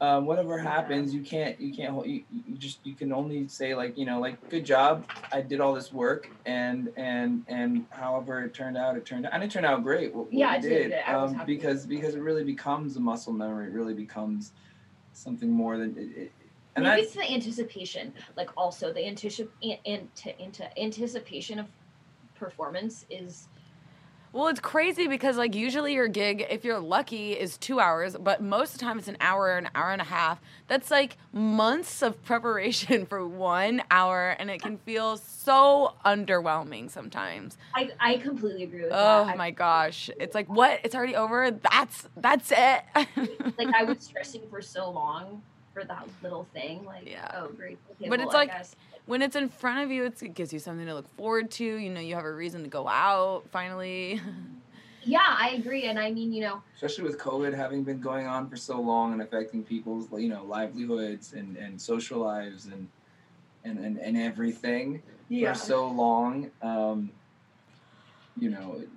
um, 0.00 0.26
whatever 0.26 0.56
Yeah. 0.58 0.70
happens, 0.70 1.12
you 1.12 1.22
can't, 1.22 1.60
you 1.60 1.74
can't, 1.74 1.90
hold, 1.92 2.06
you, 2.06 2.22
you 2.30 2.56
just, 2.56 2.78
you 2.84 2.94
can 2.94 3.12
only 3.12 3.48
say 3.48 3.74
like, 3.74 3.98
you 3.98 4.06
know, 4.06 4.20
like, 4.20 4.48
good 4.48 4.64
job, 4.64 5.04
I 5.32 5.40
did 5.40 5.60
all 5.60 5.74
this 5.74 5.92
work, 5.92 6.28
and 6.46 6.90
and 6.96 7.44
and 7.48 7.84
however 7.90 8.44
it 8.44 8.54
turned 8.54 8.76
out, 8.76 8.96
it 8.96 9.04
turned 9.04 9.26
out, 9.26 9.32
and 9.34 9.42
it 9.42 9.50
turned 9.50 9.66
out 9.66 9.82
great. 9.82 10.14
What, 10.14 10.26
what 10.26 10.32
Yeah, 10.34 10.56
it 10.56 10.62
did. 10.62 10.90
did, 10.90 11.00
I 11.06 11.14
um, 11.14 11.42
because 11.46 11.86
because 11.86 12.14
it 12.14 12.20
really 12.20 12.44
becomes 12.44 12.96
a 12.96 13.00
muscle 13.00 13.32
memory. 13.32 13.66
It 13.66 13.72
really 13.72 13.94
becomes 13.94 14.52
something 15.12 15.50
more 15.50 15.76
than 15.78 15.96
it. 15.98 16.16
it 16.16 16.32
and 16.78 16.84
maybe 16.86 17.02
that's 17.02 17.16
it's 17.16 17.26
the 17.26 17.32
anticipation, 17.34 18.12
like 18.36 18.50
also 18.56 18.92
the 18.92 19.00
anticip- 19.00 19.48
an- 19.62 19.78
ante- 19.86 20.34
ante- 20.40 20.64
anticipation 20.80 21.58
of 21.58 21.66
performance 22.34 23.04
is 23.10 23.48
Well, 24.32 24.48
it's 24.48 24.60
crazy 24.60 25.08
because 25.08 25.36
like 25.38 25.54
usually 25.54 25.94
your 25.94 26.06
gig, 26.06 26.46
if 26.50 26.64
you're 26.64 26.78
lucky, 26.78 27.32
is 27.32 27.56
two 27.56 27.80
hours, 27.80 28.14
but 28.20 28.42
most 28.42 28.74
of 28.74 28.78
the 28.78 28.84
time 28.84 28.98
it's 28.98 29.08
an 29.08 29.16
hour, 29.20 29.56
an 29.56 29.68
hour 29.74 29.90
and 29.90 30.02
a 30.02 30.04
half. 30.04 30.38
That's 30.68 30.90
like 30.90 31.16
months 31.32 32.02
of 32.02 32.22
preparation 32.24 33.06
for 33.06 33.26
one 33.26 33.82
hour, 33.90 34.36
and 34.38 34.50
it 34.50 34.60
can 34.60 34.76
feel 34.78 35.16
so 35.16 35.94
underwhelming 36.04 36.90
sometimes. 36.90 37.56
I, 37.74 37.90
I 37.98 38.16
completely 38.18 38.64
agree 38.64 38.82
with 38.82 38.92
Oh 38.92 39.24
that. 39.24 39.32
I- 39.32 39.36
my 39.36 39.50
gosh, 39.50 40.10
it's 40.20 40.34
like 40.34 40.46
what? 40.48 40.78
It's 40.84 40.94
already 40.94 41.16
over. 41.16 41.50
That's 41.50 42.06
that's 42.16 42.52
it. 42.52 42.82
like 43.58 43.74
I 43.74 43.82
was 43.84 43.98
stressing 44.00 44.42
for 44.50 44.60
so 44.60 44.90
long 44.90 45.42
for 45.78 45.86
that 45.86 46.08
little 46.22 46.46
thing. 46.52 46.84
Like, 46.84 47.08
Yeah. 47.08 47.30
oh 47.34 47.48
great. 47.48 47.78
Okay, 47.92 48.08
But 48.08 48.18
well, 48.18 48.28
it's 48.28 48.34
like- 48.34 48.52
when 49.06 49.22
it's 49.22 49.36
in 49.36 49.48
front 49.48 49.80
of 49.84 49.90
you, 49.90 50.04
it's, 50.04 50.22
it 50.22 50.34
gives 50.34 50.52
you 50.52 50.58
something 50.58 50.84
to 50.86 50.94
look 50.94 51.08
forward 51.16 51.50
to. 51.52 51.64
You 51.64 51.90
know, 51.90 52.00
you 52.00 52.14
have 52.14 52.24
a 52.24 52.32
reason 52.32 52.62
to 52.62 52.68
go 52.68 52.86
out 52.88 53.44
finally. 53.50 54.20
yeah, 55.02 55.24
I 55.38 55.50
agree, 55.50 55.84
and 55.84 55.98
I 55.98 56.10
mean, 56.10 56.32
you 56.32 56.42
know, 56.42 56.62
especially 56.74 57.04
with 57.04 57.18
COVID 57.18 57.54
having 57.54 57.84
been 57.84 58.00
going 58.00 58.26
on 58.26 58.50
for 58.50 58.56
so 58.56 58.78
long 58.80 59.12
and 59.14 59.22
affecting 59.22 59.62
people's 59.62 60.08
you 60.12 60.28
know 60.28 60.44
livelihoods 60.44 61.32
and 61.32 61.56
and 61.56 61.80
social 61.80 62.20
lives 62.20 62.66
and 62.66 62.86
and 63.64 63.78
and, 63.78 63.98
and 63.98 64.16
everything 64.18 65.02
for 65.30 65.54
so 65.54 65.88
long. 65.88 66.50
Um, 66.60 67.10
you 68.38 68.50
know, 68.50 68.76
it, 68.78 68.88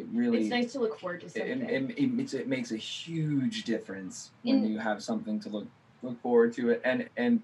it 0.00 0.06
really 0.12 0.40
it's 0.40 0.48
nice 0.50 0.72
to 0.72 0.80
look 0.80 0.98
forward 0.98 1.20
to 1.20 1.26
it, 1.26 1.32
something. 1.32 1.60
it, 1.68 1.90
it, 1.98 2.20
it's, 2.20 2.32
it 2.34 2.48
makes 2.48 2.72
a 2.72 2.76
huge 2.76 3.64
difference 3.64 4.30
when 4.42 4.64
In- 4.64 4.72
you 4.72 4.78
have 4.78 5.02
something 5.02 5.38
to 5.40 5.48
look 5.50 5.66
look 6.06 6.20
forward 6.22 6.52
to 6.54 6.70
it 6.70 6.80
and 6.84 7.08
and 7.16 7.42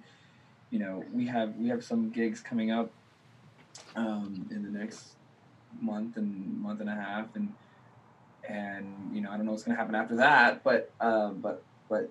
you 0.71 0.79
know 0.79 1.05
we 1.13 1.27
have 1.27 1.55
we 1.57 1.69
have 1.69 1.85
some 1.85 2.11
gigs 2.11 2.41
coming 2.41 2.71
up 2.71 2.91
um, 3.97 4.47
in 4.51 4.63
the 4.63 4.79
next 4.79 5.15
month 5.81 6.17
and 6.17 6.61
month 6.63 6.81
and 6.81 6.89
a 6.89 6.95
half 6.95 7.27
and 7.35 7.53
and 8.49 8.87
you 9.13 9.21
know 9.21 9.31
I 9.31 9.37
don't 9.37 9.47
know 9.47 9.53
what's 9.53 9.65
gonna 9.65 9.77
happen 9.79 9.95
after 9.95 10.17
that 10.17 10.63
but 10.63 10.91
uh, 11.01 11.31
but 11.31 11.63
but 11.89 12.11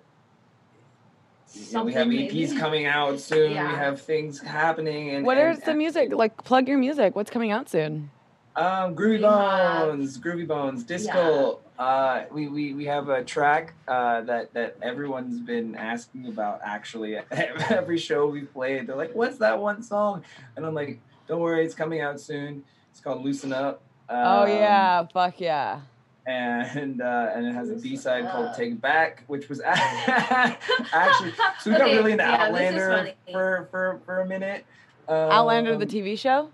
you 1.54 1.72
know, 1.72 1.84
we 1.84 1.92
have 1.92 2.02
Something 2.04 2.28
EPs 2.28 2.32
maybe. 2.48 2.56
coming 2.58 2.86
out 2.86 3.20
soon 3.20 3.50
we 3.50 3.56
have 3.56 4.00
things 4.00 4.40
happening 4.40 5.10
and 5.10 5.26
what 5.26 5.36
and, 5.36 5.58
is 5.58 5.62
the 5.64 5.74
music? 5.74 6.10
Like, 6.14 6.42
plug 6.44 6.66
your 6.66 6.78
music. 6.78 7.14
What's 7.14 7.30
coming 7.30 7.50
out 7.50 7.68
soon? 7.68 8.10
um, 8.56 8.94
Groovy 8.96 9.18
We 9.18 9.22
have- 9.24 9.86
Bones, 9.88 10.18
Groovy 10.18 10.46
Bones, 10.46 10.82
Disco. 10.84 11.60
Uh, 11.82 12.26
we, 12.30 12.46
we 12.46 12.74
we 12.74 12.84
have 12.84 13.08
a 13.08 13.24
track 13.24 13.74
uh, 13.88 14.20
that 14.20 14.54
that 14.54 14.76
everyone's 14.82 15.40
been 15.40 15.74
asking 15.74 16.26
about. 16.28 16.60
Actually, 16.64 17.16
every 17.32 17.98
show 17.98 18.26
we 18.28 18.42
played, 18.42 18.86
they're 18.86 18.94
like, 18.94 19.12
"What's 19.16 19.38
that 19.38 19.58
one 19.58 19.82
song?" 19.82 20.22
And 20.54 20.64
I'm 20.64 20.74
like, 20.74 21.00
"Don't 21.26 21.40
worry, 21.40 21.64
it's 21.64 21.74
coming 21.74 22.00
out 22.00 22.20
soon. 22.20 22.62
It's 22.92 23.00
called 23.00 23.24
Loosen 23.24 23.52
Up." 23.52 23.82
oh 24.08 24.42
Um, 24.44 24.48
yeah, 24.48 25.06
fuck 25.12 25.40
yeah. 25.40 25.80
and 26.24 27.02
uh, 27.02 27.30
and 27.34 27.46
it 27.48 27.52
has 27.52 27.68
a 27.70 27.74
B 27.74 27.96
side 27.96 28.30
called 28.30 28.54
"Take 28.54 28.80
Back," 28.80 29.24
which 29.26 29.48
was 29.48 29.60
actually 29.66 31.32
so 31.60 31.70
we 31.70 31.72
got 31.72 31.80
Okay, 31.82 31.96
really 31.96 32.12
into 32.12 32.22
yeah, 32.24 32.44
Outlander 32.44 33.12
for 33.32 33.66
for 33.72 34.00
for 34.06 34.20
a 34.20 34.26
minute. 34.26 34.64
Outlander, 35.08 35.76
the 35.76 35.82
Um, 35.84 35.90
TV 35.90 36.16
show. 36.16 36.48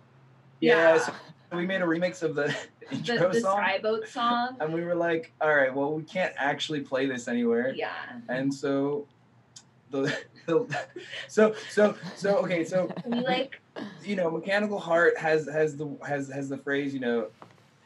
Yeah, 0.60 0.94
Yeah. 0.94 0.98
so 0.98 1.12
we 1.52 1.66
made 1.66 1.82
a 1.82 1.86
remix 1.86 2.22
of 2.22 2.34
the 2.34 2.56
the, 2.77 2.77
intro 2.92 3.32
the 3.32 3.40
song. 3.40 3.56
Skye 3.58 3.78
Boat 3.82 4.08
song. 4.08 4.56
And 4.60 4.72
we 4.72 4.82
were 4.82 4.94
like, 4.94 5.32
all 5.40 5.54
right, 5.54 5.74
well, 5.74 5.92
we 5.92 6.02
can't 6.02 6.32
actually 6.36 6.80
play 6.80 7.06
this 7.06 7.28
anywhere. 7.28 7.72
Yeah. 7.74 7.92
And 8.28 8.52
so, 8.52 9.06
the, 9.90 10.14
the 10.46 10.66
so 11.28 11.54
so 11.70 11.94
so 12.14 12.36
okay, 12.38 12.64
so 12.64 12.92
We 13.06 13.20
like 13.20 13.60
you 14.04 14.16
know, 14.16 14.30
mechanical 14.30 14.78
heart 14.78 15.16
has 15.18 15.46
has 15.48 15.76
the 15.76 15.88
has 16.06 16.28
has 16.28 16.48
the 16.48 16.58
phrase, 16.58 16.92
you 16.94 17.00
know, 17.00 17.28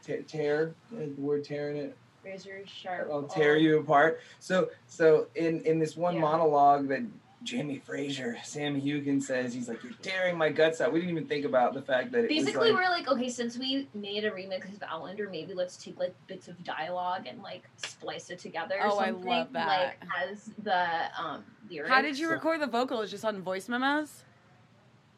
te- 0.05 0.23
tear 0.23 0.75
the 0.91 1.09
word 1.19 1.45
tear 1.45 1.71
in 1.71 1.77
it. 1.77 1.97
razor 2.25 2.61
sharp. 2.67 3.09
I'll 3.13 3.25
tear 3.25 3.57
you 3.57 3.79
apart. 3.79 4.21
So 4.41 4.71
so 4.87 5.27
in 5.35 5.61
in 5.63 5.79
this 5.79 5.97
one 5.97 6.15
Yeah. 6.15 6.21
monologue 6.23 6.89
that 6.89 7.03
Jamie 7.45 7.79
Fraser, 7.79 8.37
Sam 8.45 8.81
Heughan 8.81 9.21
says 9.21 9.53
he's 9.55 9.69
like, 9.69 9.83
"You're 9.83 9.93
tearing 10.03 10.37
my 10.37 10.49
guts 10.51 10.81
out." 10.81 10.93
We 10.93 11.01
didn't 11.01 11.17
even 11.17 11.29
think 11.29 11.45
about 11.45 11.75
the 11.75 11.83
fact 11.83 12.13
that 12.13 12.25
it 12.25 12.29
Basically, 12.29 12.71
was 12.71 12.73
like, 12.73 12.85
we're 12.85 12.91
like, 12.91 13.09
okay, 13.09 13.29
since 13.29 13.59
we 13.59 13.89
made 13.95 14.25
a 14.25 14.31
remix 14.31 14.73
of 14.75 14.83
Outlander, 14.83 15.29
maybe 15.31 15.55
let's 15.55 15.77
take 15.77 15.99
like 15.99 16.15
bits 16.27 16.49
of 16.49 16.63
dialogue 16.65 17.27
and 17.27 17.43
like 17.43 17.63
splice 17.77 18.31
it 18.31 18.39
together. 18.39 18.77
Or 18.81 18.87
Oh, 18.93 18.99
I 18.99 19.11
love 19.11 19.53
that. 19.53 19.67
Like 20.03 20.09
as 20.31 20.51
the 20.63 20.87
um 21.21 21.45
lyrics. 21.71 21.91
How 21.91 22.01
did 22.03 22.19
you 22.19 22.27
So- 22.29 22.33
record 22.35 22.61
the 22.61 22.67
vocals? 22.67 23.11
Just 23.11 23.25
on 23.25 23.43
voice 23.43 23.69
memos? 23.69 24.25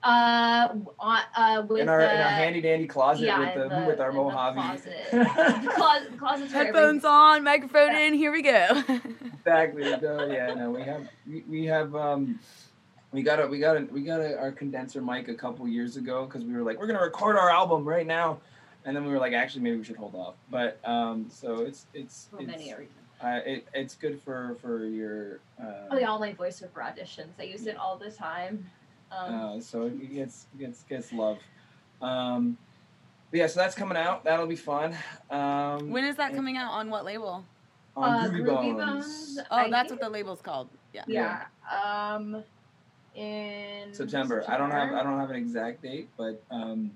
Uh, 0.04 0.68
uh, 1.00 1.62
with 1.66 1.80
in 1.80 1.88
our 1.88 2.00
the, 2.00 2.14
in 2.14 2.20
our 2.20 2.28
handy 2.28 2.60
dandy 2.60 2.86
closet 2.86 3.24
yeah, 3.24 3.40
with 3.40 3.54
the, 3.54 3.74
in 3.74 3.86
with 3.86 4.00
our 4.00 4.10
in 4.10 4.16
the 4.16 4.22
Mojave. 4.22 4.60
closet. 4.60 4.94
the 5.10 5.72
closet, 5.74 6.18
closets 6.18 6.52
Headphones 6.52 7.06
on, 7.06 7.42
microphone 7.42 7.96
in. 7.96 8.12
Here 8.12 8.30
we 8.30 8.42
go. 8.42 8.82
exactly. 9.32 9.96
No, 10.02 10.26
yeah, 10.26 10.52
no, 10.52 10.70
we 10.72 10.82
have 10.82 11.08
we, 11.26 11.42
we 11.48 11.64
have 11.64 11.96
um 11.96 12.38
we 13.12 13.22
got 13.22 13.40
a 13.40 13.46
we 13.46 13.58
got 13.58 13.78
a 13.78 13.86
we 13.90 14.02
got 14.02 14.20
a, 14.20 14.38
our 14.38 14.52
condenser 14.52 15.00
mic 15.00 15.28
a 15.28 15.34
couple 15.34 15.66
years 15.66 15.96
ago 15.96 16.26
because 16.26 16.44
we 16.44 16.52
were 16.52 16.62
like 16.62 16.78
we're 16.78 16.86
gonna 16.86 17.00
record 17.00 17.36
our 17.36 17.48
album 17.48 17.88
right 17.88 18.06
now, 18.06 18.40
and 18.84 18.94
then 18.94 19.06
we 19.06 19.10
were 19.10 19.18
like 19.18 19.32
actually 19.32 19.62
maybe 19.62 19.78
we 19.78 19.84
should 19.84 19.96
hold 19.96 20.14
off. 20.14 20.34
But 20.50 20.80
um 20.84 21.30
so 21.30 21.60
it's 21.62 21.86
it's 21.94 22.28
for 22.30 22.40
it's, 22.40 22.46
many 22.46 22.72
a 22.72 22.78
reason. 22.78 22.94
uh, 23.22 23.40
it, 23.46 23.66
it's 23.72 23.94
good 23.94 24.20
for 24.20 24.58
for 24.60 24.84
your 24.84 25.40
uh, 25.58 25.88
Oh 25.92 25.98
yeah, 25.98 26.10
all 26.10 26.18
my 26.18 26.34
voiceover 26.34 26.82
auditions. 26.82 27.30
I 27.38 27.44
use 27.44 27.66
it 27.66 27.78
all 27.78 27.96
the 27.96 28.10
time. 28.10 28.66
Um, 29.16 29.34
uh 29.34 29.60
so 29.60 29.82
it 29.86 30.12
gets 30.14 30.46
gets 30.58 30.82
gets 30.84 31.12
love. 31.12 31.38
Um, 32.02 32.56
but 33.30 33.38
yeah, 33.38 33.46
so 33.46 33.60
that's 33.60 33.74
coming 33.74 33.96
out. 33.96 34.24
That'll 34.24 34.46
be 34.46 34.56
fun. 34.56 34.94
Um, 35.30 35.90
when 35.90 36.04
is 36.04 36.16
that 36.16 36.28
and- 36.28 36.36
coming 36.36 36.56
out? 36.56 36.70
On 36.72 36.90
what 36.90 37.04
label? 37.04 37.44
on 37.96 38.12
uh, 38.12 38.28
Groovy, 38.28 38.40
Groovy 38.42 38.76
Bones. 38.76 39.04
Bones. 39.06 39.38
Oh, 39.50 39.56
I 39.56 39.70
that's 39.70 39.90
what 39.90 40.00
the 40.00 40.08
label's 40.08 40.40
called. 40.40 40.68
Yeah. 40.92 41.04
Yeah. 41.06 41.42
Um, 41.70 42.42
in 43.14 43.92
September. 43.94 44.42
September. 44.42 44.44
I 44.48 44.56
don't 44.56 44.70
have 44.70 44.92
I 44.92 45.02
don't 45.04 45.18
have 45.20 45.30
an 45.30 45.36
exact 45.36 45.82
date, 45.82 46.08
but 46.16 46.42
um, 46.50 46.90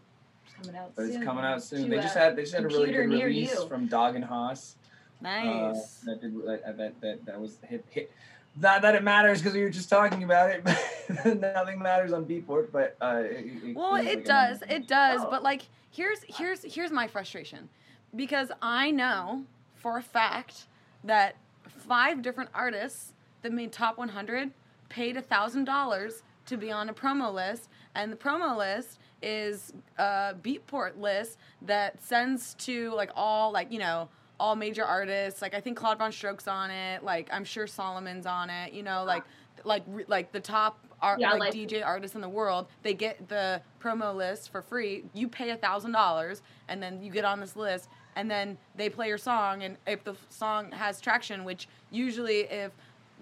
It's 0.47 0.55
coming 0.67 0.81
out 0.81 0.93
but 0.97 1.03
it's 1.05 1.15
soon. 1.15 1.25
coming 1.25 1.45
out 1.45 1.63
soon. 1.63 1.85
To 1.85 1.89
They 1.91 1.97
just 2.03 2.17
had 2.17 2.35
they 2.35 2.43
just 2.43 2.55
had 2.55 2.65
a 2.65 2.69
really 2.69 2.91
good 2.91 3.09
release 3.11 3.55
you. 3.55 3.69
from 3.69 3.87
Dog 3.87 4.17
and 4.17 4.25
Haas. 4.25 4.75
Uh, 5.21 5.23
Nice. 5.23 6.01
that 6.07 6.21
did 6.21 6.35
that 6.47 6.77
that 6.77 7.01
that, 7.01 7.25
that 7.27 7.41
was 7.41 7.59
hit 7.69 7.85
hit. 7.91 8.11
Not 8.61 8.83
that 8.83 8.95
it 8.95 9.03
matters 9.03 9.39
because 9.39 9.55
we 9.55 9.63
were 9.63 9.71
just 9.71 9.89
talking 9.89 10.23
about 10.25 10.51
it, 10.51 10.65
but 11.25 11.41
nothing 11.41 11.79
matters 11.79 12.13
on 12.13 12.25
Beatport. 12.25 12.73
But 12.73 12.97
uh, 13.01 13.23
it, 13.25 13.77
well, 13.77 13.97
it 13.97 14.07
like 14.07 14.25
does. 14.25 14.63
It 14.69 14.89
does. 14.89 15.21
Oh. 15.23 15.31
But 15.31 15.43
like, 15.43 15.63
here's 15.91 16.21
here's 16.29 16.63
here's 16.63 16.91
my 16.91 17.07
frustration, 17.07 17.69
because 18.17 18.51
I 18.61 18.91
know 18.91 19.45
for 19.75 19.99
a 19.99 20.03
fact 20.03 20.67
that 21.05 21.37
five 21.69 22.23
different 22.23 22.51
artists 22.53 23.13
that 23.43 23.53
made 23.53 23.73
top 23.73 23.97
100 23.99 24.51
paid 24.89 25.17
a 25.17 25.23
thousand 25.23 25.65
dollars 25.65 26.23
to 26.47 26.57
be 26.57 26.73
on 26.73 26.89
a 26.89 26.95
promo 26.95 27.33
list, 27.33 27.69
and 27.95 28.11
the 28.11 28.17
promo 28.17 28.57
list 28.57 28.99
is 29.23 29.73
a 29.99 30.35
Beatport 30.43 30.99
list 30.99 31.39
that 31.63 32.03
sends 32.03 32.55
to 32.55 32.93
like 32.95 33.11
all 33.15 33.53
like 33.53 33.71
you 33.71 33.79
know 33.79 34.09
all 34.41 34.57
major 34.57 34.85
artists. 34.85 35.43
Like 35.43 35.55
I 35.55 35.61
think 35.61 35.77
Claude 35.77 35.99
Von 35.99 36.11
Stroke's 36.11 36.49
on 36.49 36.71
it. 36.71 37.03
Like 37.03 37.29
I'm 37.33 37.45
sure 37.45 37.67
Solomun's 37.67 38.27
on 38.27 38.51
it. 38.51 38.73
You 38.73 38.83
know, 38.83 39.05
like 39.05 39.25
like 39.65 39.83
like 40.07 40.33
the 40.33 40.41
top 40.41 40.79
art 41.01 41.21
Yeah, 41.21 41.33
like, 41.33 41.41
like- 41.41 41.55
DJ 41.55 41.85
artists 41.85 42.15
in 42.15 42.21
the 42.21 42.29
world. 42.29 42.67
They 42.83 42.95
get 42.95 43.29
the 43.29 43.63
promo 43.81 44.15
list 44.15 44.51
for 44.51 44.63
free. 44.63 45.05
You 45.15 45.29
pay 45.29 45.51
a 45.51 45.57
thousand 45.57 45.93
dollars, 45.93 46.43
and 46.69 46.83
then 46.83 47.03
you 47.03 47.11
get 47.11 47.25
on 47.25 47.41
this 47.41 47.57
list. 47.57 47.89
And 48.17 48.29
then 48.29 48.59
they 48.75 48.89
play 48.89 49.07
your 49.07 49.19
song, 49.19 49.63
and 49.63 49.77
if 49.87 50.03
the 50.03 50.17
song 50.29 50.73
has 50.73 51.01
traction, 51.01 51.45
which 51.45 51.69
usually 51.91 52.41
if 52.41 52.73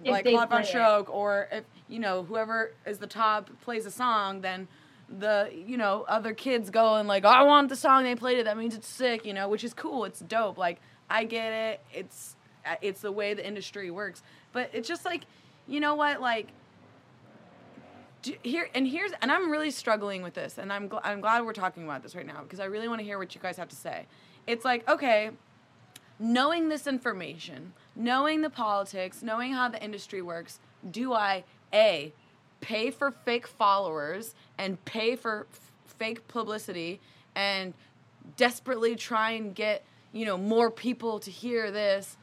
If 0.03 0.11
like 0.11 0.25
Claude 0.25 0.49
Von 0.49 0.63
play 0.63 0.71
it. 0.73 1.09
Or 1.11 1.49
if 1.53 1.65
you 1.89 1.99
know 1.99 2.23
whoever 2.23 2.73
is 2.87 2.99
the 2.99 3.07
top 3.07 3.51
plays 3.61 3.85
a 3.85 3.91
song, 3.91 4.41
then 4.41 4.69
the 5.09 5.51
you 5.55 5.77
know 5.77 6.05
other 6.09 6.33
kids 6.35 6.71
go 6.71 6.95
and 6.97 7.07
like 7.07 7.25
oh, 7.25 7.29
I 7.29 7.43
want 7.43 7.69
the 7.69 7.77
song 7.77 8.05
they 8.05 8.15
played 8.15 8.39
it. 8.39 8.45
That 8.45 8.57
means 8.57 8.75
it's 8.75 8.89
sick, 8.89 9.27
you 9.27 9.35
know, 9.35 9.49
which 9.49 9.65
is 9.65 9.75
cool. 9.75 10.05
It's 10.05 10.21
dope. 10.21 10.57
Like 10.59 10.81
I 11.11 11.25
get 11.25 11.53
it. 11.53 11.81
It's 11.93 12.37
uh, 12.65 12.77
it's 12.83 13.01
the 13.01 13.13
way 13.13 13.35
the 13.35 13.47
industry 13.47 13.91
works. 13.91 14.23
But 14.53 14.71
it's 14.73 14.89
just 14.89 15.05
like 15.05 15.25
you 15.69 15.81
know 15.81 15.95
what 15.95 16.21
like. 16.21 16.49
do- 18.23 18.37
Here 18.43 18.69
and 18.75 18.87
here's 18.87 19.13
and 19.23 19.31
I'm 19.33 19.51
really 19.51 19.71
struggling 19.71 20.23
with 20.23 20.35
this, 20.35 20.59
and 20.59 20.73
I'm 20.73 20.89
gl- 20.89 21.01
I'm 21.05 21.21
glad 21.21 21.45
we're 21.45 21.53
talking 21.53 21.85
about 21.85 22.03
this 22.03 22.15
right 22.15 22.27
now 22.27 22.43
because 22.43 22.61
I 22.61 22.65
really 22.67 22.89
want 22.89 23.01
to 23.01 23.05
hear 23.05 23.19
what 23.19 23.35
you 23.35 23.41
guys 23.41 23.57
have 23.57 23.69
to 23.69 23.77
say. 23.77 24.07
It's 24.47 24.65
like 24.65 24.89
okay, 24.89 25.31
knowing 26.19 26.69
this 26.69 26.87
information, 26.87 27.73
knowing 27.95 28.43
the 28.43 28.51
politics, 28.51 29.23
knowing 29.23 29.53
how 29.53 29.69
the 29.69 29.83
industry 29.83 30.23
works, 30.23 30.59
do 30.91 31.13
I 31.13 31.45
a 31.73 32.13
pay 32.61 32.91
for 32.91 33.11
fake 33.11 33.47
followers 33.47 34.35
and 34.57 34.83
pay 34.87 35.15
for 35.15 35.47
f- 35.53 35.73
fake 35.99 36.27
publicity 36.27 37.01
and 37.35 37.75
desperately 38.37 38.97
try 38.97 39.33
and 39.33 39.55
get, 39.55 39.85
you 40.17 40.25
know, 40.25 40.39
more 40.39 40.71
people 40.71 41.19
to 41.21 41.31
hear 41.31 41.71
this 41.71 42.17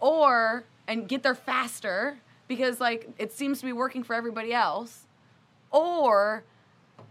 or 0.00 0.64
and 0.88 1.08
get 1.08 1.22
there 1.22 1.34
faster 1.34 2.18
because 2.48 2.80
like 2.80 3.08
it 3.18 3.32
seems 3.32 3.60
to 3.60 3.66
be 3.66 3.72
working 3.72 4.02
for 4.02 4.14
everybody 4.14 4.52
else 4.52 5.06
or 5.70 6.44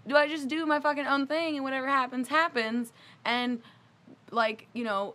do 0.07 0.15
I 0.15 0.27
just 0.27 0.47
do 0.47 0.65
my 0.65 0.79
fucking 0.79 1.05
own 1.05 1.27
thing 1.27 1.55
and 1.55 1.63
whatever 1.63 1.87
happens 1.87 2.27
happens 2.27 2.91
and 3.23 3.61
like, 4.31 4.67
you 4.73 4.83
know, 4.83 5.13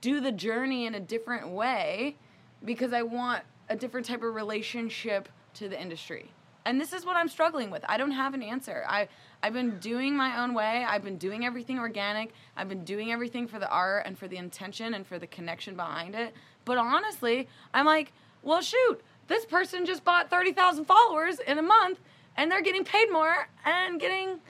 do 0.00 0.20
the 0.20 0.32
journey 0.32 0.86
in 0.86 0.94
a 0.94 1.00
different 1.00 1.48
way 1.48 2.16
because 2.64 2.92
I 2.92 3.02
want 3.02 3.42
a 3.68 3.76
different 3.76 4.06
type 4.06 4.22
of 4.22 4.34
relationship 4.34 5.28
to 5.54 5.68
the 5.68 5.80
industry. 5.80 6.30
And 6.64 6.80
this 6.80 6.92
is 6.92 7.06
what 7.06 7.16
I'm 7.16 7.28
struggling 7.28 7.70
with. 7.70 7.84
I 7.88 7.96
don't 7.96 8.10
have 8.10 8.34
an 8.34 8.42
answer. 8.42 8.84
I 8.86 9.08
I've 9.42 9.52
been 9.54 9.78
doing 9.78 10.16
my 10.16 10.42
own 10.42 10.52
way. 10.54 10.84
I've 10.86 11.02
been 11.02 11.16
doing 11.16 11.44
everything 11.46 11.78
organic. 11.78 12.32
I've 12.56 12.68
been 12.68 12.84
doing 12.84 13.10
everything 13.10 13.48
for 13.48 13.58
the 13.58 13.68
art 13.70 14.04
and 14.06 14.18
for 14.18 14.28
the 14.28 14.36
intention 14.36 14.94
and 14.94 15.06
for 15.06 15.18
the 15.18 15.26
connection 15.26 15.76
behind 15.76 16.14
it. 16.14 16.34
But 16.64 16.76
honestly, 16.78 17.48
I'm 17.72 17.86
like, 17.86 18.12
well, 18.42 18.60
shoot, 18.60 19.00
this 19.28 19.46
person 19.46 19.86
just 19.86 20.04
bought 20.04 20.28
30,000 20.28 20.84
followers 20.84 21.38
in 21.40 21.58
a 21.58 21.62
month 21.62 22.00
and 22.36 22.50
they're 22.50 22.62
getting 22.62 22.84
paid 22.84 23.10
more 23.10 23.48
and 23.64 23.98
getting 23.98 24.40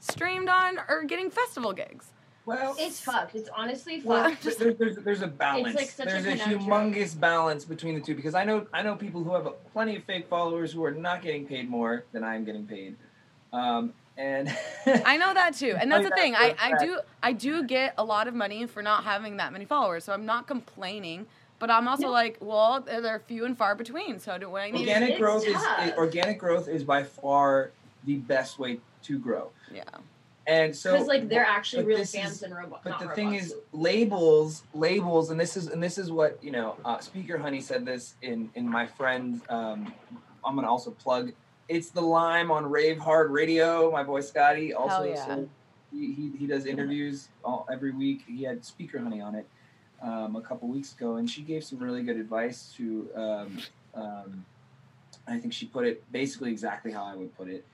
streamed 0.00 0.48
on 0.48 0.78
or 0.88 1.04
getting 1.04 1.30
festival 1.30 1.72
gigs. 1.74 2.06
well, 2.46 2.74
It's 2.78 3.00
fucked. 3.00 3.34
It's 3.34 3.48
honestly 3.54 4.00
fucked. 4.00 4.42
th- 4.42 4.56
there's, 4.56 4.76
there's, 4.76 4.96
there's 4.96 5.22
a 5.22 5.26
balance. 5.26 5.74
like 5.74 5.90
such 5.90 6.06
a 6.08 6.10
there's 6.10 6.26
a, 6.26 6.36
conundrum. 6.44 6.60
humongous 6.92 7.18
balance 7.18 7.64
between 7.66 7.94
the 7.94 8.00
two 8.00 8.14
because 8.14 8.34
I 8.34 8.44
know 8.44 8.66
I 8.72 8.82
know 8.82 8.96
people 8.96 9.22
who 9.22 9.32
have 9.34 9.46
plenty 9.72 9.96
of 9.96 10.04
fake 10.04 10.28
followers 10.28 10.72
who 10.72 10.82
are 10.84 10.90
not 10.90 11.20
getting 11.22 11.46
paid 11.46 11.68
more 11.70 12.04
than 12.12 12.22
I'm 12.24 12.44
getting 12.44 12.66
paid, 12.66 12.96
um, 13.52 13.92
and 14.16 14.48
I 15.04 15.16
know 15.16 15.34
that 15.34 15.54
too, 15.54 15.74
and 15.80 15.90
that's 15.90 16.08
the 16.08 16.14
thing. 16.14 16.32
that 16.32 16.40
I, 16.40 16.48
for 16.50 16.54
a 16.56 16.64
I 16.66 16.70
fact. 16.70 16.82
do 16.82 16.98
I 17.22 17.32
do 17.32 17.64
get 17.64 17.94
a 17.98 18.04
lot 18.04 18.28
of 18.28 18.34
money 18.34 18.66
for 18.66 18.82
not 18.82 19.04
having 19.04 19.38
that 19.38 19.52
many 19.52 19.64
followers, 19.64 20.04
so 20.04 20.12
I'm 20.12 20.26
not 20.26 20.46
complaining. 20.46 21.26
But 21.60 21.70
I'm 21.70 21.86
also 21.88 22.08
like, 22.10 22.36
well, 22.40 22.80
they're 22.80 23.00
they're 23.00 23.20
few 23.20 23.44
and 23.44 23.56
far 23.56 23.74
between. 23.74 24.18
So 24.18 24.36
do 24.38 24.54
I 24.56 24.70
need. 24.70 24.80
organic 24.80 25.10
It's 25.10 25.18
growth 25.20 25.46
is, 25.46 25.54
tough. 25.54 25.86
is 25.86 25.92
organic 25.94 26.38
growth 26.38 26.68
is 26.68 26.84
by 26.84 27.04
far 27.04 27.70
the 28.04 28.16
best 28.16 28.58
way 28.58 28.80
to 29.04 29.18
grow. 29.18 29.50
Yeah. 29.72 29.84
And 30.46 30.76
so 30.76 30.92
Because 30.92 31.08
like 31.08 31.28
they're 31.30 31.46
actually 31.46 31.84
but 31.84 31.88
real 31.88 31.98
this 31.98 32.12
fans 32.14 32.32
is- 32.32 32.42
and 32.42 32.54
robots. 32.54 32.82
But 32.84 32.98
the 32.98 33.08
thing 33.14 33.34
is, 33.34 33.54
labels, 33.72 34.64
labels, 34.74 35.30
and 35.30 35.38
this 35.40 35.56
is 35.56 35.68
and 35.68 35.82
this 35.82 35.96
is 35.96 36.10
what 36.10 36.38
you 36.42 36.50
know. 36.50 36.76
Uh, 36.84 36.98
Speaker 36.98 37.38
Honey 37.38 37.60
said 37.60 37.86
this 37.86 38.14
in 38.20 38.50
in 38.54 38.68
my 38.68 38.86
friend. 38.86 39.40
Um, 39.48 39.94
I'm 40.44 40.54
gonna 40.56 40.68
also 40.68 40.90
plug. 40.90 41.32
It's 41.68 41.90
the 41.90 42.00
Lime 42.00 42.50
on 42.50 42.66
Rave 42.66 42.98
Hard 42.98 43.30
Radio. 43.30 43.90
My 43.90 44.02
boy 44.02 44.20
Scotty 44.20 44.74
also. 44.74 45.04
Yeah. 45.04 45.26
so 45.26 45.48
he, 45.92 46.12
he, 46.12 46.32
he 46.38 46.46
does 46.46 46.66
interviews 46.66 47.28
all, 47.44 47.66
every 47.72 47.92
week. 47.92 48.24
He 48.26 48.42
had 48.42 48.64
Speaker 48.64 48.98
Honey 48.98 49.20
on 49.20 49.34
it 49.34 49.46
um, 50.02 50.36
a 50.36 50.40
couple 50.40 50.68
weeks 50.68 50.92
ago, 50.92 51.16
and 51.16 51.28
she 51.28 51.42
gave 51.42 51.64
some 51.64 51.78
really 51.78 52.02
good 52.02 52.16
advice 52.16 52.72
to. 52.76 53.08
Um, 53.14 53.58
um, 53.94 54.44
I 55.26 55.38
think 55.38 55.52
she 55.54 55.66
put 55.66 55.86
it 55.86 56.04
basically 56.12 56.50
exactly 56.50 56.92
how 56.92 57.04
I 57.04 57.14
would 57.14 57.36
put 57.36 57.48
it. 57.48 57.64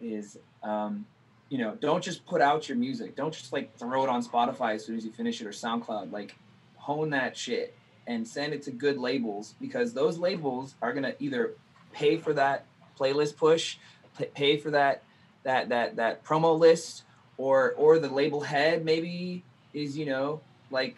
Is 0.00 0.38
um, 0.62 1.06
you 1.48 1.58
know, 1.58 1.74
don't 1.80 2.04
just 2.04 2.26
put 2.26 2.42
out 2.42 2.68
your 2.68 2.76
music. 2.76 3.16
Don't 3.16 3.32
just 3.32 3.52
like 3.52 3.76
throw 3.78 4.02
it 4.02 4.10
on 4.10 4.22
Spotify 4.22 4.74
as 4.74 4.84
soon 4.84 4.96
as 4.96 5.04
you 5.04 5.12
finish 5.12 5.40
it 5.40 5.46
or 5.46 5.50
SoundCloud. 5.50 6.12
Like 6.12 6.36
hone 6.76 7.10
that 7.10 7.36
shit 7.36 7.74
and 8.06 8.26
send 8.26 8.52
it 8.52 8.62
to 8.62 8.70
good 8.70 8.98
labels 8.98 9.54
because 9.60 9.92
those 9.92 10.18
labels 10.18 10.74
are 10.82 10.92
gonna 10.92 11.14
either 11.18 11.54
pay 11.92 12.16
for 12.16 12.32
that 12.34 12.64
playlist 12.98 13.36
push, 13.36 13.78
pay 14.34 14.56
for 14.56 14.70
that 14.70 15.02
that 15.44 15.68
that 15.68 15.96
that 15.96 16.24
promo 16.24 16.58
list, 16.58 17.04
or 17.36 17.72
or 17.72 17.98
the 17.98 18.08
label 18.08 18.40
head 18.40 18.84
maybe 18.84 19.42
is 19.72 19.96
you 19.96 20.06
know 20.06 20.40
like 20.70 20.96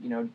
you 0.00 0.08
know 0.08 0.28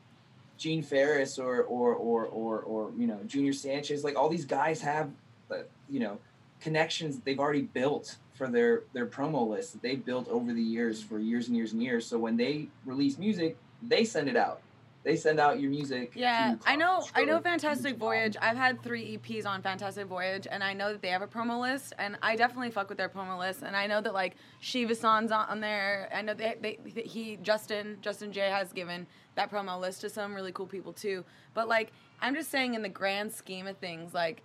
Gene 0.58 0.84
Farris 0.84 1.38
or 1.38 1.64
or 1.64 1.94
or 1.94 2.26
or 2.26 2.60
or 2.60 2.92
you 2.98 3.08
know 3.08 3.20
Junior 3.28 3.54
Sanchez. 3.54 4.04
Like 4.04 4.16
all 4.16 4.30
these 4.30 4.46
guys 4.46 4.82
have 4.82 5.10
uh, 5.52 5.60
you 5.90 6.00
know 6.00 6.20
connections 6.62 7.20
they've 7.20 7.40
already 7.40 7.62
built 7.62 8.16
for 8.34 8.48
their 8.48 8.84
their 8.94 9.06
promo 9.06 9.48
list 9.48 9.74
that 9.74 9.82
they've 9.82 10.04
built 10.04 10.28
over 10.30 10.54
the 10.54 10.62
years 10.62 11.02
for 11.02 11.20
years 11.20 11.48
and 11.48 11.56
years 11.56 11.74
and 11.74 11.82
years. 11.82 12.06
So 12.06 12.18
when 12.18 12.38
they 12.38 12.68
release 12.86 13.18
music, 13.18 13.58
they 13.82 14.04
send 14.04 14.30
it 14.30 14.36
out. 14.36 14.62
They 15.06 15.16
send 15.16 15.40
out 15.40 15.60
your 15.60 15.70
music. 15.70 16.14
Yeah, 16.16 16.56
I 16.66 16.76
know. 16.76 17.06
I 17.14 17.26
know. 17.26 17.40
Fantastic 17.40 17.96
Voyage. 17.96 18.36
I've 18.42 18.58
had 18.58 18.82
three 18.82 19.18
EPs 19.18 19.46
on 19.46 19.62
Fantastic 19.62 20.08
Voyage, 20.08 20.48
and 20.50 20.64
I 20.64 20.74
know 20.74 20.92
that 20.92 21.04
they 21.04 21.10
have 21.10 21.22
a 21.22 21.28
promo 21.28 21.62
list, 21.62 21.94
and 22.00 22.18
I 22.24 22.36
definitely 22.36 22.72
fuck 22.72 22.90
with 22.90 22.98
their 22.98 23.08
promo 23.08 23.38
list. 23.38 23.62
And 23.62 23.76
I 23.76 23.86
know 23.86 24.02
that 24.02 24.16
like 24.16 24.36
Shiba 24.62 24.96
San's 24.96 25.32
on 25.32 25.48
on 25.48 25.60
there. 25.62 26.10
I 26.12 26.24
know 26.24 26.34
they, 26.34 26.56
they 26.60 27.02
he 27.04 27.38
Justin 27.38 28.00
Justin 28.02 28.32
Jay 28.34 28.50
has 28.50 28.74
given 28.74 29.06
that 29.36 29.52
promo 29.52 29.80
list 29.80 30.02
to 30.02 30.10
some 30.10 30.34
really 30.34 30.52
cool 30.52 30.66
people 30.66 30.92
too. 30.92 31.24
But 31.54 31.68
like, 31.68 31.92
I'm 32.20 32.34
just 32.34 32.50
saying, 32.50 32.74
in 32.74 32.82
the 32.82 32.90
grand 32.90 33.32
scheme 33.32 33.68
of 33.68 33.78
things, 33.78 34.12
like 34.12 34.42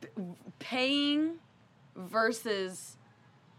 p- 0.00 0.22
paying 0.60 1.32
versus, 1.96 2.96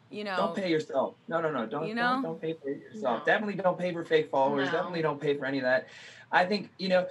you 0.10 0.24
know, 0.24 0.36
Don't 0.36 0.56
pay 0.56 0.70
yourself. 0.70 1.16
No, 1.28 1.40
no, 1.42 1.52
no. 1.52 1.66
Don't 1.66 1.88
You 1.88 1.96
don't, 1.96 2.24
don't 2.24 2.42
pay 2.42 2.54
for 2.54 2.70
yourself. 2.70 3.20
No. 3.20 3.26
Definitely 3.26 3.62
don't 3.62 3.78
pay 3.78 3.94
for 3.94 4.04
fake 4.04 4.30
followers. 4.32 4.68
No. 4.68 4.74
Definitely 4.74 5.02
don't 5.02 5.22
pay 5.22 5.38
for 5.38 5.46
any 5.46 5.60
of 5.60 5.64
that. 5.64 5.88
I 6.32 6.46
think 6.46 6.70
you 6.78 6.90
know, 6.90 7.08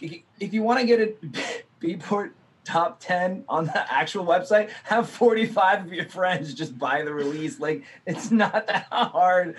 if 0.00 0.52
you 0.52 0.62
want 0.62 0.80
to 0.80 0.86
get 0.86 1.00
a 1.00 1.14
Beatport 1.80 2.30
top 2.64 2.98
ten 3.00 3.44
on 3.48 3.66
the 3.66 3.92
actual 3.92 4.24
website, 4.24 4.70
have 4.84 5.08
forty 5.08 5.46
five 5.46 5.86
of 5.86 5.92
your 5.92 6.06
friends 6.06 6.54
just 6.54 6.78
buy 6.78 7.02
the 7.02 7.12
release. 7.14 7.60
Like 7.60 7.84
it's 8.06 8.30
not 8.30 8.66
that 8.66 8.86
hard 8.90 9.56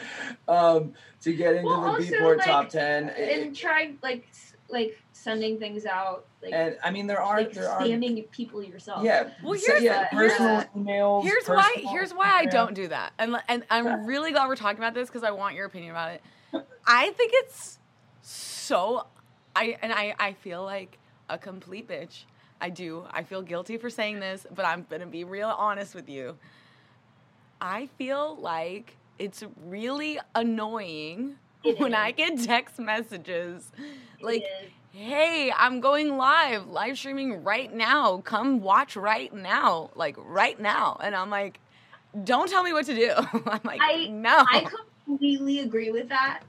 um, 0.47 0.93
to 1.21 1.33
get 1.33 1.55
into 1.55 1.67
Well, 1.67 1.81
the 1.81 1.87
also, 1.87 2.01
Beatport 2.03 2.37
like, 2.37 2.47
top 2.47 2.69
ten. 2.69 3.09
and 3.09 3.55
try 3.55 3.93
like 4.03 4.27
like 4.69 4.99
sending 5.13 5.59
things 5.59 5.85
out 5.85 6.25
like 6.41 6.53
and 6.53 6.77
I 6.83 6.91
mean, 6.91 7.07
there 7.07 7.21
are 7.21 7.37
like 7.37 7.53
there 7.53 7.69
are 7.69 7.81
spamming 7.81 8.29
people 8.31 8.63
yourself. 8.63 9.03
yeah. 9.03 9.29
Well, 9.43 9.59
so, 9.59 9.71
here's 9.71 9.83
yeah, 9.83 10.07
the- 10.09 10.15
personal 10.15 10.57
here's 10.59 10.69
emails. 10.75 11.23
Here's 11.23 11.47
why. 11.47 11.75
Here's 11.91 12.13
why 12.13 12.31
I 12.31 12.45
don't 12.45 12.73
do 12.73 12.87
that, 12.87 13.13
and 13.17 13.37
and 13.47 13.63
I'm 13.69 14.05
really 14.05 14.31
glad 14.31 14.47
we're 14.47 14.55
talking 14.55 14.79
about 14.79 14.93
this 14.93 15.09
because 15.09 15.23
I 15.23 15.31
want 15.31 15.55
your 15.55 15.65
opinion 15.65 15.91
about 15.91 16.11
it. 16.11 16.21
I 16.87 17.11
think 17.11 17.31
it's 17.35 17.79
so. 18.21 19.07
I 19.55 19.77
and 19.81 19.91
I 19.93 20.15
I 20.19 20.33
feel 20.33 20.63
like 20.63 20.97
a 21.29 21.37
complete 21.37 21.87
bitch. 21.87 22.23
I 22.61 22.69
do. 22.69 23.05
I 23.11 23.23
feel 23.23 23.41
guilty 23.41 23.77
for 23.77 23.89
saying 23.89 24.19
this, 24.19 24.45
but 24.53 24.65
I'm 24.65 24.85
gonna 24.89 25.05
be 25.07 25.23
real 25.23 25.49
honest 25.49 25.93
with 25.95 26.09
you. 26.09 26.37
I 27.61 27.87
feel 27.97 28.37
like 28.37 28.97
it's 29.17 29.43
really 29.65 30.19
annoying 30.33 31.31
It 31.31 31.35
when 31.77 31.93
is. 31.93 31.97
I 31.97 32.11
get 32.11 32.39
text 32.43 32.79
messages 32.79 33.71
like 34.21 34.43
hey, 34.91 35.51
I'm 35.55 35.81
going 35.81 36.15
live, 36.17 36.67
live 36.67 36.97
streaming 36.97 37.43
right 37.43 37.71
now. 37.73 38.19
Come 38.19 38.61
watch 38.61 38.95
right 38.95 39.33
now, 39.33 39.89
like 39.93 40.15
right 40.17 40.57
now. 40.57 40.97
And 41.03 41.13
I'm 41.13 41.29
like, 41.29 41.59
don't 42.23 42.49
tell 42.49 42.63
me 42.63 42.71
what 42.71 42.85
to 42.85 42.95
do. 42.95 43.11
I'm 43.45 43.59
like, 43.65 43.79
I- 43.81 44.07
no. 44.07 44.45
I 44.49 44.65
completely 45.05 45.59
agree 45.59 45.91
with 45.91 46.07
that. 46.09 46.43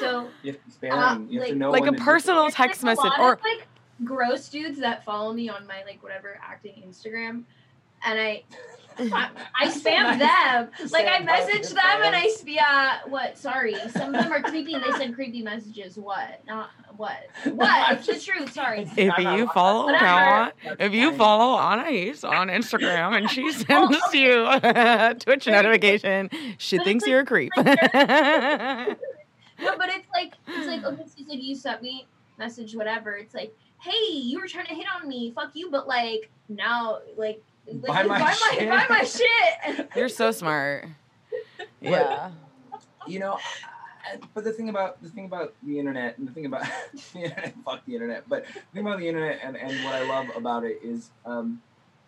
So 0.00 0.28
You 0.42 0.52
have 0.52 0.64
to 0.64 0.70
spam. 0.86 0.92
Um, 0.92 1.28
you 1.30 1.40
have 1.40 1.48
to 1.48 1.52
like- 1.52 1.58
know 1.58 1.70
like 1.70 1.82
a 1.82 1.86
to 1.86 1.90
do 1.90 1.96
it. 1.96 2.04
personal 2.04 2.50
text 2.50 2.82
like, 2.82 2.96
a 2.96 3.02
message 3.02 3.18
lot 3.18 3.20
or 3.20 3.32
of, 3.34 3.40
like 3.42 3.66
gross 4.04 4.48
dudes 4.48 4.78
that 4.78 5.04
follow 5.04 5.34
me 5.34 5.50
on 5.50 5.66
my 5.66 5.82
like 5.84 6.02
whatever 6.02 6.38
acting 6.42 6.82
Instagram, 6.88 7.42
and 8.04 8.18
I 8.18 8.42
I, 8.98 9.28
I 9.60 9.68
spam 9.68 10.18
them. 10.18 10.90
Like 10.90 11.06
I 11.06 11.20
message 11.20 11.72
your 11.72 11.80
them 11.80 12.02
and 12.04 12.16
I 12.16 12.22
fans. 12.22 12.34
sp- 12.40 12.48
yeah. 12.48 12.98
What? 13.08 13.38
Sorry, 13.38 13.74
some 13.90 14.14
of 14.14 14.22
them 14.22 14.32
are 14.32 14.42
creepy 14.42 14.74
and 14.74 14.82
they 14.84 14.90
send 14.92 15.14
creepy 15.14 15.42
messages. 15.42 15.96
What? 15.96 16.42
Not 16.46 16.70
what? 16.96 17.16
What? 17.52 17.92
It's 17.98 18.06
the 18.06 18.18
truth. 18.32 18.52
Sorry. 18.52 18.88
if 18.96 19.12
I'm 19.16 19.38
you 19.38 19.44
not- 19.46 19.54
follow 19.54 19.84
Whatever. 19.86 20.04
Anna, 20.04 20.52
That's 20.64 20.76
if 20.80 20.92
you 20.92 21.12
follow 21.12 21.56
Anais 21.58 22.22
on 22.24 22.48
Instagram 22.48 23.16
and 23.16 23.30
she 23.30 23.50
sends 23.52 23.96
you 24.12 24.44
a 24.46 25.14
Twitch 25.18 25.46
notification, 25.46 26.28
she 26.58 26.76
But 26.78 26.84
thinks 26.84 27.02
like- 27.02 27.10
you're 27.10 27.20
a 27.20 27.26
creep. 27.26 27.52
No, 27.56 27.64
but 29.78 29.88
it's 29.90 30.06
like 30.14 30.34
it's 30.48 30.66
like 30.66 30.84
okay, 30.84 31.02
so 31.06 31.12
it's 31.18 31.28
like 31.28 31.42
you 31.42 31.54
sent 31.54 31.82
me 31.82 32.06
message 32.38 32.74
whatever. 32.74 33.16
It's 33.16 33.34
like, 33.34 33.54
hey, 33.80 34.12
you 34.12 34.40
were 34.40 34.48
trying 34.48 34.66
to 34.66 34.74
hit 34.74 34.86
on 35.00 35.08
me. 35.08 35.32
Fuck 35.34 35.50
you. 35.54 35.70
But 35.70 35.86
like 35.88 36.30
now, 36.48 36.98
like. 37.16 37.42
Like, 37.66 37.82
Buy 37.86 38.02
my 38.04 38.18
buy 38.18 38.32
shit. 38.32 38.68
my, 38.68 38.76
buy 38.76 38.86
my 38.88 39.04
shit. 39.04 39.88
you're 39.96 40.08
so 40.08 40.30
smart. 40.30 40.88
Yeah. 41.80 42.30
you 43.06 43.18
know 43.18 43.38
but 44.34 44.44
the 44.44 44.52
thing 44.52 44.68
about 44.68 45.02
the 45.02 45.08
thing 45.08 45.24
about 45.24 45.54
the 45.62 45.78
internet 45.78 46.18
and 46.18 46.28
the 46.28 46.32
thing 46.32 46.46
about 46.46 46.64
the 47.12 47.20
internet 47.20 47.54
fuck 47.64 47.84
the 47.86 47.94
internet 47.94 48.28
but 48.28 48.44
the 48.46 48.60
thing 48.74 48.86
about 48.86 48.98
the 48.98 49.08
internet 49.08 49.40
and, 49.42 49.56
and 49.56 49.84
what 49.84 49.94
i 49.94 50.06
love 50.08 50.26
about 50.36 50.64
it 50.64 50.78
is 50.82 51.10
um 51.24 51.60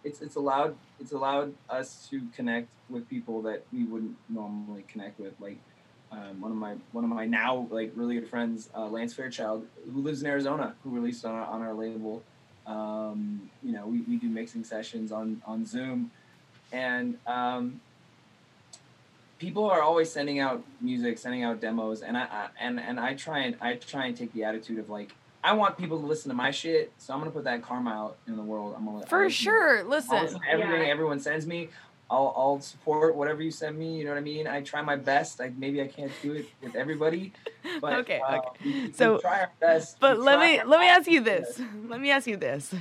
it's 0.04 0.20
it's 0.20 0.36
allowed 0.36 0.76
it's 1.00 1.12
allowed 1.12 1.52
us 1.70 2.06
to 2.10 2.20
connect 2.34 2.68
with 2.88 3.08
people 3.08 3.42
that 3.42 3.64
we 3.72 3.84
wouldn't 3.84 4.16
normally 4.28 4.84
connect 4.88 5.18
with 5.18 5.32
like 5.40 5.58
um, 6.12 6.40
one 6.40 6.50
of 6.52 6.56
my 6.56 6.74
one 6.92 7.02
of 7.04 7.10
my 7.10 7.26
now 7.26 7.66
like 7.70 7.90
really 7.96 8.14
good 8.20 8.28
friends 8.28 8.70
uh, 8.76 8.86
lance 8.86 9.12
fairchild 9.14 9.66
who 9.92 10.00
lives 10.02 10.20
in 10.22 10.28
arizona 10.28 10.74
who 10.84 10.90
released 10.90 11.24
on 11.24 11.32
our, 11.34 11.46
on 11.46 11.62
our 11.62 11.74
label 11.74 12.22
um, 12.66 13.50
you 13.62 13.72
know 13.72 13.86
we, 13.86 14.00
we 14.02 14.16
do 14.16 14.28
mixing 14.28 14.64
sessions 14.64 15.12
on 15.12 15.42
on 15.46 15.64
zoom 15.66 16.10
and 16.72 17.16
um, 17.26 17.80
people 19.38 19.64
are 19.70 19.82
always 19.82 20.10
sending 20.10 20.40
out 20.40 20.62
music, 20.80 21.18
sending 21.18 21.42
out 21.44 21.60
demos, 21.60 22.02
and 22.02 22.16
I, 22.16 22.22
I 22.22 22.48
and 22.60 22.80
and 22.80 22.98
I 22.98 23.14
try 23.14 23.40
and 23.40 23.56
I 23.60 23.74
try 23.74 24.06
and 24.06 24.16
take 24.16 24.32
the 24.32 24.44
attitude 24.44 24.78
of 24.78 24.88
like 24.90 25.12
I 25.42 25.52
want 25.52 25.76
people 25.76 26.00
to 26.00 26.06
listen 26.06 26.30
to 26.30 26.34
my 26.34 26.50
shit, 26.50 26.90
so 26.98 27.12
I'm 27.12 27.20
gonna 27.20 27.30
put 27.30 27.44
that 27.44 27.62
karma 27.62 27.90
out 27.90 28.16
in 28.26 28.36
the 28.36 28.42
world. 28.42 28.74
I'm 28.76 28.86
gonna 28.86 28.98
I'll 29.00 29.06
For 29.06 29.24
listen 29.24 29.28
to- 29.38 29.42
sure. 29.42 29.84
Listen. 29.84 30.22
listen 30.22 30.40
to 30.40 30.48
everything 30.48 30.80
Yeah. 30.82 30.86
everyone 30.88 31.20
sends 31.20 31.46
me. 31.46 31.68
I'll, 32.10 32.32
I'll 32.36 32.60
support 32.60 33.16
whatever 33.16 33.42
you 33.42 33.50
send 33.50 33.78
me. 33.78 33.96
You 33.96 34.04
know 34.04 34.10
what 34.10 34.18
I 34.18 34.22
mean? 34.22 34.46
I 34.46 34.60
try 34.60 34.82
my 34.82 34.94
best. 34.96 35.38
Like 35.40 35.56
maybe 35.56 35.80
I 35.82 35.86
can't 35.86 36.12
do 36.22 36.32
it 36.34 36.46
with 36.62 36.76
everybody, 36.76 37.32
but 37.80 37.94
Okay, 38.00 38.20
uh, 38.20 38.36
okay. 38.38 38.48
we- 38.64 38.72
we 38.86 38.92
So- 38.92 39.18
try 39.18 39.40
our 39.40 39.52
best. 39.60 39.98
But 40.00 40.18
let 40.20 40.38
me 40.38 40.62
let 40.66 40.80
me 40.80 40.86
ask 40.88 41.10
you 41.10 41.20
this. 41.20 41.60
Let 41.88 42.00
me 42.00 42.10
ask 42.10 42.26
you 42.26 42.36
this. 42.36 42.74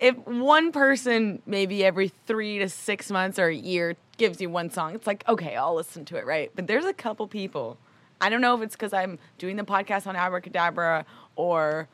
If 0.00 0.16
one 0.26 0.70
person 0.72 1.40
maybe 1.46 1.84
every 1.84 2.12
3 2.26 2.58
to 2.60 2.68
6 2.68 3.10
months 3.10 3.38
or 3.38 3.46
a 3.46 3.54
year 3.54 3.96
gives 4.18 4.40
you 4.40 4.50
one 4.50 4.70
song, 4.70 4.94
it's 4.94 5.06
like, 5.06 5.24
okay, 5.28 5.56
I'll 5.56 5.74
listen 5.74 6.04
to 6.06 6.16
it, 6.16 6.26
right? 6.26 6.50
But 6.54 6.66
there's 6.66 6.84
a 6.84 6.92
couple 6.92 7.26
people. 7.28 7.78
I 8.20 8.28
don't 8.28 8.40
know 8.40 8.54
if 8.54 8.62
it's 8.62 8.76
cuz 8.76 8.92
I'm 8.92 9.18
doing 9.38 9.56
the 9.56 9.64
podcast 9.64 10.06
on 10.06 10.14
Abracadabra 10.14 11.04
or 11.36 11.88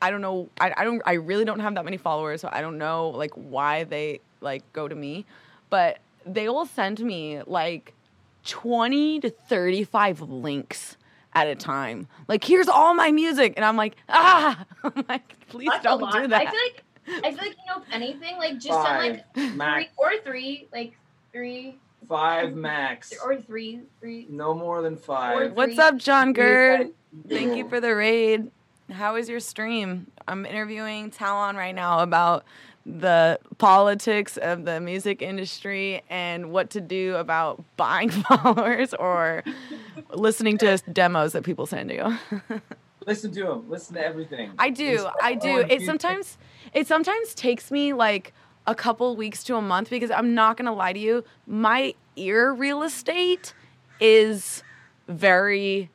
I 0.00 0.10
don't 0.10 0.20
know 0.20 0.48
I, 0.60 0.72
I 0.76 0.84
don't 0.84 1.02
I 1.04 1.14
really 1.14 1.44
don't 1.44 1.60
have 1.60 1.74
that 1.74 1.84
many 1.84 1.96
followers, 1.96 2.40
so 2.42 2.48
I 2.52 2.60
don't 2.60 2.78
know 2.78 3.08
like 3.10 3.32
why 3.34 3.84
they 3.84 4.20
like 4.40 4.62
go 4.72 4.86
to 4.88 4.94
me. 4.94 5.26
But 5.70 5.98
they 6.24 6.48
will 6.48 6.66
send 6.66 7.00
me 7.00 7.42
like 7.46 7.94
20 8.44 9.20
to 9.20 9.30
35 9.30 10.20
links 10.22 10.96
at 11.34 11.46
a 11.48 11.54
time. 11.54 12.08
Like, 12.28 12.44
here's 12.44 12.68
all 12.68 12.94
my 12.94 13.12
music. 13.12 13.54
And 13.56 13.64
I'm 13.64 13.76
like, 13.76 13.96
ah, 14.08 14.64
I'm 14.84 15.04
like, 15.08 15.46
please 15.48 15.68
That's 15.70 15.84
don't 15.84 16.00
lot. 16.00 16.12
do 16.12 16.18
I 16.20 16.26
that. 16.28 16.50
feel 16.50 16.60
like 16.60 16.82
I 17.24 17.30
feel 17.30 17.38
like 17.38 17.56
you 17.56 17.72
know 17.74 17.82
if 17.82 17.92
anything, 17.92 18.36
like 18.36 18.58
just 18.58 18.82
send 18.82 18.98
like 18.98 19.24
Five 19.36 19.54
max, 19.56 19.84
three 19.84 19.88
or 19.96 20.22
three, 20.24 20.68
like 20.72 20.96
three 21.32 21.78
five 22.08 22.54
max, 22.54 23.12
or 23.24 23.40
three, 23.40 23.80
three. 24.00 24.26
no 24.28 24.54
more 24.54 24.82
than 24.82 24.96
five. 24.96 25.52
What's 25.52 25.78
up, 25.78 25.96
John 25.98 26.32
Gerd? 26.32 26.88
Thank 27.28 27.56
you 27.56 27.68
for 27.68 27.80
the 27.80 27.94
raid. 27.94 28.50
How 28.90 29.16
is 29.16 29.28
your 29.28 29.40
stream? 29.40 30.08
I'm 30.28 30.44
interviewing 30.46 31.10
tau0n 31.10 31.54
right 31.54 31.74
now 31.74 32.00
about 32.00 32.44
the 32.86 33.38
politics 33.58 34.36
of 34.36 34.64
the 34.64 34.80
music 34.80 35.20
industry 35.20 36.02
and 36.08 36.52
what 36.52 36.70
to 36.70 36.80
do 36.80 37.16
about 37.16 37.62
buying 37.76 38.10
followers 38.10 38.94
or 38.94 39.42
listening 40.10 40.56
to 40.58 40.78
demos 40.92 41.32
that 41.32 41.42
people 41.42 41.66
send 41.66 41.90
you. 41.90 42.16
Listen 43.06 43.32
to 43.32 43.42
them. 43.44 43.68
Listen 43.68 43.94
to 43.94 44.04
everything. 44.04 44.52
I 44.58 44.70
do. 44.70 44.92
It's 44.92 45.04
I 45.22 45.34
do. 45.34 45.58
It 45.68 45.82
sometimes 45.82 46.38
it 46.72 46.86
sometimes 46.86 47.34
takes 47.34 47.70
me 47.70 47.92
like 47.92 48.32
a 48.66 48.74
couple 48.74 49.16
weeks 49.16 49.44
to 49.44 49.56
a 49.56 49.62
month 49.62 49.90
because 49.90 50.10
I'm 50.10 50.34
not 50.34 50.56
going 50.56 50.66
to 50.66 50.72
lie 50.72 50.92
to 50.92 50.98
you, 50.98 51.24
my 51.46 51.94
ear 52.16 52.52
real 52.52 52.82
estate 52.82 53.54
is 54.00 54.62
very 55.08 55.90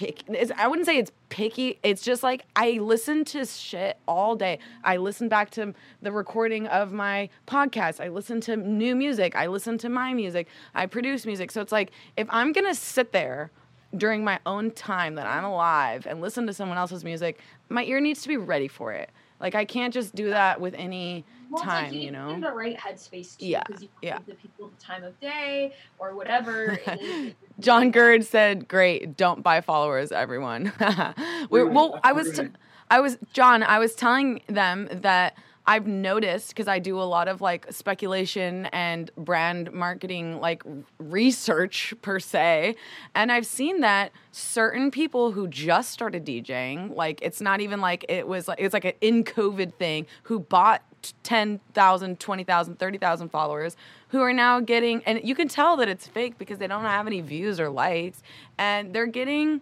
picky. 0.00 0.24
It's, 0.28 0.50
I 0.56 0.66
wouldn't 0.66 0.86
say 0.86 0.96
it's 0.96 1.12
picky. 1.28 1.78
It's 1.82 2.00
just 2.00 2.22
like 2.22 2.46
I 2.56 2.72
listen 2.72 3.22
to 3.26 3.44
shit 3.44 3.98
all 4.08 4.34
day. 4.34 4.58
I 4.82 4.96
listen 4.96 5.28
back 5.28 5.50
to 5.50 5.74
the 6.00 6.10
recording 6.10 6.66
of 6.68 6.90
my 6.90 7.28
podcast. 7.46 8.02
I 8.02 8.08
listen 8.08 8.40
to 8.42 8.56
new 8.56 8.94
music. 8.94 9.36
I 9.36 9.46
listen 9.46 9.76
to 9.76 9.90
my 9.90 10.14
music. 10.14 10.48
I 10.74 10.86
produce 10.86 11.26
music. 11.26 11.50
So 11.50 11.60
it's 11.60 11.70
like 11.70 11.90
if 12.16 12.26
I'm 12.30 12.54
to 12.54 12.74
sit 12.74 13.12
there 13.12 13.50
during 13.94 14.24
my 14.24 14.38
own 14.46 14.70
time 14.70 15.16
that 15.16 15.26
I'm 15.26 15.44
alive 15.44 16.06
and 16.06 16.22
listen 16.22 16.46
to 16.46 16.54
someone 16.54 16.78
else's 16.78 17.04
music, 17.04 17.38
my 17.68 17.84
ear 17.84 18.00
needs 18.00 18.22
to 18.22 18.28
be 18.28 18.38
ready 18.38 18.68
for 18.68 18.92
it. 18.92 19.10
Like 19.38 19.54
I 19.54 19.66
can't 19.66 19.92
just 19.92 20.14
do 20.14 20.30
that 20.30 20.62
with 20.62 20.74
any 20.78 21.26
Well, 21.50 21.62
it's 21.62 21.68
like 21.68 21.84
time, 21.86 21.94
you, 21.94 22.00
you 22.02 22.10
know. 22.12 22.30
in 22.30 22.40
the 22.40 22.52
right 22.52 22.76
headspace 22.78 23.36
too, 23.36 23.46
Yeah, 23.46 23.62
because 23.66 23.82
you 23.82 23.88
yeah. 24.02 24.18
give 24.18 24.26
the 24.26 24.34
people 24.34 24.70
the 24.78 24.82
time 24.84 25.04
of 25.04 25.18
day 25.20 25.72
or 25.98 26.14
whatever. 26.14 26.78
John 27.60 27.90
Gerd 27.90 28.24
said, 28.24 28.68
"Great, 28.68 29.16
don't 29.16 29.42
buy 29.42 29.60
followers, 29.60 30.12
everyone." 30.12 30.72
We're, 31.50 31.66
well, 31.66 31.98
I 32.04 32.12
was, 32.12 32.38
t- 32.38 32.48
I 32.90 33.00
was 33.00 33.18
John. 33.32 33.62
I 33.62 33.78
was 33.78 33.94
telling 33.94 34.40
them 34.46 34.88
that 34.92 35.36
I've 35.66 35.86
noticed 35.86 36.48
because 36.48 36.66
I 36.68 36.78
do 36.78 37.00
a 37.00 37.04
lot 37.04 37.28
of 37.28 37.40
like 37.40 37.70
speculation 37.72 38.66
and 38.66 39.10
brand 39.16 39.72
marketing, 39.72 40.40
like 40.40 40.62
research 40.98 41.94
per 42.02 42.18
se. 42.18 42.74
And 43.14 43.30
I've 43.30 43.46
seen 43.46 43.80
that 43.80 44.10
certain 44.32 44.90
people 44.90 45.32
who 45.32 45.46
just 45.46 45.90
started 45.92 46.24
DJing, 46.24 46.96
like 46.96 47.20
it's 47.22 47.40
not 47.40 47.60
even 47.60 47.80
like 47.80 48.04
it 48.08 48.26
was 48.26 48.48
like, 48.48 48.58
it's 48.60 48.72
like 48.74 48.84
an 48.84 48.94
in 49.00 49.22
COVID 49.22 49.74
thing, 49.74 50.06
who 50.24 50.40
bought 50.40 50.82
t- 50.89 50.89
10,000, 51.22 52.18
20,000, 52.20 52.78
30,000 52.78 53.28
followers 53.28 53.76
who 54.08 54.20
are 54.20 54.32
now 54.32 54.60
getting, 54.60 55.02
and 55.04 55.20
you 55.22 55.34
can 55.34 55.48
tell 55.48 55.76
that 55.76 55.88
it's 55.88 56.06
fake 56.06 56.36
because 56.38 56.58
they 56.58 56.66
don't 56.66 56.82
have 56.84 57.06
any 57.06 57.20
views 57.20 57.60
or 57.60 57.68
likes. 57.70 58.22
And 58.58 58.92
they're 58.94 59.06
getting, 59.06 59.60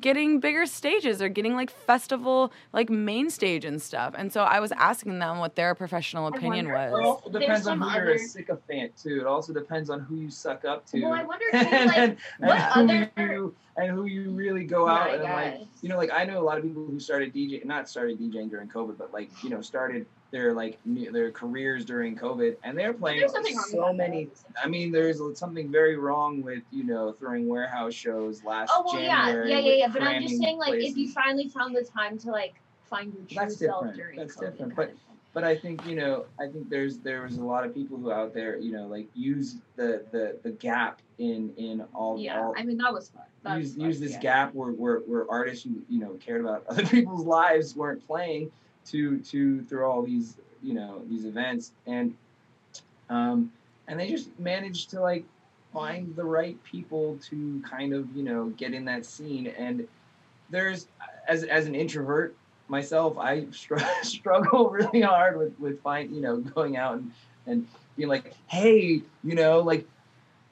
getting 0.00 0.38
bigger 0.38 0.64
stages 0.64 1.18
they're 1.18 1.28
getting 1.28 1.54
like 1.56 1.70
festival 1.70 2.52
like 2.72 2.88
main 2.88 3.28
stage 3.28 3.64
and 3.64 3.82
stuff 3.82 4.14
and 4.16 4.32
so 4.32 4.42
i 4.44 4.60
was 4.60 4.70
asking 4.72 5.18
them 5.18 5.38
what 5.38 5.56
their 5.56 5.74
professional 5.74 6.28
opinion 6.28 6.68
wonder- 6.68 6.86
It 6.88 6.92
was 6.92 7.04
also 7.04 7.30
There's 7.30 7.42
depends 7.42 7.66
on 7.66 7.78
some 7.80 7.90
who 7.90 7.98
you're 7.98 8.10
a 8.12 8.18
sycophant 8.18 8.96
too. 8.96 9.18
It 9.20 9.26
also 9.26 9.52
depends 9.52 9.90
on 9.90 9.98
who 9.98 10.14
you 10.16 10.30
suck 10.30 10.64
up 10.64 10.86
to. 10.90 11.02
Well, 11.02 11.14
I 11.14 11.24
wonder 11.24 11.44
too, 11.50 11.56
and, 11.56 11.86
like, 11.88 11.98
and 11.98 12.16
what 12.38 12.60
who 12.60 12.80
other- 12.80 13.12
you, 13.16 13.54
and 13.78 13.90
who 13.90 14.06
you 14.06 14.30
really 14.32 14.64
go 14.64 14.86
Yeah, 14.86 14.92
out 14.92 15.10
I 15.10 15.14
and 15.14 15.22
like 15.22 15.68
you 15.80 15.88
know 15.88 15.96
like 15.96 16.10
I 16.12 16.24
know 16.24 16.40
a 16.40 16.44
lot 16.44 16.58
of 16.58 16.64
people 16.64 16.84
who 16.84 16.98
started 16.98 17.32
DJ 17.32 17.64
not 17.64 17.88
started 17.88 18.18
DJing 18.18 18.50
during 18.50 18.68
COVID 18.68 18.98
but 18.98 19.12
like 19.12 19.30
you 19.42 19.50
know 19.50 19.60
started 19.60 20.06
their 20.30 20.52
like 20.52 20.78
their 20.84 21.30
careers 21.30 21.84
during 21.84 22.16
COVID 22.16 22.56
and 22.64 22.76
they're 22.76 22.92
playing 22.92 23.20
There's 23.20 23.32
nothing 23.32 23.54
with 23.56 23.64
so 23.64 23.92
many. 23.92 24.28
I 24.62 24.68
mean 24.68 24.90
there's 24.92 25.20
something 25.38 25.70
very 25.70 25.96
wrong 25.96 26.42
with 26.42 26.62
you 26.70 26.84
know 26.84 27.12
throwing 27.12 27.48
warehouse 27.48 27.94
shows 27.94 28.42
last 28.44 28.70
year. 28.70 28.78
Oh 28.78 28.82
well, 28.84 29.00
yeah, 29.02 29.26
January 29.26 29.50
yeah, 29.50 29.58
yeah, 29.58 29.64
with 29.64 29.78
yeah. 29.78 29.88
But 29.88 30.02
I'm 30.02 30.22
just 30.22 30.38
saying, 30.38 30.58
like, 30.58 30.74
if 30.74 30.96
you 30.96 31.10
finally 31.12 31.48
found 31.48 31.74
the 31.74 31.84
time 31.84 32.18
to 32.18 32.30
like 32.30 32.54
find 32.90 33.12
your 33.12 33.24
true 33.24 33.36
That's 33.36 33.58
self 33.58 33.84
different. 33.86 33.96
during 33.96 34.18
That's 34.18 34.36
COVID, 34.36 34.50
different, 34.52 34.76
thing. 34.76 34.88
But 35.32 35.44
I 35.44 35.56
think 35.56 35.86
you 35.86 35.94
know 35.94 36.24
I 36.40 36.46
think 36.46 36.68
there's 36.68 36.98
there 36.98 37.22
was 37.22 37.36
a 37.36 37.44
lot 37.44 37.64
of 37.64 37.74
people 37.74 37.96
who 37.96 38.10
out 38.10 38.34
there 38.34 38.56
you 38.56 38.72
know 38.72 38.86
like 38.86 39.06
use 39.14 39.56
the 39.76 40.04
the 40.10 40.38
the 40.42 40.50
gap 40.50 41.00
in 41.18 41.52
in 41.56 41.84
all 41.94 42.18
yeah, 42.18 42.40
all 42.40 42.54
I 42.56 42.64
mean 42.64 42.78
that 42.78 42.92
was 42.92 43.10
fun. 43.10 43.24
That 43.42 43.58
use 43.58 43.68
was 43.68 43.76
fun, 43.76 43.86
use 43.86 44.00
this 44.00 44.12
yeah. 44.12 44.20
gap 44.20 44.54
where, 44.54 44.70
where 44.72 44.98
where 45.00 45.30
artists 45.30 45.64
who 45.64 45.82
you 45.88 46.00
know 46.00 46.18
cared 46.20 46.40
about 46.40 46.64
other 46.68 46.86
people's 46.86 47.26
lives 47.26 47.76
weren't 47.76 48.06
playing 48.06 48.50
to 48.86 49.18
to 49.20 49.62
through 49.64 49.84
all 49.84 50.02
these 50.02 50.36
you 50.62 50.74
know 50.74 51.02
these 51.08 51.24
events 51.24 51.72
and 51.86 52.14
um 53.10 53.52
and 53.86 53.98
they 53.98 54.08
just 54.10 54.36
managed 54.38 54.90
to 54.90 55.00
like 55.00 55.24
find 55.72 56.14
the 56.16 56.24
right 56.24 56.62
people 56.64 57.18
to 57.22 57.62
kind 57.68 57.92
of 57.92 58.14
you 58.16 58.22
know 58.22 58.46
get 58.56 58.74
in 58.74 58.84
that 58.84 59.04
scene 59.04 59.46
and 59.46 59.86
there's 60.50 60.88
as 61.28 61.44
as 61.44 61.66
an 61.66 61.74
introvert 61.74 62.34
myself 62.68 63.16
i 63.18 63.46
str- 63.50 63.78
struggle 64.02 64.70
really 64.70 65.00
hard 65.00 65.38
with 65.38 65.58
with 65.58 65.80
find 65.82 66.14
you 66.14 66.20
know 66.20 66.38
going 66.38 66.76
out 66.76 66.94
and 66.94 67.12
and 67.46 67.66
being 67.96 68.08
like 68.08 68.34
hey 68.46 69.02
you 69.24 69.34
know 69.34 69.60
like 69.60 69.86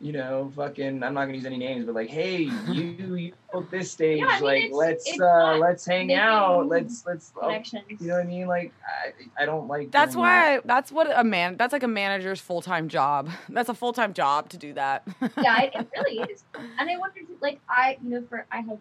you 0.00 0.12
know, 0.12 0.52
fucking, 0.54 1.02
I'm 1.02 1.14
not 1.14 1.24
gonna 1.24 1.34
use 1.34 1.46
any 1.46 1.56
names, 1.56 1.86
but 1.86 1.94
like, 1.94 2.10
hey, 2.10 2.42
you, 2.68 2.82
you 3.16 3.32
book 3.50 3.70
this 3.70 3.90
stage, 3.90 4.20
Yeah, 4.20 4.26
I 4.26 4.34
mean, 4.34 4.44
like, 4.44 4.58
it's- 4.64 4.74
let's, 4.76 5.08
it's 5.08 5.20
uh, 5.20 5.56
let's 5.58 5.86
hang 5.86 6.12
out, 6.12 6.68
let's, 6.68 7.06
let's, 7.06 7.32
oh, 7.40 7.48
you 7.50 7.96
know 8.06 8.14
what 8.16 8.20
I 8.20 8.24
mean? 8.24 8.46
Like, 8.46 8.72
I, 8.86 9.42
I 9.42 9.46
don't 9.46 9.68
like. 9.68 9.90
that's 9.90 10.12
doing 10.12 10.26
why 10.26 10.56
I, 10.56 10.60
that's 10.64 10.92
what 10.92 11.08
a 11.18 11.24
man 11.24 11.56
that's 11.56 11.72
like 11.72 11.82
a 11.82 11.88
manager's 11.88 12.40
full-time 12.40 12.88
job 12.88 13.30
that's 13.48 13.68
a 13.68 13.74
full-time 13.74 14.12
job 14.12 14.50
to 14.50 14.58
do 14.58 14.74
that 14.74 15.06
yeah, 15.38 15.62
it, 15.62 15.72
it 15.74 15.88
really 15.96 16.30
is. 16.30 16.44
And 16.78 16.90
I 16.90 16.96
wondered, 16.98 17.24
like, 17.40 17.60
I, 17.68 17.96
you 18.02 18.10
know, 18.10 18.24
for 18.28 18.44
I 18.52 18.56
have, 18.58 18.78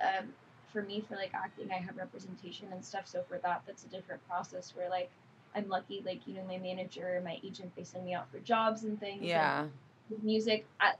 um, 0.00 0.28
for 0.74 0.82
me, 0.82 1.02
for 1.08 1.16
like 1.16 1.32
acting, 1.32 1.70
I 1.72 1.76
have 1.76 1.96
representation 1.96 2.68
and 2.70 2.84
stuff. 2.84 3.08
So 3.08 3.22
for 3.26 3.38
that, 3.38 3.62
that's 3.66 3.84
a 3.84 3.88
different 3.88 4.26
process. 4.28 4.74
Where 4.76 4.90
like, 4.90 5.08
I'm 5.56 5.70
lucky, 5.70 6.02
like, 6.04 6.20
you 6.26 6.34
know, 6.34 6.44
my 6.46 6.58
manager, 6.58 7.22
my 7.24 7.38
agent, 7.42 7.72
they 7.76 7.84
send 7.84 8.04
me 8.04 8.12
out 8.12 8.30
for 8.30 8.40
jobs 8.40 8.84
and 8.84 9.00
things. 9.00 9.20
and 9.20 9.28
yeah 9.28 9.66
with 10.10 10.22
music, 10.22 10.66
I, 10.80 10.92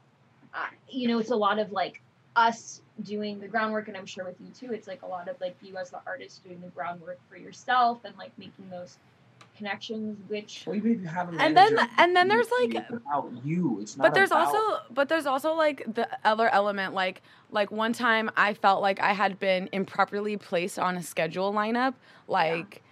I, 0.52 0.68
you 0.88 1.08
know, 1.08 1.18
it's 1.18 1.30
a 1.30 1.36
lot 1.36 1.58
of 1.58 1.72
like 1.72 2.00
us 2.36 2.80
doing 3.02 3.40
the 3.40 3.48
groundwork, 3.48 3.88
and 3.88 3.96
I'm 3.96 4.06
sure 4.06 4.24
with 4.24 4.40
you 4.40 4.48
too, 4.48 4.72
it's 4.72 4.88
like 4.88 5.02
a 5.02 5.06
lot 5.06 5.28
of 5.28 5.40
like 5.40 5.56
you 5.62 5.76
as 5.76 5.90
the 5.90 6.00
artist 6.06 6.44
doing 6.44 6.60
the 6.60 6.68
groundwork 6.68 7.18
for 7.28 7.36
yourself 7.36 8.04
and 8.04 8.16
like 8.16 8.36
making 8.38 8.68
those 8.70 8.98
connections, 9.56 10.18
which 10.28 10.64
Well, 10.66 10.76
even 10.76 10.92
if 10.94 11.00
you 11.02 11.06
have 11.08 11.32
a 11.32 11.38
And 11.40 11.56
then- 11.56 11.78
and 11.98 12.14
then 12.16 12.28
there's, 12.28 12.48
like- 12.60 12.74
about 12.90 13.30
you. 13.44 13.78
It's 13.80 13.96
not. 13.96 14.04
but 14.04 14.14
there's 14.14 14.30
about- 14.30 14.46
also 14.54 14.80
but 14.92 15.08
there's 15.08 15.26
also 15.26 15.54
like 15.54 15.84
the 15.94 16.08
other 16.24 16.48
element 16.48 16.94
like 16.94 17.22
like 17.50 17.70
one 17.70 17.92
time 17.92 18.30
i 18.36 18.52
felt 18.54 18.82
like 18.82 19.00
i 19.00 19.12
had 19.12 19.38
been 19.38 19.68
improperly 19.72 20.36
placed 20.36 20.78
on 20.78 20.96
a 20.96 21.02
schedule 21.02 21.52
lineup 21.52 21.94
like 22.26 22.82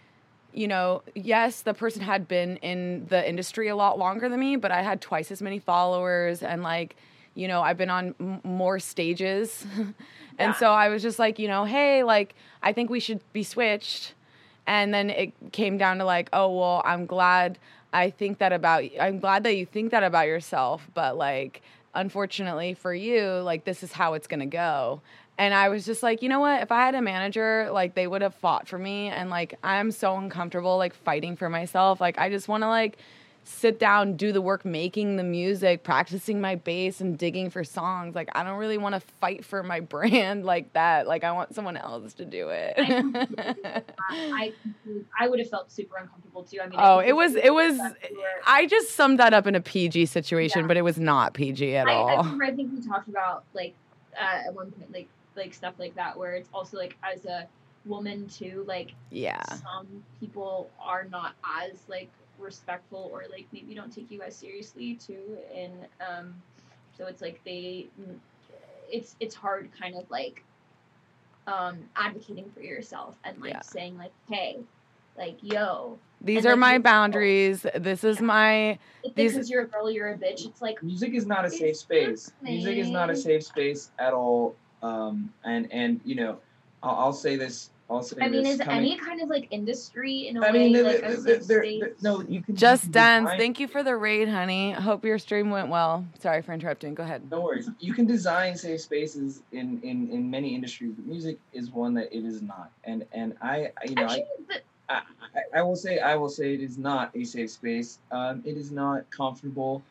you 0.52 0.68
know 0.68 1.02
yes 1.14 1.62
the 1.62 1.74
person 1.74 2.00
had 2.02 2.28
been 2.28 2.56
in 2.58 3.06
the 3.08 3.28
industry 3.28 3.68
a 3.68 3.74
lot 3.76 3.98
longer 3.98 4.28
than 4.28 4.38
me 4.38 4.54
but 4.56 4.70
i 4.70 4.82
had 4.82 5.00
twice 5.00 5.30
as 5.32 5.42
many 5.42 5.58
followers 5.58 6.42
and 6.42 6.62
like 6.62 6.94
you 7.34 7.48
know 7.48 7.60
i've 7.62 7.76
been 7.78 7.90
on 7.90 8.14
m- 8.20 8.40
more 8.44 8.78
stages 8.78 9.66
and 9.76 9.94
Yeah. 10.38 10.52
so 10.54 10.70
i 10.70 10.88
was 10.88 11.02
just 11.02 11.18
like 11.18 11.38
you 11.38 11.48
know 11.48 11.64
hey 11.64 12.02
like 12.04 12.34
i 12.62 12.72
think 12.72 12.88
we 12.90 13.00
should 13.00 13.20
be 13.32 13.42
switched 13.42 14.14
and 14.72 14.94
then 14.94 15.10
it 15.10 15.32
came 15.52 15.76
down 15.76 15.98
to 15.98 16.04
like 16.04 16.28
oh 16.32 16.50
well 16.50 16.82
i'm 16.84 17.04
glad 17.04 17.58
i 17.92 18.08
think 18.08 18.38
that 18.38 18.52
about 18.52 18.82
i'm 18.98 19.18
glad 19.18 19.44
that 19.44 19.54
you 19.54 19.66
think 19.66 19.90
that 19.90 20.02
about 20.02 20.26
yourself 20.26 20.88
but 20.94 21.16
like 21.16 21.60
unfortunately 21.94 22.74
for 22.74 22.94
you 22.94 23.22
like 23.44 23.64
this 23.64 23.82
is 23.82 23.92
how 23.92 24.14
it's 24.14 24.26
going 24.26 24.40
to 24.40 24.46
go. 24.46 25.00
And 25.38 25.54
i 25.54 25.68
was 25.68 25.84
just 25.84 26.02
like 26.02 26.22
you 26.22 26.28
know 26.28 26.40
what? 26.40 26.62
If 26.62 26.72
i 26.72 26.84
had 26.84 26.94
a 26.94 27.02
manager 27.02 27.68
like 27.72 27.94
they 27.94 28.06
would 28.06 28.22
have 28.22 28.34
fought 28.34 28.68
for 28.68 28.78
me. 28.78 29.08
And 29.08 29.30
like 29.30 29.58
i'm 29.62 29.90
so 29.90 30.16
uncomfortable 30.16 30.78
like 30.78 30.94
fighting 30.94 31.36
for 31.36 31.48
myself. 31.48 32.00
Like 32.00 32.18
i 32.18 32.28
just 32.28 32.48
want 32.48 32.62
to 32.62 32.68
like 32.68 32.98
sit 33.44 33.78
down 33.78 34.16
do 34.16 34.32
the 34.32 34.40
work 34.40 34.64
making 34.64 35.16
the 35.16 35.22
music 35.24 35.82
practicing 35.82 36.40
my 36.40 36.54
bass 36.54 37.00
and 37.00 37.18
digging 37.18 37.50
for 37.50 37.64
songs 37.64 38.14
like 38.14 38.28
i 38.36 38.44
don't 38.44 38.58
really 38.58 38.78
want 38.78 38.94
to 38.94 39.00
fight 39.20 39.44
for 39.44 39.62
my 39.62 39.80
brand 39.94 40.44
like 40.44 40.72
that 40.74 41.06
like 41.08 41.24
i 41.24 41.32
want 41.32 41.54
someone 41.54 41.76
else 41.76 42.14
to 42.14 42.24
do 42.24 42.50
it 42.50 42.74
I, 42.78 43.82
I, 44.10 44.52
I 45.18 45.28
would 45.28 45.38
have 45.40 45.48
felt 45.50 45.70
super 45.72 45.96
uncomfortable 45.96 46.42
too. 46.44 46.58
I 46.62 46.66
mean, 46.68 46.78
Oh, 46.80 46.98
think 46.98 47.10
it 47.10 47.12
was 47.14 47.34
it 47.34 47.52
was 47.52 47.78
I 48.46 48.66
just 48.66 48.90
summed 48.94 49.18
that 49.20 49.32
up 49.34 49.46
in 49.46 49.54
a 49.54 49.60
PG 49.60 50.06
situation, 50.06 50.62
Yeah. 50.62 50.66
but 50.66 50.76
it 50.76 50.82
was 50.82 50.98
not 50.98 51.34
PG 51.34 51.76
at 51.76 51.88
I, 51.88 51.92
I 51.92 51.94
all. 51.94 52.16
remember 52.24 52.44
I 52.44 52.52
think 52.52 52.72
we 52.72 52.80
talked 52.86 53.08
about 53.08 53.44
like 53.54 53.74
uh, 54.20 54.46
at 54.48 54.54
one 54.54 54.70
point 54.72 54.92
like 54.92 55.08
like 55.36 55.54
stuff 55.54 55.74
like 55.78 55.94
that 55.96 56.16
where 56.16 56.34
it's 56.34 56.48
also 56.52 56.76
like 56.76 56.96
as 57.02 57.24
a 57.24 57.46
woman 57.84 58.28
too 58.28 58.64
like 58.66 58.92
Yeah. 59.10 59.42
some 59.44 60.04
people 60.20 60.70
are 60.80 61.04
not 61.04 61.34
as 61.62 61.78
like 61.88 62.08
respectful 62.42 63.08
or 63.12 63.22
like 63.30 63.46
maybe 63.52 63.74
don't 63.74 63.92
take 63.94 64.10
you 64.10 64.22
as 64.22 64.34
seriously 64.36 64.94
too 64.94 65.38
and 65.54 65.72
um 66.06 66.34
so 66.96 67.06
it's 67.06 67.22
like 67.22 67.40
they 67.44 67.86
it's 68.90 69.16
it's 69.20 69.34
hard 69.34 69.70
kind 69.78 69.94
of 69.96 70.10
like 70.10 70.44
um 71.46 71.78
advocating 71.96 72.50
for 72.54 72.60
yourself 72.62 73.16
and 73.24 73.40
like 73.40 73.52
Yeah. 73.52 73.60
saying 73.62 73.96
like 73.98 74.12
hey 74.28 74.58
like 75.16 75.36
yo 75.42 75.98
These 76.20 76.38
And 76.38 76.46
are 76.46 76.48
then 76.50 76.58
my 76.60 76.74
you- 76.74 76.80
boundaries. 76.80 77.66
This 77.74 78.04
is 78.04 78.20
my 78.20 78.78
it's 79.02 79.14
These- 79.14 79.32
because 79.32 79.50
you're 79.50 79.62
a 79.62 79.66
girl 79.66 79.90
you're 79.90 80.10
a 80.12 80.16
bitch 80.16 80.46
it's 80.46 80.62
like 80.62 80.82
music 80.82 81.14
is 81.14 81.26
not 81.26 81.44
a 81.44 81.50
safe 81.50 81.76
space. 81.76 82.32
not 82.40 82.50
Music 82.50 82.76
is 82.78 82.90
not 82.90 83.10
a 83.10 83.16
safe 83.16 83.42
space 83.44 83.90
at 83.98 84.12
all. 84.14 84.54
Um, 84.82 85.32
and 85.44 85.70
and 85.72 86.00
you 86.04 86.14
know, 86.16 86.38
I'll, 86.82 86.96
I'll 86.96 87.12
say 87.12 87.36
this. 87.36 87.70
I'll 87.92 88.08
I 88.20 88.28
mean, 88.28 88.46
is 88.46 88.58
coming- 88.58 88.76
any 88.76 88.96
kind 88.98 89.20
of 89.20 89.28
like 89.28 89.48
industry 89.50 90.28
in 90.28 90.36
a 90.38 90.40
I 90.46 90.50
way 90.52 90.72
mean, 90.72 90.84
like 90.84 91.00
there- 91.00 91.10
a 91.12 91.16
there- 91.16 91.38
safe 91.40 91.46
there- 91.46 91.62
space? 91.62 91.80
there- 91.80 91.92
no, 92.02 92.22
you 92.22 92.40
can 92.42 92.56
Just 92.56 92.84
you 92.84 92.86
can 92.88 92.92
Dance. 92.92 93.24
design- 93.26 93.38
Thank 93.38 93.60
you 93.60 93.68
for 93.68 93.82
the 93.82 93.94
raid, 93.96 94.28
honey. 94.28 94.72
Hope 94.72 95.04
your 95.04 95.18
stream 95.18 95.50
went 95.50 95.68
well. 95.68 96.04
Sorry 96.20 96.40
for 96.42 96.52
interrupting. 96.52 96.94
Go 96.94 97.02
ahead. 97.02 97.22
No 97.30 97.40
worries. 97.42 97.68
You 97.80 97.92
can 97.92 98.06
design 98.06 98.56
safe 98.56 98.80
spaces 98.80 99.42
in, 99.52 99.80
in, 99.82 100.10
in 100.10 100.30
many 100.30 100.54
industries, 100.54 100.92
but 100.94 101.06
music 101.06 101.38
is 101.52 101.70
one 101.70 101.92
that 101.94 102.16
it 102.16 102.24
is 102.24 102.40
not. 102.42 102.70
And 102.84 103.04
and 103.12 103.36
I, 103.42 103.70
I- 103.76 103.84
you 103.88 103.94
know, 103.94 104.02
Actually, 104.04 104.22
I, 104.22 104.26
the, 104.48 104.54
I, 104.88 105.02
I- 105.54 105.58
I 105.58 105.62
will 105.62 105.76
say 105.76 105.98
I 105.98 106.16
will 106.16 106.28
say 106.30 106.54
it 106.54 106.60
is 106.60 106.78
not 106.78 107.14
a 107.14 107.24
safe 107.24 107.50
space. 107.50 107.98
Um, 108.10 108.42
it 108.46 108.56
is 108.56 108.70
not 108.72 109.08
comfortable. 109.10 109.82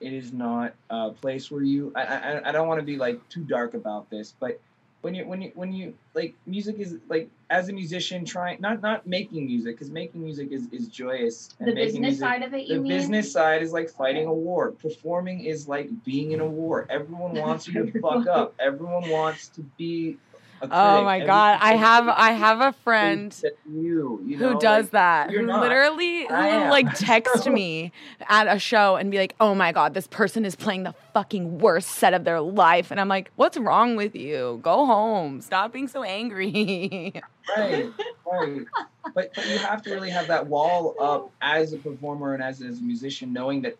It 0.00 0.14
is 0.14 0.32
not 0.32 0.72
a 0.88 1.10
place 1.10 1.50
where 1.50 1.62
you. 1.62 1.92
I 1.94 2.02
I, 2.04 2.48
I 2.48 2.52
don't 2.52 2.68
want 2.68 2.80
to 2.80 2.86
be 2.86 2.96
like 2.96 3.20
too 3.28 3.42
dark 3.42 3.74
about 3.74 4.08
this, 4.08 4.32
but 4.40 4.58
when 5.02 5.14
you 5.14 5.26
when 5.26 5.40
you 5.40 5.52
when 5.54 5.72
you 5.72 5.94
like 6.14 6.34
music 6.46 6.78
is 6.78 6.96
like 7.08 7.30
as 7.48 7.68
a 7.68 7.72
musician 7.72 8.24
trying 8.24 8.60
not 8.60 8.82
not 8.82 9.06
making 9.06 9.46
music 9.46 9.76
because 9.76 9.90
making 9.90 10.22
music 10.22 10.52
is 10.52 10.68
is 10.72 10.88
joyous 10.88 11.54
and 11.58 11.68
the 11.68 11.74
business 11.74 12.00
music, 12.00 12.20
side 12.20 12.42
of 12.42 12.52
it, 12.54 12.66
you 12.66 12.74
the 12.76 12.80
mean? 12.80 12.88
business 12.88 13.32
side 13.32 13.62
is 13.62 13.72
like 13.72 13.88
fighting 13.88 14.26
a 14.26 14.32
war. 14.32 14.72
Performing 14.72 15.40
is 15.44 15.66
like 15.68 15.88
being 16.04 16.32
in 16.32 16.40
a 16.40 16.46
war. 16.46 16.86
Everyone 16.90 17.34
wants 17.40 17.66
you 17.66 17.90
to 17.90 18.00
fuck 18.00 18.26
up. 18.26 18.54
Everyone 18.58 19.08
wants 19.08 19.48
to 19.48 19.62
be. 19.78 20.18
Oh 20.62 21.04
my 21.04 21.20
god, 21.24 21.58
I 21.60 21.76
have 21.76 22.08
I 22.08 22.32
have 22.32 22.60
a 22.60 22.72
friend 22.84 23.36
you, 23.66 24.20
you 24.24 24.36
know, 24.36 24.52
who 24.52 24.60
does 24.60 24.86
like, 24.86 24.92
that. 24.92 25.30
Who 25.30 25.42
not. 25.42 25.62
literally 25.62 26.26
who 26.26 26.34
will 26.34 26.68
like 26.68 26.94
text 26.94 27.48
me 27.48 27.92
at 28.28 28.46
a 28.46 28.58
show 28.58 28.96
and 28.96 29.10
be 29.10 29.18
like, 29.18 29.34
"Oh 29.40 29.54
my 29.54 29.72
god, 29.72 29.94
this 29.94 30.06
person 30.06 30.44
is 30.44 30.54
playing 30.54 30.82
the 30.82 30.94
fucking 31.14 31.58
worst 31.58 31.90
set 31.90 32.14
of 32.14 32.24
their 32.24 32.40
life." 32.40 32.90
And 32.90 33.00
I'm 33.00 33.08
like, 33.08 33.30
"What's 33.36 33.56
wrong 33.56 33.96
with 33.96 34.14
you? 34.14 34.60
Go 34.62 34.86
home. 34.86 35.40
Stop 35.40 35.72
being 35.72 35.88
so 35.88 36.02
angry." 36.02 37.12
right, 37.56 37.90
right. 38.30 38.66
but 39.14 39.32
but 39.34 39.48
you 39.48 39.58
have 39.58 39.82
to 39.82 39.94
really 39.94 40.10
have 40.10 40.26
that 40.28 40.46
wall 40.46 40.94
up 41.00 41.30
as 41.40 41.72
a 41.72 41.78
performer 41.78 42.34
and 42.34 42.42
as, 42.42 42.60
as 42.60 42.80
a 42.80 42.82
musician, 42.82 43.32
knowing 43.32 43.62
that 43.62 43.76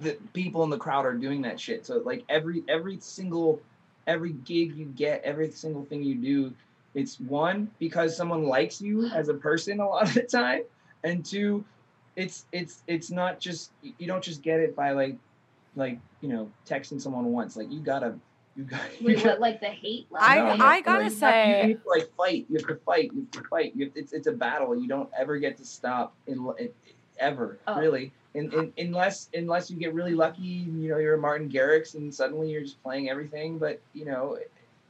the 0.00 0.16
people 0.32 0.62
in 0.64 0.70
the 0.70 0.78
crowd 0.78 1.06
are 1.06 1.14
doing 1.14 1.42
that 1.42 1.58
shit. 1.58 1.86
So 1.86 1.98
like 2.04 2.24
every 2.28 2.62
every 2.68 2.98
single 3.00 3.60
every 4.06 4.32
gig 4.32 4.74
you 4.74 4.86
get, 4.86 5.22
every 5.24 5.50
single 5.50 5.84
thing 5.84 6.02
you 6.02 6.14
do, 6.14 6.54
it's 6.94 7.18
one 7.20 7.70
because 7.78 8.16
someone 8.16 8.44
likes 8.44 8.80
you 8.80 9.06
as 9.06 9.28
a 9.28 9.34
person 9.34 9.80
a 9.80 9.88
lot 9.88 10.08
of 10.08 10.14
the 10.14 10.22
time, 10.22 10.62
and 11.02 11.24
two, 11.24 11.64
it's 12.16 12.46
it's 12.52 12.82
it's 12.86 13.10
not 13.10 13.40
just 13.40 13.72
you 13.98 14.06
don't 14.06 14.22
just 14.22 14.42
get 14.42 14.60
it 14.60 14.76
by 14.76 14.92
like 14.92 15.16
like 15.76 15.98
you 16.20 16.28
know 16.28 16.50
texting 16.68 17.00
someone 17.00 17.26
once. 17.26 17.56
Like 17.56 17.70
you 17.72 17.80
gotta 17.80 18.14
you 18.56 18.62
gotta. 18.64 18.84
You 19.00 19.06
Wait, 19.08 19.16
gotta 19.16 19.28
what, 19.30 19.40
like 19.40 19.60
the 19.60 19.66
hate 19.66 20.06
level? 20.12 20.28
I- 20.28 20.36
no, 20.36 20.44
Like, 20.50 20.58
no, 20.58 20.64
I 20.64 20.68
like, 20.68 20.84
gotta 20.84 20.98
you 20.98 21.10
have 21.10 21.12
say- 21.18 21.62
you 21.66 21.74
have 21.74 21.82
to 21.82 21.88
like 21.88 22.10
fight. 22.16 22.46
You 22.48 22.56
have 22.58 22.66
to 22.68 22.76
fight. 22.86 23.10
You 23.12 23.20
have 23.22 23.30
to 23.42 23.48
fight. 23.48 23.72
You 23.74 23.84
have, 23.86 23.96
it's 23.96 24.12
it's 24.12 24.26
a 24.28 24.32
battle. 24.32 24.76
You 24.80 24.86
don't 24.86 25.08
ever 25.18 25.38
get 25.38 25.56
to 25.56 25.64
stop 25.64 26.14
in, 26.28 26.48
in 26.58 26.68
ever 27.18 27.58
Oh. 27.66 27.78
really, 27.80 28.12
in, 28.34 28.52
in, 28.52 28.72
unless 28.78 29.28
unless 29.34 29.70
you 29.70 29.76
get 29.76 29.94
really 29.94 30.14
lucky. 30.14 30.42
You 30.42 30.90
know, 30.90 30.98
you're 30.98 31.14
a 31.14 31.18
Martin 31.18 31.48
Garrix, 31.48 31.94
and 31.94 32.12
suddenly 32.12 32.50
you're 32.50 32.62
just 32.62 32.82
playing 32.82 33.08
everything. 33.08 33.58
But 33.58 33.80
you 33.92 34.04
know, 34.04 34.38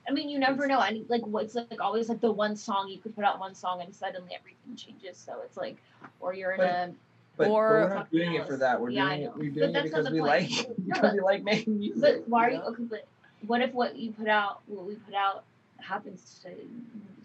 I 0.09 0.13
mean, 0.13 0.29
you 0.29 0.39
never 0.39 0.67
know. 0.67 0.81
Any 0.81 1.05
like 1.09 1.27
what's 1.27 1.55
like 1.55 1.81
always 1.81 2.09
like 2.09 2.21
the 2.21 2.33
one 2.33 2.57
song 2.57 2.89
you 2.89 2.99
could 2.99 3.15
put 3.15 3.25
out 3.25 3.39
one 3.39 3.55
song 3.55 3.81
and 3.83 3.95
suddenly 3.95 4.33
everything 4.35 4.77
changes. 4.77 5.17
So 5.17 5.41
it's 5.45 5.57
like, 5.57 5.77
or 6.21 6.35
you're 6.35 6.53
in 6.53 6.59
But- 6.59 6.67
a 6.71 6.95
but, 7.37 7.45
but 7.49 7.51
Or- 7.51 7.71
we're 7.71 7.95
not 7.95 8.11
doing 8.13 8.35
it 8.35 8.47
for 8.47 8.57
that. 8.59 8.81
We're 8.81 8.91
Yeah, 8.91 9.09
doing 9.09 9.23
it. 9.23 9.37
We're 9.37 9.51
doing 9.51 9.75
it 9.75 9.83
because 9.83 10.09
we 10.09 10.21
point. 10.21 10.29
like 10.31 10.77
because 10.87 11.01
but- 11.03 11.15
we 11.15 11.21
like 11.21 11.43
making 11.43 11.79
music. 11.81 12.01
But 12.01 12.29
why 12.29 12.47
are 12.47 12.51
you 12.51 12.61
okay? 12.61 12.83
But 12.85 13.07
what 13.47 13.61
if 13.61 13.73
what 13.73 13.97
you 13.97 14.13
put 14.13 14.29
out, 14.29 14.61
what 14.67 14.87
we 14.87 14.95
put 14.95 15.15
out, 15.15 15.43
happens 15.79 16.41
to 16.45 16.51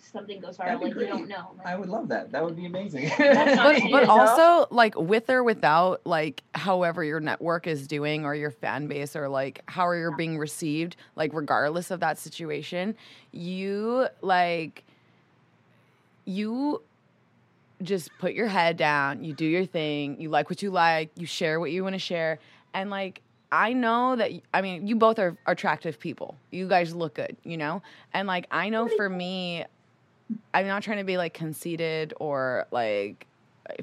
something 0.01 0.39
goes 0.39 0.57
That'd 0.57 0.79
viral? 0.79 0.79
be 0.79 0.85
Like 0.85 0.95
you 0.95 1.07
don't 1.07 1.27
know. 1.27 1.51
Like, 1.57 1.67
I 1.67 1.75
would 1.75 1.89
love 1.89 2.07
that. 2.09 2.31
That 2.31 2.43
would 2.43 2.55
be 2.55 2.65
amazing. 2.65 3.11
But 3.19 3.81
but 3.91 4.09
also 4.09 4.67
like 4.71 4.95
with 4.97 5.29
or 5.29 5.43
without 5.43 6.01
like 6.05 6.43
however 6.55 7.03
your 7.03 7.19
network 7.19 7.67
is 7.67 7.87
doing 7.87 8.25
or 8.25 8.33
your 8.33 8.51
fan 8.51 8.87
base 8.87 9.15
or 9.15 9.27
like 9.27 9.61
how 9.67 9.91
you're 9.91 10.15
being 10.15 10.37
received 10.37 10.95
like 11.15 11.33
regardless 11.33 11.91
of 11.91 11.99
that 11.99 12.17
situation 12.17 12.95
you 13.31 14.07
like 14.21 14.83
you 16.25 16.81
just 17.81 18.09
put 18.19 18.33
your 18.33 18.47
head 18.47 18.77
down 18.77 19.23
you 19.23 19.33
do 19.33 19.45
your 19.45 19.65
thing 19.65 20.19
you 20.19 20.29
like 20.29 20.49
what 20.49 20.61
you 20.61 20.69
like 20.71 21.09
you 21.15 21.25
share 21.25 21.59
what 21.59 21.71
you 21.71 21.83
want 21.83 21.93
to 21.93 21.99
share 21.99 22.39
and 22.73 22.89
like 22.89 23.21
I 23.51 23.73
know 23.73 24.15
that 24.15 24.31
I 24.53 24.61
mean 24.61 24.87
you 24.87 24.95
both 24.95 25.17
are 25.17 25.35
attractive 25.45 25.99
people. 25.99 26.35
You 26.51 26.67
guys 26.67 26.93
look 26.93 27.15
good, 27.15 27.35
you 27.43 27.57
know? 27.57 27.81
And 28.13 28.27
like 28.27 28.45
I 28.51 28.69
know 28.69 28.87
for 28.87 29.09
me 29.09 29.65
I'm 30.53 30.67
not 30.67 30.83
trying 30.83 30.97
to 30.97 31.03
be 31.03 31.17
like 31.17 31.33
conceited 31.33 32.13
or 32.19 32.67
like 32.71 33.25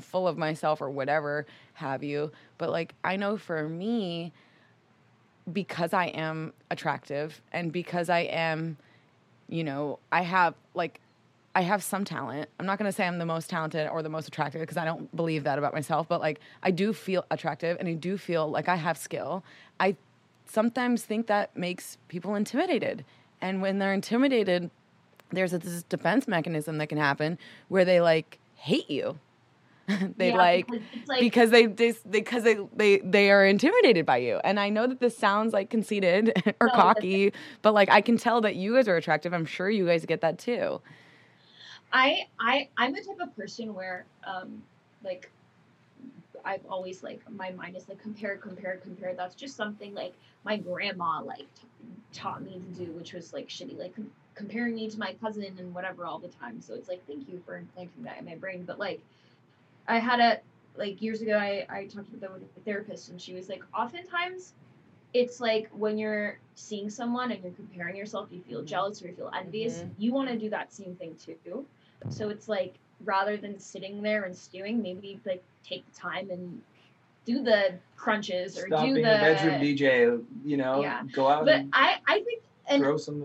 full 0.01 0.27
of 0.27 0.37
myself 0.37 0.81
or 0.81 0.91
whatever 0.91 1.47
have 1.75 2.03
you, 2.03 2.33
but 2.59 2.71
like 2.71 2.95
I 3.05 3.17
know 3.17 3.37
for 3.37 3.69
me 3.69 4.33
because 5.53 5.93
I 5.93 6.07
am 6.07 6.53
attractive 6.71 7.41
and 7.53 7.73
because 7.73 8.09
I 8.09 8.21
am 8.21 8.77
you 9.49 9.65
know, 9.65 9.99
I 10.11 10.23
have 10.23 10.55
like 10.75 11.01
I 11.55 11.63
have 11.63 11.83
some 11.83 12.05
talent. 12.05 12.51
I'm 12.61 12.67
not 12.67 12.79
going 12.79 12.89
to 12.91 12.93
say 12.93 13.07
I'm 13.07 13.19
the 13.19 13.25
most 13.25 13.49
talented 13.49 13.89
or 13.89 14.03
the 14.03 14.11
most 14.11 14.29
attractive 14.29 14.61
because 14.61 14.77
I 14.77 14.85
don't 14.85 15.15
believe 15.17 15.45
that 15.45 15.59
about 15.59 15.73
myself, 15.73 16.07
but 16.07 16.21
like 16.21 16.39
I 16.63 16.71
do 16.71 16.93
feel 16.93 17.25
attractive 17.31 17.79
and 17.81 17.89
I 17.89 17.95
do 17.95 18.19
feel 18.19 18.51
like 18.51 18.69
I 18.69 18.77
have 18.77 18.99
skill. 18.99 19.43
I 19.81 19.97
sometimes 20.45 21.05
think 21.05 21.29
that 21.29 21.57
makes 21.57 21.97
people 22.09 22.35
intimidated. 22.35 23.05
And 23.41 23.63
when 23.63 23.79
they're 23.79 23.95
intimidated, 23.95 24.71
there's 25.31 25.53
a, 25.53 25.59
this 25.59 25.83
defense 25.85 26.29
mechanism 26.29 26.79
that 26.79 26.89
can 26.89 26.99
happen 26.99 27.39
where 27.69 27.85
they 27.85 28.01
like 28.01 28.39
hate 28.55 28.91
you. 28.91 29.19
they 30.17 30.31
Yeah, 30.31 30.37
like 30.37 30.67
because 30.67 30.83
like 31.07 31.21
because 31.21 31.51
they, 31.51 31.67
they 31.67 31.95
because 32.11 32.43
they, 32.43 32.57
they 32.75 32.99
they 32.99 33.31
are 33.31 33.47
intimidated 33.47 34.05
by 34.05 34.17
you. 34.17 34.41
And 34.43 34.59
i 34.59 34.69
know 34.69 34.87
that 34.87 35.01
this 35.01 35.17
sounds 35.17 35.53
like 35.53 35.71
conceited 35.71 36.33
or 36.61 36.69
No, 36.69 36.73
cocky 36.75 37.33
but 37.63 37.73
like 37.75 37.89
i 37.91 38.01
can 38.01 38.17
tell 38.17 38.41
that 38.41 38.57
you 38.57 38.75
guys 38.75 38.89
are 38.89 38.97
attractive. 38.97 39.33
I'm 39.33 39.47
sure 39.47 39.71
you 39.71 39.87
guys 39.87 40.05
get 40.05 40.21
that 40.23 40.39
too. 40.39 40.81
I 41.93 42.27
I 42.41 42.69
I'm 42.77 42.93
the 42.93 43.01
type 43.01 43.21
of 43.21 43.35
person 43.37 43.75
where 43.75 44.07
um 44.27 44.63
like 45.05 45.31
I've 46.45 46.65
always 46.69 47.03
like 47.03 47.21
my 47.31 47.51
mind 47.51 47.77
is 47.77 47.89
like 47.89 48.01
compare 48.01 48.37
compare 48.37 48.79
compare. 48.83 49.15
That's 49.15 49.35
just 49.35 49.57
something 49.57 49.95
like 49.95 50.15
my 50.45 50.57
grandma 50.57 51.23
like 51.23 51.47
t- 51.55 51.67
taught 52.13 52.43
me 52.43 52.61
to 52.61 52.85
do 52.85 52.93
which 52.93 53.13
was 53.13 53.33
like 53.33 53.49
shitty 53.49 53.79
like 53.79 53.95
comparing 54.37 54.75
me 54.75 54.89
to 54.91 54.99
my 54.99 55.15
cousin 55.15 55.45
and 55.59 55.75
whatever 55.75 56.07
all 56.07 56.19
the 56.19 56.29
time 56.29 56.61
so 56.61 56.75
it's 56.75 56.89
like 56.89 57.05
thank 57.07 57.29
you 57.29 57.43
for 57.47 57.57
implanting 57.57 58.05
that 58.05 58.19
in 58.19 58.25
my 58.25 58.37
brain 58.37 58.65
but 58.65 58.79
like 58.79 59.01
I 59.89 59.99
had 59.99 60.21
a 60.21 60.41
like 60.77 61.03
years 61.03 61.23
ago 61.23 61.37
I 61.39 61.67
I 61.71 61.87
talked 61.87 62.13
with 62.13 62.23
a, 62.23 62.31
therapist 62.65 63.11
and 63.11 63.21
she 63.21 63.35
was 63.35 63.49
like 63.49 63.63
oftentimes 63.75 64.55
it's 65.15 65.41
like 65.41 65.69
when 65.73 65.99
you're 65.99 66.39
seeing 66.55 66.91
someone 66.91 67.33
and 67.33 67.43
you're 67.43 67.53
comparing 67.53 67.97
yourself 67.97 68.29
you 68.31 68.41
feel 68.43 68.63
jealous 68.63 69.03
or 69.03 69.09
you 69.09 69.15
feel 69.15 69.31
envious 69.39 69.83
Mhm. 69.83 69.91
you 69.99 70.13
want 70.13 70.29
to 70.29 70.39
do 70.39 70.51
that 70.51 70.73
same 70.73 70.95
thing 70.97 71.17
too 71.17 71.67
so 72.11 72.29
it's 72.29 72.49
like 72.49 72.75
rather 73.05 73.37
than 73.37 73.59
sitting 73.59 74.03
there 74.03 74.25
and 74.25 74.37
stewing, 74.37 74.83
maybe 74.83 75.21
like 75.25 75.43
take 75.65 75.85
the 75.87 75.99
time 75.99 76.31
and 76.31 76.61
do 77.25 77.43
the 77.43 77.75
crunches 77.97 78.59
or 78.59 78.67
Stop 78.69 78.87
do 78.87 78.95
the 78.95 79.01
bedroom 79.01 79.61
DJ. 79.61 80.19
You 80.45 80.57
know, 80.57 80.83
Yeah. 80.83 81.03
go 81.13 81.29
out 81.29 81.45
But 81.45 81.65
I 81.73 81.99
I 82.07 82.21
think 82.21 82.43
and 82.69 82.85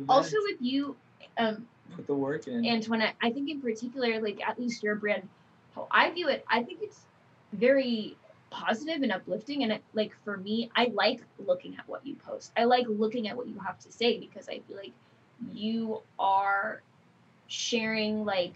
also 0.09 0.37
with 0.43 0.61
you, 0.61 0.95
um, 1.37 1.67
put 1.95 2.07
the 2.07 2.15
work 2.15 2.47
in. 2.47 2.65
Antoinette, 2.65 3.15
I 3.21 3.31
think 3.31 3.49
in 3.49 3.61
particular, 3.61 4.21
like 4.21 4.41
at 4.47 4.59
least 4.59 4.83
your 4.83 4.95
brand, 4.95 5.27
how 5.75 5.87
I 5.91 6.11
view 6.11 6.27
it, 6.29 6.45
I 6.49 6.63
think 6.63 6.79
it's 6.81 7.01
very 7.53 8.17
positive 8.49 9.01
and 9.01 9.11
uplifting. 9.11 9.63
And 9.63 9.73
it, 9.73 9.83
like 9.93 10.13
for 10.23 10.37
me, 10.37 10.69
I 10.75 10.91
like 10.93 11.21
looking 11.45 11.77
at 11.77 11.87
what 11.87 12.05
you 12.05 12.15
post. 12.15 12.51
I 12.57 12.65
like 12.65 12.85
looking 12.87 13.27
at 13.27 13.37
what 13.37 13.47
you 13.47 13.59
have 13.59 13.79
to 13.79 13.91
say 13.91 14.19
because 14.19 14.47
I 14.49 14.59
feel 14.67 14.77
like 14.77 14.93
you 15.53 16.01
are 16.19 16.81
sharing 17.47 18.23
like 18.23 18.53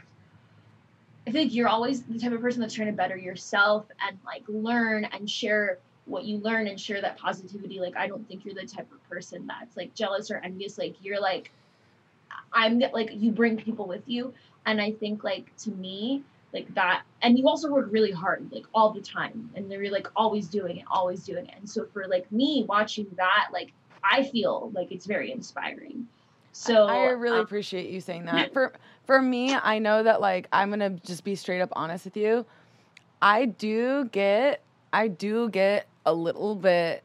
I 1.28 1.32
think 1.32 1.54
you're 1.54 1.68
always 1.68 2.04
the 2.04 2.20
type 2.20 2.32
of 2.34 2.42
person 2.42 2.62
that's 2.62 2.74
trying 2.74 2.88
to 2.88 2.94
better 2.94 3.18
yourself 3.18 3.88
and 4.08 4.18
like 4.26 4.44
learn 4.48 5.06
and 5.06 5.30
share 5.30 5.80
what 6.06 6.24
you 6.24 6.38
learn 6.38 6.68
and 6.68 6.80
share 6.80 7.02
that 7.02 7.18
positivity. 7.18 7.80
Like 7.80 7.98
I 7.98 8.08
don't 8.08 8.28
think 8.28 8.46
you're 8.46 8.54
the 8.54 8.68
type 8.68 8.92
of 8.92 9.04
person 9.10 9.48
that's 9.48 9.76
like 9.76 9.96
jealous 9.96 10.30
or 10.30 10.38
envious. 10.38 10.78
Like 10.78 10.96
you're 11.02 11.20
like 11.20 11.52
I'm 12.56 12.80
like 12.80 13.12
you 13.14 13.32
bring 13.32 13.58
people 13.58 13.88
with 13.88 14.02
you, 14.08 14.34
and 14.66 14.82
I 14.82 14.94
think 14.94 15.24
like 15.24 15.56
to 15.58 15.72
me 15.72 16.24
like 16.54 16.74
that, 16.74 17.04
and 17.22 17.38
you 17.38 17.48
also 17.48 17.70
work 17.70 17.88
really 17.92 18.12
hard 18.12 18.50
like 18.52 18.66
all 18.74 18.92
the 18.92 19.02
time, 19.02 19.52
and 19.56 19.72
you're 19.72 19.92
like 19.92 20.08
always 20.16 20.48
doing 20.48 20.78
it, 20.78 20.86
always 20.90 21.24
doing 21.24 21.46
it. 21.46 21.54
And 21.58 21.70
so 21.70 21.86
for 21.94 22.08
like 22.08 22.32
me 22.32 22.66
watching 22.68 23.08
that, 23.18 23.50
like 23.54 23.74
I 24.04 24.24
feel 24.24 24.72
like 24.74 24.92
it's 24.92 25.06
very 25.06 25.32
inspiring. 25.32 26.08
So 26.54 26.88
I 26.88 27.10
really 27.10 27.40
um, 27.40 27.44
appreciate 27.44 27.90
you 27.90 28.00
saying 28.00 28.26
that. 28.26 28.54
For 28.54 28.72
for 29.06 29.22
me, 29.22 29.54
I 29.54 29.78
know 29.78 30.02
that 30.02 30.22
like 30.22 30.48
I'm 30.54 30.70
gonna 30.70 30.92
just 30.92 31.24
be 31.24 31.36
straight 31.36 31.62
up 31.62 31.70
honest 31.74 32.06
with 32.06 32.18
you. 32.18 32.46
I 33.22 33.46
do 33.46 34.06
get 34.06 34.62
I 34.94 35.10
do 35.10 35.50
get 35.50 35.88
a 36.06 36.14
little 36.14 36.56
bit 36.56 37.04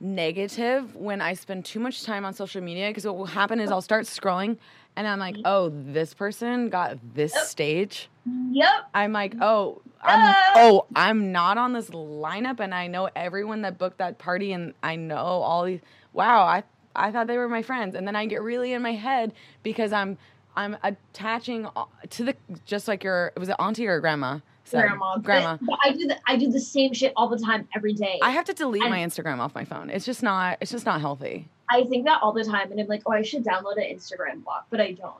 negative 0.00 0.94
when 0.94 1.20
I 1.20 1.34
spend 1.34 1.64
too 1.64 1.80
much 1.80 2.04
time 2.04 2.24
on 2.24 2.34
social 2.34 2.62
media 2.62 2.88
because 2.88 3.04
what 3.04 3.16
will 3.16 3.26
happen 3.26 3.60
is 3.60 3.70
I'll 3.70 3.80
start 3.82 4.04
scrolling 4.04 4.58
and 4.96 5.06
I'm 5.06 5.18
like, 5.18 5.36
oh, 5.44 5.70
this 5.74 6.14
person 6.14 6.68
got 6.70 6.98
this 7.14 7.34
Yep. 7.34 7.44
stage. 7.44 8.08
Yep. 8.50 8.70
I'm 8.94 9.12
like, 9.12 9.34
oh, 9.40 9.80
I'm 10.02 10.18
Ah. 10.20 10.52
oh, 10.56 10.86
I'm 10.94 11.32
not 11.32 11.58
on 11.58 11.72
this 11.72 11.90
lineup, 11.90 12.60
and 12.60 12.74
I 12.74 12.86
know 12.86 13.08
everyone 13.16 13.62
that 13.62 13.78
booked 13.78 13.98
that 13.98 14.18
party, 14.18 14.52
and 14.52 14.74
I 14.82 14.96
know 14.96 15.16
all 15.16 15.64
these. 15.64 15.80
Wow, 16.12 16.42
I 16.42 16.62
I 16.94 17.10
thought 17.10 17.26
they 17.26 17.36
were 17.38 17.48
my 17.48 17.62
friends, 17.62 17.94
and 17.94 18.06
then 18.06 18.14
I 18.16 18.26
get 18.26 18.42
really 18.42 18.72
in 18.72 18.82
my 18.82 18.92
head 18.92 19.32
because 19.62 19.92
I'm 19.92 20.16
I'm 20.56 20.76
attaching 20.82 21.68
to 22.10 22.24
the 22.24 22.36
just 22.64 22.86
like 22.88 23.02
your 23.04 23.32
was 23.36 23.48
it 23.48 23.56
auntie 23.58 23.86
or 23.86 23.98
grandma? 24.00 24.38
Said? 24.68 24.82
grandma. 24.82 25.18
Grandma. 25.18 25.58
But, 25.62 25.78
I 25.84 25.92
do 25.92 26.06
the 26.06 26.16
I 26.26 26.36
do 26.36 26.50
the 26.50 26.60
same 26.60 26.92
shit 26.92 27.12
all 27.16 27.28
the 27.28 27.38
time 27.38 27.68
every 27.74 27.92
day. 27.94 28.18
I 28.22 28.30
have 28.30 28.44
to 28.46 28.52
delete 28.54 28.82
And- 28.82 28.90
my 28.90 28.98
Instagram 28.98 29.38
off 29.38 29.54
my 29.54 29.64
phone. 29.64 29.90
It's 29.90 30.04
just 30.04 30.22
not. 30.22 30.58
It's 30.60 30.70
just 30.70 30.86
not 30.86 31.00
healthy. 31.00 31.48
I 31.70 31.84
think 31.84 32.06
that 32.06 32.22
all 32.22 32.32
the 32.32 32.44
time, 32.44 32.70
and 32.70 32.80
I'm 32.80 32.86
like, 32.86 33.02
oh, 33.04 33.12
I 33.12 33.20
should 33.22 33.44
download 33.44 33.76
an 33.76 33.94
Instagram 33.94 34.42
block, 34.42 34.66
but 34.70 34.80
I 34.80 34.92
don't. 34.92 35.14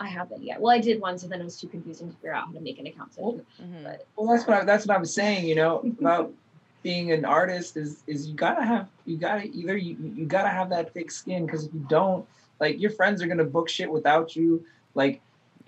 I 0.00 0.08
haven't 0.08 0.42
yet. 0.42 0.60
Well, 0.60 0.74
I 0.74 0.80
did 0.80 1.00
once, 1.00 1.22
and 1.22 1.30
then 1.30 1.40
it 1.40 1.44
was 1.44 1.60
too 1.60 1.68
confusing 1.68 2.08
to 2.10 2.16
figure 2.16 2.34
out 2.34 2.46
how 2.46 2.52
to 2.52 2.60
make 2.60 2.80
an 2.80 2.86
account. 2.88 3.14
So 3.14 3.22
I 3.22 3.30
didn't. 3.30 3.46
Mhm. 3.62 3.84
But 3.84 4.06
Well, 4.16 4.26
that's 4.34 4.46
what 4.46 4.56
I, 4.62 4.64
that's 4.64 4.86
what 4.86 4.96
I 4.96 4.98
was 4.98 5.14
saying. 5.14 5.46
You 5.46 5.54
know 5.54 5.92
about 6.00 6.32
being 6.82 7.12
an 7.12 7.24
artist 7.24 7.76
is 7.76 8.02
is 8.06 8.26
you 8.26 8.34
gotta 8.34 8.62
have 8.64 8.88
you 9.06 9.16
gotta 9.16 9.44
either 9.44 9.76
you 9.76 9.96
you 10.16 10.26
gotta 10.26 10.48
have 10.48 10.68
that 10.70 10.92
thick 10.92 11.10
skin 11.12 11.46
because 11.46 11.64
if 11.66 11.72
you 11.72 11.86
don't, 11.88 12.26
like 12.60 12.80
your 12.80 12.90
friends 12.90 13.22
are 13.22 13.26
gonna 13.28 13.44
book 13.44 13.68
shit 13.68 13.90
without 13.90 14.34
you. 14.34 14.64
Like 14.94 15.20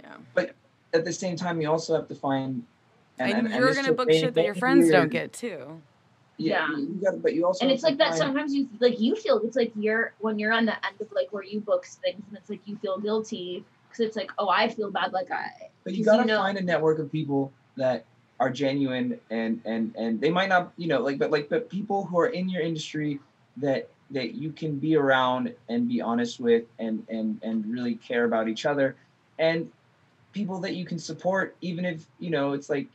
Yeah. 0.02 0.16
But 0.34 0.54
at 0.92 1.04
the 1.04 1.12
same 1.12 1.36
time, 1.36 1.60
you 1.60 1.70
also 1.70 1.94
have 1.94 2.08
to 2.08 2.14
find. 2.16 2.64
And, 3.18 3.46
and 3.46 3.54
you're 3.54 3.68
this 3.68 3.76
gonna 3.76 3.92
book 3.94 4.10
shit 4.12 4.34
that 4.34 4.44
your 4.44 4.54
friends 4.54 4.90
don't 4.90 5.10
get 5.10 5.32
too. 5.32 5.80
Yeah, 6.38 6.68
Yeah. 6.70 6.76
you 6.76 7.00
gotta, 7.02 7.16
but 7.16 7.32
you 7.34 7.46
also 7.46 7.64
and 7.64 7.72
it's 7.72 7.82
like 7.82 7.96
that. 7.98 8.08
find- 8.10 8.18
Sometimes 8.18 8.54
you 8.54 8.68
like 8.80 9.00
you 9.00 9.16
feel 9.16 9.38
it's 9.44 9.56
like 9.56 9.72
you're 9.74 10.12
when 10.20 10.38
you're 10.38 10.52
on 10.52 10.66
the 10.66 10.74
end 10.86 11.00
of 11.00 11.10
like 11.12 11.32
where 11.32 11.42
you 11.42 11.60
book 11.60 11.86
things, 11.86 12.22
and 12.28 12.36
it's 12.36 12.50
like 12.50 12.60
you 12.66 12.76
feel 12.76 12.98
guilty 12.98 13.64
because 13.88 14.00
it's 14.06 14.16
like, 14.16 14.30
oh, 14.38 14.48
I 14.50 14.68
feel 14.68 14.90
bad, 14.90 15.12
like 15.12 15.30
I. 15.30 15.48
But 15.84 15.94
you 15.94 16.04
gotta 16.04 16.24
know- 16.26 16.38
find 16.38 16.58
a 16.58 16.62
network 16.62 16.98
of 16.98 17.10
people 17.10 17.52
that 17.76 18.04
are 18.38 18.50
genuine 18.50 19.18
and 19.30 19.62
and 19.64 19.94
and 19.96 20.20
they 20.20 20.30
might 20.30 20.50
not, 20.50 20.72
you 20.76 20.88
know, 20.88 21.00
like 21.00 21.18
but 21.18 21.30
like 21.30 21.48
but 21.48 21.70
people 21.70 22.04
who 22.04 22.18
are 22.18 22.28
in 22.28 22.50
your 22.50 22.60
industry 22.60 23.18
that 23.56 23.88
that 24.10 24.34
you 24.34 24.52
can 24.52 24.78
be 24.78 24.94
around 24.94 25.54
and 25.70 25.88
be 25.88 26.02
honest 26.02 26.38
with 26.38 26.64
and 26.78 27.04
and 27.08 27.40
and 27.42 27.64
really 27.66 27.94
care 27.94 28.24
about 28.26 28.46
each 28.46 28.66
other 28.66 28.94
and 29.38 29.70
people 30.32 30.60
that 30.60 30.74
you 30.74 30.84
can 30.84 30.98
support 30.98 31.56
even 31.62 31.84
if 31.86 32.06
you 32.20 32.28
know 32.30 32.52
it's 32.52 32.68
like 32.68 32.86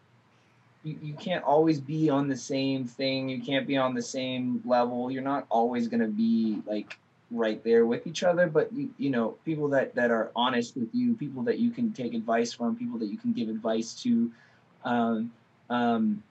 you, 0.84 0.98
you 1.02 1.14
can't 1.16 1.44
always 1.44 1.80
be 1.80 2.10
on 2.10 2.28
the 2.28 2.36
same 2.36 2.86
thing. 2.86 3.30
You 3.30 3.42
can't 3.42 3.68
be 3.68 3.78
on 3.78 3.94
the 3.94 4.02
same 4.02 4.62
level. 4.66 5.12
You're 5.12 5.24
not 5.24 5.46
always 5.50 5.88
going 5.88 6.02
to 6.02 6.08
be 6.08 6.62
like 6.66 6.98
right 7.32 7.64
there 7.64 7.86
with 7.86 8.06
each 8.08 8.24
other 8.24 8.48
but 8.48 8.72
you, 8.74 8.90
you 8.98 9.10
know 9.10 9.30
people 9.46 9.70
that 9.70 9.96
that 9.96 10.12
are 10.12 10.32
honest 10.36 10.76
with 10.76 10.90
you 10.94 11.16
people 11.16 11.42
that 11.44 11.60
you 11.60 11.72
can 11.72 11.94
take 11.94 12.14
advice 12.14 12.52
from 12.54 12.76
people 12.76 13.00
that 13.00 13.08
you 13.08 13.18
can 13.18 13.32
give 13.32 13.48
advice 13.50 13.94
to 14.04 14.32
um, 14.84 15.32
um, 15.70 16.24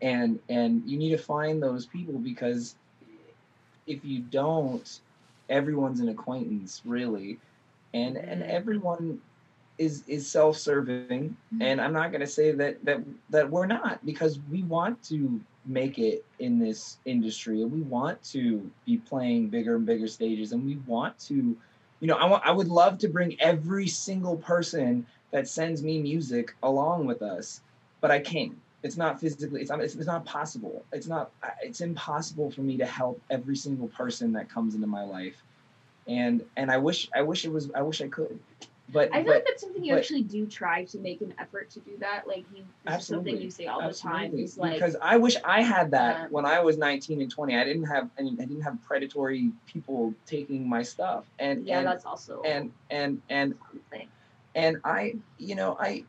and 0.00 0.40
and 0.48 0.82
you 0.88 0.98
need 0.98 1.10
to 1.10 1.18
find 1.18 1.62
those 1.62 1.86
people 1.86 2.18
because 2.18 2.76
if 3.86 4.04
you 4.04 4.20
don't 4.20 5.00
everyone's 5.48 6.00
an 6.00 6.08
acquaintance 6.08 6.82
really. 6.84 7.38
And 7.94 8.16
and 8.16 8.42
Mhm. 8.42 8.48
everyone 8.48 9.20
is 9.82 10.04
is 10.06 10.26
self-serving. 10.26 11.36
Mm-hmm. 11.54 11.62
And 11.62 11.80
i'm 11.80 11.92
not 11.92 12.10
going 12.10 12.20
to 12.20 12.26
say 12.26 12.52
that 12.52 12.84
that 12.84 13.00
that 13.30 13.50
we're 13.50 13.66
not 13.66 14.04
because 14.04 14.38
we 14.50 14.62
want 14.62 15.02
to 15.04 15.40
make 15.64 15.98
it 15.98 16.24
in 16.38 16.58
this 16.58 16.98
industry 17.04 17.62
and 17.62 17.70
we 17.70 17.82
want 17.82 18.22
to 18.24 18.68
be 18.84 18.96
playing 18.98 19.48
bigger 19.48 19.76
and 19.76 19.86
bigger 19.86 20.08
stages 20.08 20.52
and 20.52 20.64
we 20.66 20.76
want 20.86 21.16
to 21.20 21.56
you 22.00 22.08
know 22.08 22.16
i 22.16 22.24
want 22.24 22.42
i 22.44 22.50
would 22.50 22.68
love 22.68 22.98
to 22.98 23.08
bring 23.08 23.40
every 23.40 23.86
single 23.86 24.36
person 24.36 25.06
that 25.30 25.46
sends 25.46 25.82
me 25.82 26.00
music 26.00 26.54
along 26.62 27.06
with 27.06 27.22
us 27.22 27.60
but 28.00 28.10
i 28.10 28.18
can't. 28.18 28.56
It's 28.82 28.96
not 28.96 29.20
physically 29.20 29.60
it's 29.60 29.70
not 29.70 29.80
it's, 29.80 29.94
it's 29.94 30.06
not 30.06 30.24
possible. 30.24 30.84
It's 30.92 31.06
not 31.06 31.30
it's 31.62 31.80
impossible 31.80 32.50
for 32.50 32.62
me 32.62 32.76
to 32.78 32.84
help 32.84 33.20
every 33.30 33.56
single 33.56 33.88
person 33.88 34.32
that 34.32 34.50
comes 34.50 34.74
into 34.74 34.88
my 34.88 35.04
life. 35.04 35.40
And 36.08 36.44
and 36.56 36.68
i 36.68 36.78
wish 36.78 37.08
i 37.14 37.22
wish 37.22 37.44
it 37.44 37.52
was 37.52 37.70
i 37.76 37.82
wish 37.82 38.00
i 38.02 38.08
could 38.08 38.40
but 38.92 39.08
I 39.12 39.18
feel 39.18 39.24
but 39.24 39.34
like 39.34 39.44
that's 39.46 39.62
something 39.62 39.82
you 39.82 39.94
but- 39.94 40.00
actually 40.00 40.22
do 40.22 40.46
try 40.46 40.84
to 40.84 40.98
make 40.98 41.20
an 41.22 41.34
effort 41.38 41.70
to 41.70 41.80
do 41.80 41.92
that. 42.00 42.26
Like 42.26 42.44
you, 42.54 42.58
something 42.58 42.68
Absolutely. 42.86 43.44
you 43.44 43.50
say 43.50 43.66
all 43.66 43.86
the 43.86 43.94
time. 43.94 44.38
Is 44.38 44.58
like, 44.58 44.74
because 44.74 44.96
I 45.00 45.16
wish 45.16 45.36
I 45.44 45.62
had 45.62 45.90
that 45.92 46.26
Um, 46.26 46.26
when 46.30 46.44
I 46.44 46.60
was 46.60 46.76
19 46.76 47.22
and 47.22 47.30
20. 47.30 47.56
I 47.56 47.64
didn't 47.64 47.84
have 47.84 48.10
I, 48.18 48.22
I 48.22 48.24
didn't 48.24 48.62
have 48.62 48.82
predatory 48.82 49.52
people 49.66 50.14
taking 50.26 50.68
my 50.68 50.82
stuff, 50.82 51.24
and 51.38 51.66
yeah, 51.66 51.78
and, 51.78 51.86
that's 51.86 52.04
also 52.04 52.42
and 52.42 52.72
and 52.90 53.22
and 53.30 53.54
and 54.54 54.76
I, 54.84 55.14
you 55.38 55.54
know, 55.54 55.76
I, 55.80 56.04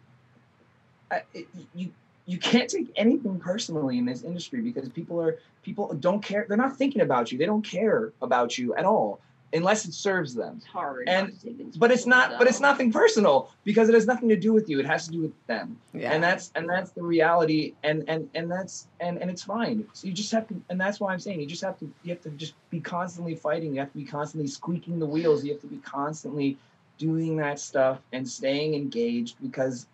I 1.12 1.24
it, 1.34 1.48
you 1.74 1.92
you 2.26 2.38
can't 2.38 2.70
take 2.70 2.92
anything 2.96 3.40
personally 3.40 3.98
in 3.98 4.06
this 4.06 4.24
industry 4.24 4.62
because 4.62 4.90
people 4.90 5.22
are 5.22 5.38
people 5.64 5.94
don't 5.94 6.22
care. 6.22 6.46
They're 6.48 6.58
not 6.58 6.78
thinking 6.78 7.02
about 7.02 7.32
you. 7.32 7.38
They 7.38 7.46
don't 7.46 7.66
care 7.66 8.12
about 8.22 8.58
you 8.58 8.76
at 8.76 8.86
all 8.86 9.20
unless 9.54 9.86
it 9.86 9.94
serves 9.94 10.34
them. 10.34 10.56
It's 10.58 10.66
hard. 10.66 11.08
And- 11.08 11.28
not 11.30 11.40
to 11.40 11.46
take 11.46 11.58
things 11.58 11.78
But 11.78 11.92
it's 11.92 12.06
personally, 12.06 12.30
not. 12.30 12.40
But 12.40 12.48
it's 12.48 12.60
nothing 12.60 12.92
personal 12.92 13.52
because 13.64 13.88
it 13.88 13.94
has 13.94 14.08
nothing 14.08 14.28
to 14.30 14.36
do 14.36 14.52
with 14.52 14.68
you. 14.70 14.80
It 14.80 14.86
has 14.86 15.06
to 15.06 15.12
do 15.12 15.22
with 15.22 15.48
them 15.48 15.78
Yeah. 15.94 16.12
and 16.12 16.24
that's 16.24 16.52
and 16.56 16.68
that's 16.70 16.92
the 16.92 17.04
reality 17.04 17.74
and 17.84 18.04
and 18.08 18.30
and 18.34 18.50
that's 18.50 18.88
and 19.00 19.18
and 19.22 19.30
it's 19.30 19.44
fine 19.44 19.86
so 19.94 20.08
you 20.08 20.14
just 20.14 20.32
have 20.32 20.48
to 20.48 20.62
and 20.70 20.80
that's 20.80 21.00
why 21.00 21.12
i'm 21.12 21.20
saying 21.20 21.40
you 21.40 21.46
just 21.46 21.62
have 21.64 21.78
to 21.80 21.92
you 22.04 22.10
have 22.14 22.22
to 22.22 22.30
just 22.32 22.54
be 22.70 22.80
constantly 22.80 23.36
fighting 23.36 23.74
you 23.74 23.80
have 23.80 23.92
to 23.92 23.98
be 23.98 24.06
constantly 24.06 24.48
squeaking 24.48 25.00
the 25.00 25.06
wheels 25.06 25.44
you 25.44 25.52
have 25.52 25.62
to 25.62 25.68
be 25.68 25.78
constantly 25.78 26.58
doing 26.98 27.36
that 27.38 27.60
stuff 27.60 28.00
and 28.14 28.28
staying 28.28 28.74
engaged 28.74 29.36
because 29.42 29.86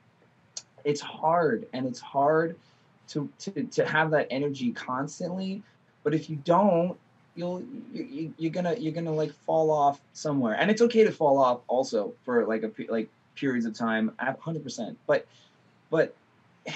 it's 0.84 1.02
hard 1.02 1.68
and 1.74 1.86
it's 1.86 2.00
hard 2.00 2.56
to 3.10 3.28
to, 3.40 3.64
to 3.64 3.86
have 3.86 4.12
that 4.12 4.28
energy 4.30 4.72
constantly 4.72 5.62
but 6.04 6.14
if 6.14 6.30
you 6.30 6.36
don't 6.38 6.98
you'll 7.40 7.64
you, 7.94 8.04
you, 8.04 8.34
you're 8.38 8.52
gonna 8.52 8.76
you're 8.78 8.94
gonna 8.94 9.14
like 9.14 9.32
fall 9.46 9.72
off 9.72 10.02
somewhere. 10.14 10.56
And 10.60 10.70
it's 10.70 10.82
okay 10.82 11.06
to 11.06 11.12
fall 11.12 11.40
off 11.40 11.62
also 11.68 12.14
for 12.26 12.46
like 12.46 12.64
a 12.64 12.72
like 12.90 13.10
periods 13.40 13.66
of 13.66 13.74
time 13.74 14.12
at 14.20 14.40
100% 14.42 14.96
but 15.08 15.26
but 15.90 16.14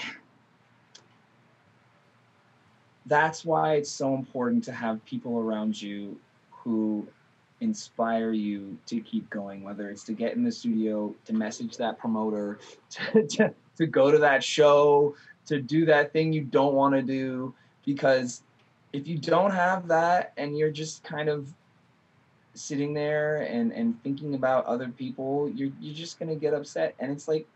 that's 3.06 3.44
why 3.44 3.74
it's 3.74 3.90
so 3.90 4.14
important 4.14 4.64
to 4.64 4.72
have 4.72 5.04
people 5.04 5.38
around 5.38 5.80
you 5.80 6.18
who 6.50 7.06
inspire 7.60 8.32
you 8.32 8.78
to 8.86 8.98
keep 9.00 9.28
going 9.28 9.62
whether 9.62 9.90
it's 9.90 10.02
to 10.04 10.14
get 10.14 10.34
in 10.34 10.42
the 10.42 10.50
studio 10.50 11.14
to 11.26 11.34
message 11.34 11.76
that 11.76 11.98
promoter 11.98 12.58
to, 12.90 13.26
to, 13.26 13.54
to 13.76 13.86
go 13.86 14.10
to 14.10 14.18
that 14.18 14.42
show 14.42 15.14
to 15.46 15.60
do 15.60 15.84
that 15.84 16.12
thing 16.14 16.32
you 16.32 16.40
don't 16.42 16.72
want 16.74 16.94
to 16.94 17.02
do 17.02 17.52
because 17.84 18.42
if 18.94 19.06
you 19.08 19.18
don't 19.18 19.50
have 19.50 19.88
that 19.88 20.32
and 20.36 20.56
you're 20.56 20.70
just 20.70 21.02
kind 21.04 21.28
of 21.28 21.52
sitting 22.54 22.94
there 22.94 23.38
and 23.42 23.72
and 23.72 24.00
thinking 24.04 24.34
about 24.36 24.64
other 24.66 24.88
people 24.88 25.50
you're 25.54 25.72
you're 25.80 25.94
just 25.94 26.18
going 26.20 26.28
to 26.28 26.36
get 26.36 26.54
upset 26.54 26.94
and 27.00 27.10
it's 27.12 27.28
like 27.28 27.46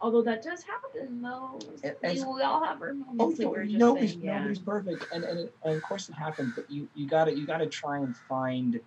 Although 0.00 0.22
that 0.22 0.44
does 0.44 0.62
happen, 0.62 1.20
though. 1.22 1.58
It- 1.82 1.98
we, 2.04 2.22
we 2.34 2.42
all 2.42 2.62
have 2.64 2.80
our 2.80 2.90
Oh, 2.90 3.14
moments. 3.14 3.40
like 3.40 3.48
no, 3.70 3.88
nobody's, 3.88 4.10
saying, 4.12 4.22
yeah. 4.24 4.38
nobody's 4.38 4.58
perfect, 4.60 5.06
and 5.12 5.24
and, 5.24 5.40
it, 5.40 5.54
and 5.64 5.74
of 5.74 5.82
course 5.82 6.08
it 6.08 6.12
happens. 6.12 6.52
But 6.54 6.70
you 6.70 6.86
you 6.94 7.08
gotta 7.08 7.36
you 7.36 7.44
gotta 7.44 7.66
try 7.66 7.98
and 7.98 8.16
find 8.16 8.78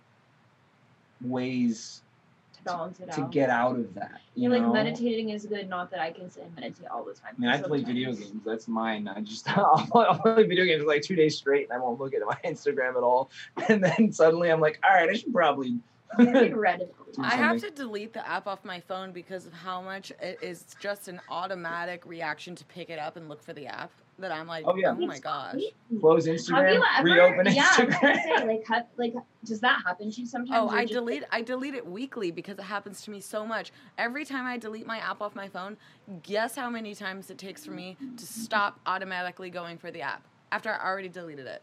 ways 1.20 2.00
balance 2.64 3.00
it 3.00 3.10
to 3.12 3.22
out. 3.22 3.32
get 3.32 3.50
out 3.50 3.78
of 3.78 3.94
that. 3.94 4.20
You 4.34 4.44
You're 4.44 4.52
like 4.52 4.62
know? 4.62 4.72
meditating 4.72 5.30
is 5.30 5.46
good. 5.46 5.68
Not 5.68 5.90
that 5.90 6.00
I 6.00 6.10
can 6.10 6.30
say 6.30 6.42
meditate 6.54 6.88
all 6.88 7.04
the 7.04 7.14
time. 7.14 7.34
I 7.36 7.40
mean, 7.40 7.50
I 7.50 7.60
play 7.60 7.82
video 7.82 8.12
games. 8.12 8.32
That's 8.44 8.68
mine. 8.68 9.08
I 9.08 9.20
just 9.20 9.48
I'll 9.56 9.86
play, 9.86 10.06
I'll 10.08 10.18
play 10.18 10.44
video 10.44 10.64
games 10.64 10.82
for 10.82 10.88
like 10.88 11.02
two 11.02 11.16
days 11.16 11.36
straight, 11.36 11.64
and 11.64 11.72
I 11.72 11.78
won't 11.78 12.00
look 12.00 12.14
at 12.14 12.20
my 12.24 12.38
Instagram 12.44 12.96
at 12.96 13.02
all. 13.02 13.30
And 13.68 13.82
then 13.82 14.12
suddenly 14.12 14.50
I'm 14.50 14.60
like, 14.60 14.80
all 14.84 14.94
right, 14.94 15.08
I 15.08 15.14
should 15.14 15.32
probably. 15.32 15.78
I 16.18 16.24
Reddit 16.24 16.90
all 16.98 17.06
the 17.06 17.12
Do 17.12 17.22
time. 17.22 17.24
I 17.24 17.36
have 17.36 17.60
to 17.62 17.70
delete 17.70 18.12
the 18.12 18.26
app 18.28 18.46
off 18.46 18.64
my 18.64 18.80
phone 18.80 19.12
because 19.12 19.46
of 19.46 19.52
how 19.52 19.80
much 19.80 20.10
it 20.20 20.38
is 20.42 20.66
just 20.78 21.08
an 21.08 21.20
automatic 21.30 22.04
reaction 22.04 22.54
to 22.56 22.64
pick 22.66 22.90
it 22.90 22.98
up 22.98 23.16
and 23.16 23.28
look 23.28 23.42
for 23.42 23.54
the 23.54 23.66
app. 23.66 23.90
That 24.18 24.30
I'm 24.30 24.46
like, 24.46 24.64
Oh, 24.68 24.76
yeah. 24.76 24.90
oh 24.90 25.06
my 25.06 25.18
gosh. 25.18 25.56
Close 25.98 26.26
Have 26.26 26.36
Instagram, 26.36 26.74
you 26.74 26.84
ever? 26.96 27.04
reopen 27.04 27.54
yeah, 27.54 27.68
I 27.76 27.84
was 27.84 27.94
Instagram. 27.94 28.22
say, 28.22 28.46
like, 28.46 28.66
have, 28.68 28.86
like, 28.96 29.14
does 29.44 29.60
that 29.60 29.82
happen 29.84 30.12
to 30.12 30.20
you 30.20 30.26
sometimes? 30.26 30.70
Oh, 30.70 30.74
I 30.74 30.82
just- 30.82 30.92
delete 30.92 31.24
I 31.32 31.42
delete 31.42 31.74
it 31.74 31.84
weekly 31.86 32.30
because 32.30 32.58
it 32.58 32.62
happens 32.64 33.02
to 33.02 33.10
me 33.10 33.20
so 33.20 33.44
much. 33.46 33.72
Every 33.98 34.24
time 34.24 34.46
I 34.46 34.58
delete 34.58 34.86
my 34.86 34.98
app 34.98 35.22
off 35.22 35.34
my 35.34 35.48
phone, 35.48 35.76
guess 36.22 36.54
how 36.54 36.68
many 36.70 36.94
times 36.94 37.30
it 37.30 37.38
takes 37.38 37.64
for 37.64 37.72
me 37.72 37.96
to 38.16 38.24
stop 38.26 38.78
automatically 38.86 39.50
going 39.50 39.78
for 39.78 39.90
the 39.90 40.02
app 40.02 40.22
after 40.52 40.70
I 40.70 40.86
already 40.86 41.08
deleted 41.08 41.46
it? 41.46 41.62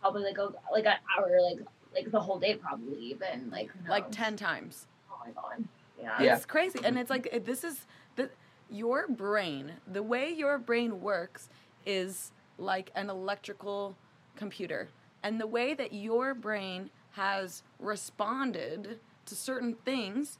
probably 0.00 0.22
like 0.24 0.36
a 0.36 0.48
like 0.72 0.84
an 0.86 0.94
hour, 1.16 1.30
like 1.40 1.60
like 1.94 2.10
the 2.10 2.20
whole 2.20 2.38
day, 2.38 2.54
probably 2.56 2.98
even 2.98 3.48
like 3.50 3.70
who 3.70 3.88
Like 3.88 4.10
10 4.10 4.36
times. 4.36 4.86
Oh 5.10 5.16
my 5.24 5.32
god. 5.32 5.64
Yeah. 6.02 6.20
Yeah. 6.22 6.36
It's 6.36 6.44
crazy. 6.44 6.78
And 6.84 6.98
it's 6.98 7.08
like 7.10 7.44
this 7.44 7.62
is 7.64 7.86
the 8.16 8.28
your 8.70 9.06
brain, 9.08 9.72
the 9.90 10.02
way 10.02 10.30
your 10.30 10.58
brain 10.58 11.00
works 11.00 11.48
is 11.86 12.32
like 12.58 12.90
an 12.94 13.10
electrical 13.10 13.96
computer. 14.36 14.88
And 15.22 15.40
the 15.40 15.46
way 15.46 15.74
that 15.74 15.92
your 15.92 16.34
brain 16.34 16.90
has 17.12 17.62
responded 17.78 18.98
to 19.26 19.34
certain 19.34 19.74
things, 19.84 20.38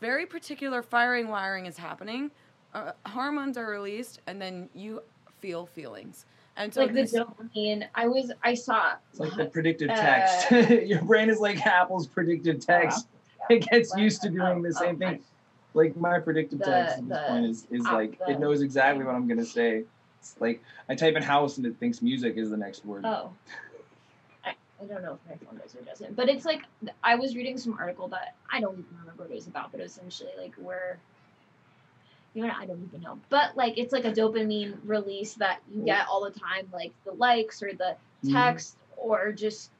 very 0.00 0.26
particular 0.26 0.82
firing 0.82 1.28
wiring 1.28 1.66
is 1.66 1.76
happening. 1.76 2.30
Uh, 2.74 2.92
hormones 3.06 3.56
are 3.56 3.66
released 3.66 4.20
and 4.26 4.40
then 4.40 4.68
you 4.74 5.02
feel 5.40 5.66
feelings. 5.66 6.24
And 6.56 6.72
so 6.74 6.82
like 6.82 6.92
the 6.92 7.02
this- 7.02 7.14
dopamine. 7.14 7.86
I 7.94 8.06
was 8.08 8.32
I 8.42 8.54
saw. 8.54 8.94
It's 9.10 9.20
like 9.20 9.34
the 9.36 9.46
predictive 9.46 9.90
Uh, 9.90 9.94
text. 9.96 10.50
Your 10.88 11.00
brain 11.02 11.30
is 11.30 11.38
like 11.40 11.64
Apple's 11.66 12.06
predictive 12.06 12.60
text. 12.64 13.06
It 13.48 13.66
gets 13.70 13.90
Like, 13.92 14.02
used 14.02 14.22
to 14.22 14.28
doing 14.30 14.60
the 14.62 14.72
same 14.72 14.98
thing. 14.98 15.22
Like 15.74 15.96
my 15.96 16.18
predictive 16.18 16.58
The- 16.58 16.64
text 16.66 16.98
at 16.98 17.08
this 17.08 17.18
point 17.28 17.46
is, 17.46 17.66
is 17.70 17.86
app, 17.86 17.92
like 17.92 18.18
the- 18.18 18.30
it 18.32 18.40
knows 18.40 18.60
exactly 18.62 19.04
what 19.04 19.14
I'm 19.14 19.26
gonna 19.28 19.44
say. 19.44 19.84
It's 20.20 20.36
like 20.40 20.62
I 20.88 20.94
type 20.94 21.16
in 21.16 21.22
house 21.22 21.56
and 21.56 21.66
it 21.66 21.76
thinks 21.78 22.02
music 22.02 22.36
is 22.36 22.50
the 22.50 22.56
next 22.56 22.84
word. 22.84 23.04
Oh. 23.04 23.30
I, 24.44 24.50
I 24.80 24.84
don't 24.86 25.02
know 25.02 25.18
if 25.24 25.30
my 25.30 25.36
phone 25.46 25.58
does 25.58 25.74
or 25.74 25.80
doesn't, 25.82 26.14
but 26.16 26.28
it's 26.28 26.44
like 26.44 26.62
I 27.02 27.14
was 27.16 27.34
reading 27.34 27.56
some 27.58 27.76
article 27.78 28.08
that 28.08 28.34
I 28.52 28.60
don't 28.60 28.74
even 28.78 28.84
remember 29.00 29.22
what 29.24 29.30
it 29.30 29.34
was 29.34 29.46
about, 29.46 29.72
but 29.72 29.80
essentially 29.80 30.30
like 30.38 30.54
where 30.56 30.98
you 32.34 32.46
know 32.46 32.52
I 32.56 32.66
don't 32.66 32.82
even 32.88 33.00
know, 33.00 33.18
but 33.30 33.56
like 33.56 33.78
it's 33.78 33.92
like 33.92 34.04
a 34.04 34.12
dopamine 34.12 34.76
release 34.84 35.34
that 35.34 35.60
you 35.74 35.84
get 35.84 36.06
all 36.08 36.22
the 36.24 36.38
time, 36.38 36.68
like 36.72 36.92
the 37.04 37.12
likes 37.12 37.62
or 37.62 37.72
the 37.72 37.96
text 38.30 38.76
or 38.96 39.32
just 39.32 39.70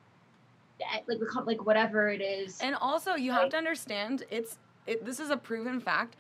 eh, 0.81 1.01
like 1.07 1.19
the 1.19 1.43
like 1.47 1.65
whatever 1.67 2.09
it 2.09 2.23
is. 2.23 2.59
And 2.61 2.75
also, 2.81 3.15
you 3.15 3.33
have 3.33 3.43
Like- 3.43 3.51
to 3.53 3.57
understand 3.59 4.25
it's 4.31 4.59
it. 4.87 5.05
This 5.05 5.21
is 5.21 5.29
a 5.31 5.37
proven 5.37 5.81
fact. 5.81 6.17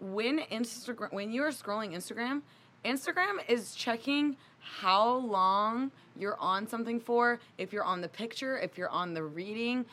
When 0.00 0.38
Instagram, 0.52 1.12
when 1.12 1.32
you 1.32 1.42
are 1.42 1.50
scrolling 1.50 1.92
Instagram, 1.92 2.42
Instagram 2.88 3.38
is 3.48 3.74
checking 3.74 4.36
how 4.58 5.16
long 5.16 5.90
you're 6.16 6.38
on 6.40 6.66
something 6.66 6.98
for, 6.98 7.38
if 7.58 7.72
you're 7.72 7.84
on 7.84 8.00
the 8.00 8.08
picture, 8.08 8.58
if 8.58 8.76
you're 8.76 8.88
on 8.88 9.14
the 9.14 9.22
reading. 9.22 9.84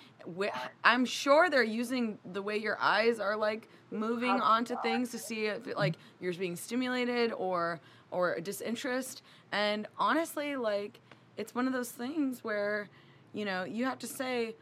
I'm 0.84 1.06
sure 1.06 1.50
they're 1.50 1.64
using 1.64 2.18
the 2.34 2.42
way 2.42 2.58
your 2.58 2.78
eyes 2.80 3.20
are 3.20 3.36
like 3.36 3.68
moving 3.92 4.32
onto 4.32 4.76
things 4.82 5.12
to 5.12 5.20
see 5.20 5.46
if 5.46 5.76
like 5.76 5.96
you're 6.20 6.34
being 6.34 6.56
stimulated 6.56 7.32
or 7.34 7.80
or 8.12 8.40
disinterest. 8.40 9.22
And 9.52 9.88
honestly, 10.00 10.56
like 10.56 11.00
it's 11.38 11.54
one 11.54 11.68
of 11.68 11.74
those 11.74 11.92
things 11.92 12.44
where 12.44 12.90
you 13.34 13.46
know 13.46 13.66
you 13.66 13.86
have 13.86 14.00
to 14.00 14.08
say 14.08 14.56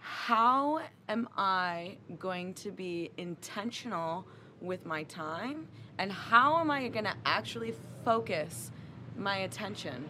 how 0.00 0.80
am 1.08 1.28
I 1.36 1.98
going 2.18 2.54
to 2.54 2.70
be 2.70 3.10
intentional 3.18 4.26
with 4.60 4.86
my 4.86 5.02
time? 5.04 5.66
And 5.98 6.12
how 6.12 6.58
am 6.58 6.70
I 6.70 6.88
going 6.88 7.04
to 7.04 7.14
actually 7.24 7.74
focus 8.04 8.70
my 9.16 9.38
attention? 9.38 10.08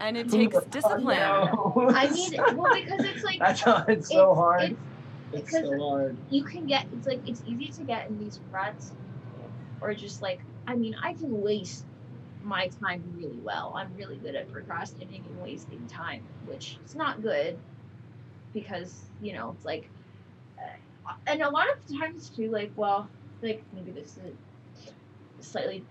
And 0.00 0.16
it 0.16 0.28
takes 0.32 0.58
discipline. 0.66 1.18
No. 1.18 1.90
I 1.94 2.10
mean, 2.10 2.34
well, 2.56 2.74
because 2.74 3.04
it's 3.04 3.22
like 3.24 3.38
That's 3.40 3.60
how 3.60 3.84
it's 3.86 4.08
so 4.08 4.14
it's- 4.32 4.36
hard. 4.36 4.62
it's- 4.62 4.78
It's, 5.32 5.44
because 5.44 5.68
so 5.68 5.78
hard. 5.90 6.16
you 6.30 6.42
can 6.42 6.66
get 6.66 6.86
it's 6.92 7.06
like 7.06 7.20
it's 7.28 7.40
easy 7.46 7.68
to 7.68 7.82
get 7.84 8.08
in 8.08 8.18
these 8.18 8.40
ruts 8.50 8.90
or 9.80 9.94
just 9.94 10.22
like 10.22 10.40
I 10.66 10.74
mean 10.74 10.96
I 11.00 11.12
can 11.12 11.40
waste 11.40 11.84
my 12.42 12.66
time 12.82 13.04
really 13.16 13.38
well. 13.44 13.72
I'm 13.76 13.94
really 13.96 14.16
good 14.16 14.34
at 14.34 14.50
procrastinating 14.50 15.22
and 15.30 15.40
wasting 15.40 15.86
time, 15.86 16.24
which 16.46 16.78
is 16.84 16.96
not 16.96 17.22
good 17.22 17.56
because 18.52 19.02
you 19.22 19.32
know 19.34 19.52
it's 19.54 19.64
like 19.64 19.88
uh, 20.58 21.12
and 21.28 21.42
a 21.42 21.48
lot 21.48 21.66
of 21.70 21.98
times 22.00 22.30
too 22.30 22.50
like 22.50 22.72
well 22.74 23.08
like 23.42 23.62
maybe 23.72 23.90
this 23.90 24.18
is 24.18 24.36
slightly 25.40 25.84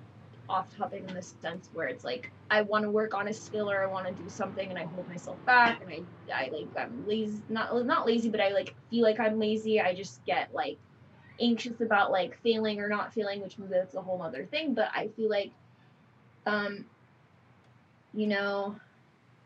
off 0.47 0.75
topic 0.75 1.03
in 1.07 1.13
the 1.13 1.21
sense 1.21 1.69
where 1.73 1.87
it's 1.87 2.03
like 2.03 2.31
I 2.49 2.61
want 2.63 2.83
to 2.83 2.89
work 2.89 3.13
on 3.13 3.27
a 3.27 3.33
skill 3.33 3.69
or 3.69 3.83
I 3.83 3.85
want 3.85 4.07
to 4.07 4.23
do 4.23 4.27
something 4.29 4.67
and 4.69 4.79
I 4.79 4.85
hold 4.85 5.07
myself 5.07 5.37
back 5.45 5.81
and 5.81 5.91
I 5.91 6.01
I 6.33 6.49
like 6.49 6.67
I'm 6.77 7.07
lazy 7.07 7.41
not 7.49 7.85
not 7.85 8.07
lazy 8.07 8.29
but 8.29 8.41
I 8.41 8.49
like 8.49 8.73
feel 8.89 9.03
like 9.03 9.19
I'm 9.19 9.39
lazy 9.39 9.79
I 9.79 9.93
just 9.93 10.25
get 10.25 10.53
like 10.53 10.77
anxious 11.39 11.79
about 11.81 12.11
like 12.11 12.41
failing 12.41 12.79
or 12.79 12.89
not 12.89 13.13
failing 13.13 13.41
which 13.41 13.57
maybe 13.59 13.73
that's 13.73 13.95
a 13.95 14.01
whole 14.01 14.21
other 14.23 14.45
thing 14.45 14.73
but 14.73 14.89
I 14.93 15.09
feel 15.15 15.29
like 15.29 15.51
um 16.45 16.85
you 18.13 18.27
know 18.27 18.75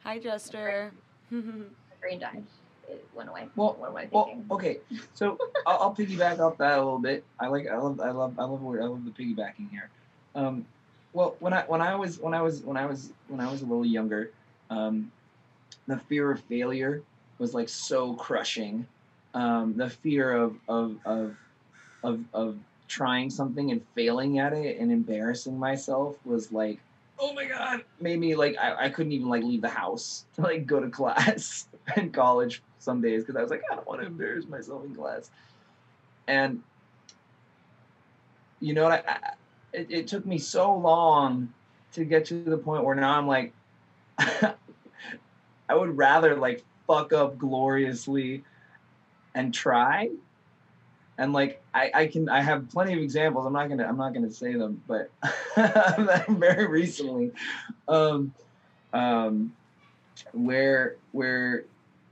Hi, 0.03 0.19
Jester. 0.19 0.91
my 1.31 1.39
brain 2.01 2.19
died 2.19 2.43
it 2.89 3.05
went 3.15 3.29
away 3.29 3.47
Well- 3.55 3.75
what 3.79 3.89
am 3.89 3.97
I 3.97 4.07
Well, 4.11 4.43
okay, 4.51 4.79
so 5.13 5.37
I'll, 5.65 5.77
I'll 5.79 5.95
piggyback 5.95 6.39
off 6.39 6.57
that 6.57 6.77
a 6.77 6.83
little 6.83 6.99
bit. 6.99 7.23
I 7.39 7.47
like, 7.47 7.67
I 7.67 7.77
love, 7.77 7.99
I 7.99 8.11
love, 8.11 8.39
I 8.39 8.43
love, 8.43 8.63
I 8.63 8.85
love 8.85 9.05
the 9.05 9.11
piggybacking 9.11 9.69
here. 9.71 9.89
Um, 10.35 10.65
well, 11.13 11.35
when 11.39 11.53
I 11.53 11.61
when 11.63 11.81
I 11.81 11.95
was 11.95 12.19
when 12.19 12.33
I 12.33 12.41
was 12.41 12.63
when 12.63 12.75
I 12.75 12.85
was 12.85 13.11
when 13.27 13.39
I 13.39 13.51
was 13.51 13.61
a 13.61 13.65
little 13.65 13.85
younger, 13.85 14.31
um, 14.69 15.11
the 15.87 15.97
fear 15.97 16.31
of 16.31 16.41
failure 16.41 17.01
was 17.37 17.53
like 17.53 17.69
so 17.69 18.13
crushing. 18.13 18.87
Um, 19.35 19.75
the 19.77 19.89
fear 19.89 20.31
of 20.31 20.55
of 20.67 20.97
of 21.05 21.35
of 22.03 22.19
of 22.33 22.57
trying 22.87 23.29
something 23.29 23.71
and 23.71 23.81
failing 23.95 24.39
at 24.39 24.53
it 24.53 24.79
and 24.79 24.91
embarrassing 24.91 25.57
myself 25.57 26.15
was 26.25 26.51
like, 26.51 26.79
oh 27.19 27.33
my 27.33 27.45
god, 27.45 27.83
made 28.01 28.19
me 28.19 28.35
like 28.35 28.57
I, 28.57 28.85
I 28.85 28.89
couldn't 28.89 29.11
even 29.11 29.29
like 29.29 29.43
leave 29.43 29.61
the 29.61 29.69
house 29.69 30.25
to 30.35 30.41
like 30.41 30.65
go 30.65 30.79
to 30.79 30.89
class 30.89 31.67
in 31.97 32.11
college 32.11 32.61
some 32.83 33.01
days 33.01 33.23
because 33.23 33.35
I 33.35 33.41
was 33.41 33.51
like 33.51 33.63
I 33.71 33.75
don't 33.75 33.87
want 33.87 34.01
to 34.01 34.07
embarrass 34.07 34.47
myself 34.47 34.83
in 34.85 34.95
class, 34.95 35.29
and 36.27 36.61
you 38.59 38.73
know 38.73 38.83
what 38.83 39.05
I, 39.07 39.11
I 39.11 39.19
it, 39.73 39.87
it 39.89 40.07
took 40.07 40.25
me 40.25 40.37
so 40.37 40.75
long 40.75 41.51
to 41.93 42.05
get 42.05 42.25
to 42.25 42.43
the 42.43 42.57
point 42.57 42.83
where 42.83 42.95
now 42.95 43.17
I'm 43.17 43.27
like 43.27 43.53
I 44.17 44.55
would 45.75 45.97
rather 45.97 46.35
like 46.35 46.63
fuck 46.87 47.13
up 47.13 47.37
gloriously 47.37 48.43
and 49.33 49.53
try 49.53 50.09
and 51.17 51.33
like 51.33 51.61
I, 51.73 51.91
I 51.93 52.07
can 52.07 52.29
I 52.29 52.41
have 52.41 52.69
plenty 52.69 52.93
of 52.93 52.99
examples. 52.99 53.45
I'm 53.45 53.53
not 53.53 53.69
gonna 53.69 53.85
I'm 53.85 53.97
not 53.97 54.13
gonna 54.13 54.31
say 54.31 54.53
them, 54.53 54.81
but 54.87 55.11
very 56.27 56.67
recently, 56.67 57.31
um, 57.87 58.33
um, 58.93 59.53
where 60.31 60.97
where, 61.11 61.65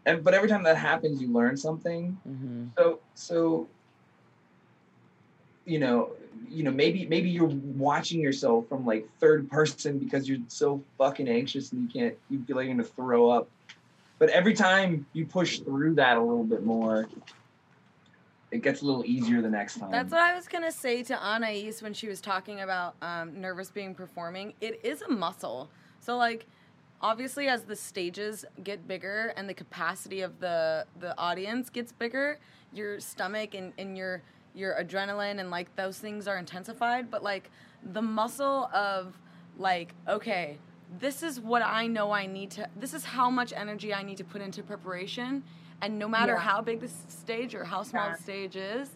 and 0.06 0.24
but 0.24 0.34
every 0.34 0.50
time 0.50 0.64
that 0.64 0.78
happens, 0.78 1.22
you 1.22 1.32
learn 1.32 1.58
something. 1.58 2.18
Mm-hmm. 2.28 2.68
So 2.78 3.00
so, 3.16 3.68
you 5.66 5.80
know, 5.80 6.12
you 6.50 6.64
know 6.64 6.72
maybe 6.72 7.06
maybe 7.06 7.30
you're 7.30 7.46
watching 7.46 8.20
yourself 8.20 8.68
from 8.68 8.86
like 8.86 9.08
third 9.20 9.50
person 9.50 10.00
because 10.00 10.28
you're 10.28 10.40
so 10.48 10.82
fucking 10.98 11.28
anxious 11.28 11.72
and 11.72 11.82
you 11.84 11.88
can't 11.88 12.16
you 12.30 12.44
feel 12.44 12.56
like 12.56 12.66
you're 12.66 12.76
gonna 12.76 12.84
throw 12.84 13.30
up. 13.30 13.50
But 14.18 14.30
every 14.30 14.54
time 14.54 15.06
you 15.14 15.26
push 15.26 15.60
through 15.60 15.96
that 15.96 16.18
a 16.18 16.22
little 16.22 16.44
bit 16.44 16.64
more, 16.64 17.10
it 18.52 18.62
gets 18.62 18.82
a 18.82 18.86
little 18.86 19.04
easier 19.06 19.42
the 19.42 19.50
next 19.50 19.80
time. 19.80 19.92
That's 19.92 20.12
what 20.12 20.22
I 20.22 20.36
was 20.36 20.48
gonna 20.48 20.72
say 20.72 21.04
to 21.04 21.18
Anais 21.18 21.74
when 21.80 21.94
she 21.94 22.08
was 22.08 22.22
talking 22.22 22.62
about 22.62 22.96
um, 23.02 23.40
nervous 23.40 23.70
being 23.70 23.96
performing. 23.96 24.54
It 24.62 24.80
is 24.84 25.02
a 25.02 25.10
muscle. 25.10 25.70
So 26.00 26.18
like, 26.18 26.46
obviously, 27.02 27.48
as 27.48 27.64
the 27.64 27.76
stages 27.76 28.46
get 28.64 28.88
bigger 28.88 29.34
and 29.36 29.50
the 29.50 29.54
capacity 29.54 30.22
of 30.22 30.40
the 30.40 30.86
the 31.00 31.18
audience 31.18 31.70
gets 31.70 31.92
bigger, 31.92 32.40
your 32.74 33.00
stomach 33.00 33.54
and, 33.54 33.74
and 33.78 33.98
your 33.98 34.22
your 34.54 34.76
adrenaline 34.76 35.40
and 35.40 35.50
like 35.50 35.74
those 35.76 35.98
things 36.00 36.28
are 36.28 36.38
intensified. 36.38 37.10
But 37.10 37.24
like 37.24 37.50
the 37.94 38.02
muscle 38.02 38.70
of 38.74 39.18
like, 39.58 39.94
okay, 40.08 40.58
this 41.00 41.24
is 41.24 41.40
what 41.40 41.62
I 41.62 41.88
know 41.88 42.12
I 42.12 42.26
need 42.26 42.52
to. 42.52 42.68
This 42.78 42.94
is 42.94 43.06
how 43.06 43.30
much 43.30 43.54
energy 43.56 43.94
I 43.94 44.04
need 44.04 44.18
to 44.18 44.24
put 44.24 44.42
into 44.42 44.62
preparation. 44.64 45.44
And 45.82 45.98
no 45.98 46.08
matter 46.08 46.34
Yeah. 46.34 46.40
how 46.40 46.62
big 46.62 46.82
the 46.82 46.90
stage 47.08 47.56
or 47.56 47.64
how 47.64 47.84
small 47.84 48.08
Yeah. 48.08 48.16
the 48.16 48.22
stage 48.22 48.56
is, 48.56 48.90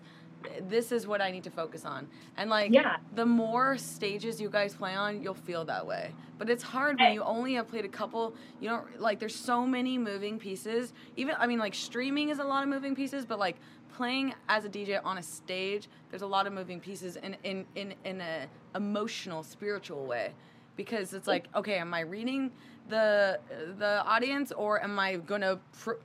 this 0.67 0.91
is 0.91 1.07
what 1.07 1.22
I 1.22 1.31
need 1.31 1.43
to 1.43 1.49
focus 1.51 1.85
on. 1.85 2.07
And 2.38 2.49
like 2.49 2.72
Yeah. 2.73 2.97
the 3.13 3.26
more 3.26 3.77
stages 3.77 4.39
you 4.41 4.49
guys 4.49 4.76
play 4.76 4.95
on, 4.95 5.22
you'll 5.22 5.34
feel 5.34 5.65
that 5.65 5.85
way. 5.85 6.13
But 6.38 6.49
it's 6.49 6.63
hard 6.63 6.99
when 6.99 7.13
you 7.13 7.23
only 7.23 7.53
have 7.53 7.67
played 7.67 7.85
a 7.85 7.89
couple. 7.89 8.35
You 8.59 8.69
don't 8.69 8.99
like 8.99 9.19
there's 9.19 9.35
so 9.35 9.65
many 9.65 9.97
moving 9.97 10.38
pieces. 10.39 10.93
Even 11.15 11.35
I 11.39 11.47
mean 11.47 11.59
like 11.59 11.73
streaming 11.73 12.30
is 12.30 12.39
a 12.39 12.43
lot 12.43 12.63
of 12.63 12.69
moving 12.69 12.95
pieces, 12.95 13.26
but 13.26 13.39
like 13.39 13.57
playing 13.95 14.34
as 14.49 14.65
a 14.65 14.69
DJ 14.69 14.99
on 15.03 15.17
a 15.17 15.23
stage, 15.23 15.88
there's 16.09 16.22
a 16.22 16.27
lot 16.27 16.47
of 16.47 16.53
moving 16.53 16.80
pieces 16.80 17.15
in 17.17 17.38
in 17.43 17.65
in 17.76 17.93
in 18.03 18.22
a 18.22 18.47
emotional, 18.76 19.43
spiritual 19.43 20.05
way. 20.05 20.34
Because 20.76 21.13
it's 21.13 21.27
like, 21.27 21.45
okay, 21.55 21.77
am 21.77 21.93
I 21.93 22.01
reading 22.01 22.51
the 22.89 23.39
the 23.80 24.03
audience 24.05 24.51
or 24.51 24.84
am 24.84 24.99
I 24.99 25.15
gonna 25.15 25.57
pro, 25.81 25.95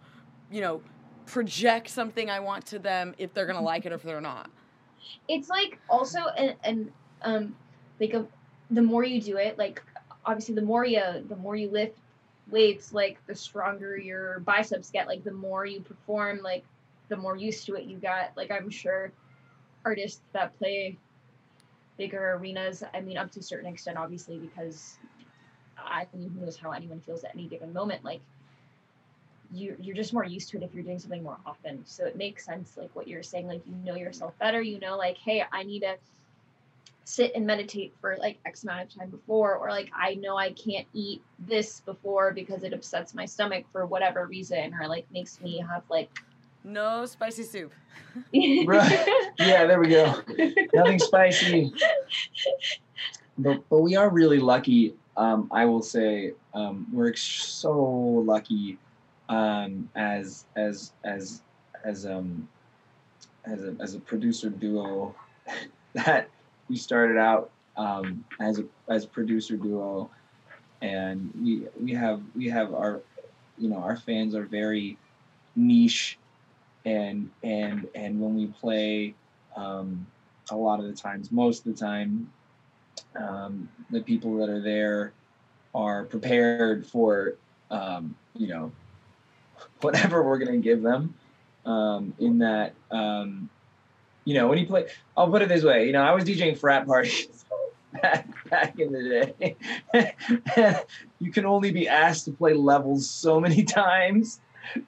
you 0.51 0.61
know, 0.61 0.81
project 1.31 1.89
something 1.89 2.29
I 2.31 2.41
want 2.41 2.67
to 2.67 2.79
them 2.79 3.15
if 3.19 3.33
they're 3.35 3.47
gonna 3.47 3.61
like 3.61 3.87
it 3.87 3.93
or 3.93 3.97
if 3.97 4.03
they're 4.03 4.21
not? 4.21 4.51
it's 5.29 5.49
like 5.49 5.79
also 5.89 6.19
and, 6.37 6.55
and 6.65 6.93
um 7.23 7.55
like 7.99 8.15
a, 8.15 8.27
the 8.71 8.83
more 8.83 9.05
you 9.05 9.21
do 9.21 9.37
it 9.37 9.59
like 9.59 9.83
obviously 10.25 10.55
the 10.55 10.63
more 10.63 10.85
you 10.85 11.03
the 11.29 11.37
more 11.37 11.57
you 11.57 11.71
lift 11.71 11.99
weights 12.51 12.93
like 12.93 13.25
the 13.27 13.35
stronger 13.35 13.97
your 13.97 14.41
biceps 14.41 14.91
get 14.91 15.07
like 15.07 15.23
the 15.25 15.33
more 15.33 15.65
you 15.65 15.81
perform 15.81 16.41
like 16.43 16.65
the 17.09 17.17
more 17.17 17.37
used 17.37 17.65
to 17.67 17.75
it 17.75 17.85
you 17.85 17.97
get 17.97 18.33
like 18.37 18.51
i'm 18.51 18.71
sure 18.71 19.13
artists 19.85 20.21
that 20.33 20.57
play 20.59 20.97
bigger 21.97 22.33
arenas 22.33 22.83
i 22.95 23.01
mean 23.01 23.17
up 23.17 23.31
to 23.31 23.41
a 23.41 23.43
certain 23.43 23.71
extent 23.71 23.97
obviously 23.97 24.39
because 24.39 24.99
i 25.79 26.07
mean 26.15 26.31
who 26.31 26.45
knows 26.45 26.57
how 26.57 26.71
anyone 26.73 27.01
feels 27.01 27.25
at 27.25 27.33
any 27.35 27.47
given 27.47 27.73
moment 27.73 28.05
like 28.05 28.21
you 29.53 29.77
you're 29.81 29.97
just 29.97 30.13
more 30.13 30.25
used 30.25 30.49
to 30.51 30.57
it 30.57 30.63
if 30.63 30.75
you're 30.75 30.85
doing 30.85 30.99
something 30.99 31.23
more 31.23 31.39
often. 31.45 31.83
So 31.85 32.05
it 32.05 32.17
makes 32.17 32.45
sense, 32.45 32.77
like 32.77 32.95
what 32.95 33.09
you're 33.09 33.23
saying, 33.23 33.49
like 33.49 33.63
you 33.67 33.75
know 33.85 33.97
yourself 33.97 34.39
better. 34.39 34.61
You 34.63 34.79
know, 34.79 34.97
like 34.97 35.19
hey, 35.19 35.45
I 35.53 35.63
need 35.63 35.81
to 35.81 35.97
sit 37.05 37.33
and 37.35 37.45
meditate 37.47 37.93
for 38.01 38.17
like 38.19 38.39
X 38.47 38.63
amount 38.63 38.83
of 38.83 38.95
time 38.95 39.11
before, 39.11 39.57
or 39.57 39.71
like 39.71 39.91
I 39.95 40.15
know 40.15 40.37
I 40.37 40.53
can't 40.53 40.87
eat 40.95 41.23
this 41.41 41.81
before 41.81 42.33
because 42.33 42.63
it 42.63 42.73
upsets 42.73 43.15
my 43.15 43.25
stomach 43.25 43.65
for 43.73 43.87
whatever 43.87 44.27
reason, 44.27 44.75
or 44.81 44.87
like 44.87 45.07
makes 45.13 45.41
me 45.41 45.59
have 45.59 45.83
like. 45.89 46.11
No 46.63 47.07
spicy 47.07 47.45
soup. 47.45 47.73
Right. 48.35 49.09
yeah, 49.39 49.67
there 49.67 49.81
we 49.81 49.89
go. 49.89 50.21
Nothing 50.75 50.99
spicy. 51.11 51.73
But 53.39 53.69
but 53.69 53.79
we 53.79 53.97
are 53.97 54.11
really 54.11 54.39
lucky. 54.39 54.95
Um, 55.17 55.49
I 55.53 55.65
will 55.65 55.83
say 55.83 56.33
um, 56.55 56.87
we're 56.93 57.09
ex- 57.09 57.23
so 57.23 57.73
lucky 57.73 58.79
um, 59.31 59.89
as 59.95 60.45
as 60.57 60.93
as 61.05 61.41
as 61.85 62.05
um 62.05 62.47
as 63.45 63.65
a 63.65 63.75
as 63.81 63.95
a 63.95 64.01
producer 64.01 64.51
duo 64.51 65.15
that 65.95 66.29
we 66.69 66.77
started 66.77 67.17
out 67.17 67.51
um, 67.77 68.25
as 68.41 68.59
a 68.59 68.65
as 68.89 69.07
producer 69.07 69.57
duo, 69.57 70.11
and 70.83 71.33
we 71.41 71.67
we 71.81 71.93
have 71.95 72.21
we 72.37 72.49
have 72.49 72.75
our 72.75 73.01
you 73.57 73.69
know 73.69 73.79
our 73.79 73.97
fans 73.97 74.35
are 74.35 74.45
very 74.45 74.99
niche 75.57 76.19
and 76.85 77.31
and 77.43 77.89
and 77.95 78.21
when 78.21 78.35
we 78.35 78.47
play 78.47 79.15
um, 79.57 80.07
a 80.51 80.57
lot 80.57 80.81
of 80.81 80.87
the 80.87 80.93
times 80.93 81.31
most 81.31 81.67
of 81.67 81.77
the 81.77 81.79
time 81.79 82.31
um, 83.17 83.69
the 83.91 84.01
people 84.01 84.37
that 84.37 84.49
are 84.49 84.61
there 84.61 85.13
are 85.75 86.05
prepared 86.05 86.87
for 86.87 87.35
um, 87.71 88.15
you 88.35 88.49
know 88.49 88.73
whatever 89.83 90.23
we're 90.23 90.39
gonna 90.39 90.59
give 90.59 90.83
them. 90.83 91.15
Um, 91.67 92.15
in 92.19 92.39
that 92.39 92.75
um, 92.91 93.51
you 94.25 94.35
know 94.35 94.49
when 94.49 94.59
you 94.59 94.67
play, 94.67 94.87
I'll 95.17 95.31
put 95.31 95.43
it 95.43 95.49
this 95.49 95.63
way. 95.63 95.87
You 95.87 95.93
know, 95.93 96.03
I 96.03 96.13
was 96.13 96.25
DJing 96.25 96.59
frat 96.59 96.87
parties. 96.87 97.29
Back, 98.03 98.49
back 98.49 98.79
in 98.79 98.93
the 98.93 99.35
day, 99.41 99.57
you 101.19 101.33
can 101.33 101.45
only 101.45 101.73
be 101.73 101.89
asked 101.89 102.25
to 102.27 102.31
play 102.31 102.55
levels 102.55 103.11
so 103.11 103.41
many 103.41 103.65
times 103.65 104.39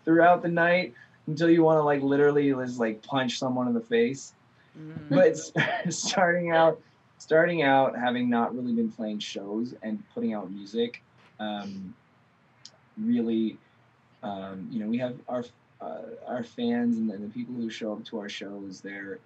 throughout 0.04 0.40
the 0.40 0.48
night 0.48 0.94
until 1.26 1.50
you 1.50 1.64
want 1.64 1.78
to 1.78 1.82
like 1.82 2.00
literally 2.00 2.50
just 2.52 2.78
like 2.78 3.02
punch 3.02 3.40
someone 3.40 3.66
in 3.66 3.74
the 3.74 3.80
face. 3.80 4.34
Mm. 4.78 5.08
But 5.08 5.92
starting 5.92 6.52
out, 6.52 6.80
starting 7.18 7.62
out, 7.62 7.96
having 7.98 8.30
not 8.30 8.54
really 8.54 8.72
been 8.72 8.90
playing 8.90 9.18
shows 9.18 9.74
and 9.82 10.02
putting 10.14 10.34
out 10.34 10.50
music, 10.50 11.02
um, 11.40 11.94
really, 12.96 13.58
um, 14.22 14.68
you 14.70 14.80
know, 14.80 14.86
we 14.86 14.98
have 14.98 15.16
our 15.28 15.44
uh, 15.80 16.02
our 16.26 16.44
fans 16.44 16.96
and 16.96 17.10
the, 17.10 17.16
the 17.16 17.28
people 17.28 17.54
who 17.54 17.68
show 17.68 17.92
up 17.92 18.04
to 18.06 18.18
our 18.20 18.28
shows. 18.28 18.80
They're 18.80 19.18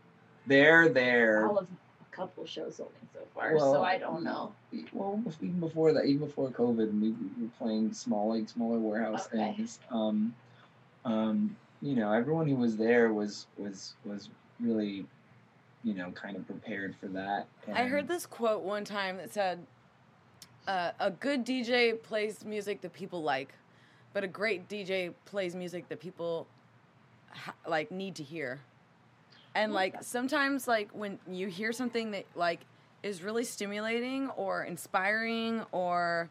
they're 0.47 0.89
there. 0.89 1.47
All 1.47 1.59
of 1.59 1.66
a 1.66 2.16
couple 2.16 2.47
shows 2.47 2.81
only 2.81 2.93
so 3.12 3.20
far, 3.35 3.55
Well, 3.55 3.73
so 3.73 3.82
I 3.82 3.98
don't 3.98 4.23
know. 4.24 4.55
Well, 4.93 5.23
even 5.40 5.60
before 5.60 5.93
that, 5.93 6.05
even 6.05 6.27
before 6.27 6.48
COVID, 6.51 7.01
we 7.01 7.10
we 7.10 7.43
were 7.43 7.51
playing 7.59 7.93
small, 7.93 8.28
like 8.31 8.48
smaller 8.48 8.78
warehouse 8.78 9.27
Okay. 9.27 9.55
things. 9.56 9.78
Um, 9.90 10.35
um, 11.05 11.56
you 11.82 11.94
know, 11.94 12.12
everyone 12.12 12.47
who 12.48 12.56
was 12.56 12.77
there 12.77 13.12
was 13.12 13.47
was 13.59 13.94
was 14.05 14.31
really, 14.60 15.05
you 15.85 15.94
know, 15.94 16.10
kind 16.12 16.36
of 16.36 16.47
prepared 16.47 16.94
for 16.97 17.09
that. 17.09 17.47
I 17.73 17.85
heard 17.85 18.09
this 18.09 18.24
quote 18.27 18.62
one 18.62 18.85
time 18.85 19.18
that 19.18 19.32
said, 19.32 19.66
uh, 20.66 20.93
"A 20.98 21.10
good 21.10 21.44
DJ 21.44 22.01
plays 22.02 22.44
music 22.44 22.81
that 22.81 22.93
people 22.93 23.23
like, 23.23 23.55
but 24.17 24.25
a 24.25 24.27
great 24.27 24.67
DJ 24.67 25.13
plays 25.27 25.55
music 25.55 25.91
that 25.91 26.01
people 26.01 26.47
ha- 27.29 27.53
like 27.69 27.91
need 27.91 28.15
to 28.15 28.23
hear." 28.23 28.61
And 29.55 29.75
like 29.75 30.03
sometimes, 30.03 30.67
like 30.67 30.89
when 30.93 31.19
you 31.31 31.49
hear 31.49 31.71
something 31.71 32.13
that 32.13 32.25
like 32.35 32.61
is 33.03 33.23
really 33.23 33.45
stimulating 33.45 34.31
or 34.31 34.65
inspiring 34.65 35.67
or 35.71 36.31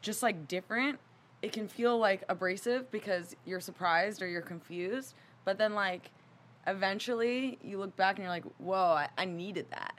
just 0.00 0.22
like 0.22 0.48
different, 0.48 0.98
it 1.42 1.52
can 1.52 1.68
feel 1.68 1.98
like 1.98 2.24
abrasive 2.30 2.90
because 2.90 3.36
you're 3.44 3.60
surprised 3.60 4.22
or 4.22 4.26
you're 4.26 4.40
confused. 4.40 5.14
But 5.44 5.58
then 5.58 5.74
like 5.74 6.10
eventually 6.66 7.58
you 7.62 7.76
look 7.76 7.94
back 7.96 8.16
and 8.16 8.24
you're 8.24 8.30
like, 8.30 8.46
whoa, 8.56 8.94
I, 8.94 9.08
I 9.18 9.26
needed 9.26 9.66
that. 9.72 9.94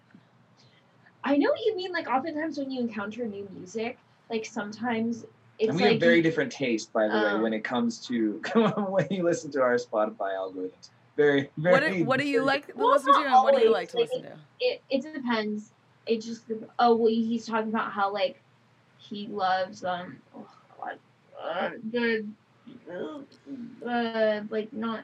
I 1.24 1.38
know 1.38 1.52
what 1.52 1.64
you 1.64 1.76
mean. 1.76 1.92
Like 1.92 2.08
oftentimes 2.08 2.58
when 2.58 2.72
you 2.72 2.80
encounter 2.80 3.28
new 3.28 3.48
music, 3.54 4.00
like 4.32 4.44
sometimes 4.44 5.24
it's 5.60 5.70
and 5.70 5.78
we 5.78 5.84
like 5.84 5.92
have 5.94 6.00
very 6.02 6.22
different 6.22 6.52
taste, 6.52 6.92
by 6.94 7.08
the 7.08 7.14
way, 7.14 7.26
Um, 7.32 7.42
when 7.42 7.54
it 7.54 7.64
comes 7.64 8.06
to 8.08 8.42
when 8.90 9.08
you 9.10 9.24
listen 9.24 9.50
to 9.52 9.62
our 9.62 9.76
Spotify 9.76 10.36
algorithms. 10.36 10.90
Very, 11.16 11.50
very. 11.58 11.74
What 11.74 11.92
do, 11.98 12.04
what 12.06 12.20
do 12.20 12.28
you 12.28 12.44
like 12.44 12.68
to 12.68 12.74
Well, 12.76 12.92
listen 12.92 13.12
to, 13.14 13.20
not 13.22 13.36
and 13.36 13.44
what 13.44 13.56
do 13.56 13.62
you 13.64 13.72
like 13.72 13.90
to 13.90 13.98
like, 13.98 14.10
listen 14.10 14.24
to? 14.24 14.38
it, 14.60 14.82
it 14.90 15.02
depends. 15.14 15.72
It 16.06 16.22
just 16.22 16.44
oh 16.80 16.96
well 16.96 17.08
he's 17.10 17.46
talking 17.48 17.70
about 17.70 17.92
how 17.92 18.14
like 18.14 18.40
he 19.00 19.28
loves 19.28 19.84
um 19.84 20.18
oh 20.36 20.46
god 20.80 20.98
uh, 21.44 21.70
the 21.92 22.26
uh, 23.86 24.42
like 24.50 24.72
not 24.74 25.02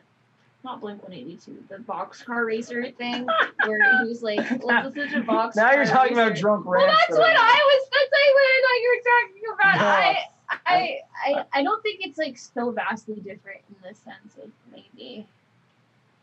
not 0.63 0.79
Blink 0.81 1.03
One 1.03 1.13
Eighty 1.13 1.37
Two 1.43 1.63
the 1.69 1.77
boxcar 1.77 2.45
racer 2.45 2.89
thing 2.91 3.27
where 3.65 3.99
he 3.99 4.07
was 4.07 4.23
like 4.23 4.37
let's 4.63 4.95
listen 4.95 5.21
to 5.21 5.27
boxcar. 5.27 5.55
Now 5.55 5.71
you're 5.73 5.85
talking 5.85 6.13
about 6.13 6.29
Racer. 6.31 6.41
drunk 6.41 6.65
Well, 6.65 6.79
rants. 6.85 6.95
that's 7.01 7.13
that 7.17 7.19
what 7.19 7.31
are- 7.31 7.37
I 7.37 7.79
was. 7.81 7.89
That's 7.91 8.11
like 8.11 8.33
what 8.35 8.43
I 8.43 8.57
thought 8.63 8.79
you 8.81 8.89
were 8.95 9.03
talking 9.11 9.41
about. 9.53 9.77
No. 9.83 9.87
I, 9.87 10.23
I, 10.65 10.99
I, 11.25 11.45
I 11.53 11.63
don't 11.63 11.81
think 11.83 11.99
it's 12.03 12.17
like 12.17 12.37
so 12.37 12.71
vastly 12.71 13.15
different 13.15 13.61
in 13.69 13.75
the 13.81 13.95
sense 13.95 14.37
of 14.41 14.49
maybe. 14.71 15.27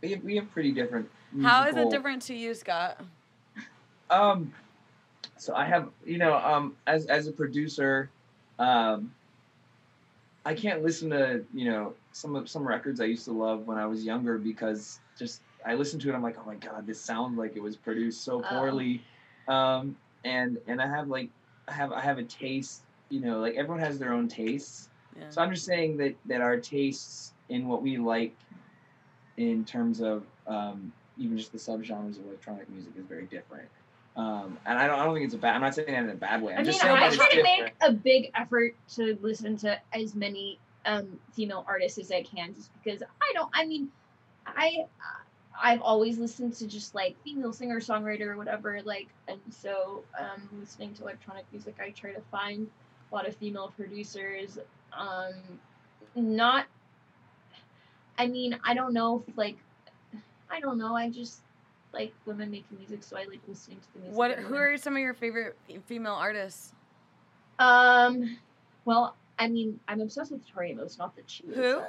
We 0.02 0.12
have, 0.12 0.24
we 0.24 0.36
have 0.36 0.50
pretty 0.50 0.72
different. 0.72 1.08
How 1.42 1.66
is 1.66 1.76
it 1.76 1.90
different 1.90 2.22
to 2.22 2.34
you, 2.34 2.54
Scott? 2.54 3.00
Um, 4.10 4.52
so 5.36 5.54
I 5.54 5.64
have, 5.66 5.88
you 6.04 6.18
know, 6.18 6.34
um, 6.36 6.76
as 6.86 7.06
as 7.06 7.26
a 7.28 7.32
producer, 7.32 8.10
um, 8.58 9.12
I 10.44 10.54
can't 10.54 10.82
listen 10.82 11.10
to, 11.10 11.44
you 11.54 11.70
know, 11.70 11.94
some 12.12 12.34
of 12.34 12.48
some 12.48 12.66
records 12.66 13.00
I 13.00 13.04
used 13.04 13.24
to 13.26 13.32
love 13.32 13.66
when 13.66 13.78
I 13.78 13.86
was 13.86 14.04
younger 14.04 14.38
because 14.38 15.00
just 15.18 15.42
I 15.66 15.74
listen 15.74 16.00
to 16.00 16.10
it, 16.10 16.14
I'm 16.14 16.22
like, 16.22 16.36
oh 16.38 16.46
my 16.46 16.56
god, 16.56 16.86
this 16.86 17.00
sounds 17.00 17.36
like 17.38 17.56
it 17.56 17.62
was 17.62 17.76
produced 17.76 18.24
so 18.24 18.42
Oh. 18.42 18.46
poorly, 18.48 19.02
um, 19.48 19.96
and 20.24 20.58
and 20.66 20.80
I 20.80 20.86
have 20.88 21.08
like, 21.08 21.28
I 21.68 21.72
have 21.72 21.92
I 21.92 22.00
have 22.00 22.18
a 22.18 22.24
taste, 22.24 22.82
you 23.10 23.20
know, 23.20 23.40
like 23.40 23.56
everyone 23.56 23.80
has 23.80 23.98
their 23.98 24.12
own 24.12 24.28
tastes. 24.28 24.88
Yeah. 25.16 25.24
So 25.28 25.42
I'm 25.42 25.52
just 25.52 25.66
saying 25.66 25.98
that 25.98 26.14
that 26.26 26.40
our 26.40 26.56
tastes 26.56 27.32
in 27.48 27.68
what 27.68 27.82
we 27.82 27.98
like, 27.98 28.34
in 29.36 29.64
terms 29.64 30.00
of 30.00 30.24
um, 30.46 30.92
even 31.18 31.36
just 31.36 31.52
the 31.52 31.58
subgenres 31.58 32.18
of 32.18 32.26
electronic 32.26 32.68
music, 32.70 32.92
is 32.96 33.04
very 33.04 33.26
different. 33.26 33.68
Um, 34.16 34.58
and 34.66 34.78
I 34.78 34.86
don't, 34.86 34.98
I 34.98 35.04
don't 35.04 35.14
think 35.14 35.26
it's 35.26 35.34
a 35.34 35.38
bad. 35.38 35.54
I'm 35.54 35.60
not 35.60 35.74
saying 35.74 35.88
that 35.88 36.04
in 36.04 36.10
a 36.10 36.14
bad 36.14 36.42
way. 36.42 36.52
I'm 36.52 36.60
I 36.60 36.62
mean, 36.62 36.66
just 36.66 36.80
saying 36.80 36.96
I 36.96 37.00
that 37.00 37.06
it's 37.08 37.16
try 37.16 37.28
to 37.28 37.36
different. 37.36 37.62
make 37.64 37.72
a 37.80 37.92
big 37.92 38.30
effort 38.34 38.74
to 38.96 39.18
listen 39.20 39.56
to 39.58 39.78
as 39.92 40.14
many 40.14 40.58
um, 40.86 41.18
female 41.32 41.64
artists 41.68 41.98
as 41.98 42.10
I 42.10 42.22
can, 42.22 42.54
just 42.54 42.70
because 42.82 43.02
I 43.02 43.32
don't. 43.34 43.50
I 43.54 43.66
mean, 43.66 43.88
I 44.46 44.86
I've 45.62 45.82
always 45.82 46.18
listened 46.18 46.54
to 46.54 46.66
just 46.66 46.94
like 46.94 47.16
female 47.22 47.52
singer 47.52 47.80
songwriter 47.80 48.26
or 48.26 48.36
whatever. 48.36 48.80
Like, 48.82 49.08
and 49.28 49.40
so 49.50 50.02
um, 50.18 50.48
listening 50.58 50.94
to 50.94 51.02
electronic 51.02 51.44
music, 51.52 51.76
I 51.80 51.90
try 51.90 52.12
to 52.12 52.20
find 52.30 52.68
a 53.10 53.14
lot 53.14 53.26
of 53.26 53.36
female 53.36 53.72
producers. 53.76 54.58
Um, 54.92 55.34
not. 56.14 56.66
I 58.18 58.26
mean, 58.26 58.58
I 58.64 58.74
don't 58.74 58.92
know 58.92 59.24
if 59.26 59.36
like, 59.36 59.56
I 60.50 60.60
don't 60.60 60.78
know. 60.78 60.94
I 60.94 61.08
just 61.10 61.40
like 61.92 62.12
women 62.26 62.50
making 62.50 62.78
music, 62.78 63.02
so 63.02 63.16
I 63.16 63.24
like 63.24 63.40
listening 63.48 63.78
to 63.78 63.92
the 63.94 64.00
music. 64.00 64.16
What? 64.16 64.38
Who 64.38 64.54
are 64.54 64.76
some 64.76 64.94
of 64.94 65.00
your 65.00 65.14
favorite 65.14 65.56
female 65.86 66.14
artists? 66.14 66.72
Um, 67.58 68.38
well, 68.84 69.16
I 69.38 69.48
mean, 69.48 69.80
I'm 69.88 70.00
obsessed 70.00 70.32
with 70.32 70.46
Tori 70.48 70.72
Amos. 70.72 70.98
Not 70.98 71.16
that 71.16 71.30
she. 71.30 71.44
Who? 71.54 71.78
Uh, 71.78 71.84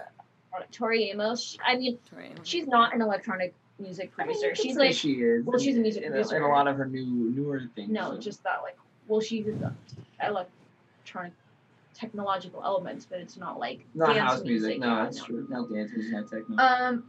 Tori 0.71 1.09
Amos. 1.11 1.57
I 1.65 1.77
mean, 1.77 1.97
Tori. 2.09 2.31
she's 2.43 2.67
not 2.67 2.93
an 2.93 3.01
electronic 3.01 3.53
music 3.79 4.11
I 4.17 4.25
mean, 4.25 4.39
producer. 4.39 4.55
she's 4.61 4.77
like 4.77 4.93
she 4.93 5.13
is. 5.13 5.45
well, 5.45 5.59
she's 5.59 5.75
a 5.75 5.79
music 5.79 6.03
in, 6.03 6.11
producer. 6.11 6.37
in 6.37 6.43
a 6.43 6.47
lot 6.47 6.67
of 6.67 6.77
her 6.77 6.85
new 6.85 7.05
newer 7.05 7.63
things. 7.75 7.89
no, 7.89 8.11
so. 8.11 8.17
just 8.19 8.43
that 8.43 8.61
like 8.63 8.77
well, 9.07 9.21
she's 9.21 9.45
the 9.45 9.73
electronic 11.11 11.33
technological 11.93 12.63
elements, 12.63 13.05
but 13.05 13.19
it's 13.19 13.37
not 13.37 13.59
like 13.59 13.85
not 13.93 14.15
dance 14.15 14.19
house 14.19 14.43
music. 14.43 14.79
No, 14.79 14.87
yeah, 14.87 15.03
that's 15.03 15.23
true. 15.23 15.45
Not 15.49 15.69
dance 15.69 15.91
music, 15.93 16.13
not 16.13 16.29
techno. 16.29 16.57
Um, 16.57 17.03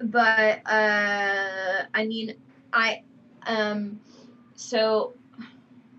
but 0.00 0.60
uh, 0.66 1.84
I 1.94 2.06
mean, 2.06 2.34
I 2.72 3.02
um, 3.46 4.00
so 4.54 5.14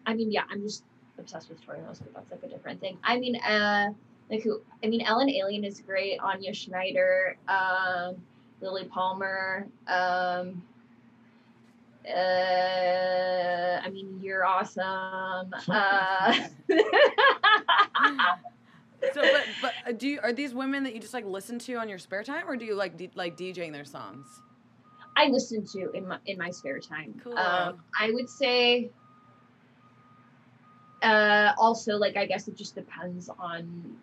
I 0.06 0.14
mean, 0.14 0.32
yeah, 0.32 0.44
I'm 0.50 0.62
just 0.62 0.84
obsessed 1.18 1.50
with 1.50 1.64
Tori 1.66 1.80
Amos, 1.80 2.00
but 2.00 2.14
that's 2.14 2.32
like 2.32 2.44
a 2.44 2.48
different 2.48 2.82
thing. 2.82 2.98
I 3.04 3.20
mean, 3.20 3.36
uh, 3.38 3.90
like 4.30 4.44
who? 4.44 4.62
I 4.84 4.88
mean, 4.88 5.02
Ellen 5.02 5.30
Allien 5.30 5.66
is 5.66 5.82
great. 5.82 6.20
Anja 6.20 6.54
Schneider, 6.54 7.38
um, 7.48 8.16
Lilly 8.62 8.86
Palmer. 8.86 9.68
Um, 9.88 10.64
uh, 12.10 13.82
I 13.84 13.90
mean, 13.90 14.20
you're 14.22 14.46
awesome. 14.46 15.54
Uh, 15.70 16.34
So, 19.14 19.22
but 19.22 19.48
but 19.62 19.74
uh, 19.88 19.92
do 19.94 20.08
you, 20.08 20.20
are 20.22 20.34
these 20.34 20.54
women 20.54 20.84
that 20.84 20.94
you 20.94 21.00
just 21.00 21.14
like 21.14 21.26
listen 21.26 21.58
to 21.60 21.76
on 21.76 21.88
your 21.88 21.98
spare 21.98 22.24
time, 22.24 22.44
or 22.48 22.58
do 22.58 22.66
you 22.66 22.76
like 22.76 22.98
d- 22.98 23.10
like 23.16 23.38
DJing 23.38 23.72
their 23.72 23.86
songs? 23.86 24.28
I 25.16 25.28
listen 25.28 25.66
to 25.68 25.92
in 25.92 26.08
my 26.08 26.18
in 26.26 26.38
my 26.38 26.50
spare 26.50 26.80
time. 26.80 27.20
Cool. 27.24 27.38
Um, 27.38 27.82
I 27.98 28.12
would 28.12 28.30
say. 28.30 28.90
Uh, 31.02 31.54
also, 31.58 31.96
like 31.96 32.18
I 32.18 32.26
guess 32.26 32.50
it 32.50 32.58
just 32.58 32.76
depends 32.76 33.30
on. 33.30 33.98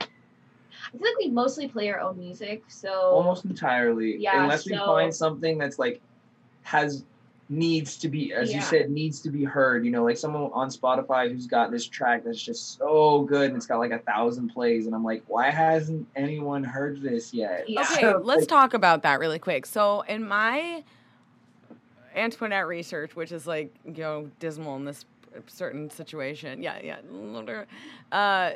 I 0.00 0.90
feel 0.90 1.00
like 1.00 1.18
we 1.18 1.30
mostly 1.30 1.66
play 1.66 1.90
our 1.90 2.00
own 2.00 2.18
music, 2.18 2.64
so 2.68 2.90
Almost 2.90 3.46
entirely. 3.46 4.18
Yeah, 4.18 4.42
Unless 4.42 4.66
we 4.66 4.76
find 4.76 5.14
something 5.14 5.56
that's 5.56 5.78
like 5.78 6.02
has 6.62 7.04
needs 7.48 7.96
to 7.98 8.08
be, 8.08 8.32
as 8.32 8.52
you 8.52 8.60
said, 8.60 8.90
needs 8.90 9.20
to 9.20 9.30
be 9.30 9.44
heard. 9.44 9.84
You 9.84 9.90
know, 9.90 10.04
like 10.04 10.16
someone 10.16 10.50
on 10.52 10.68
Spotify 10.68 11.30
who's 11.30 11.46
got 11.46 11.70
this 11.70 11.86
track 11.86 12.24
that's 12.24 12.42
just 12.42 12.78
so 12.78 13.22
good 13.22 13.48
and 13.48 13.56
it's 13.56 13.66
got 13.66 13.78
like 13.78 13.92
a 13.92 13.98
thousand 13.98 14.48
plays, 14.48 14.86
and 14.86 14.94
I'm 14.94 15.04
like, 15.04 15.22
why 15.26 15.50
hasn't 15.50 16.06
anyone 16.16 16.64
heard 16.64 17.02
this 17.02 17.34
yet? 17.34 17.68
Yeah. 17.68 17.82
Okay, 17.82 18.00
So, 18.00 18.20
let's 18.24 18.40
like, 18.40 18.48
talk 18.48 18.74
about 18.74 19.02
that 19.02 19.18
really 19.20 19.38
quick. 19.38 19.66
So, 19.66 20.02
in 20.02 20.26
my 20.26 20.82
Antoinette 22.14 22.66
research, 22.66 23.16
which 23.16 23.32
is 23.32 23.46
like 23.46 23.74
you 23.84 24.02
know 24.02 24.30
dismal 24.38 24.76
in 24.76 24.84
this 24.84 25.04
certain 25.46 25.90
situation, 25.90 26.62
yeah, 26.62 26.78
yeah. 26.82 27.72
Uh, 28.12 28.52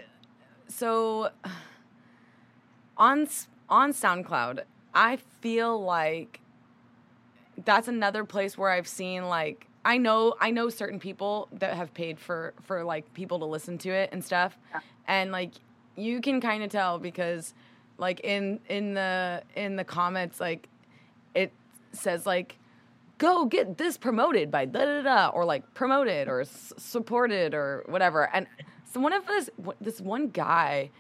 so 0.69 1.31
on 2.97 3.29
on 3.69 3.93
SoundCloud, 3.93 4.61
I 4.95 5.17
feel 5.41 5.83
like 5.83 6.41
that's 7.65 7.89
another 7.89 8.25
place 8.25 8.57
where 8.57 8.71
I've 8.71 8.89
seen 8.89 9.25
like 9.29 9.67
I 9.85 9.97
know 9.99 10.35
I 10.41 10.51
know 10.51 10.69
certain 10.69 10.99
people 11.01 11.49
that 11.53 11.75
have 11.75 11.93
paid 11.95 12.19
for 12.19 12.55
for 12.63 12.85
like 12.85 13.13
people 13.15 13.39
to 13.41 13.45
listen 13.45 13.79
to 13.79 13.91
it 13.91 14.11
and 14.13 14.25
stuff, 14.25 14.57
Yeah. 14.73 14.81
and 15.07 15.33
like 15.33 15.53
you 15.97 16.21
can 16.21 16.41
kind 16.41 16.63
of 16.63 16.71
tell 16.71 16.99
because 16.99 17.55
like 17.97 18.21
in 18.21 18.61
in 18.69 18.95
the 18.95 19.43
in 19.57 19.77
the 19.77 19.85
comments 19.85 20.39
like 20.41 20.69
it 21.35 21.53
says 21.93 22.27
like 22.27 22.57
go 23.19 23.45
get 23.47 23.79
this 23.79 23.97
promoted 23.97 24.51
by 24.51 24.65
da 24.65 24.85
da 24.85 25.03
da 25.03 25.29
or 25.29 25.45
like 25.45 25.75
promoted 25.75 26.29
or 26.29 26.43
s- 26.43 26.73
supported 26.77 27.55
or 27.55 27.83
whatever 27.87 28.29
and 28.33 28.47
so 28.85 29.01
one 29.01 29.13
of 29.13 29.27
this 29.27 29.51
this 29.81 30.01
one 30.01 30.29
guy 30.29 30.91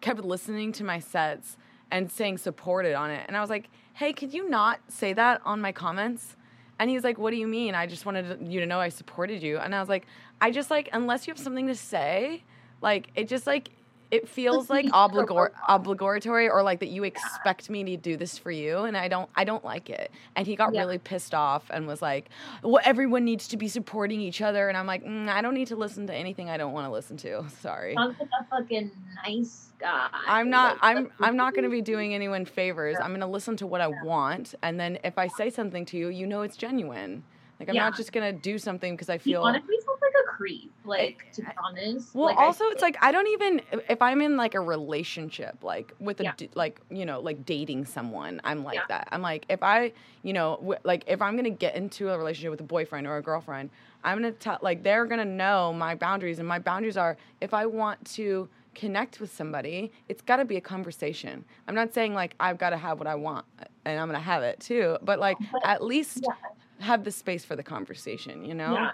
kept 0.00 0.20
listening 0.24 0.72
to 0.72 0.84
my 0.84 0.98
sets 0.98 1.58
and 1.90 2.10
saying 2.10 2.38
supported 2.38 2.94
on 2.94 3.10
it. 3.10 3.24
And 3.28 3.36
i 3.36 3.40
was 3.40 3.50
like 3.50 3.68
hey 3.94 4.12
could 4.12 4.34
you 4.34 4.48
not 4.48 4.80
say 4.88 5.12
that 5.12 5.40
on 5.44 5.60
my 5.60 5.72
comments? 5.72 6.36
And 6.78 6.90
he's 6.90 7.04
like 7.04 7.18
what 7.18 7.30
do 7.30 7.36
you 7.36 7.46
mean? 7.46 7.74
I 7.74 7.86
just 7.86 8.06
wanted 8.06 8.50
you 8.50 8.60
to 8.60 8.66
know 8.66 8.80
i 8.80 8.88
supported 8.88 9.42
you. 9.42 9.58
And 9.58 9.74
i 9.74 9.80
was 9.80 9.88
like 9.88 10.06
i 10.40 10.50
just 10.50 10.70
like 10.70 10.88
unless 10.92 11.26
you 11.26 11.32
have 11.32 11.42
something 11.42 11.66
to 11.66 11.74
say 11.74 12.44
like 12.82 13.10
it 13.14 13.28
just 13.28 13.46
like 13.46 13.70
it 14.10 14.28
feels 14.28 14.70
like 14.70 14.86
obligor- 14.86 15.50
obligatory 15.68 16.48
or 16.48 16.62
like 16.62 16.80
that 16.80 16.88
you 16.88 17.02
expect 17.04 17.68
me 17.70 17.82
to 17.84 17.96
do 17.96 18.16
this 18.16 18.38
for 18.38 18.50
you 18.50 18.78
and 18.84 18.96
i 18.96 19.08
don't 19.08 19.28
i 19.34 19.44
don't 19.44 19.64
like 19.64 19.90
it. 19.90 20.10
And 20.36 20.46
he 20.46 20.54
got 20.56 20.72
Yeah. 20.74 20.80
really 20.82 20.98
pissed 20.98 21.34
off 21.34 21.64
and 21.70 21.86
was 21.86 22.00
like 22.02 22.28
well 22.62 22.80
everyone 22.84 23.24
needs 23.24 23.48
to 23.48 23.56
be 23.56 23.68
supporting 23.68 24.20
each 24.20 24.40
other 24.40 24.68
and 24.68 24.76
i'm 24.76 24.86
like 24.86 25.04
mm, 25.04 25.28
i 25.28 25.40
don't 25.42 25.54
need 25.54 25.68
to 25.68 25.76
listen 25.76 26.06
to 26.06 26.14
anything 26.14 26.48
i 26.50 26.56
don't 26.56 26.72
want 26.72 26.86
to 26.86 26.90
listen 26.92 27.16
to. 27.18 27.44
Sorry. 27.60 27.94
Like 27.94 28.16
a 28.20 28.44
fucking 28.50 28.90
nice 29.24 29.70
guy. 29.78 30.08
i'm 30.26 30.48
not 30.50 30.78
i'm 30.82 31.10
i'm 31.20 31.36
not 31.36 31.54
going 31.54 31.64
to 31.64 31.70
be 31.70 31.82
doing 31.82 32.14
anyone 32.14 32.44
favors. 32.44 32.96
i'm 33.00 33.08
going 33.10 33.20
to 33.20 33.26
listen 33.26 33.56
to 33.58 33.66
what 33.66 33.80
i 33.80 33.88
want 34.04 34.54
and 34.62 34.78
then 34.80 34.98
if 35.04 35.18
i 35.18 35.26
say 35.28 35.50
something 35.50 35.84
to 35.86 35.96
you 35.98 36.08
you 36.08 36.26
know 36.26 36.42
it's 36.42 36.56
genuine. 36.56 37.22
Like 37.58 37.68
i'm 37.70 37.74
Yeah. 37.74 37.84
not 37.84 37.96
just 37.96 38.12
going 38.12 38.34
to 38.34 38.38
do 38.40 38.58
something 38.58 38.94
because 38.94 39.08
i 39.08 39.14
He 39.18 39.30
feel 39.32 39.42
honestly 39.42 39.74
like 39.76 39.95
a 39.95 39.95
creep. 40.36 40.72
Like 40.84 41.26
to 41.32 41.42
be 41.42 41.48
honest. 41.64 42.14
Well, 42.14 42.26
Like, 42.26 42.38
I- 42.38 42.44
also, 42.44 42.64
it's 42.66 42.82
like 42.82 42.96
I 43.00 43.10
don't 43.10 43.26
even 43.28 43.62
if 43.88 44.00
I'm 44.02 44.20
in 44.20 44.36
like 44.36 44.54
a 44.54 44.60
relationship, 44.60 45.56
like 45.62 45.92
with 45.98 46.20
a 46.20 46.24
Yeah. 46.24 46.32
d- 46.36 46.50
like 46.54 46.80
you 46.90 47.04
know 47.06 47.20
like 47.20 47.44
dating 47.46 47.86
someone, 47.86 48.40
I'm 48.44 48.62
like 48.64 48.76
Yeah. 48.76 48.84
that. 48.88 49.08
I'm 49.12 49.22
like 49.22 49.46
if 49.48 49.62
I 49.62 49.92
you 50.22 50.32
know 50.32 50.56
w- 50.56 50.78
like 50.84 51.04
if 51.06 51.22
I'm 51.22 51.36
gonna 51.36 51.50
get 51.50 51.74
into 51.74 52.10
a 52.10 52.18
relationship 52.18 52.50
with 52.50 52.60
a 52.60 52.64
boyfriend 52.64 53.06
or 53.06 53.16
a 53.16 53.22
girlfriend, 53.22 53.70
I'm 54.04 54.18
gonna 54.18 54.32
tell 54.32 54.58
like 54.62 54.82
they're 54.82 55.06
gonna 55.06 55.24
know 55.24 55.72
my 55.72 55.94
boundaries, 55.94 56.38
and 56.38 56.46
my 56.46 56.58
boundaries 56.58 56.96
are 56.96 57.16
if 57.40 57.54
I 57.54 57.66
want 57.66 58.04
to 58.16 58.48
connect 58.74 59.20
with 59.20 59.34
somebody, 59.34 59.90
it's 60.10 60.20
got 60.20 60.36
to 60.36 60.44
be 60.44 60.56
a 60.58 60.60
conversation. 60.60 61.42
I'm 61.66 61.74
not 61.74 61.94
saying 61.94 62.12
like 62.12 62.34
I've 62.38 62.58
got 62.58 62.70
to 62.70 62.76
have 62.76 62.98
what 62.98 63.06
I 63.06 63.14
want 63.14 63.46
and 63.86 63.98
I'm 63.98 64.06
gonna 64.06 64.20
have 64.20 64.42
it 64.42 64.60
too, 64.60 64.98
but 65.02 65.18
like 65.18 65.38
at 65.64 65.82
least 65.82 66.20
yeah. 66.22 66.34
have 66.80 67.02
the 67.02 67.10
space 67.10 67.42
for 67.44 67.56
the 67.56 67.62
conversation, 67.62 68.44
you 68.44 68.52
know? 68.54 68.74
yeah, 68.74 68.90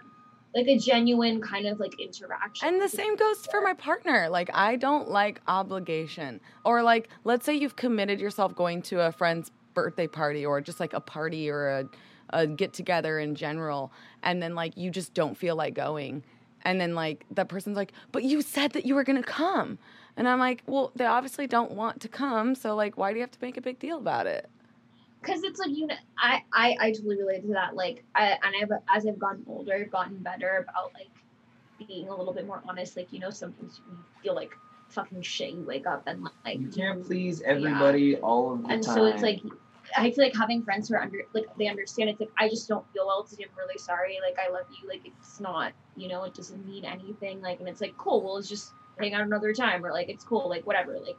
like 0.54 0.66
a 0.66 0.78
genuine 0.78 1.40
kind 1.40 1.66
of 1.66 1.80
like 1.80 1.98
interaction. 1.98 2.68
And 2.68 2.80
the 2.80 2.88
same 2.88 3.16
goes 3.16 3.46
for 3.46 3.60
my 3.60 3.74
partner. 3.74 4.28
Like, 4.28 4.50
I 4.52 4.76
don't 4.76 5.10
like 5.10 5.40
obligation. 5.48 6.40
Or, 6.64 6.82
like, 6.82 7.08
let's 7.24 7.46
say 7.46 7.54
you've 7.54 7.76
committed 7.76 8.20
yourself 8.20 8.54
going 8.54 8.82
to 8.82 9.00
a 9.00 9.12
friend's 9.12 9.50
birthday 9.74 10.06
party 10.06 10.44
or 10.44 10.60
just 10.60 10.80
like 10.80 10.92
a 10.92 11.00
party 11.00 11.48
or 11.48 11.68
a, 11.68 11.88
a 12.30 12.46
get 12.46 12.72
together 12.74 13.18
in 13.18 13.34
general. 13.34 13.92
And 14.22 14.42
then, 14.42 14.54
like, 14.54 14.76
you 14.76 14.90
just 14.90 15.14
don't 15.14 15.36
feel 15.36 15.56
like 15.56 15.74
going. 15.74 16.22
And 16.64 16.80
then, 16.80 16.94
like, 16.94 17.24
that 17.30 17.48
person's 17.48 17.76
like, 17.76 17.92
but 18.12 18.22
you 18.22 18.42
said 18.42 18.72
that 18.72 18.84
you 18.84 18.94
were 18.94 19.04
going 19.04 19.20
to 19.20 19.28
come. 19.28 19.78
And 20.16 20.28
I'm 20.28 20.38
like, 20.38 20.62
well, 20.66 20.92
they 20.94 21.06
obviously 21.06 21.46
don't 21.46 21.72
want 21.72 22.00
to 22.02 22.08
come. 22.08 22.54
So, 22.54 22.76
like, 22.76 22.98
why 22.98 23.12
do 23.12 23.16
you 23.16 23.22
have 23.22 23.30
to 23.32 23.38
make 23.40 23.56
a 23.56 23.62
big 23.62 23.78
deal 23.78 23.96
about 23.98 24.26
it? 24.26 24.50
Because 25.22 25.42
it's 25.44 25.58
like 25.60 25.70
you 25.70 25.86
know 25.86 25.94
I, 26.18 26.42
I 26.52 26.76
i 26.80 26.92
totally 26.92 27.18
relate 27.18 27.42
to 27.42 27.52
that 27.52 27.74
like 27.74 28.04
i 28.14 28.36
and 28.42 28.54
i've 28.60 28.70
as 28.94 29.06
i've 29.06 29.18
gotten 29.18 29.44
older 29.48 29.74
I've 29.74 29.90
gotten 29.90 30.18
better 30.18 30.66
about 30.68 30.92
like 30.94 31.08
being 31.86 32.08
a 32.08 32.16
little 32.16 32.32
bit 32.32 32.46
more 32.46 32.62
honest 32.68 32.96
like 32.96 33.12
you 33.12 33.20
know 33.20 33.30
sometimes 33.30 33.80
you 33.86 33.96
feel 34.22 34.34
like 34.34 34.52
fucking 34.88 35.22
shit 35.22 35.54
you 35.54 35.64
wake 35.64 35.86
up 35.86 36.02
and 36.06 36.28
like 36.44 36.60
You 36.60 36.68
can't 36.68 37.04
please 37.04 37.40
everybody 37.42 38.16
all 38.16 38.52
of 38.54 38.62
the 38.62 38.68
and 38.68 38.82
time. 38.82 38.94
so 38.94 39.04
it's 39.06 39.22
like 39.22 39.40
I 39.96 40.10
feel 40.10 40.24
like 40.24 40.36
having 40.36 40.62
friends 40.62 40.88
who 40.88 40.94
are 40.94 41.02
under 41.02 41.22
like 41.32 41.46
they 41.58 41.66
understand 41.66 42.10
it's 42.10 42.20
like 42.20 42.30
I 42.38 42.48
just 42.48 42.68
don't 42.68 42.84
feel 42.92 43.06
well 43.06 43.24
today. 43.24 43.44
I'm 43.50 43.56
really 43.56 43.78
sorry. 43.78 44.18
Like 44.22 44.38
I 44.38 44.52
love 44.52 44.66
you. 44.70 44.88
Like 44.88 45.00
it's 45.04 45.40
not 45.40 45.72
you 45.96 46.08
know 46.08 46.24
it 46.24 46.34
doesn't 46.34 46.64
mean 46.66 46.84
anything. 46.84 47.40
Like 47.40 47.58
and 47.60 47.68
it's 47.68 47.80
like 47.80 47.96
cool. 47.96 48.22
Well, 48.22 48.36
it's 48.36 48.48
just 48.48 48.72
hang 48.98 49.14
out 49.14 49.22
another 49.22 49.52
time 49.52 49.84
or 49.84 49.92
like 49.92 50.08
it's 50.08 50.24
cool. 50.24 50.48
Like 50.48 50.66
whatever. 50.66 50.98
Like 51.00 51.16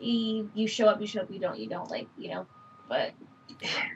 you, 0.00 0.50
you 0.54 0.66
show 0.66 0.88
up, 0.88 1.00
you 1.00 1.06
show 1.06 1.20
up. 1.20 1.30
You 1.30 1.38
don't, 1.38 1.58
you 1.58 1.68
don't. 1.68 1.90
Like 1.90 2.08
you 2.18 2.30
know. 2.30 2.46
But 2.88 3.12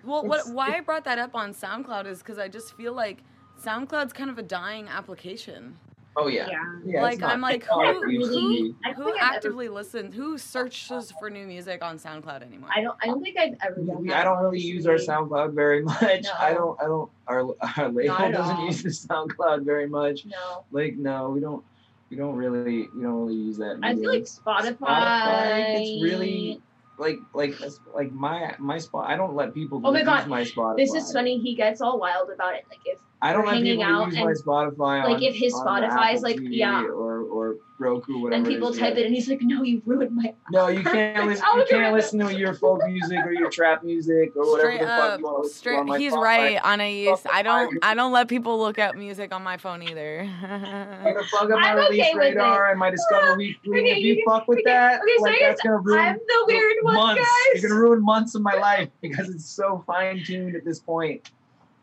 Well, 0.05 0.25
what 0.25 0.49
why 0.51 0.77
I 0.77 0.81
brought 0.81 1.05
that 1.05 1.19
up 1.19 1.35
on 1.35 1.53
SoundCloud 1.53 2.07
is 2.07 2.19
because 2.21 2.39
I 2.39 2.49
just 2.49 2.77
feel 2.77 2.93
like 2.93 3.23
SoundCloud's 3.65 4.13
kind 4.13 4.31
of 4.31 4.39
a 4.39 4.43
dying 4.43 4.87
application. 4.89 5.77
oh 6.17 6.29
yeah, 6.29 6.47
yeah. 6.49 6.63
yeah 6.85 7.03
like 7.03 7.15
it's 7.15 7.23
I'm 7.25 7.41
like, 7.41 7.65
who, 7.65 7.77
what 7.77 8.09
it 8.09 8.13
used 8.13 8.33
to 8.33 8.39
who, 8.39 8.49
be. 8.51 8.75
I 8.85 8.93
don't 8.93 8.97
who 8.97 9.05
think 9.05 9.17
I've 9.17 9.23
ever- 9.29 9.37
actively 9.37 9.69
listens? 9.69 10.15
Who 10.15 10.39
searches 10.39 11.13
for 11.19 11.31
new 11.31 11.47
music 11.47 11.83
on 11.83 11.99
SoundCloud 11.99 12.43
anymore? 12.43 12.71
I 12.75 12.83
don't. 12.83 12.97
I 13.03 13.07
don't 13.07 13.23
think 13.23 13.39
I've 13.39 13.57
ever 13.67 13.81
done 13.83 14.07
that. 14.07 14.21
I 14.21 14.25
don't 14.25 14.43
really 14.43 14.61
use 14.61 14.87
our. 14.87 14.97
SoundCloud 14.97 15.55
very 15.55 15.83
much. 15.83 16.23
No. 16.23 16.31
I 16.39 16.55
don't. 16.55 16.81
I 16.81 16.85
don't. 16.85 17.11
Our 17.27 17.57
our 17.77 17.89
label 17.89 18.17
doesn't 18.17 18.57
all. 18.57 18.67
use 18.67 18.83
the 18.83 18.91
SoundCloud 18.91 19.65
very 19.65 19.89
much. 19.89 20.27
No. 20.27 20.65
Like 20.71 20.97
no, 20.97 21.31
we 21.31 21.41
don't. 21.41 21.65
We 22.11 22.17
don't 22.17 22.37
really. 22.37 22.89
We 22.95 23.03
don't 23.03 23.27
really 23.27 23.35
use 23.35 23.57
that. 23.59 23.81
I 23.83 23.95
feel 23.95 24.13
like 24.13 24.23
Spotify. 24.23 24.77
Spotify, 24.77 25.81
it's 25.81 26.03
really 26.05 26.61
like 26.99 27.19
like 27.35 27.55
like 27.95 28.13
my 28.13 28.55
my 28.59 28.79
spot. 28.79 29.09
I 29.09 29.17
don't 29.17 29.35
let 29.35 29.55
people 29.55 29.81
Oh 29.85 29.93
my 29.93 30.03
God, 30.03 30.29
my 30.29 30.43
Spotify. 30.43 30.77
This 30.77 30.95
is 30.95 31.13
funny. 31.13 31.39
He 31.39 31.55
gets 31.55 31.81
all 31.81 31.99
wild 31.99 32.31
about 32.31 32.55
it. 32.55 32.65
Like 32.71 32.81
if 32.85 32.99
I 33.23 33.33
don't 33.33 33.47
let 33.47 33.63
people 33.63 33.83
out 33.83 34.07
use 34.07 34.17
and, 34.17 34.25
my 34.25 34.33
Spotify. 34.33 35.05
like, 35.05 35.17
on, 35.17 35.23
if 35.23 35.35
his 35.35 35.55
Spotify 35.55 36.15
is, 36.15 36.23
like, 36.23 36.39
yeah. 36.41 36.85
or 36.85 37.16
or 37.37 37.57
Roku, 37.79 38.19
whatever. 38.21 38.39
and 38.39 38.47
people 38.47 38.69
is, 38.69 38.79
type 38.79 38.95
yeah. 38.95 39.01
it, 39.03 39.07
and 39.07 39.15
he's 39.15 39.29
like, 39.29 39.43
"No, 39.43 39.63
you 39.63 39.83
ruined 39.85 40.15
my." 40.17 40.35
No, 40.51 40.69
you 40.69 40.83
can't 40.83 41.27
listen. 41.27 41.45
Oh, 41.49 41.59
you 41.59 41.67
can't 41.69 41.95
listen 41.95 42.19
to 42.21 42.35
your 42.35 42.55
folk 42.55 42.81
music 42.87 43.19
or 43.25 43.33
your 43.33 43.51
trap 43.51 43.85
music 43.85 44.33
or 44.35 44.51
whatever 44.51 44.71
Straight 44.73 44.81
the 44.81 44.87
fuck 44.87 45.11
up, 45.13 45.19
you 45.21 45.25
want 45.25 45.37
to 45.37 45.43
listen 45.43 45.57
straight. 45.59 45.79
on 45.79 45.87
my 45.87 45.99
He's 45.99 46.13
Spotify. 46.13 46.23
right, 46.23 46.65
Anais. 46.65 47.17
I 47.31 47.43
don't. 47.43 47.79
I 47.85 47.95
don't 47.95 48.13
let 48.13 48.29
people 48.29 48.59
look 48.59 48.79
at 48.79 48.97
music 48.97 49.35
on 49.35 49.43
my 49.43 49.59
phone 49.59 49.83
either. 49.83 50.21
I'm 50.43 51.03
gonna 51.15 51.23
plug 51.31 51.51
up 51.51 51.61
my 51.61 51.73
I'm 51.73 51.77
release 51.77 52.01
okay 52.01 52.13
with 52.15 52.23
radar 52.23 52.71
and 52.71 52.79
my 52.79 52.91
Discover 52.91 53.37
Weekly. 53.39 53.79
Okay, 53.81 53.91
if 53.93 53.99
you 53.99 54.15
you- 54.15 54.25
fuck 54.27 54.49
with 54.49 54.59
okay, 54.61 54.71
that, 54.71 55.01
okay, 55.03 55.13
so 55.19 55.23
like 55.23 55.35
I 55.43 55.49
that's 55.49 55.61
gonna 55.63 55.77
ruin 55.79 56.01
I'm 56.01 56.17
the 56.27 56.45
weird 56.47 56.77
one, 56.83 56.95
months. 56.95 57.23
guys. 57.23 57.63
You're 57.63 57.71
gonna 57.71 57.81
ruin 57.81 58.03
months 58.03 58.35
of 58.35 58.43
my 58.43 58.55
life 58.55 58.89
because 59.03 59.29
it's 59.29 59.45
so 59.45 59.85
fine 59.87 60.25
tuned 60.25 60.57
at 60.57 60.65
this 60.65 60.79
point 60.79 61.31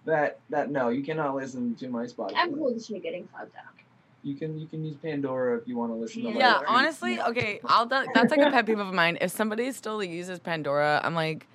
that 0.06 0.40
that 0.50 0.72
no, 0.72 0.90
you 0.90 1.04
cannot 1.04 1.36
listen 1.36 1.76
to 1.76 1.88
my 1.88 2.06
Spotify. 2.06 2.34
I'm 2.36 2.54
cool 2.56 2.74
with 2.74 2.84
shit 2.86 3.04
getting 3.04 3.28
fucked 3.28 3.56
up. 3.58 3.73
You 4.24 4.36
can 4.36 4.58
you 4.58 4.68
can 4.68 4.84
use 4.86 4.96
Pandora 4.96 5.58
if 5.58 5.68
you 5.68 5.76
want 5.78 5.92
to 5.92 5.96
listen 5.96 6.24
to 6.24 6.32
my 6.32 6.40
yeah, 6.40 6.52
records. 6.54 6.70
honestly, 6.70 7.22
okay. 7.22 7.60
I'll. 7.66 7.86
That, 7.86 8.08
that's 8.14 8.32
like 8.32 8.40
a 8.40 8.52
pet 8.52 8.66
peeve 8.66 8.80
of 8.80 8.94
mine. 8.94 9.18
If 9.20 9.32
somebody 9.32 9.72
still 9.74 10.02
uses 10.04 10.40
Pandora, 10.40 11.02
I'm 11.04 11.14
like, 11.14 11.46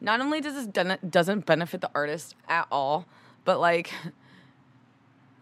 not 0.00 0.20
only 0.20 0.40
does 0.40 0.54
this 0.54 0.66
done- 0.66 0.98
doesn't 1.08 1.46
benefit 1.46 1.80
the 1.80 1.90
artist 1.94 2.36
at 2.48 2.66
all, 2.70 3.06
but 3.44 3.58
like. 3.60 3.92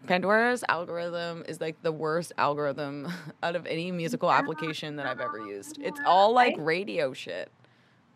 Pandora's 0.07 0.63
algorithm 0.67 1.43
is 1.47 1.61
like 1.61 1.79
the 1.83 1.91
worst 1.91 2.33
algorithm 2.39 3.07
out 3.43 3.55
of 3.55 3.67
any 3.67 3.91
musical 3.91 4.31
application 4.31 4.95
that 4.95 5.05
I've 5.05 5.19
ever 5.21 5.37
used. 5.45 5.77
It's 5.79 5.99
all 6.07 6.33
like 6.33 6.55
radio 6.57 7.13
shit. 7.13 7.51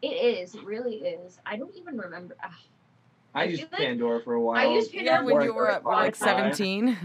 It 0.01 0.07
is. 0.07 0.55
It 0.55 0.63
really 0.63 0.95
is. 0.95 1.39
I 1.45 1.57
don't 1.57 1.75
even 1.75 1.95
remember. 1.99 2.35
ah, 2.43 2.57
I 3.35 3.41
I 3.41 3.43
used 3.43 3.61
feel 3.61 3.69
like- 3.71 3.81
Pandora 3.81 4.19
for 4.23 4.33
a 4.33 4.41
while. 4.41 4.57
I 4.57 4.73
used 4.73 4.91
Yeah, 4.95 5.17
Pandora 5.17 5.35
when 5.35 5.43
you 5.45 5.53
were 5.53 5.69
at 5.69 5.85
like 5.85 6.15
17. 6.15 6.97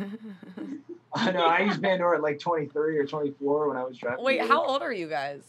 I 1.12 1.31
know. 1.32 1.45
I 1.47 1.61
used 1.61 1.82
Pandora 1.82 2.16
at 2.19 2.23
like 2.23 2.39
23 2.39 2.99
or 2.99 3.07
24 3.07 3.69
when 3.69 3.77
I 3.77 3.82
was 3.85 3.97
driving. 3.99 4.24
Wait, 4.24 4.41
how 4.43 4.65
old 4.65 4.82
are 4.82 4.93
you 4.93 5.09
guys? 5.09 5.43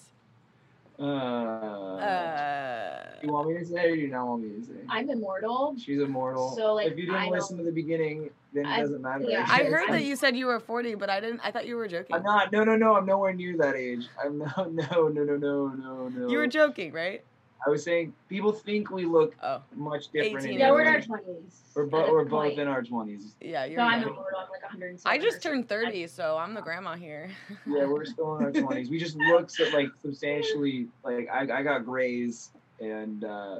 Uh, 0.99 1.03
Uh, 1.03 3.05
you 3.23 3.31
want 3.31 3.49
me 3.49 3.57
to 3.57 3.65
say 3.65 3.89
or 3.89 3.95
you 3.95 4.07
not 4.07 4.27
want 4.27 4.43
me 4.43 4.49
to 4.59 4.65
say? 4.65 4.73
I'm 4.89 5.09
immortal. 5.09 5.75
She's 5.83 5.99
immortal. 5.99 6.51
So, 6.55 6.73
like, 6.75 6.87
if 6.91 6.97
you 6.97 7.05
didn't 7.05 7.21
I 7.21 7.29
listen 7.29 7.57
to 7.57 7.63
the 7.63 7.71
beginning, 7.71 8.29
then 8.53 8.65
it 8.65 8.69
I- 8.69 8.81
doesn't 8.81 9.01
matter. 9.01 9.23
yeah. 9.27 9.45
I 9.49 9.63
heard 9.63 9.83
I'm- 9.83 9.91
that 9.91 10.03
you 10.03 10.15
said 10.15 10.35
you 10.35 10.47
were 10.47 10.59
40, 10.59 10.95
but 10.95 11.09
I 11.09 11.19
didn't. 11.19 11.41
I 11.43 11.51
thought 11.51 11.67
you 11.67 11.75
were 11.75 11.87
joking. 11.87 12.15
I'm 12.15 12.23
not. 12.23 12.51
No, 12.51 12.63
no, 12.63 12.75
no. 12.75 12.95
I'm 12.95 13.05
nowhere 13.05 13.33
near 13.33 13.57
that 13.57 13.75
age. 13.75 14.07
I'm 14.23 14.39
no, 14.39 14.45
no, 14.57 15.07
no, 15.07 15.23
no, 15.23 15.35
no, 15.37 15.67
no, 15.69 16.07
no. 16.09 16.29
You 16.29 16.37
were 16.37 16.47
joking, 16.47 16.91
right? 16.93 17.23
I 17.65 17.69
was 17.69 17.83
saying 17.83 18.13
people 18.27 18.51
think 18.51 18.89
we 18.89 19.05
look 19.05 19.35
Oh, 19.43 19.61
much 19.75 20.07
different. 20.09 20.45
18 20.45 20.59
Yeah, 20.59 20.71
we're 20.71 20.81
in 20.81 20.87
our 20.87 21.01
twenties. 21.01 21.61
We're, 21.75 21.85
bo- 21.85 22.11
we're 22.11 22.25
both 22.25 22.57
in 22.57 22.67
our 22.67 22.81
20s. 22.81 23.33
yeah, 23.39 23.65
you're. 23.65 23.77
So 23.77 23.83
I'm 23.83 24.01
young. 24.01 24.09
I'm 24.11 24.49
like 24.51 24.63
107. 24.63 24.99
I 25.05 25.17
just 25.23 25.41
turned 25.43 25.69
30, 25.69 26.07
so 26.07 26.37
I'm 26.37 26.53
the 26.53 26.61
grandma 26.61 26.95
here. 26.95 27.29
Yeah, 27.67 27.85
we're 27.85 28.05
still 28.05 28.35
in 28.37 28.43
our 28.45 28.51
20s. 28.51 28.89
We 28.89 28.97
just 28.99 29.15
look 29.15 29.49
so, 29.49 29.65
like 29.73 29.89
substantially 30.01 30.87
like 31.03 31.29
I, 31.31 31.59
I 31.59 31.63
got 31.63 31.85
grays 31.85 32.49
and 32.79 33.23
uh, 33.23 33.59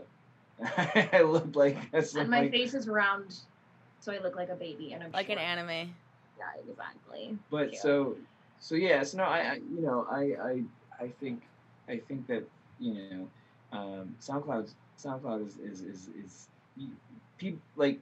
I 0.78 1.22
look 1.22 1.56
like 1.56 1.78
And 1.94 2.30
my 2.30 2.42
like, 2.42 2.52
face 2.52 2.74
is 2.74 2.88
round, 2.88 3.36
so 4.00 4.12
I 4.12 4.18
look 4.20 4.36
like 4.36 4.50
a 4.50 4.56
baby, 4.56 4.94
and 4.94 5.04
I'm 5.04 5.12
like 5.12 5.30
an 5.30 5.38
anime. 5.38 5.70
Yeah, 6.40 6.46
exactly. 6.70 7.38
but 7.52 7.70
Cute. 7.70 7.82
so 7.82 8.16
so 8.60 8.76
yeah 8.76 9.04
so 9.04 9.18
no 9.20 9.24
I, 9.26 9.38
I 9.40 9.54
you 9.56 9.82
know 9.82 10.08
I, 10.10 10.22
I 10.44 10.64
I 11.06 11.08
think 11.20 11.44
I 11.88 11.98
think 12.08 12.26
that 12.28 12.44
you 12.80 12.94
know 12.94 13.28
um, 13.72 14.16
SoundCloud 14.22 14.70
SoundCloud 15.04 15.48
is 15.48 15.58
is 15.58 15.82
is, 15.82 16.10
is 16.24 16.48
people 17.38 17.60
like 17.76 18.00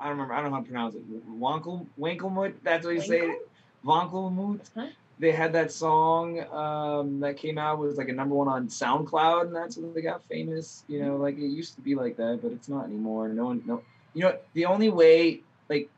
I 0.00 0.08
don't 0.08 0.12
remember. 0.12 0.34
I 0.34 0.42
don't 0.42 0.50
know 0.50 0.56
how 0.56 0.62
to 0.62 0.68
pronounce 0.68 0.94
it. 0.94 1.40
Wankel 1.40 1.86
Wankelmut. 1.98 2.54
That's 2.62 2.84
what 2.84 2.94
you 2.94 3.00
say. 3.00 3.20
it. 3.20 3.48
Wankelmut. 3.84 4.60
Huh? 4.74 4.88
They 5.18 5.30
had 5.30 5.52
that 5.52 5.70
song 5.70 6.40
um, 6.52 7.20
that 7.20 7.36
came 7.36 7.56
out 7.56 7.78
was 7.78 7.96
like 7.96 8.08
a 8.08 8.12
number 8.12 8.34
one 8.34 8.48
on 8.48 8.66
SoundCloud, 8.66 9.42
and 9.42 9.54
that's 9.54 9.76
when 9.76 9.94
they 9.94 10.02
got 10.02 10.22
famous. 10.28 10.84
You 10.88 11.02
know, 11.04 11.16
like 11.16 11.36
it 11.38 11.46
used 11.46 11.76
to 11.76 11.80
be 11.80 11.94
like 11.94 12.16
that, 12.16 12.40
but 12.42 12.52
it's 12.52 12.68
not 12.68 12.84
anymore. 12.84 13.28
No 13.28 13.46
one, 13.46 13.62
no. 13.64 13.82
You 14.12 14.22
know, 14.22 14.36
the 14.54 14.66
only 14.66 14.90
way, 14.90 15.40
like, 15.68 15.88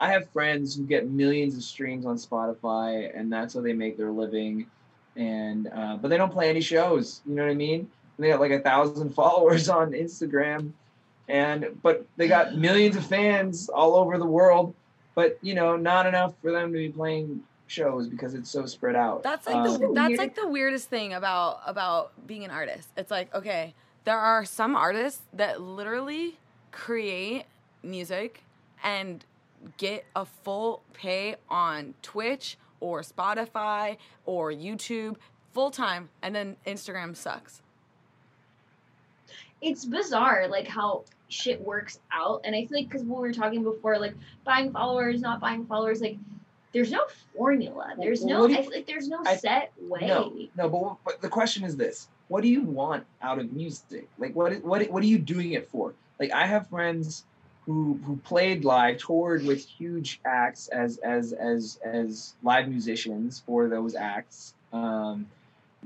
I 0.00 0.12
have 0.12 0.28
friends 0.30 0.76
who 0.76 0.84
get 0.84 1.08
millions 1.08 1.56
of 1.56 1.62
streams 1.62 2.06
on 2.06 2.16
Spotify, 2.16 3.10
and 3.18 3.32
that's 3.32 3.54
how 3.54 3.60
they 3.60 3.72
make 3.72 3.96
their 3.96 4.10
living. 4.10 4.66
And 5.16 5.68
uh, 5.72 5.96
but 5.96 6.08
they 6.08 6.16
don't 6.16 6.32
play 6.32 6.50
any 6.50 6.60
shows. 6.60 7.20
You 7.26 7.34
know 7.34 7.44
what 7.44 7.50
I 7.50 7.54
mean? 7.54 7.90
They 8.18 8.28
got 8.28 8.40
like 8.40 8.50
a 8.50 8.60
thousand 8.60 9.10
followers 9.14 9.68
on 9.68 9.92
Instagram, 9.92 10.72
and 11.28 11.78
but 11.82 12.06
they 12.16 12.28
got 12.28 12.54
millions 12.56 12.96
of 12.96 13.06
fans 13.06 13.68
all 13.68 13.94
over 13.94 14.18
the 14.18 14.26
world. 14.26 14.74
But 15.14 15.38
you 15.42 15.54
know, 15.54 15.76
not 15.76 16.06
enough 16.06 16.34
for 16.42 16.52
them 16.52 16.72
to 16.72 16.78
be 16.78 16.90
playing 16.90 17.42
shows 17.66 18.08
because 18.08 18.34
it's 18.34 18.50
so 18.50 18.66
spread 18.66 18.96
out. 18.96 19.22
That's 19.22 19.46
like 19.46 19.56
Um, 19.56 19.80
the, 19.80 19.92
that's 19.92 20.16
like 20.16 20.34
the 20.34 20.48
weirdest 20.48 20.88
thing 20.88 21.12
about 21.12 21.60
about 21.66 22.12
being 22.26 22.44
an 22.44 22.50
artist. 22.50 22.88
It's 22.96 23.10
like 23.10 23.34
okay, 23.34 23.74
there 24.04 24.18
are 24.18 24.44
some 24.44 24.74
artists 24.74 25.22
that 25.32 25.60
literally 25.60 26.38
create 26.70 27.44
music 27.82 28.42
and 28.82 29.24
get 29.76 30.04
a 30.14 30.24
full 30.24 30.82
pay 30.92 31.36
on 31.48 31.94
Twitch 32.02 32.56
or 32.80 33.02
Spotify 33.02 33.96
or 34.24 34.52
YouTube 34.52 35.16
full 35.52 35.70
time, 35.70 36.08
and 36.22 36.34
then 36.34 36.56
Instagram 36.66 37.16
sucks. 37.16 37.60
It's 39.60 39.84
bizarre 39.84 40.46
like 40.48 40.66
how 40.66 41.04
shit 41.28 41.60
works 41.60 41.98
out 42.12 42.40
and 42.44 42.54
i 42.54 42.64
feel 42.64 42.78
like 42.78 42.88
because 42.88 43.02
when 43.02 43.20
we 43.20 43.28
were 43.28 43.32
talking 43.32 43.62
before 43.62 43.98
like 43.98 44.14
buying 44.44 44.72
followers 44.72 45.20
not 45.20 45.40
buying 45.40 45.66
followers 45.66 46.00
like 46.00 46.16
there's 46.72 46.90
no 46.90 47.00
formula 47.36 47.94
there's 47.98 48.20
Well, 48.20 48.42
no 48.42 48.48
do 48.48 48.56
i 48.56 48.60
like 48.60 48.86
there's 48.86 49.08
no 49.08 49.20
I- 49.26 49.36
set 49.36 49.72
way 49.80 50.06
No, 50.06 50.32
no, 50.56 50.68
but, 50.68 50.96
but 51.04 51.20
the 51.20 51.28
question 51.28 51.64
is 51.64 51.76
this: 51.76 52.08
What 52.28 52.42
do 52.42 52.48
you 52.48 52.62
want 52.62 53.04
out 53.22 53.38
of 53.38 53.52
music? 53.52 54.08
Like, 54.18 54.34
what 54.34 54.62
what 54.62 54.88
what 54.90 55.02
are 55.02 55.06
you 55.06 55.18
doing 55.18 55.52
it 55.52 55.68
for? 55.70 55.94
Like, 56.20 56.30
I 56.30 56.46
have 56.46 56.68
friends 56.68 57.24
who 57.64 57.98
who 58.04 58.16
played 58.16 58.64
live, 58.64 58.98
toured 58.98 59.44
with 59.44 59.64
huge 59.64 60.20
acts 60.24 60.68
as 60.68 60.98
as 60.98 61.32
as 61.32 61.78
as 61.84 62.34
live 62.42 62.68
musicians 62.68 63.42
for 63.46 63.68
those 63.68 63.94
acts. 63.94 64.54
Um, 64.72 65.26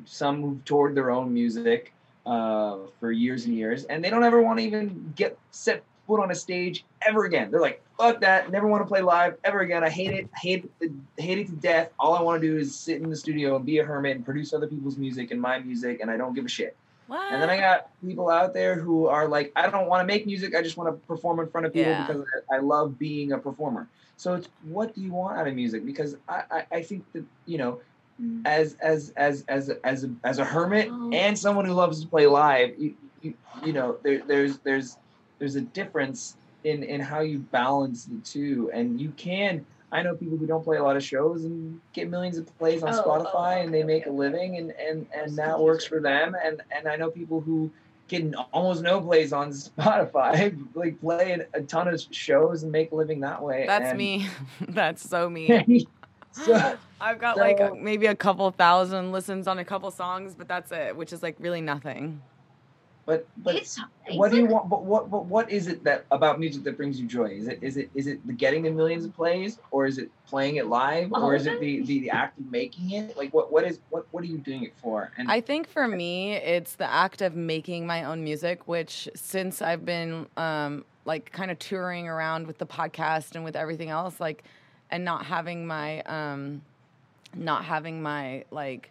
some 0.05 0.43
who 0.43 0.61
toured 0.65 0.95
their 0.97 1.11
own 1.11 1.33
music 1.33 1.93
uh, 2.27 2.79
for 3.01 3.13
years 3.13 3.47
and 3.47 3.55
years, 3.55 3.85
and 3.85 4.05
they 4.05 4.11
don't 4.11 4.25
ever 4.25 4.41
want 4.43 4.59
to 4.59 4.65
even 4.65 5.13
get 5.17 5.39
set 5.51 5.83
foot 6.07 6.21
on 6.21 6.31
a 6.31 6.35
stage 6.35 6.85
ever 7.07 7.25
again. 7.25 7.51
They're 7.51 7.61
like, 7.61 7.83
"Fuck 7.99 8.21
that! 8.21 8.51
Never 8.51 8.67
want 8.67 8.83
to 8.83 8.87
play 8.87 9.01
live 9.01 9.37
ever 9.45 9.61
again. 9.61 9.85
I 9.85 9.91
hate 9.91 10.13
it. 10.13 10.29
Hate 10.37 10.69
it. 10.81 10.93
Hate 11.17 11.39
it 11.39 11.47
to 11.49 11.57
death. 11.57 11.91
All 11.99 12.15
I 12.15 12.23
want 12.23 12.41
to 12.41 12.47
do 12.47 12.57
is 12.59 12.75
sit 12.75 13.01
in 13.03 13.11
the 13.11 13.17
studio 13.17 13.57
and 13.57 13.65
be 13.65 13.79
a 13.79 13.85
hermit 13.85 14.17
and 14.17 14.25
produce 14.25 14.53
other 14.53 14.67
people's 14.67 14.97
music 14.97 15.31
and 15.31 15.41
my 15.41 15.59
music, 15.59 16.01
and 16.01 16.11
I 16.11 16.17
don't 16.17 16.35
give 16.35 16.45
a 16.45 16.49
shit." 16.49 16.77
What? 17.09 17.33
And 17.33 17.43
then 17.43 17.51
I 17.51 17.59
got 17.59 17.91
people 18.07 18.31
out 18.31 18.55
there 18.55 18.77
who 18.77 19.07
are 19.07 19.29
like, 19.29 19.53
I 19.55 19.69
don't 19.69 19.87
want 19.87 20.01
to 20.01 20.07
make 20.07 20.25
music. 20.25 20.55
I 20.55 20.63
just 20.63 20.77
want 20.79 20.89
to 20.89 21.07
perform 21.07 21.41
in 21.41 21.49
front 21.49 21.67
of 21.67 21.73
people 21.75 21.91
Yeah. 21.91 22.07
because 22.07 22.25
I 22.51 22.57
I 22.57 22.59
love 22.61 22.99
being 22.99 23.33
a 23.33 23.39
performer. 23.39 23.87
So 24.17 24.35
it's 24.35 24.49
what 24.63 24.95
do 24.95 25.03
you 25.03 25.13
want 25.13 25.37
out 25.37 25.49
of 25.49 25.55
music? 25.55 25.85
Because 25.85 26.17
I, 26.29 26.43
I, 26.51 26.67
I 26.71 26.83
think 26.83 27.05
that 27.13 27.25
you 27.45 27.59
know, 27.59 27.81
Mm. 28.21 28.43
as 28.47 28.77
as 28.83 29.13
as 29.17 29.45
as 29.49 29.69
a, 29.71 29.87
as 29.87 30.05
a, 30.05 30.11
as 30.25 30.39
a 30.39 30.45
hermit 30.45 30.89
Oh. 30.91 31.11
and 31.13 31.39
someone 31.39 31.65
who 31.65 31.73
loves 31.73 32.01
to 32.03 32.07
play 32.07 32.27
live, 32.27 32.75
you 32.79 32.95
you, 33.23 33.35
you 33.65 33.73
know, 33.73 33.97
there, 34.03 34.23
there's 34.27 34.59
there's 34.59 34.97
there's 35.39 35.57
a 35.57 35.61
difference 35.63 36.37
in 36.65 36.83
in 36.83 37.01
how 37.01 37.21
you 37.21 37.39
balance 37.39 38.05
the 38.05 38.19
two, 38.19 38.71
and 38.75 39.01
you 39.01 39.11
can. 39.17 39.65
I 39.91 40.03
know 40.03 40.15
people 40.15 40.39
who 40.39 40.47
don't 40.47 40.65
play 40.65 40.79
a 40.79 40.83
lot 40.83 40.97
of 40.97 41.03
shows 41.05 41.45
and 41.45 41.79
get 41.93 42.09
millions 42.09 42.39
of 42.39 42.47
plays 42.59 42.83
on 42.83 42.95
Oh, 42.95 43.03
Spotify, 43.03 43.59
oh, 43.59 43.63
and 43.63 43.75
they 43.75 43.79
okay, 43.85 43.87
make 43.87 44.07
a 44.07 44.11
living, 44.11 44.57
and 44.57 44.71
and 44.73 45.07
and 45.15 45.37
that 45.37 45.59
works 45.61 45.85
for 45.85 46.01
them. 46.01 46.35
And 46.45 46.63
and 46.75 46.89
I 46.89 46.97
know 46.97 47.11
people 47.11 47.41
who 47.41 47.71
get 48.09 48.35
almost 48.53 48.83
no 48.83 49.01
plays 49.01 49.33
on 49.33 49.51
Spotify, 49.53 50.57
like 50.75 51.01
play 51.01 51.39
a 51.55 51.63
ton 51.63 51.89
of 51.89 52.03
shows 52.11 52.63
and 52.63 52.73
make 52.73 52.93
a 52.93 52.95
living 52.95 53.21
that 53.21 53.43
way. 53.43 53.65
That's 53.67 53.91
and- 53.91 53.99
me. 53.99 54.29
that's 54.69 55.09
so 55.09 55.29
me. 55.31 55.87
so 56.33 56.77
I've 57.03 57.19
got 57.19 57.37
like 57.37 57.59
So- 57.59 57.75
maybe 57.75 58.07
a 58.07 58.15
couple 58.17 58.51
thousand 58.53 59.13
listens 59.13 59.47
on 59.49 59.59
a 59.59 59.65
couple 59.65 59.91
songs, 59.91 60.35
but 60.35 60.49
that's 60.49 60.71
it, 60.73 60.97
which 60.97 61.13
is 61.13 61.23
like 61.23 61.37
really 61.39 61.61
nothing. 61.61 62.23
but 63.05 63.27
but 63.39 63.57
it's, 63.57 63.81
it's 64.07 64.17
what 64.17 64.31
do 64.31 64.37
you 64.37 64.47
want? 64.47 64.69
But 64.71 64.85
what 64.85 65.11
but 65.11 65.25
what 65.27 65.51
is 65.51 65.67
it 65.67 65.83
that 65.83 66.05
about 66.13 66.39
music 66.39 66.63
that 66.63 66.77
brings 66.77 67.01
you 67.01 67.07
joy? 67.09 67.31
Is 67.41 67.49
it 67.49 67.59
is 67.61 67.77
it 67.77 67.91
is 67.97 68.07
it 68.07 68.25
the 68.29 68.33
getting 68.33 68.63
the 68.63 68.71
millions 68.71 69.05
of 69.05 69.13
plays, 69.17 69.59
or 69.73 69.87
is 69.87 69.99
it 69.99 70.09
playing 70.29 70.57
it 70.57 70.67
live, 70.69 71.13
or 71.13 71.35
is 71.35 71.47
it 71.47 71.59
the, 71.59 71.83
the 71.83 71.99
the 72.01 72.11
act 72.11 72.39
of 72.39 72.49
making 72.53 72.93
it? 72.93 73.17
Like 73.17 73.35
what 73.35 73.51
what 73.53 73.65
is 73.65 73.81
what 73.91 74.07
what 74.13 74.23
are 74.23 74.29
you 74.29 74.39
doing 74.39 74.63
it 74.63 74.73
for? 74.81 75.11
And 75.19 75.29
I 75.29 75.41
think 75.41 75.69
for 75.69 75.89
me, 75.89 76.35
it's 76.35 76.77
the 76.77 76.89
act 76.89 77.21
of 77.23 77.35
making 77.35 77.85
my 77.89 78.05
own 78.05 78.23
music, 78.23 78.69
which 78.69 79.09
since 79.17 79.61
I've 79.61 79.85
been 79.85 80.29
um, 80.37 80.85
like 81.05 81.33
kind 81.33 81.51
of 81.51 81.59
touring 81.59 82.07
around 82.07 82.47
with 82.47 82.59
the 82.59 82.67
podcast 82.67 83.35
and 83.35 83.43
with 83.45 83.57
everything 83.57 83.91
else, 83.91 84.21
like, 84.21 84.45
and 84.93 85.05
not 85.05 85.25
having 85.27 85.67
my, 85.67 86.03
um, 86.03 86.63
not 87.35 87.65
having 87.65 88.03
my 88.03 88.45
like, 88.51 88.91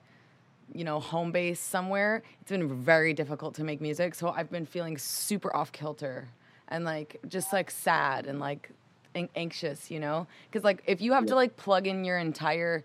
you 0.73 0.83
know, 0.83 0.99
home 0.99 1.31
base 1.31 1.59
somewhere, 1.59 2.23
it's 2.41 2.51
been 2.51 2.81
very 2.81 3.13
difficult 3.13 3.55
to 3.55 3.63
make 3.63 3.81
music. 3.81 4.15
So 4.15 4.29
I've 4.29 4.49
been 4.49 4.65
feeling 4.65 4.97
super 4.97 5.55
off 5.55 5.71
kilter 5.71 6.27
and 6.67 6.85
like 6.85 7.19
just 7.27 7.51
like 7.51 7.69
sad 7.69 8.25
and 8.25 8.39
like 8.39 8.69
an- 9.15 9.29
anxious, 9.35 9.91
you 9.91 9.99
know, 9.99 10.27
because 10.49 10.63
like 10.63 10.81
if 10.87 11.01
you 11.01 11.13
have 11.13 11.25
to 11.27 11.35
like 11.35 11.57
plug 11.57 11.87
in 11.87 12.05
your 12.05 12.17
entire 12.17 12.83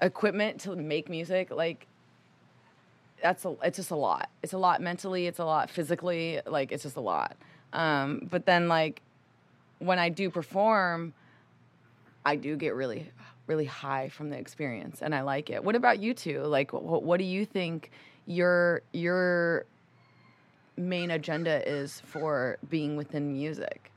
equipment 0.00 0.60
to 0.60 0.76
make 0.76 1.08
music, 1.08 1.50
like 1.50 1.86
that's 3.22 3.44
a, 3.44 3.54
it's 3.62 3.76
just 3.76 3.90
a 3.90 3.96
lot. 3.96 4.30
It's 4.42 4.52
a 4.52 4.58
lot 4.58 4.80
mentally. 4.80 5.26
It's 5.26 5.38
a 5.38 5.44
lot 5.44 5.70
physically. 5.70 6.40
Like 6.46 6.72
it's 6.72 6.82
just 6.82 6.96
a 6.96 7.00
lot. 7.00 7.36
Um, 7.72 8.26
but 8.30 8.46
then 8.46 8.68
like 8.68 9.02
when 9.78 9.98
I 9.98 10.08
do 10.08 10.30
perform, 10.30 11.14
I 12.24 12.36
do 12.36 12.56
get 12.56 12.74
really, 12.74 13.10
really 13.50 13.64
high 13.64 14.08
from 14.08 14.30
the 14.30 14.38
experience, 14.38 15.02
and 15.02 15.12
I 15.12 15.22
like 15.22 15.50
it. 15.50 15.64
What 15.64 15.74
about 15.74 15.98
you 15.98 16.14
two? 16.14 16.42
Like, 16.44 16.72
what, 16.72 17.02
what 17.02 17.18
do 17.18 17.24
you 17.24 17.44
think 17.44 17.90
your 18.26 18.82
your 18.92 19.66
main 20.76 21.10
agenda 21.10 21.68
is 21.68 22.00
for 22.06 22.58
being 22.68 22.96
within 22.96 23.32
music? 23.32 23.90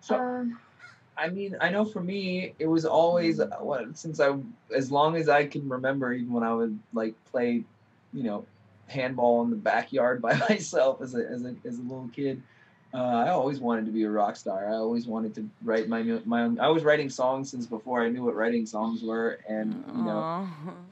so 0.00 0.16
Um, 0.16 0.58
I 1.18 1.28
mean, 1.28 1.54
I 1.60 1.68
know 1.68 1.84
for 1.84 2.00
me, 2.00 2.54
it 2.58 2.66
was 2.66 2.86
always 2.86 3.38
uh, 3.38 3.48
what 3.60 3.98
since 3.98 4.18
I 4.18 4.34
as 4.74 4.90
long 4.90 5.16
as 5.16 5.28
I 5.28 5.44
can 5.44 5.68
remember, 5.68 6.14
even 6.14 6.32
when 6.32 6.42
I 6.42 6.54
would 6.54 6.78
like 6.94 7.14
play, 7.30 7.62
you 8.14 8.22
know, 8.22 8.46
handball 8.86 9.42
in 9.42 9.50
the 9.50 9.56
backyard 9.56 10.22
by 10.28 10.34
myself 10.48 11.02
as 11.02 11.14
a 11.14 11.18
as 11.28 11.44
a 11.44 11.54
as 11.66 11.78
a 11.78 11.82
little 11.82 12.08
kid. 12.14 12.42
Uh, 12.92 12.98
I 12.98 13.28
always 13.28 13.60
wanted 13.60 13.86
to 13.86 13.92
be 13.92 14.02
a 14.02 14.10
rock 14.10 14.36
star. 14.36 14.68
I 14.68 14.74
always 14.74 15.06
wanted 15.06 15.34
to 15.36 15.48
write 15.62 15.88
my 15.88 16.02
my 16.24 16.42
own. 16.42 16.58
I 16.58 16.68
was 16.68 16.82
writing 16.82 17.08
songs 17.08 17.50
since 17.50 17.66
before 17.66 18.02
I 18.02 18.08
knew 18.08 18.24
what 18.24 18.34
writing 18.34 18.66
songs 18.66 19.02
were, 19.02 19.38
and 19.48 19.84
you 19.96 20.02
know, 20.02 20.18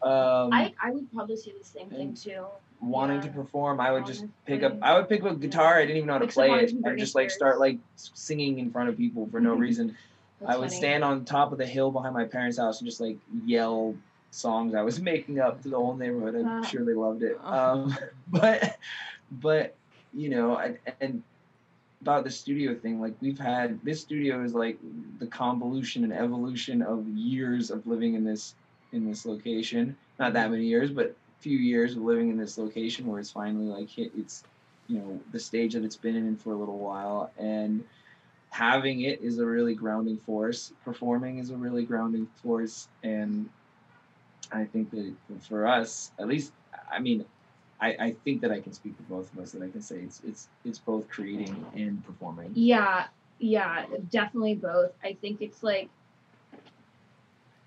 um, 0.03 0.53
I, 0.53 0.73
I 0.81 0.91
would 0.93 1.13
probably 1.13 1.37
say 1.37 1.53
the 1.59 1.65
same 1.65 1.91
thing 1.91 2.15
too. 2.15 2.45
wanting 2.81 3.21
to 3.23 3.29
perform, 3.29 3.81
I 3.81 3.91
would 3.91 4.07
just 4.07 4.25
pick 4.47 4.63
up. 4.63 4.77
I 4.81 4.95
would 4.97 5.09
pick 5.09 5.25
up 5.25 5.33
a 5.33 5.35
guitar. 5.35 5.77
I 5.79 5.81
didn't 5.83 5.97
even 5.97 6.07
know 6.07 6.13
how 6.15 6.19
to 6.21 6.25
Like 6.27 6.35
play 6.35 6.49
it, 6.49 6.53
artists 6.53 6.77
from 6.81 6.91
and 6.91 6.99
just 6.99 7.15
like 7.17 7.31
start 7.31 7.59
like 7.59 7.79
singing 7.97 8.61
in 8.61 8.71
front 8.71 8.89
of 8.91 8.97
people 8.97 9.29
for 9.33 9.41
no 9.41 9.55
reason. 9.67 9.97
That's 10.41 10.53
I 10.53 10.57
would 10.57 10.69
funny. 10.69 10.79
stand 10.79 11.03
on 11.03 11.25
top 11.25 11.51
of 11.51 11.59
the 11.59 11.67
hill 11.67 11.91
behind 11.91 12.15
my 12.15 12.27
parents' 12.27 12.59
house 12.59 12.81
and 12.81 12.89
just 12.89 13.01
like 13.01 13.17
yell 13.45 13.97
songs 14.31 14.75
I 14.75 14.83
was 14.83 15.01
making 15.13 15.41
up 15.41 15.63
to 15.63 15.69
the 15.69 15.77
whole 15.77 15.97
neighborhood. 15.97 16.37
I'm 16.37 16.45
Wow. 16.45 16.63
sure 16.63 16.85
they 16.85 16.95
loved 16.95 17.25
it. 17.25 17.41
Um, 17.45 17.97
but, 18.29 18.79
but 19.33 19.75
you 20.15 20.29
know, 20.31 20.57
I, 20.57 20.77
and 21.01 21.23
about 22.03 22.25
the 22.25 22.31
studio 22.31 22.75
thing, 22.75 23.01
like 23.01 23.15
we've 23.21 23.39
had 23.39 23.81
this 23.85 24.01
studio 24.01 24.43
is 24.43 24.55
like 24.55 24.79
the 25.19 25.27
convolution 25.27 26.05
and 26.05 26.13
evolution 26.13 26.83
of 26.83 27.07
years 27.09 27.71
of 27.71 27.87
living 27.87 28.15
in 28.15 28.25
this 28.25 28.55
in 28.93 29.09
this 29.09 29.27
location. 29.27 29.97
Not 30.19 30.33
that 30.35 30.51
many 30.51 30.65
years, 30.65 30.91
but 30.91 31.07
a 31.07 31.43
few 31.43 31.59
years 31.59 31.97
of 31.97 32.03
living 32.03 32.31
in 32.31 32.37
this 32.37 32.59
location 32.59 33.07
where 33.07 33.21
it's 33.21 33.31
finally 33.31 33.67
like 33.67 33.89
hit 33.89 34.13
its 34.17 34.45
you 34.87 34.99
know 34.99 35.21
the 35.33 35.41
stage 35.41 35.75
that 35.75 35.85
it's 35.85 35.97
been 35.97 36.17
in 36.17 36.37
for 36.37 36.53
a 36.53 36.57
little 36.57 36.79
while. 36.79 37.31
And 37.39 37.85
having 38.51 39.03
it 39.03 39.21
is 39.21 39.39
a 39.39 39.47
really 39.47 39.75
grounding 39.75 40.19
force. 40.19 40.73
Performing 40.85 41.39
is 41.39 41.51
a 41.51 41.57
really 41.57 41.85
grounding 41.85 42.27
force. 42.43 42.89
And 43.03 43.49
i 44.53 44.65
think 44.65 44.91
that 44.91 45.13
for 45.47 45.67
us 45.67 46.11
at 46.19 46.27
least 46.27 46.53
i 46.91 46.99
mean 46.99 47.25
i, 47.81 47.97
I 47.99 48.17
think 48.25 48.41
that 48.43 48.51
i 48.51 48.61
can 48.61 48.73
speak 48.73 48.97
for 48.97 49.03
both 49.05 49.33
of 49.33 49.39
us 49.39 49.53
that 49.53 49.63
i 49.63 49.69
can 49.69 49.83
say 49.83 49.97
it's 49.97 50.21
it's 50.27 50.49
it's 50.65 50.79
both 50.79 51.09
creating 51.09 51.65
and 51.75 52.05
performing 52.05 52.53
Yeah, 52.55 53.07
yeah, 53.39 53.87
definitely 54.11 54.55
both. 54.55 54.93
I 55.03 55.17
think 55.21 55.41
it's 55.41 55.63
like 55.63 55.89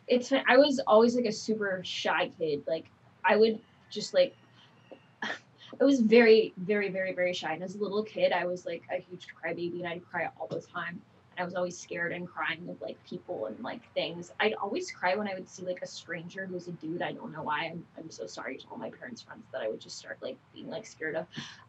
it's 0.07 0.31
I 0.31 0.57
was 0.57 0.79
always 0.85 1.15
like 1.15 1.25
a 1.25 1.31
super 1.31 1.81
shy 1.83 2.31
kid. 2.37 2.63
Like 2.67 2.85
I 3.23 3.37
would 3.37 3.59
just 3.89 4.13
like 4.13 4.35
I 5.23 5.83
was 5.83 6.01
very, 6.01 6.53
very, 6.57 6.89
very, 6.89 7.13
very 7.13 7.33
shy. 7.33 7.53
And 7.53 7.63
as 7.63 7.75
a 7.75 7.79
little 7.79 8.03
kid, 8.03 8.33
I 8.33 8.45
was 8.45 8.65
like 8.65 8.83
a 8.91 8.97
huge 8.97 9.27
crybaby 9.29 9.79
and 9.79 9.87
I'd 9.87 10.05
cry 10.05 10.29
all 10.39 10.47
the 10.47 10.61
time. 10.61 11.01
I 11.41 11.43
was 11.43 11.55
always 11.55 11.77
scared 11.77 12.11
and 12.11 12.27
crying 12.27 12.67
of 12.69 12.79
like 12.81 12.97
people 13.07 13.47
and 13.47 13.59
like 13.63 13.81
things. 13.93 14.31
I'd 14.39 14.53
always 14.53 14.91
cry 14.91 15.15
when 15.15 15.27
I 15.27 15.33
would 15.33 15.49
see 15.49 15.63
like 15.63 15.81
a 15.81 15.87
stranger 15.87 16.45
who's 16.45 16.67
a 16.67 16.71
dude. 16.73 17.01
I 17.01 17.13
don't 17.13 17.31
know 17.31 17.41
why. 17.41 17.71
I'm, 17.71 17.83
I'm 17.97 18.11
so 18.11 18.27
sorry 18.27 18.57
to 18.57 18.65
all 18.71 18.77
my 18.77 18.91
parents' 18.91 19.23
friends 19.23 19.43
that 19.51 19.61
I 19.61 19.67
would 19.67 19.81
just 19.81 19.97
start 19.97 20.19
like 20.21 20.37
being 20.53 20.69
like 20.69 20.85
scared 20.85 21.15
of. 21.15 21.25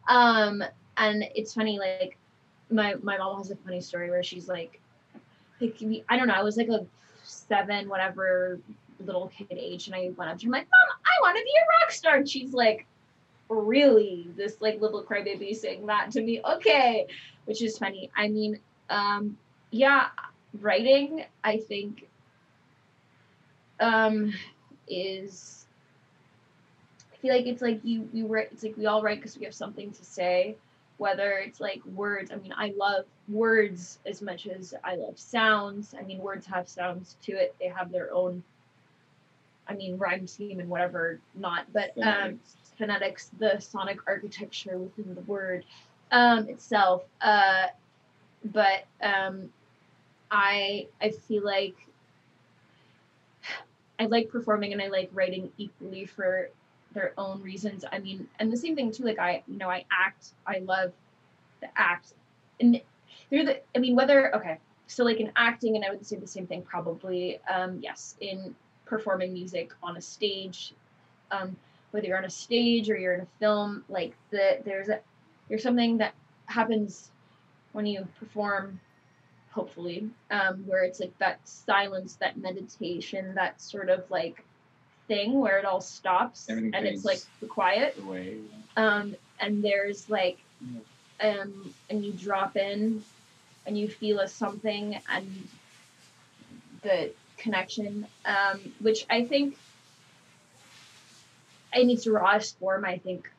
Um, 0.07 0.63
and 0.97 1.25
it's 1.35 1.55
funny, 1.55 1.79
like 1.79 2.17
my 2.69 2.95
my 3.01 3.17
mom 3.17 3.37
has 3.37 3.49
a 3.49 3.55
funny 3.55 3.81
story 3.81 4.11
where 4.11 4.21
she's 4.21 4.47
like, 4.47 4.79
like 5.59 5.81
I 6.07 6.17
don't 6.17 6.27
know, 6.27 6.35
I 6.35 6.43
was 6.43 6.55
like 6.55 6.69
a 6.69 6.85
seven, 7.23 7.89
whatever 7.89 8.59
little 8.99 9.31
kid 9.35 9.47
age, 9.51 9.87
and 9.87 9.95
I 9.95 10.11
went 10.15 10.29
up 10.29 10.37
to 10.37 10.45
her, 10.45 10.49
I'm 10.49 10.51
like, 10.51 10.67
Mom, 10.67 10.97
I 11.03 11.21
want 11.21 11.37
to 11.37 11.43
be 11.43 11.49
a 11.49 11.65
rock 11.81 11.91
star. 11.91 12.17
And 12.17 12.29
she's 12.29 12.53
like, 12.53 12.85
Really? 13.49 14.29
This 14.35 14.57
like 14.61 14.79
little 14.79 15.03
crybaby 15.03 15.55
saying 15.55 15.87
that 15.87 16.11
to 16.11 16.21
me? 16.21 16.41
Okay, 16.45 17.07
which 17.45 17.61
is 17.63 17.77
funny. 17.77 18.11
I 18.15 18.27
mean, 18.27 18.59
um, 18.89 19.37
yeah, 19.73 20.09
writing, 20.61 21.25
I 21.43 21.57
think, 21.57 22.07
um, 23.79 24.31
is. 24.87 25.65
I 27.11 27.17
feel 27.17 27.33
like 27.33 27.47
it's 27.47 27.61
like 27.61 27.79
you 27.83 28.07
you 28.13 28.27
write. 28.27 28.49
It's 28.51 28.61
like 28.63 28.77
we 28.77 28.85
all 28.85 29.01
write 29.01 29.17
because 29.17 29.35
we 29.37 29.45
have 29.45 29.55
something 29.55 29.91
to 29.91 30.05
say, 30.05 30.55
whether 30.97 31.39
it's 31.39 31.59
like 31.59 31.83
words. 31.95 32.31
I 32.31 32.35
mean, 32.35 32.53
I 32.55 32.71
love 32.77 33.05
words 33.27 33.97
as 34.05 34.21
much 34.21 34.45
as 34.45 34.75
I 34.83 34.95
love 34.95 35.17
sounds. 35.17 35.95
I 35.99 36.03
mean, 36.03 36.19
words 36.19 36.45
have 36.45 36.69
sounds 36.69 37.17
to 37.23 37.31
it. 37.31 37.55
They 37.59 37.67
have 37.67 37.91
their 37.91 38.13
own. 38.13 38.43
I 39.67 39.73
mean, 39.73 39.97
rhyme 39.97 40.27
scheme 40.27 40.59
and 40.59 40.69
whatever 40.69 41.19
not, 41.33 41.65
but 41.73 41.97
um, 42.03 42.39
Phonetics. 42.77 43.31
the 43.39 43.59
sonic 43.59 43.97
architecture 44.05 44.77
within 44.77 45.15
the 45.15 45.21
word 45.21 45.65
um, 46.11 46.47
itself. 46.47 47.03
Uh, 47.21 47.67
but 48.45 48.85
um, 49.01 49.49
I 50.33 50.87
I 50.99 51.11
feel 51.11 51.43
like 51.45 51.75
I 53.99 54.07
like 54.07 54.29
performing 54.29 54.73
and 54.73 54.81
I 54.81 54.87
like 54.87 55.09
writing 55.13 55.51
equally 55.57 56.05
for 56.05 56.49
their 56.93 57.13
own 57.17 57.41
reasons. 57.41 57.85
I 57.89 57.99
mean, 57.99 58.27
and 58.39 58.51
the 58.51 58.57
same 58.57 58.75
thing 58.75 58.91
too. 58.91 59.03
Like 59.03 59.19
I, 59.19 59.43
you 59.47 59.57
know, 59.57 59.69
I 59.69 59.85
act. 59.91 60.33
I 60.47 60.59
love 60.59 60.91
the 61.61 61.67
act, 61.75 62.13
and 62.59 62.81
they're 63.29 63.45
the. 63.45 63.61
I 63.75 63.79
mean, 63.79 63.95
whether 63.95 64.35
okay, 64.35 64.57
so 64.87 65.03
like 65.03 65.19
in 65.19 65.31
acting, 65.35 65.75
and 65.75 65.85
I 65.85 65.91
would 65.91 66.05
say 66.05 66.15
the 66.15 66.27
same 66.27 66.47
thing 66.47 66.63
probably. 66.63 67.39
Um, 67.47 67.79
yes, 67.81 68.15
in 68.19 68.55
performing 68.85 69.33
music 69.33 69.71
on 69.83 69.97
a 69.97 70.01
stage, 70.01 70.73
um, 71.31 71.55
whether 71.91 72.07
you're 72.07 72.17
on 72.17 72.25
a 72.25 72.29
stage 72.29 72.89
or 72.89 72.97
you're 72.97 73.13
in 73.13 73.21
a 73.21 73.27
film, 73.39 73.83
like 73.87 74.15
the 74.31 74.59
there's 74.65 74.89
a 74.89 74.99
there's 75.47 75.61
something 75.61 75.99
that 75.99 76.15
happens 76.47 77.11
when 77.73 77.85
you 77.85 78.07
perform 78.19 78.79
hopefully 79.53 80.09
um, 80.31 80.63
where 80.67 80.83
it's 80.83 80.99
like 80.99 81.17
that 81.19 81.39
silence 81.47 82.15
that 82.15 82.37
meditation 82.37 83.35
that 83.35 83.61
sort 83.61 83.89
of 83.89 84.09
like 84.09 84.43
thing 85.07 85.39
where 85.39 85.59
it 85.59 85.65
all 85.65 85.81
stops 85.81 86.49
Everything 86.49 86.73
and 86.73 86.87
it's 86.87 87.05
like 87.05 87.19
the 87.39 87.45
quiet 87.45 87.95
The 87.97 88.05
way. 88.05 88.37
um, 88.77 89.15
and 89.39 89.63
there's 89.63 90.09
like 90.09 90.39
um, 91.21 91.73
and 91.89 92.03
you 92.03 92.11
drop 92.13 92.57
in 92.57 93.03
and 93.65 93.77
you 93.77 93.87
feel 93.87 94.19
a 94.19 94.27
something 94.27 94.99
and 95.09 95.47
the 96.81 97.11
connection 97.37 98.07
um, 98.25 98.59
which 98.79 99.05
i 99.09 99.23
think 99.23 99.57
in 101.73 101.89
its 101.89 102.07
rawest 102.07 102.57
form 102.59 102.85
i 102.85 102.97
think 102.97 103.29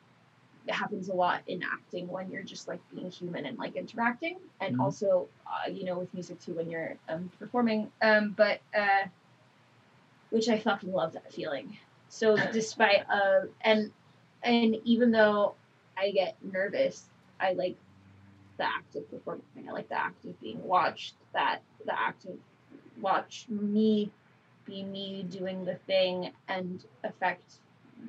it 0.67 0.73
happens 0.73 1.09
a 1.09 1.13
lot 1.13 1.41
in 1.47 1.61
acting 1.63 2.07
when 2.07 2.29
you're 2.29 2.43
just 2.43 2.67
like 2.67 2.79
being 2.93 3.09
human 3.09 3.45
and 3.45 3.57
like 3.57 3.75
interacting 3.75 4.37
and 4.61 4.75
Mhm. 4.75 4.79
also 4.79 5.27
uh, 5.45 5.69
you 5.69 5.85
know 5.85 5.97
with 5.99 6.13
music 6.13 6.39
too 6.39 6.53
when 6.53 6.69
you're 6.69 6.97
um, 7.09 7.29
performing 7.39 7.91
um, 8.01 8.33
but 8.37 8.59
uh, 8.77 9.07
which 10.29 10.49
i 10.49 10.57
fucking 10.59 10.91
love 10.91 11.13
that 11.13 11.31
feeling 11.33 11.77
so 12.09 12.35
despite 12.53 13.03
uh, 13.09 13.41
and 13.61 13.91
and 14.43 14.69
even 14.83 15.05
though 15.11 15.55
I 15.97 16.11
get 16.11 16.37
nervous, 16.41 17.09
I 17.39 17.53
like 17.53 17.77
the 18.57 18.63
act 18.65 18.95
of 18.95 19.09
performing. 19.09 19.43
I 19.67 19.71
like 19.71 19.87
the 19.89 19.99
act 19.99 20.25
of 20.25 20.39
being 20.39 20.61
watched. 20.63 21.15
That 21.33 21.59
the 21.85 21.97
act 21.99 22.25
of 22.25 22.37
watch 22.99 23.45
me 23.49 24.11
be 24.65 24.83
me 24.83 25.23
doing 25.23 25.65
the 25.65 25.75
thing 25.75 26.31
and 26.47 26.83
affect 27.03 27.59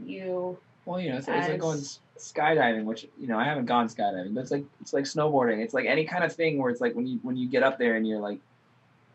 you. 0.04 0.58
Well, 0.86 1.00
you 1.00 1.10
know, 1.10 1.16
it's, 1.16 1.26
it's 1.28 1.48
like 1.48 1.58
going 1.60 1.84
skydiving, 2.16 2.84
which 2.84 3.06
you 3.18 3.26
know 3.26 3.38
I 3.38 3.44
haven't 3.44 3.66
gone 3.66 3.88
skydiving, 3.88 4.34
but 4.34 4.42
it's 4.42 4.52
like 4.52 4.64
it's 4.80 4.92
like 4.92 5.04
snowboarding. 5.04 5.58
It's 5.62 5.74
like 5.74 5.84
any 5.86 6.04
kind 6.04 6.24
of 6.24 6.32
thing 6.32 6.58
where 6.58 6.70
it's 6.70 6.80
like 6.80 6.94
when 6.94 7.06
you 7.08 7.18
when 7.22 7.36
you 7.36 7.48
get 7.48 7.64
up 7.64 7.76
there 7.76 7.96
and 7.96 8.06
you're 8.06 8.20
like, 8.20 8.38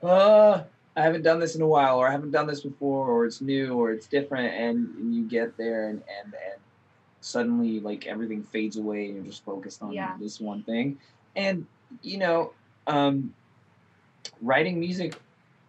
uh, 0.03 0.63
I 0.97 1.01
haven't 1.01 1.21
done 1.23 1.39
this 1.39 1.55
in 1.55 1.61
a 1.61 1.67
while, 1.67 1.97
or 1.97 2.09
I 2.09 2.11
haven't 2.11 2.31
done 2.31 2.45
this 2.45 2.59
before, 2.61 3.07
or 3.07 3.25
it's 3.25 3.39
new, 3.39 3.73
or 3.73 3.91
it's 3.91 4.05
different, 4.05 4.53
and, 4.53 4.93
and 4.97 5.15
you 5.15 5.23
get 5.23 5.55
there 5.55 5.87
and 5.87 6.03
and 6.23 6.33
and 6.33 6.61
suddenly 7.21 7.79
like 7.79 8.05
everything 8.05 8.43
fades 8.43 8.75
away 8.75 9.05
and 9.05 9.15
you're 9.15 9.25
just 9.25 9.45
focused 9.45 9.81
on 9.81 9.93
Yeah. 9.93 10.17
this 10.19 10.41
one 10.41 10.63
thing, 10.63 10.99
and 11.37 11.65
you 12.01 12.17
know, 12.17 12.51
um, 12.87 13.33
writing 14.41 14.77
music, 14.77 15.15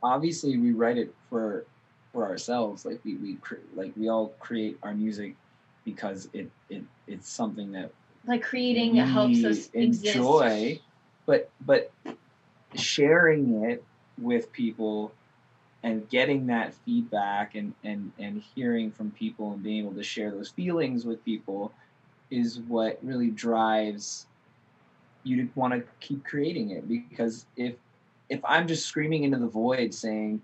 obviously 0.02 0.58
we 0.58 0.72
write 0.72 0.98
it 0.98 1.14
for 1.30 1.64
for 2.12 2.26
ourselves. 2.26 2.84
Like 2.84 3.00
we 3.04 3.14
we 3.14 3.34
cre- 3.36 3.66
like 3.76 3.92
we 3.96 4.08
all 4.08 4.28
create 4.40 4.78
our 4.82 4.94
music 4.94 5.36
because 5.84 6.28
it 6.32 6.50
it 6.68 6.82
it's 7.06 7.28
something 7.28 7.72
that 7.72 7.92
Like 8.26 8.42
creating 8.42 8.96
it 8.96 9.06
helps 9.06 9.44
us 9.44 9.70
exist. 9.74 10.16
enjoy, 10.16 10.80
but 11.26 11.50
but 11.64 11.90
sharing 12.74 13.64
it 13.64 13.84
with 14.18 14.52
people 14.52 15.12
and 15.82 16.08
getting 16.08 16.46
that 16.46 16.74
feedback 16.84 17.54
and 17.54 17.74
and 17.84 18.12
and 18.18 18.42
hearing 18.54 18.90
from 18.90 19.10
people 19.12 19.52
and 19.52 19.62
being 19.62 19.84
able 19.84 19.94
to 19.94 20.02
share 20.02 20.30
those 20.30 20.50
feelings 20.50 21.04
with 21.04 21.24
people 21.24 21.72
is 22.30 22.60
what 22.60 22.98
really 23.02 23.30
drives 23.30 24.26
you 25.24 25.36
to 25.36 25.48
want 25.54 25.72
to 25.74 25.82
keep 26.00 26.24
creating 26.24 26.70
it 26.70 26.88
because 26.88 27.46
if 27.56 27.74
if 28.28 28.40
I'm 28.44 28.66
just 28.66 28.86
screaming 28.86 29.24
into 29.24 29.38
the 29.38 29.46
void 29.46 29.92
saying 29.92 30.40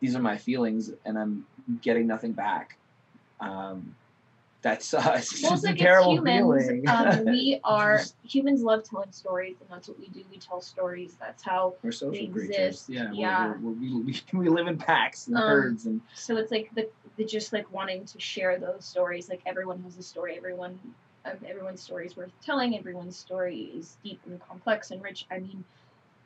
these 0.00 0.14
are 0.14 0.20
my 0.20 0.36
feelings 0.36 0.90
and 1.04 1.18
I'm 1.18 1.46
getting 1.82 2.06
nothing 2.06 2.32
back 2.32 2.76
um 3.40 3.94
that's 4.62 4.92
uh, 4.94 5.14
it's 5.16 5.42
Well, 5.42 5.54
it's 5.54 5.64
a 5.64 5.68
like 5.68 5.78
terrible 5.78 6.16
humans, 6.16 6.66
feeling 6.66 6.88
um, 6.88 7.24
we 7.24 7.60
are 7.64 8.00
humans 8.24 8.62
love 8.62 8.84
telling 8.84 9.10
stories, 9.12 9.56
and 9.60 9.68
that's 9.70 9.88
what 9.88 9.98
we 9.98 10.08
do. 10.08 10.22
We 10.30 10.38
tell 10.38 10.60
stories. 10.60 11.16
That's 11.18 11.42
how 11.42 11.74
We're 11.82 11.92
social 11.92 12.26
we 12.26 12.28
creatures. 12.28 12.50
exist, 12.50 12.88
Yeah. 12.88 13.04
we're- 13.04 13.16
yeah. 13.18 13.54
We're, 13.60 13.70
we're, 13.72 14.02
we, 14.04 14.20
we 14.34 14.48
live 14.48 14.66
in 14.66 14.76
packs 14.78 15.26
and 15.28 15.36
Um, 15.36 15.42
herds 15.42 15.86
and 15.86 16.00
so 16.14 16.36
it's 16.36 16.50
like 16.50 16.70
the, 16.74 16.88
the 17.16 17.24
just 17.24 17.52
like 17.52 17.70
wanting 17.72 18.04
to 18.06 18.20
share 18.20 18.58
those 18.58 18.84
stories 18.84 19.28
like 19.28 19.40
everyone 19.46 19.82
has 19.82 19.96
a 19.98 20.02
story 20.02 20.36
everyone 20.36 20.78
um, 21.24 21.36
everyone's 21.46 21.82
story 21.82 22.06
is 22.06 22.16
worth 22.16 22.30
telling 22.44 22.76
everyone's 22.78 23.16
story 23.16 23.70
is 23.76 23.96
deep 24.02 24.20
and 24.26 24.40
complex 24.48 24.90
and 24.90 25.02
rich 25.02 25.26
i 25.30 25.38
mean 25.38 25.62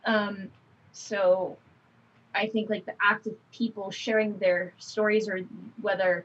um 0.06 0.48
so 0.92 1.56
i 2.34 2.46
think 2.46 2.70
like 2.70 2.84
the 2.86 2.94
act 3.04 3.26
of 3.26 3.34
people 3.50 3.90
sharing 3.90 4.38
their 4.38 4.72
stories 4.78 5.28
or 5.28 5.40
whether 5.80 6.24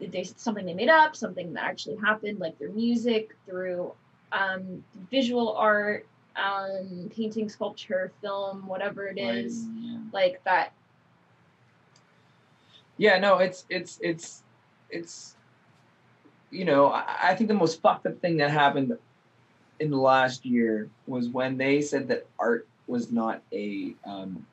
they 0.00 0.24
something 0.24 0.66
they 0.66 0.74
made 0.74 0.88
up 0.88 1.14
something 1.14 1.52
that 1.52 1.64
actually 1.64 1.96
happened 1.96 2.38
like 2.38 2.58
their 2.58 2.70
music 2.70 3.36
through 3.46 3.92
um 4.32 4.84
visual 5.10 5.54
art 5.56 6.06
um 6.36 7.10
painting 7.14 7.48
sculpture 7.48 8.10
film 8.22 8.66
whatever 8.66 9.06
it 9.06 9.18
is 9.18 9.66
writing, 9.66 9.82
yeah. 9.82 9.98
like 10.12 10.44
that 10.44 10.72
yeah, 13.02 13.18
no, 13.18 13.38
it's 13.38 13.64
it's 13.68 13.98
it's 14.02 14.42
it's 14.90 15.34
you 16.50 16.64
know, 16.64 16.86
I, 16.86 17.30
I 17.30 17.34
think 17.34 17.48
the 17.48 17.54
most 17.54 17.80
fucked 17.80 18.06
up 18.06 18.20
thing 18.20 18.36
that 18.36 18.50
happened 18.50 18.96
in 19.80 19.90
the 19.90 19.96
last 19.96 20.44
year 20.44 20.88
was 21.06 21.28
when 21.28 21.56
they 21.56 21.80
said 21.80 22.08
that 22.08 22.26
art 22.38 22.68
was 22.86 23.10
not 23.10 23.42
a 23.52 23.94
um, 24.04 24.46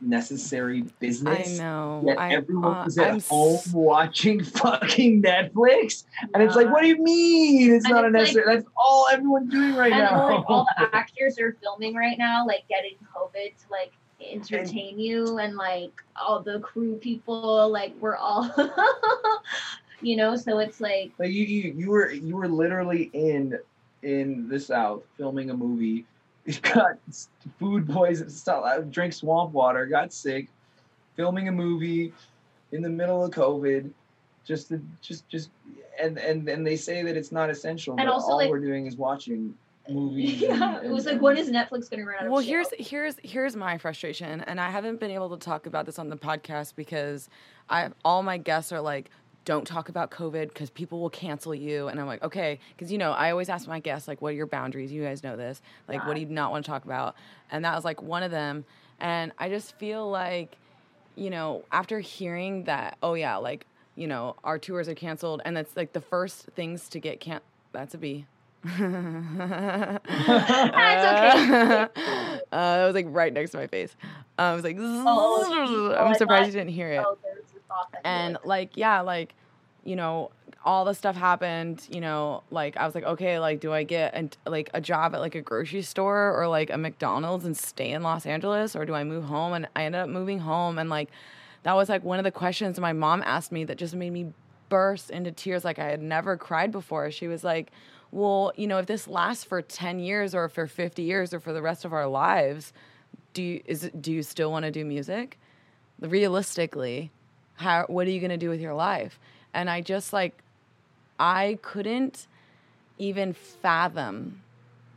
necessary 0.00 0.82
I 0.86 0.90
business. 1.00 1.58
know. 1.58 2.02
Yet 2.04 2.18
I, 2.18 2.34
everyone 2.34 2.76
uh, 2.78 2.84
was 2.84 2.98
at 2.98 3.10
I'm 3.14 3.20
home 3.20 3.54
s- 3.56 3.72
watching 3.72 4.42
fucking 4.44 5.22
Netflix, 5.22 6.04
and 6.34 6.42
it's 6.42 6.54
like, 6.56 6.70
what 6.70 6.82
do 6.82 6.88
you 6.88 7.02
mean? 7.02 7.72
It's 7.74 7.84
And 7.86 7.94
not 7.94 8.04
a 8.04 8.08
it's 8.08 8.12
like- 8.14 8.22
necessary. 8.22 8.54
That's 8.56 8.68
all 8.76 9.06
everyone's 9.12 9.50
doing 9.50 9.74
right 9.74 9.92
and 9.92 10.02
now. 10.02 10.36
like 10.36 10.44
all 10.50 10.66
the 10.78 10.88
actors 10.96 11.38
are 11.38 11.56
filming 11.62 11.94
right 11.94 12.18
now, 12.18 12.46
like 12.46 12.66
getting 12.68 12.94
COVID 13.14 13.32
to 13.56 13.64
like 13.70 13.92
entertain 14.20 14.98
you, 14.98 15.38
and 15.38 15.56
like 15.56 15.92
all 16.20 16.40
the 16.40 16.60
crew 16.60 16.96
people, 16.96 17.68
like 17.70 17.94
we're 18.00 18.16
all, 18.16 18.50
you 20.00 20.16
know. 20.16 20.36
So 20.36 20.58
it's 20.58 20.80
like 20.80 21.12
Like 21.18 21.30
you, 21.30 21.44
you, 21.44 21.74
you 21.76 21.90
were 21.90 22.10
you 22.12 22.36
were 22.36 22.48
literally 22.48 23.10
in 23.12 23.58
in 24.02 24.48
the 24.48 24.58
South 24.60 25.02
filming 25.16 25.50
a 25.50 25.54
movie. 25.56 26.04
You 26.46 26.54
got 26.60 26.98
food 27.58 27.88
poison, 27.88 28.30
stuff, 28.30 28.64
drank 28.90 29.12
swamp 29.12 29.52
water, 29.52 29.84
got 29.86 30.12
sick, 30.12 30.46
filming 31.16 31.48
a 31.48 31.52
movie 31.52 32.12
in 32.72 32.82
the 32.82 32.88
middle 32.88 33.24
of 33.24 33.32
COVID. 33.32 33.90
Just 34.44 34.68
to, 34.68 34.80
just 35.02 35.28
just 35.28 35.50
and 36.00 36.18
and 36.18 36.48
and 36.48 36.64
they 36.64 36.76
say 36.76 37.02
that 37.02 37.16
it's 37.16 37.32
not 37.32 37.50
essential, 37.50 37.94
And 37.98 38.06
but 38.06 38.12
also, 38.12 38.28
all 38.32 38.36
like- 38.36 38.48
we're 38.50 38.60
doing 38.60 38.86
is 38.86 38.96
watching 38.96 39.54
movies. 39.90 40.34
yeah, 40.40 40.76
and- 40.78 40.86
it 40.86 40.90
was 40.90 41.06
like, 41.06 41.20
when 41.20 41.36
is 41.36 41.50
Netflix 41.50 41.90
gonna 41.90 42.04
run 42.06 42.16
out 42.20 42.26
of 42.26 42.30
well 42.32 42.40
shit? 42.42 42.50
here's 42.50 42.68
here's 42.78 43.16
here's 43.24 43.56
my 43.56 43.76
frustration 43.78 44.40
and 44.42 44.60
i 44.60 44.68
haven't 44.70 44.98
been 44.98 45.12
able 45.12 45.30
to 45.30 45.36
talk 45.36 45.66
about 45.66 45.86
this 45.86 45.96
on 45.98 46.08
the 46.08 46.16
podcast 46.16 46.74
because 46.74 47.28
i 47.70 47.88
all 48.04 48.22
my 48.24 48.36
guests 48.36 48.72
are 48.72 48.80
like 48.80 49.10
don't 49.46 49.66
talk 49.66 49.88
about 49.88 50.10
covid 50.10 50.48
because 50.48 50.68
people 50.68 51.00
will 51.00 51.08
cancel 51.08 51.54
you. 51.54 51.88
And 51.88 51.98
i'm 51.98 52.06
like 52.06 52.22
okay 52.22 52.58
because 52.76 52.92
you 52.92 52.98
know 52.98 53.12
i 53.12 53.30
always 53.30 53.48
ask 53.48 53.66
my 53.66 53.80
guests 53.80 54.06
like 54.06 54.20
what 54.20 54.28
are 54.30 54.36
your 54.36 54.46
boundaries? 54.46 54.92
You 54.92 55.02
guys 55.02 55.22
know 55.22 55.36
this. 55.36 55.62
Like 55.88 56.06
what 56.06 56.14
do 56.14 56.20
you 56.20 56.26
not 56.26 56.50
want 56.50 56.66
to 56.66 56.70
talk 56.70 56.84
about? 56.84 57.14
And 57.50 57.64
that 57.64 57.74
was 57.74 57.84
like 57.84 58.02
one 58.02 58.22
of 58.22 58.30
them. 58.30 58.64
And 59.00 59.32
i 59.38 59.48
just 59.48 59.78
feel 59.78 60.10
like 60.10 60.56
you 61.14 61.30
know 61.30 61.64
after 61.72 62.00
hearing 62.00 62.64
that 62.64 62.98
oh 63.02 63.14
yeah 63.14 63.36
like 63.36 63.64
you 63.94 64.06
know 64.06 64.36
our 64.44 64.58
tours 64.58 64.88
are 64.88 64.94
canceled 64.94 65.40
and 65.46 65.56
that's 65.56 65.74
like 65.76 65.92
the 65.94 66.00
first 66.00 66.44
things 66.54 66.88
to 66.90 67.00
get 67.00 67.20
can 67.20 67.40
that's 67.72 67.94
a 67.94 67.98
b. 67.98 68.26
Okay. 68.66 68.80
uh, 72.52 72.80
it 72.82 72.86
was 72.86 72.94
like 72.94 73.06
right 73.08 73.32
next 73.32 73.52
to 73.52 73.58
my 73.58 73.66
face. 73.66 73.94
Uh, 74.38 74.42
I 74.42 74.54
was 74.54 74.64
like, 74.64 74.76
Oh, 74.78 75.94
I'm 75.98 76.14
surprised 76.14 76.46
you 76.46 76.52
didn't 76.52 76.70
hear 76.70 76.92
it. 76.92 77.04
And 78.04 78.38
like- 78.44 78.76
yeah, 78.76 79.00
like, 79.00 79.34
you 79.84 79.96
know, 79.96 80.30
all 80.64 80.84
the 80.84 80.94
stuff 80.94 81.16
happened. 81.16 81.86
You 81.90 82.00
know, 82.00 82.42
like 82.50 82.76
I 82.76 82.84
was 82.86 82.94
like, 82.94 83.04
okay, 83.04 83.38
like, 83.38 83.60
do 83.60 83.72
I 83.72 83.84
get 83.84 84.14
an, 84.14 84.30
like 84.46 84.70
a 84.74 84.80
job 84.80 85.14
at 85.14 85.20
like 85.20 85.34
a 85.34 85.40
grocery 85.40 85.82
store 85.82 86.34
or 86.40 86.48
like 86.48 86.70
a 86.70 86.78
McDonald's 86.78 87.44
and 87.44 87.56
stay 87.56 87.90
in 87.92 88.02
Los 88.02 88.26
Angeles, 88.26 88.74
or 88.74 88.84
do 88.84 88.94
I 88.94 89.04
move 89.04 89.24
home? 89.24 89.52
And 89.52 89.68
I 89.76 89.84
ended 89.84 90.00
up 90.00 90.08
moving 90.08 90.40
home, 90.40 90.78
and 90.78 90.90
like, 90.90 91.10
that 91.62 91.74
was 91.74 91.88
like 91.88 92.02
one 92.04 92.18
of 92.18 92.24
the 92.24 92.30
questions 92.32 92.78
my 92.80 92.92
mom 92.92 93.22
asked 93.24 93.52
me 93.52 93.64
that 93.64 93.78
just 93.78 93.94
made 93.94 94.10
me 94.10 94.32
burst 94.68 95.10
into 95.10 95.30
tears 95.30 95.64
like 95.64 95.78
I 95.78 95.84
had 95.86 96.02
never 96.02 96.36
cried 96.36 96.72
before. 96.72 97.10
She 97.12 97.28
was 97.28 97.44
like, 97.44 97.70
well, 98.12 98.52
you 98.56 98.66
know, 98.66 98.78
if 98.78 98.86
this 98.86 99.06
lasts 99.08 99.44
for 99.44 99.62
10 99.62 99.98
years 100.00 100.34
or 100.34 100.48
for 100.48 100.66
50 100.66 101.02
years 101.02 101.32
or 101.34 101.40
for 101.40 101.52
the 101.52 101.62
rest 101.62 101.84
of 101.84 101.92
our 101.92 102.06
lives, 102.08 102.72
do 103.34 103.42
you, 103.42 103.62
is 103.66 103.84
it, 103.84 104.00
do 104.02 104.12
you 104.12 104.22
still 104.22 104.50
want 104.50 104.64
to 104.64 104.70
do 104.72 104.84
music? 104.84 105.38
Realistically, 106.00 107.10
how 107.56 107.86
what 107.88 108.06
are 108.06 108.10
you 108.10 108.20
going 108.20 108.30
to 108.30 108.36
do 108.36 108.50
with 108.50 108.60
your 108.60 108.74
life? 108.74 109.18
And 109.52 109.68
I 109.68 109.80
just 109.80 110.12
like 110.12 110.42
I 111.18 111.58
couldn't 111.62 112.26
even 112.98 113.32
fathom 113.32 114.42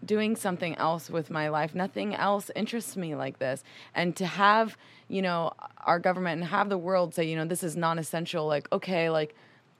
doing 0.05 0.35
something 0.35 0.75
else 0.75 1.09
with 1.09 1.29
my 1.29 1.49
life. 1.49 1.75
Nothing 1.75 2.15
else 2.15 2.49
interests 2.55 2.95
me 2.95 3.15
like 3.15 3.39
this. 3.39 3.63
And 3.93 4.15
to 4.15 4.25
have, 4.25 4.77
you 5.07 5.21
know, 5.21 5.51
our 5.85 5.99
government 5.99 6.41
and 6.41 6.49
have 6.49 6.69
the 6.69 6.77
world 6.77 7.13
say, 7.13 7.25
you 7.25 7.35
know, 7.35 7.45
this 7.45 7.63
is 7.63 7.75
non-essential 7.75 8.45
like 8.45 8.71
okay, 8.71 9.09
like 9.09 9.35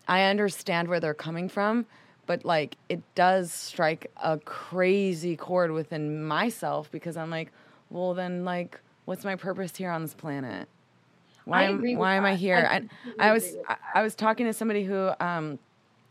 I 0.08 0.24
understand 0.24 0.88
where 0.88 1.00
they're 1.00 1.14
coming 1.14 1.50
from, 1.50 1.86
but 2.26 2.46
like 2.46 2.78
it 2.90 3.02
does 3.16 3.52
strike 3.52 4.12
a 4.18 4.38
crazy 4.40 5.36
chord 5.36 5.72
within 5.72 6.24
myself 6.24 6.92
because 6.92 7.18
I'm 7.18 7.30
like, 7.30 7.52
well 7.90 8.14
then 8.14 8.46
like 8.46 8.80
what's 9.06 9.26
my 9.26 9.36
purpose 9.36 9.76
here 9.76 9.92
on 9.92 10.02
this 10.02 10.14
planet? 10.14 10.68
Why 11.50 11.64
am 11.64 11.84
why 11.98 12.16
am 12.16 12.26
I 12.26 12.36
here? 12.36 12.68
I 12.70 12.76
I, 12.76 13.30
I 13.30 13.34
was 13.34 13.56
I, 13.68 13.76
I 13.96 14.02
was 14.04 14.14
talking 14.16 14.46
to 14.46 14.54
somebody 14.54 14.84
who 14.84 15.10
um 15.20 15.58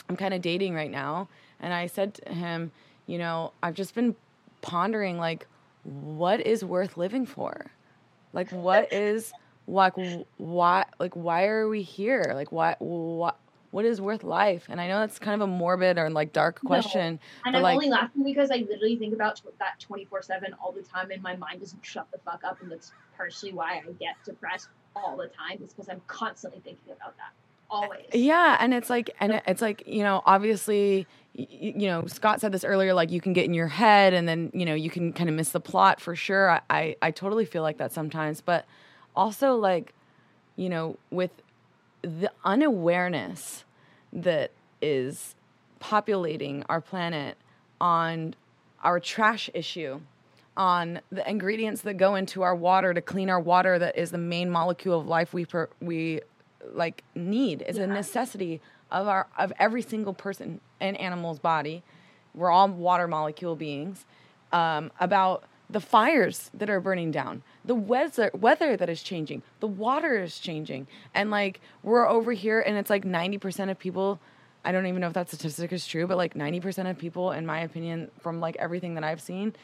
I'm 0.09 0.17
kind 0.17 0.35
of 0.35 0.43
dating 0.43 0.75
right 0.75 0.91
now 0.91 1.29
and 1.61 1.73
I 1.73 1.87
said 1.87 2.15
to 2.15 2.35
him, 2.35 2.73
you 3.07 3.19
know, 3.19 3.53
I've 3.63 3.75
just 3.75 3.95
been 3.95 4.17
pondering 4.63 5.17
like 5.19 5.47
what 5.85 6.41
is 6.41 6.65
worth 6.65 6.97
living 6.97 7.25
for? 7.25 7.71
Like 8.33 8.51
what 8.51 8.93
is 8.93 9.33
like 9.69 9.95
why 10.39 10.87
like 10.99 11.15
why 11.15 11.47
are 11.47 11.69
we 11.69 11.83
here? 11.83 12.33
Like 12.35 12.51
why 12.51 12.75
what 12.81 13.37
what 13.71 13.85
is 13.85 14.01
worth 14.01 14.25
life? 14.25 14.67
And 14.69 14.81
I 14.81 14.89
know 14.89 14.99
that's 15.01 15.19
kind 15.19 15.41
of 15.41 15.47
a 15.49 15.51
morbid 15.53 15.99
or 15.99 16.11
like 16.11 16.33
dark 16.33 16.59
No. 16.65 16.69
question. 16.69 17.01
And 17.01 17.19
But, 17.45 17.57
I'm 17.57 17.63
like- 17.63 17.75
only 17.75 17.91
laughing 17.91 18.25
because 18.25 18.51
I 18.51 18.57
literally 18.57 18.97
think 18.97 19.15
about 19.15 19.41
that 19.59 19.79
24 19.79 20.23
7 20.23 20.55
all 20.55 20.73
the 20.73 20.83
time, 20.83 21.11
and 21.11 21.23
my 21.23 21.37
mind 21.37 21.61
doesn't 21.61 21.85
shut 21.85 22.11
the 22.11 22.19
fuck 22.19 22.43
up. 22.45 22.63
And 22.63 22.71
that's 22.73 22.93
partially 23.17 23.53
why 23.53 23.83
I 23.87 23.93
get 24.01 24.17
depressed 24.25 24.69
all 25.05 25.17
the 25.17 25.29
time, 25.29 25.59
is 25.63 25.73
because 25.73 25.89
I'm 25.89 26.03
constantly 26.07 26.61
thinking 26.61 26.93
about 26.93 27.17
that. 27.17 27.33
Always. 27.71 28.07
Yeah, 28.15 28.57
and 28.61 28.73
it's 28.73 28.89
like, 28.89 29.11
and 29.21 29.43
it's 29.47 29.61
like, 29.61 29.83
you 29.87 30.03
know, 30.03 30.23
obviously, 30.25 31.07
you 31.35 31.87
know, 31.87 32.07
Scott 32.07 32.41
said 32.41 32.51
this 32.51 32.65
earlier, 32.65 32.95
like 32.95 33.11
you 33.11 33.21
can 33.21 33.33
get 33.35 33.45
in 33.45 33.53
your 33.53 33.69
head, 33.69 34.15
and 34.15 34.27
then 34.27 34.51
you 34.55 34.65
know 34.65 34.75
you 34.75 34.91
can 34.91 35.13
kind 35.13 35.29
of 35.29 35.37
miss 35.37 35.51
the 35.51 35.61
plot 35.61 36.01
for 36.01 36.17
sure. 36.17 36.51
I, 36.51 36.61
I, 36.71 36.97
I 37.03 37.11
totally 37.11 37.45
feel 37.45 37.63
like 37.63 37.79
that 37.79 37.93
sometimes, 37.93 38.41
but 38.41 38.65
also 39.15 39.55
like, 39.55 39.93
you 40.57 40.69
know, 40.69 40.97
with 41.11 41.31
the 42.03 42.31
unawareness 42.45 43.65
that 44.13 44.51
is 44.81 45.35
populating 45.79 46.65
our 46.69 46.81
planet 46.81 47.37
on 47.81 48.35
our 48.83 48.99
trash 48.99 49.51
issue 49.55 50.01
on 50.59 51.01
the 51.11 51.29
ingredients 51.31 51.83
that 51.83 51.95
go 51.95 52.17
into 52.17 52.43
our 52.43 52.55
water 52.55 52.93
to 52.93 53.01
clean 53.01 53.31
our 53.31 53.41
water 53.41 53.79
that 53.79 53.97
is 53.97 54.11
the 54.11 54.19
main 54.19 54.51
molecule 54.51 55.01
of 55.01 55.07
life 55.07 55.33
we 55.33 55.47
per, 55.47 55.71
we 55.81 56.21
like 56.73 57.05
need. 57.15 57.63
Is 57.63 57.79
a 57.79 57.87
necessity 57.87 58.61
of 58.91 59.07
our 59.07 59.29
of 59.39 59.53
every 59.59 59.83
single 59.83 60.13
person 60.13 60.61
and 60.81 60.97
animal's 60.99 61.39
body. 61.39 61.83
We're 62.35 62.51
all 62.51 62.69
water 62.69 63.07
molecule 63.09 63.57
beings. 63.57 64.05
Um, 64.51 64.91
about 64.99 65.45
the 65.69 65.81
fires 65.81 66.51
that 66.55 66.71
are 66.71 66.81
burning 66.81 67.11
down 67.11 67.43
the 67.63 67.75
weather 67.75 68.31
weather 68.33 68.79
that 68.79 68.89
is 68.89 69.03
changing 69.03 69.43
the 69.61 69.67
water 69.67 70.23
is 70.23 70.39
changing. 70.39 70.87
And 71.15 71.31
like 71.31 71.61
we're 71.83 72.09
over 72.09 72.33
here 72.33 72.59
and 72.59 72.79
it's 72.79 72.89
like 72.89 73.05
90% 73.05 73.71
of 73.71 73.79
people 73.79 74.19
I 74.65 74.73
don't 74.73 74.87
even 74.87 75.01
know 75.01 75.07
if 75.07 75.15
that 75.15 75.29
statistic 75.29 75.73
is 75.73 75.87
true, 75.87 76.07
but 76.07 76.17
like 76.17 76.35
90% 76.35 76.91
of 76.91 76.99
people, 76.99 77.33
in 77.33 77.47
my 77.47 77.61
opinion, 77.61 78.11
from 78.21 78.41
like 78.41 78.57
everything 78.57 78.95
that 78.95 79.05
I've 79.05 79.21
seen, 79.21 79.55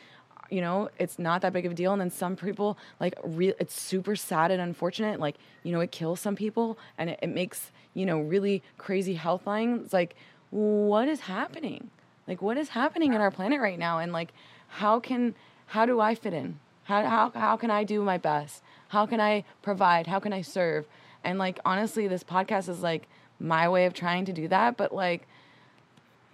you 0.51 0.61
know, 0.61 0.91
it's 0.99 1.19
not 1.19 1.43
that 1.43 1.53
big 1.53 1.67
of 1.67 1.73
a 1.73 1.75
deal. 1.75 1.93
And 1.93 2.01
then 2.01 2.11
some 2.11 2.37
people, 2.37 2.79
like, 3.01 3.15
re- 3.23 3.55
it's 3.59 3.81
super 3.81 4.17
sad 4.17 4.51
and 4.51 4.61
unfortunate. 4.61 5.21
Like, 5.21 5.37
you 5.63 5.73
know, 5.73 5.81
it 5.81 5.91
kills 5.91 6.21
some 6.21 6.37
people 6.37 6.79
and 6.99 7.11
it, 7.11 7.19
it 7.23 7.29
makes, 7.29 7.73
you 7.95 8.07
know, 8.07 8.21
really 8.21 8.63
crazy 8.79 9.15
health 9.15 9.47
lines. 9.47 9.93
Like, 9.93 10.15
what 10.51 11.09
is 11.09 11.21
happening? 11.21 11.91
Like, 12.27 12.41
what 12.43 12.57
is 12.57 12.71
happening 12.71 13.15
in 13.15 13.21
our 13.21 13.31
planet 13.31 13.61
right 13.61 13.79
now? 13.79 13.99
And 13.99 14.13
like, 14.13 14.33
how 14.69 15.01
can, 15.01 15.35
how 15.67 15.87
do 15.87 16.01
I 16.01 16.15
fit 16.15 16.33
in? 16.33 16.59
How, 16.85 17.05
how, 17.05 17.31
how 17.31 17.57
can 17.57 17.71
I 17.71 17.85
do 17.85 18.03
my 18.03 18.19
best? 18.19 18.63
How 18.89 19.07
can 19.07 19.21
I 19.21 19.45
provide? 19.63 20.07
How 20.07 20.21
can 20.21 20.33
I 20.33 20.43
serve? 20.43 20.87
And 21.23 21.39
like, 21.39 21.59
honestly, 21.65 22.07
this 22.09 22.25
podcast 22.25 22.69
is 22.69 22.83
like, 22.83 23.09
my 23.41 23.69
way 23.69 23.85
of 23.85 23.93
trying 23.93 24.25
to 24.25 24.33
do 24.33 24.49
that 24.49 24.77
but 24.77 24.95
like 24.95 25.27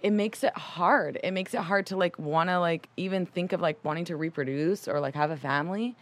it 0.01 0.11
makes 0.11 0.43
it 0.43 0.57
hard. 0.57 1.19
It 1.23 1.31
makes 1.31 1.53
it 1.53 1.61
hard 1.61 1.85
to 1.87 1.95
like 1.95 2.17
want 2.17 2.49
to 2.49 2.59
like 2.59 2.89
even 2.97 3.25
think 3.25 3.53
of 3.53 3.61
like 3.61 3.83
wanting 3.83 4.05
to 4.05 4.15
reproduce 4.15 4.87
or 4.87 4.99
like 4.99 5.15
have 5.15 5.31
a 5.31 5.37
family 5.37 5.95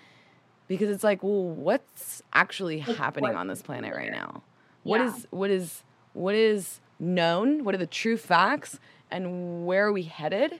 because 0.67 0.89
it's 0.89 1.03
like 1.03 1.21
well 1.23 1.43
what's 1.43 2.21
actually 2.33 2.79
happening 2.79 3.31
what? 3.31 3.35
on 3.35 3.47
this 3.47 3.61
planet 3.61 3.93
right 3.95 4.11
now? 4.11 4.43
What 4.83 5.01
Yeah. 5.01 5.15
is 5.15 5.27
what 5.31 5.49
is 5.49 5.83
what 6.13 6.35
is 6.35 6.79
known? 6.99 7.63
What 7.63 7.75
are 7.75 7.79
the 7.79 7.87
true 7.87 8.17
facts? 8.17 8.79
And 9.11 9.65
where 9.65 9.87
are 9.87 9.91
we 9.91 10.03
headed? 10.03 10.59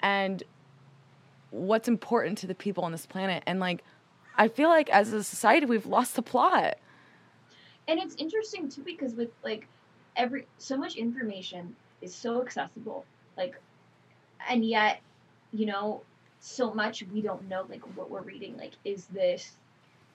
And 0.00 0.42
what's 1.50 1.88
important 1.88 2.38
to 2.38 2.46
the 2.46 2.54
people 2.54 2.84
on 2.84 2.92
this 2.92 3.06
planet? 3.06 3.42
And 3.46 3.60
like 3.60 3.84
i 4.36 4.48
feel 4.48 4.68
like 4.68 4.88
as 4.90 5.12
a 5.12 5.22
society 5.22 5.66
we've 5.66 5.86
lost 5.86 6.16
the 6.16 6.22
plot. 6.22 6.78
And 7.88 8.00
it's 8.00 8.14
interesting 8.16 8.68
too 8.68 8.82
because 8.82 9.14
with 9.14 9.30
like 9.44 9.66
every 10.16 10.46
so 10.58 10.76
much 10.76 10.96
information 10.96 11.76
is 12.02 12.14
so 12.14 12.42
accessible 12.42 13.04
like 13.36 13.60
and 14.48 14.64
yet 14.64 15.00
you 15.52 15.66
know 15.66 16.00
so 16.40 16.72
much 16.72 17.04
we 17.12 17.20
don't 17.20 17.46
know 17.48 17.66
like 17.68 17.82
what 17.96 18.10
we're 18.10 18.22
reading 18.22 18.56
like 18.56 18.72
is 18.84 19.06
this 19.06 19.56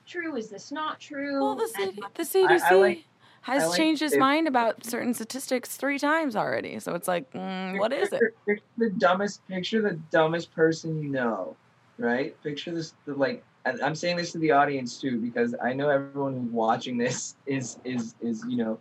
true 0.07 0.35
is 0.35 0.49
this 0.49 0.71
not 0.71 0.99
true 0.99 1.41
Well, 1.41 1.55
the, 1.55 1.67
C- 1.67 1.91
the 2.15 2.23
CDC 2.23 2.61
I 2.63 2.75
like- 2.75 3.03
has 3.41 3.69
like 3.69 3.77
changed 3.77 4.01
his 4.01 4.17
mind 4.17 4.47
about 4.47 4.83
certain 4.83 5.13
statistics 5.13 5.77
three 5.77 5.99
times 5.99 6.35
already. 6.35 6.79
So 6.79 6.95
it's 6.95 7.07
like, 7.07 7.31
mm, 7.31 7.77
what 7.77 7.93
is 7.93 8.11
it? 8.11 8.13
Picture, 8.13 8.33
picture 8.47 8.63
the 8.77 8.89
dumbest. 8.97 9.47
Picture 9.47 9.81
the 9.83 9.99
dumbest 10.09 10.51
person 10.55 10.99
you 11.03 11.09
know, 11.09 11.55
right? 11.99 12.35
Picture 12.41 12.73
this. 12.73 12.95
The, 13.05 13.13
like, 13.13 13.43
I'm 13.83 13.93
saying 13.93 14.17
this 14.17 14.31
to 14.31 14.39
the 14.39 14.49
audience 14.49 14.99
too 14.99 15.19
because 15.19 15.53
I 15.63 15.73
know 15.73 15.89
everyone 15.89 16.33
who's 16.33 16.51
watching 16.51 16.97
this 16.97 17.35
is 17.45 17.77
is 17.83 18.15
is 18.21 18.43
you 18.49 18.57
know 18.57 18.79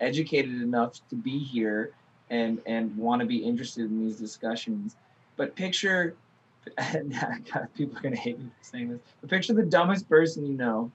educated 0.00 0.62
enough 0.62 0.98
to 1.10 1.16
be 1.16 1.38
here 1.38 1.92
and 2.30 2.60
and 2.66 2.96
want 2.96 3.20
to 3.20 3.26
be 3.26 3.38
interested 3.38 3.84
in 3.84 4.04
these 4.04 4.16
discussions. 4.16 4.96
But 5.36 5.54
picture, 5.54 6.14
God, 6.76 7.68
people 7.76 7.98
are 7.98 8.02
gonna 8.02 8.16
hate 8.16 8.38
me 8.38 8.46
for 8.58 8.64
saying 8.64 8.90
this. 8.90 9.00
But 9.20 9.30
picture 9.30 9.54
the 9.54 9.62
dumbest 9.62 10.08
person 10.08 10.46
you 10.46 10.54
know. 10.54 10.90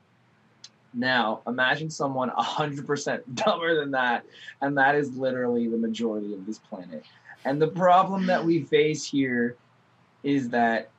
Now, 0.94 1.42
imagine 1.48 1.90
someone 1.90 2.30
100% 2.32 3.22
dumber 3.36 3.80
than 3.80 3.92
that, 3.92 4.26
and 4.62 4.78
that 4.78 4.96
is 4.96 5.16
literally 5.16 5.70
the 5.70 5.78
majority 5.78 6.34
of 6.34 6.46
this 6.46 6.60
planet. 6.60 7.06
And 7.46 7.62
the 7.62 7.70
problem 7.70 8.26
that 8.28 8.44
we 8.44 8.64
face 8.64 9.06
here 9.06 9.56
is 10.24 10.50
that 10.50 10.90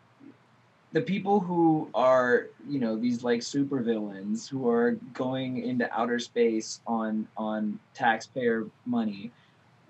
the 0.92 1.00
people 1.00 1.40
who 1.40 1.88
are, 1.94 2.48
you 2.68 2.78
know, 2.78 2.96
these 2.96 3.24
like 3.24 3.40
supervillains 3.40 4.48
who 4.48 4.68
are 4.68 4.92
going 5.14 5.64
into 5.64 5.90
outer 5.96 6.18
space 6.18 6.80
on 6.86 7.26
on 7.36 7.78
taxpayer 7.94 8.66
money, 8.84 9.30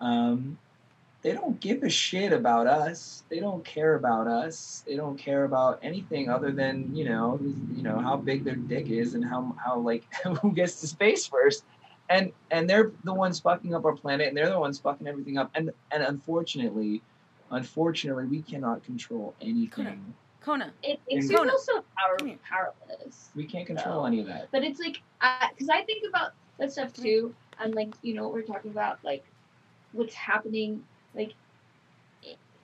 um, 0.02 0.58
they 1.22 1.32
don't 1.32 1.58
give 1.60 1.84
a 1.84 1.88
shit 1.88 2.32
about 2.32 2.66
us. 2.66 3.22
They 3.28 3.38
don't 3.38 3.64
care 3.64 3.94
about 3.94 4.26
us. 4.26 4.82
They 4.86 4.96
don't 4.96 5.16
care 5.16 5.44
about 5.44 5.78
anything 5.82 6.28
other 6.28 6.50
than 6.50 6.94
you 6.94 7.04
know, 7.04 7.38
you 7.40 7.82
know 7.82 7.98
how 7.98 8.16
big 8.16 8.44
their 8.44 8.56
dick 8.56 8.88
is 8.90 9.14
and 9.14 9.24
how 9.24 9.54
how 9.64 9.78
like 9.78 10.04
who 10.42 10.52
gets 10.52 10.80
to 10.80 10.86
space 10.86 11.26
first. 11.26 11.64
And 12.10 12.32
and 12.50 12.68
they're 12.68 12.90
the 13.04 13.14
ones 13.14 13.38
fucking 13.40 13.74
up 13.74 13.84
our 13.84 13.94
planet, 13.94 14.28
and 14.28 14.36
they're 14.36 14.50
the 14.50 14.58
ones 14.58 14.78
fucking 14.80 15.06
everything 15.06 15.38
up. 15.38 15.50
And 15.54 15.70
and 15.92 16.02
unfortunately, 16.02 17.00
unfortunately, 17.50 18.26
we 18.26 18.42
cannot 18.42 18.84
control 18.84 19.34
anything. 19.40 20.14
Kona. 20.40 20.72
It 20.82 21.00
makes 21.08 21.30
you 21.30 21.36
Kona, 21.36 21.52
feel 21.52 21.58
so 21.60 21.84
power, 21.96 22.16
come 22.18 22.28
here. 22.28 22.38
powerless. 22.48 23.30
We 23.36 23.44
can't 23.44 23.66
control 23.66 24.06
any 24.06 24.20
of 24.20 24.26
that. 24.26 24.48
But 24.50 24.64
it's 24.64 24.80
like, 24.80 25.00
because 25.20 25.68
I 25.68 25.82
think 25.82 26.04
about 26.08 26.32
that 26.58 26.72
stuff 26.72 26.92
too, 26.92 27.32
and 27.60 27.76
like 27.76 27.94
you 28.02 28.14
know 28.14 28.24
what 28.24 28.32
we're 28.32 28.42
talking 28.42 28.72
about, 28.72 28.98
like 29.04 29.24
what's 29.92 30.14
happening, 30.14 30.84
like 31.14 31.34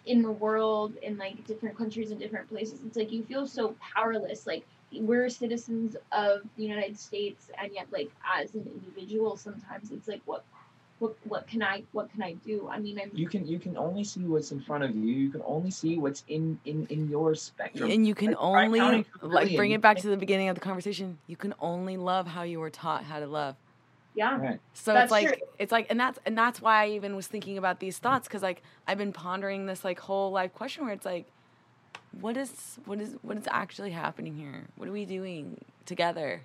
in 0.06 0.22
the 0.22 0.32
world, 0.32 0.94
in 1.02 1.18
like 1.18 1.46
different 1.46 1.76
countries 1.76 2.10
and 2.10 2.20
different 2.20 2.48
places. 2.48 2.80
It's 2.86 2.96
like 2.96 3.12
you 3.12 3.24
feel 3.24 3.46
so 3.46 3.74
powerless. 3.94 4.46
Like 4.46 4.64
we're 4.92 5.28
citizens 5.28 5.96
of 6.12 6.42
the 6.56 6.62
United 6.64 6.98
States, 6.98 7.50
and 7.60 7.72
yet 7.72 7.86
like 7.92 8.10
as 8.38 8.54
an 8.54 8.66
individual, 8.74 9.36
sometimes 9.36 9.90
it's 9.90 10.08
like 10.08 10.22
what. 10.24 10.44
What, 11.00 11.14
what 11.28 11.46
can 11.46 11.62
I 11.62 11.84
what 11.92 12.10
can 12.10 12.24
I 12.24 12.32
do? 12.44 12.68
I 12.68 12.80
mean, 12.80 12.98
I'm 13.00 13.12
You 13.14 13.28
can 13.28 13.46
you 13.46 13.60
can 13.60 13.76
only 13.76 14.02
see 14.02 14.24
what's 14.24 14.50
in 14.50 14.60
front 14.60 14.82
of 14.82 14.96
you. 14.96 15.14
You 15.14 15.30
can 15.30 15.42
only 15.46 15.70
see 15.70 15.96
what's 15.96 16.24
in 16.26 16.58
in 16.64 16.88
in 16.90 17.08
your 17.08 17.36
spectrum. 17.36 17.88
And 17.88 18.04
you 18.04 18.16
can 18.16 18.30
Like, 18.30 18.36
only 18.40 18.80
counting 18.80 19.04
to 19.04 19.10
a 19.22 19.26
like 19.28 19.54
bring 19.54 19.70
it 19.70 19.80
back 19.80 19.98
to 19.98 20.08
the 20.08 20.16
beginning 20.16 20.48
of 20.48 20.56
the 20.56 20.60
conversation. 20.60 21.16
You 21.28 21.36
can 21.36 21.54
only 21.60 21.96
love 21.96 22.26
how 22.26 22.42
you 22.42 22.58
were 22.58 22.70
taught 22.70 23.04
how 23.04 23.20
to 23.20 23.28
love. 23.28 23.54
Yeah. 24.14 24.36
Right. 24.36 24.60
So 24.74 24.92
That's 24.92 25.04
it's 25.04 25.10
like 25.12 25.28
true. 25.28 25.46
it's 25.58 25.72
like 25.72 25.86
and 25.90 25.98
that's 25.98 26.18
and 26.26 26.36
that's 26.36 26.60
why 26.60 26.84
I 26.84 26.88
even 26.90 27.14
was 27.14 27.26
thinking 27.26 27.58
about 27.58 27.80
these 27.80 27.98
thoughts 27.98 28.26
because 28.26 28.42
like 28.42 28.62
I've 28.86 28.98
been 28.98 29.12
pondering 29.12 29.66
this 29.66 29.84
like 29.84 30.00
whole 30.00 30.30
life 30.32 30.54
question 30.54 30.84
where 30.84 30.94
it's 30.94 31.06
like, 31.06 31.26
what 32.20 32.36
is 32.36 32.78
what 32.84 33.00
is 33.00 33.14
what 33.22 33.36
is 33.36 33.44
actually 33.50 33.90
happening 33.90 34.34
here? 34.34 34.64
What 34.76 34.88
are 34.88 34.92
we 34.92 35.04
doing 35.04 35.64
together? 35.86 36.42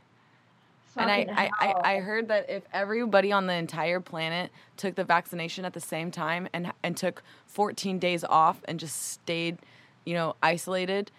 And 0.95 1.10
I, 1.10 1.26
I, 1.31 1.49
I, 1.60 1.94
I 1.95 1.99
heard 2.02 2.27
that 2.27 2.49
if 2.49 2.64
everybody 2.72 3.31
on 3.31 3.48
the 3.48 3.53
entire 3.53 3.99
planet 3.99 4.52
took 4.77 4.94
the 4.94 5.03
vaccination 5.03 5.65
at 5.65 5.73
the 5.73 5.80
same 5.80 6.11
time 6.11 6.48
and 6.53 6.72
and 6.84 6.95
took 6.95 7.23
14 7.48 7.98
days 7.98 8.23
off 8.23 8.61
and 8.65 8.80
just 8.80 9.11
stayed, 9.11 9.57
you 10.06 10.14
know, 10.14 10.35
isolated, 10.44 11.10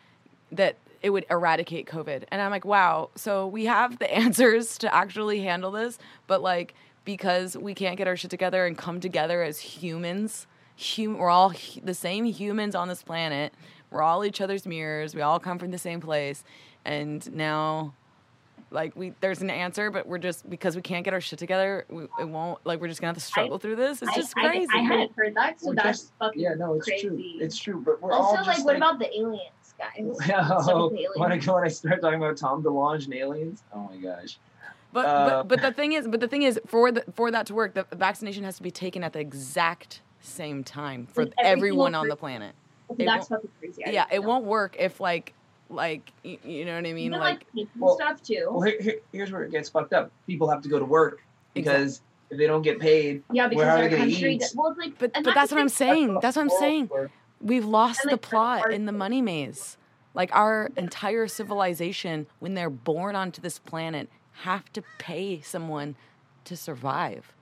that 0.53 0.77
it 1.05 1.11
would 1.11 1.27
eradicate 1.31 1.87
COVID. 1.87 2.25
And 2.31 2.41
I'm 2.41 2.51
like, 2.51 2.65
wow. 2.65 3.11
So 3.15 3.47
we 3.47 3.67
have 3.67 3.99
the 3.99 4.11
answers 4.23 4.79
to 4.79 4.93
actually 4.93 5.41
handle 5.43 5.71
this, 5.71 5.99
but 6.27 6.41
like 6.43 6.75
because 7.05 7.57
we 7.59 7.75
can't 7.75 7.99
get 7.99 8.09
our 8.09 8.17
shit 8.17 8.31
together 8.31 8.65
and 8.67 8.79
come 8.79 8.99
together 9.01 9.43
as 9.43 9.59
humans, 9.61 10.47
hum- 10.79 11.19
we're 11.19 11.29
all 11.29 11.51
hu- 11.51 11.83
the 11.83 11.93
same 11.93 12.25
humans 12.25 12.75
on 12.75 12.89
this 12.89 13.03
planet. 13.03 13.53
We're 13.91 14.01
all 14.01 14.25
each 14.25 14.41
other's 14.41 14.67
mirrors. 14.67 15.15
We 15.15 15.21
all 15.21 15.39
come 15.39 15.59
from 15.59 15.71
the 15.71 15.79
same 15.79 16.01
place, 16.01 16.43
and 16.87 17.31
now 17.35 17.93
like 18.71 18.97
we 18.97 19.13
there's 19.21 19.41
an 19.43 19.51
answer 19.51 19.91
but 19.91 20.07
we're 20.09 20.19
just 20.19 20.49
because 20.51 20.75
we 20.75 20.83
can't 20.83 21.05
get 21.05 21.13
our 21.15 21.21
shit 21.21 21.39
together 21.39 21.85
we, 21.91 22.05
it 22.19 22.29
won't 22.29 22.59
like 22.65 22.81
we're 22.81 22.89
just 22.89 23.01
gonna 23.01 23.11
have 23.11 23.17
to 23.17 23.21
struggle 23.23 23.57
through 23.59 23.77
this 23.77 24.03
it's 24.03 24.11
I- 24.11 24.15
just 24.17 24.35
I, 24.37 24.49
crazy 24.49 24.67
I, 24.75 24.79
hadn't 24.79 25.13
heard 25.15 25.35
that, 25.37 25.61
so 25.61 25.69
We're 25.69 25.75
that's 25.77 26.01
just- 26.01 26.13
fucking 26.19 26.41
Yeah, 26.43 26.55
no, 26.55 26.75
it's 26.75 26.87
crazy. 26.87 27.07
true. 27.09 27.23
It's 27.41 27.57
true. 27.59 27.81
But 27.85 28.03
we're 28.03 28.13
also, 28.13 28.39
all 28.39 28.45
like, 28.47 28.57
just 28.57 28.65
what 28.65 28.75
about 28.77 28.99
the 28.99 29.15
aliens, 29.17 29.64
guys? 29.95 30.05
What's 30.07 30.31
up 30.31 30.69
Oh, 30.75 30.89
with 30.89 30.99
the 30.99 31.09
when 31.21 31.33
I 31.33 31.37
when 31.53 31.65
I 31.65 31.69
start 31.69 32.01
talking 32.01 32.19
about 32.23 32.37
Tom 32.37 32.63
DeLonge 32.63 33.05
and 33.05 33.15
aliens, 33.15 33.63
oh 33.73 33.89
my 33.91 33.97
gosh. 33.97 34.39
but, 34.93 35.07
Uh, 35.07 35.29
but 35.43 35.49
but 35.49 35.63
the 35.63 35.73
thing 35.73 35.93
is 35.93 36.07
but 36.09 36.21
the 36.21 36.29
thing 36.29 36.43
is 36.43 36.61
for 36.67 36.91
the 36.93 37.05
for 37.15 37.31
that 37.31 37.47
to 37.47 37.55
work 37.55 37.75
the 37.75 37.87
vaccination 37.97 38.45
has 38.45 38.57
to 38.57 38.63
be 38.63 38.71
taken 38.71 39.03
at 39.05 39.13
the 39.13 39.21
exact 39.21 40.01
same 40.21 40.65
time 40.65 41.07
for 41.07 41.25
Like, 41.25 41.35
everyone 41.39 41.95
on 41.95 42.09
the 42.09 42.17
planet 42.17 42.55
that's 42.99 43.29
fucking 43.29 43.51
crazy. 43.61 43.85
I 43.87 43.91
yeah 43.91 44.07
it 44.11 44.21
know. 44.21 44.29
won't 44.29 44.45
work 44.45 44.77
if 44.79 45.01
like 45.01 45.33
like 45.71 46.13
y- 46.25 46.39
you 46.45 46.65
know 46.65 46.75
what 46.75 46.87
i 46.87 46.93
mean 46.93 46.99
Even 47.07 47.19
like 47.19 47.45
like, 47.55 47.67
Well- 47.79 47.97
stuff 47.97 48.23
too. 48.23 48.47
Well, 48.51 48.61
here, 48.63 48.77
here, 48.81 48.95
here's 49.13 49.33
where 49.33 49.43
it 49.43 49.51
gets 49.51 49.69
fucked 49.69 49.93
up. 49.95 50.11
People 50.27 50.49
have 50.49 50.63
to 50.63 50.69
go 50.69 50.79
to 50.79 50.85
work 50.85 51.23
because 51.55 52.03
if 52.31 52.39
they 52.39 52.47
don't 52.47 52.63
get 52.63 52.79
paid, 52.81 53.23
yeah, 53.33 53.49
because 53.49 53.65
where 53.65 53.71
are 53.73 53.83
they 53.83 53.89
gonna 53.89 54.11
country. 54.11 54.35
eat? 54.35 54.41
That, 54.41 54.53
well, 54.55 54.71
it's 54.71 54.79
like, 54.79 54.99
but 54.99 55.13
but 55.25 55.35
that's 55.35 55.51
the 55.51 55.57
what 55.57 55.63
i'm 55.63 55.69
thing- 55.69 55.89
saying 55.89 56.19
that's 56.21 56.37
what 56.37 56.43
i'm 56.43 56.51
saying 56.51 56.89
Or- 56.91 57.11
we've 57.41 57.65
lost 57.65 58.01
And, 58.05 58.13
the 58.13 58.17
plot 58.19 58.61
hard 58.61 58.75
in 58.75 58.87
the 58.87 58.93
money 58.93 59.21
maze 59.23 59.77
like 60.15 60.31
our 60.35 60.71
entire 60.77 61.27
civilization 61.27 62.27
when 62.39 62.55
they're 62.55 62.71
born 62.71 63.17
onto 63.17 63.41
this 63.43 63.59
planet 63.59 64.09
have 64.43 64.73
to 64.73 64.83
pay 64.99 65.41
someone 65.41 65.97
to 66.45 66.57
survive 66.57 67.33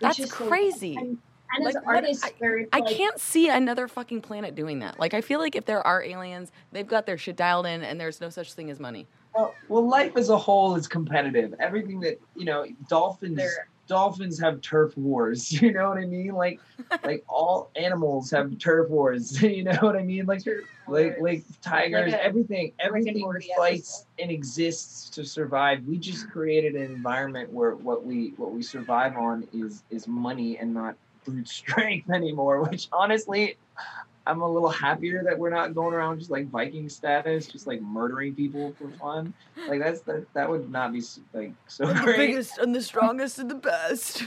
that's 0.00 0.18
is 0.18 0.30
so- 0.30 0.46
crazy 0.46 0.96
And, 0.96 1.18
and 1.54 1.64
Like, 1.64 1.76
as 1.76 1.82
what- 1.84 1.96
artists, 1.96 2.24
I- 2.24 2.32
where 2.38 2.66
I 2.72 2.80
can't 2.82 3.18
see 3.18 3.48
another 3.48 3.88
fucking 3.88 4.20
planet 4.20 4.54
doing 4.54 4.78
that. 4.80 4.98
Like, 5.00 5.14
I 5.14 5.20
feel 5.22 5.40
like 5.40 5.56
if 5.56 5.64
there 5.64 5.84
are 5.86 6.02
aliens, 6.02 6.52
they've 6.72 6.86
got 6.86 7.06
their 7.06 7.16
shit 7.16 7.36
dialed 7.36 7.64
in, 7.66 7.82
and 7.82 7.98
there's 7.98 8.20
no 8.20 8.28
such 8.28 8.52
thing 8.52 8.70
as 8.70 8.78
money. 8.78 9.06
Well, 9.34 9.54
well, 9.68 9.86
life 9.88 10.16
as 10.16 10.28
a 10.28 10.36
whole 10.36 10.74
is 10.76 10.86
competitive. 10.86 11.54
Everything 11.58 12.00
that 12.00 12.20
you 12.36 12.44
know, 12.44 12.66
dolphins. 12.88 13.36
They're- 13.38 13.68
Dolphins 13.88 14.38
have 14.38 14.60
turf 14.60 14.96
wars. 14.96 15.50
You 15.60 15.72
know 15.72 15.88
what 15.88 15.98
I 15.98 16.04
mean? 16.04 16.32
Like, 16.34 16.60
like 17.04 17.24
all 17.28 17.70
animals 17.74 18.30
have 18.30 18.56
turf 18.58 18.88
wars. 18.88 19.42
You 19.48 19.64
know 19.64 19.78
what 19.80 19.96
I 19.96 20.02
mean? 20.02 20.26
Like, 20.26 20.42
like, 20.86 21.16
like 21.20 21.42
tigers. 21.62 22.12
Like 22.12 22.20
a 22.20 22.24
everything, 22.24 22.72
everything 22.78 23.32
fights 23.56 24.06
and 24.18 24.30
exists 24.30 25.10
to 25.10 25.24
survive. 25.24 25.84
We 25.84 25.98
just 25.98 26.30
created 26.30 26.76
an 26.76 26.82
environment 26.82 27.52
where 27.52 27.74
what 27.74 28.04
we 28.04 28.34
what 28.36 28.52
we 28.52 28.62
survive 28.62 29.16
on 29.16 29.48
is 29.52 29.82
is 29.90 30.06
money 30.06 30.58
and 30.58 30.72
not 30.72 30.94
brute 31.24 31.48
strength 31.48 32.10
anymore. 32.10 32.62
Which 32.62 32.88
honestly, 32.92 33.56
I'm 34.28 34.42
a 34.42 34.48
little 34.48 34.68
happier 34.68 35.22
that 35.24 35.38
we're 35.38 35.50
not 35.50 35.74
going 35.74 35.94
around 35.94 36.18
just 36.18 36.30
like 36.30 36.48
Viking 36.48 36.88
status, 36.90 37.46
just 37.46 37.66
like 37.66 37.80
murdering 37.80 38.34
people 38.34 38.74
for 38.78 38.88
fun. 38.98 39.32
Like 39.66 39.80
that's 39.80 40.02
that 40.02 40.26
that 40.34 40.48
would 40.48 40.70
not 40.70 40.92
be 40.92 41.02
like 41.32 41.52
so 41.66 41.92
great. 41.94 42.16
biggest 42.18 42.58
and 42.58 42.74
the 42.74 42.82
strongest 42.82 43.38
and 43.38 43.50
the 43.50 43.54
best. 43.54 44.22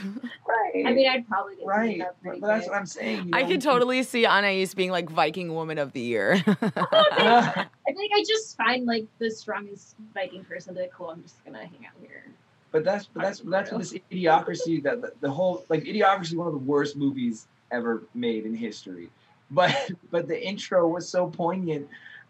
Right. 0.46 0.84
I 0.86 0.92
mean, 0.92 1.08
I'd 1.08 1.26
probably 1.28 1.56
get 1.56 1.66
right. 1.66 1.98
that 2.00 2.16
But 2.22 2.28
pretty 2.30 2.40
that's 2.40 2.66
what 2.66 2.76
I'm 2.76 2.86
saying. 2.86 3.28
you 3.28 3.30
I 3.32 3.42
know, 3.42 3.48
could 3.48 3.62
totally 3.62 4.02
see 4.02 4.26
Anais 4.26 4.66
being 4.74 4.90
like 4.90 5.08
Viking 5.08 5.54
Woman 5.54 5.78
of 5.78 5.92
the 5.92 6.00
Year. 6.00 6.42
Oh, 6.74 7.04
I 7.88 7.92
think 7.92 8.12
I 8.14 8.24
just 8.26 8.56
find 8.56 8.86
like 8.86 9.06
the 9.18 9.30
strongest 9.30 9.94
Viking 10.14 10.44
person 10.44 10.74
to 10.74 10.82
be 10.82 10.88
cool. 10.92 11.10
I'm 11.10 11.22
just 11.22 11.44
gonna 11.44 11.58
hang 11.58 11.86
out 11.86 11.92
here. 12.00 12.24
But 12.72 12.84
that's 12.84 13.06
but 13.06 13.22
that's 13.22 13.40
that's 13.40 13.70
what 13.70 13.78
this 13.78 13.94
idiocracy 14.10 14.82
that 14.82 15.00
the, 15.00 15.12
the 15.20 15.30
whole 15.30 15.64
like 15.68 15.84
idiocracy 15.84 16.34
one 16.34 16.46
of 16.46 16.52
the 16.52 16.58
worst 16.58 16.96
movies 16.96 17.46
ever 17.70 18.02
made 18.14 18.44
in 18.46 18.54
history. 18.54 19.10
But 19.52 19.76
but 20.10 20.28
the 20.28 20.42
intro 20.46 20.88
was 20.88 21.08
so 21.08 21.26
poignant 21.28 21.86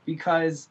because 0.06 0.68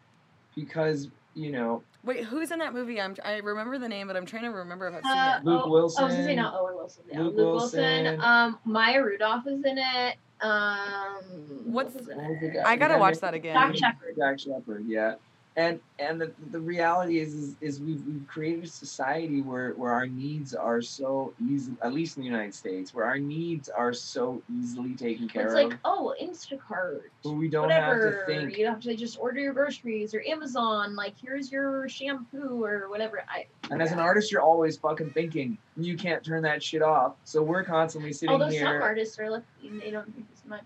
because 0.55 1.09
you 1.33 1.51
know 1.51 1.81
Wait, 2.03 2.23
who's 2.25 2.49
in 2.51 2.57
that 2.59 2.73
movie? 2.73 2.99
I'm, 2.99 3.15
I 3.23 3.37
remember 3.37 3.77
the 3.77 3.87
name, 3.87 4.07
but 4.07 4.17
I'm 4.17 4.25
trying 4.25 4.41
to 4.43 4.49
remember 4.49 4.87
if 4.87 4.95
I've 4.95 5.03
seen 5.03 5.11
Uh, 5.11 5.37
it. 5.39 5.45
Luke 5.45 5.61
oh, 5.65 5.69
Wilson. 5.69 6.03
I 6.03 6.07
was 6.07 6.15
gonna 6.15 6.25
say 6.27 6.35
not 6.35 6.55
Owen 6.55 6.75
Wilson. 6.75 7.03
Yeah, 7.11 7.19
Luke 7.21 7.35
Luke, 7.35 7.53
Wilson. 7.53 7.79
Wilson. 8.03 8.21
Um, 8.21 8.59
Maya 8.65 9.03
Rudolph 9.03 9.45
is 9.47 9.63
in 9.63 9.77
it. 9.77 10.15
Um, 10.41 11.19
What's- 11.65 11.93
what 11.93 11.99
was 11.99 12.07
in 12.09 12.17
what 12.17 12.29
was 12.31 12.39
the 12.41 12.59
it? 12.59 12.65
I 12.65 12.75
gotta 12.75 12.97
watch 12.97 13.13
named- 13.13 13.21
that 13.21 13.33
again. 13.35 13.53
Dax 13.55 13.77
Shepard. 13.77 14.15
Dax 14.17 14.41
Shepard, 14.41 14.85
yeah. 14.87 15.13
And 15.57 15.81
and 15.99 16.19
the, 16.21 16.31
the 16.51 16.59
reality 16.59 17.19
is, 17.19 17.33
is 17.33 17.55
is 17.59 17.81
we've 17.81 18.01
we've 18.07 18.25
created 18.25 18.63
a 18.63 18.67
society 18.67 19.41
where 19.41 19.71
where 19.71 19.91
our 19.91 20.07
needs 20.07 20.53
are 20.55 20.81
so 20.81 21.33
easy 21.45 21.73
at 21.81 21.93
least 21.93 22.15
in 22.15 22.23
the 22.23 22.29
United 22.29 22.55
States, 22.55 22.93
where 22.93 23.03
our 23.03 23.19
needs 23.19 23.67
are 23.67 23.91
so 23.91 24.41
easily 24.49 24.93
taken 24.95 25.27
care 25.27 25.47
It's 25.47 25.53
of. 25.53 25.59
It's 25.59 25.71
like 25.71 25.79
oh, 25.83 26.15
Instacart. 26.21 27.01
where 27.23 27.33
we 27.33 27.49
don't 27.49 27.63
whatever. 27.63 28.11
have 28.11 28.27
to 28.27 28.33
think. 28.33 28.57
You 28.57 28.65
have 28.67 28.79
to 28.81 28.95
just 28.95 29.19
order 29.19 29.41
your 29.41 29.53
groceries 29.53 30.15
or 30.15 30.23
Amazon. 30.25 30.95
Like 30.95 31.15
here's 31.21 31.51
your 31.51 31.89
shampoo 31.89 32.63
or 32.63 32.89
whatever. 32.89 33.21
I 33.27 33.45
And 33.69 33.81
as 33.81 33.91
an 33.91 33.99
artist, 33.99 34.31
you're 34.31 34.41
always 34.41 34.77
fucking 34.77 35.11
thinking. 35.11 35.57
You 35.75 35.97
can't 35.97 36.23
turn 36.23 36.43
that 36.43 36.63
shit 36.63 36.81
off. 36.81 37.15
So 37.25 37.43
we're 37.43 37.65
constantly 37.65 38.13
sitting 38.13 38.29
although 38.31 38.45
some 38.45 38.53
here. 38.53 38.81
artists 38.81 39.19
are 39.19 39.29
lucky 39.29 39.67
and 39.67 39.81
they 39.81 39.91
don't 39.91 40.13
think 40.15 40.27
as 40.33 40.45
much. 40.45 40.63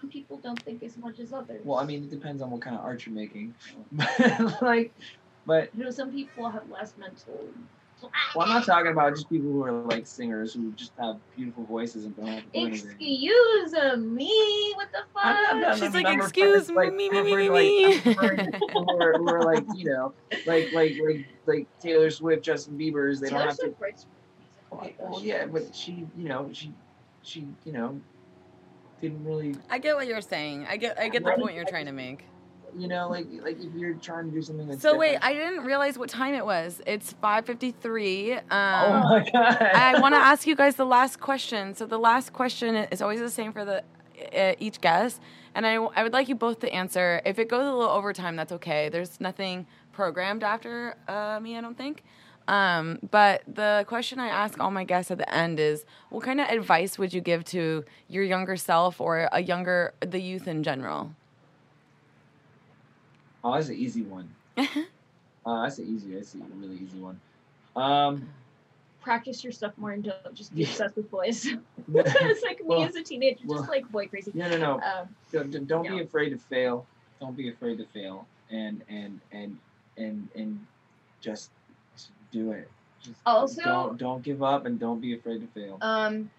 Some 0.00 0.10
people 0.10 0.36
don't 0.38 0.60
think 0.62 0.82
as 0.82 0.96
much 0.96 1.18
as 1.18 1.32
others. 1.32 1.60
Well, 1.64 1.78
I 1.78 1.84
mean, 1.84 2.04
it 2.04 2.10
depends 2.10 2.42
on 2.42 2.50
what 2.50 2.60
kind 2.60 2.76
of 2.76 2.82
art 2.84 3.04
you're 3.06 3.14
making. 3.14 3.54
like, 4.62 4.92
but 5.46 5.70
you 5.76 5.84
know, 5.84 5.90
some 5.90 6.12
people 6.12 6.48
have 6.50 6.68
less 6.70 6.94
mental. 6.98 7.40
well, 8.34 8.46
I'm 8.46 8.48
not 8.52 8.64
talking 8.64 8.92
about 8.92 9.14
just 9.14 9.28
people 9.28 9.50
who 9.50 9.64
are 9.64 9.72
like 9.72 10.06
singers 10.06 10.54
who 10.54 10.70
just 10.72 10.92
have 11.00 11.16
beautiful 11.36 11.64
voices 11.64 12.04
and 12.04 12.16
don't 12.16 12.26
have 12.26 12.44
to 12.44 12.60
do 12.60 12.66
anything. 12.66 12.90
Excuse 12.92 13.72
me, 13.98 14.72
what 14.76 14.88
the 14.92 14.98
fuck? 15.12 15.24
I'm 15.24 15.60
not- 15.60 15.74
She's 15.78 15.94
I'm 15.94 16.02
like, 16.04 16.18
"Excuse 16.18 16.68
referring- 16.68 16.96
me, 16.96 17.10
like, 17.10 17.24
me, 17.24 17.34
me, 17.34 17.34
referring 17.34 17.38
me, 17.38 17.46
to, 17.46 17.52
like, 17.52 17.64
me." 17.64 17.94
I'm 17.94 18.04
referring 18.36 18.52
to 18.52 18.58
people 18.58 18.84
who 18.84 19.02
are, 19.02 19.12
who 19.14 19.28
are 19.28 19.42
like, 19.42 19.64
you 19.74 19.86
know, 19.90 20.12
like 20.46 20.72
like 20.72 20.92
like 21.04 21.26
like 21.46 21.66
Taylor 21.80 22.10
Swift, 22.10 22.44
Justin 22.44 22.78
Bieber's. 22.78 23.18
They 23.20 23.30
Taylor 23.30 23.40
don't 23.40 23.48
have 23.48 23.56
to. 23.56 23.62
Swift 23.64 23.80
writes 23.80 24.06
music 24.06 24.70
a 24.70 24.74
lot, 24.76 24.84
Okay, 24.84 24.94
though. 25.00 25.10
well, 25.10 25.22
yeah, 25.24 25.46
but 25.46 25.74
she, 25.74 26.06
you 26.16 26.28
know, 26.28 26.48
she, 26.52 26.72
she, 27.22 27.46
you 27.64 27.72
know, 27.72 28.00
didn't 29.00 29.24
really. 29.24 29.54
I 29.70 29.78
get 29.78 29.96
what 29.96 30.06
you're 30.06 30.20
saying. 30.20 30.66
I 30.68 30.76
get 30.76 30.98
I 30.98 31.08
get 31.08 31.24
the 31.24 31.32
point 31.32 31.54
you're 31.54 31.64
trying 31.64 31.86
to 31.86 31.92
make. 31.92 32.24
you 32.76 32.86
know, 32.88 33.08
like 33.08 33.26
like 33.42 33.58
if 33.60 33.72
you're 33.74 33.94
trying 33.94 34.26
to 34.26 34.30
do 34.30 34.42
something 34.42 34.68
that's 34.68 34.82
So 34.82 34.96
wait, 34.96 35.16
I 35.22 35.32
didn't 35.32 35.64
realize 35.64 35.98
what 35.98 36.10
time 36.10 36.34
it 36.34 36.44
was. 36.44 36.80
It's 36.86 37.14
5:53. 37.22 38.38
Um, 38.38 38.42
oh 38.50 39.02
my 39.08 39.30
god! 39.32 39.62
I 39.62 40.00
want 40.00 40.14
to 40.14 40.18
ask 40.32 40.46
you 40.46 40.54
guys 40.54 40.76
the 40.76 40.86
last 40.86 41.20
question. 41.20 41.74
So 41.74 41.86
the 41.86 41.98
last 41.98 42.32
question 42.32 42.74
is 42.76 43.00
always 43.02 43.20
the 43.20 43.30
same 43.30 43.52
for 43.52 43.64
the 43.64 43.82
uh, 44.36 44.54
each 44.58 44.80
guest, 44.80 45.20
and 45.54 45.66
I 45.66 45.74
I 45.74 46.02
would 46.02 46.12
like 46.12 46.28
you 46.28 46.34
both 46.34 46.60
to 46.60 46.70
answer. 46.72 47.22
If 47.24 47.38
it 47.38 47.48
goes 47.48 47.66
a 47.66 47.72
little 47.72 47.90
over 47.90 48.12
time, 48.12 48.36
that's 48.36 48.52
okay. 48.52 48.88
There's 48.90 49.20
nothing 49.20 49.66
programmed 49.92 50.42
after 50.44 50.94
uh, 51.08 51.40
me, 51.40 51.56
I 51.56 51.60
don't 51.60 51.76
think. 51.76 52.02
Um, 52.48 52.98
but 53.10 53.42
the 53.46 53.84
question 53.86 54.18
I 54.18 54.28
ask 54.28 54.58
all 54.58 54.70
my 54.70 54.82
guests 54.84 55.10
at 55.10 55.18
the 55.18 55.32
end 55.32 55.60
is, 55.60 55.84
what 56.10 56.24
kind 56.24 56.40
of 56.40 56.48
advice 56.48 56.98
would 56.98 57.12
you 57.12 57.20
give 57.20 57.44
to 57.46 57.84
your 58.08 58.24
younger 58.24 58.56
self 58.56 59.00
or 59.00 59.28
a 59.30 59.40
younger 59.42 59.92
the 60.00 60.18
youth 60.20 60.48
in 60.48 60.62
general? 60.62 61.14
Oh, 63.44 63.54
that's 63.54 63.68
an 63.68 63.76
easy 63.76 64.02
one. 64.02 64.34
Uh, 65.46 65.62
that's 65.62 65.78
an 65.78 65.86
easy. 65.86 66.12
That's 66.12 66.34
a 66.34 66.38
really 66.56 66.76
easy 66.76 66.98
one. 66.98 67.18
Um, 67.74 68.28
Practice 69.00 69.42
your 69.42 69.52
stuff 69.52 69.72
more 69.78 69.92
and 69.92 70.04
don't 70.04 70.34
just 70.34 70.54
be 70.54 70.60
Yeah. 70.62 70.68
obsessed 70.68 70.96
with 70.96 71.10
boys. 71.10 71.46
it's 71.94 72.42
like 72.42 72.62
me 72.66 72.82
as 72.84 72.96
a 72.96 73.02
teenager, 73.02 73.38
well, 73.46 73.60
just 73.60 73.70
like 73.70 73.90
boy 73.90 74.08
crazy. 74.08 74.30
no, 74.34 74.54
no. 74.58 74.74
Um, 74.74 75.08
Don't, 75.32 75.50
don't- 75.50 75.66
don't 75.66 75.88
be 75.88 76.02
afraid 76.02 76.30
to 76.30 76.36
fail. 76.38 76.84
Don't 77.18 77.34
be 77.34 77.48
afraid 77.48 77.78
to 77.78 77.86
fail, 77.86 78.26
and 78.50 78.82
and 78.90 79.20
and 79.32 79.56
and 79.96 80.28
and 80.34 80.66
just 81.22 81.50
do 82.30 82.52
it. 82.52 82.70
Just 83.02 83.20
Also- 83.26 83.62
don't 83.62 83.96
don't 83.98 84.22
give 84.22 84.42
up 84.42 84.66
and 84.66 84.78
don't 84.78 85.00
be 85.00 85.14
afraid 85.14 85.40
to 85.40 85.46
fail. 85.48 85.78
um, 85.80 86.30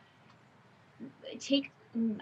take. 1.40 1.72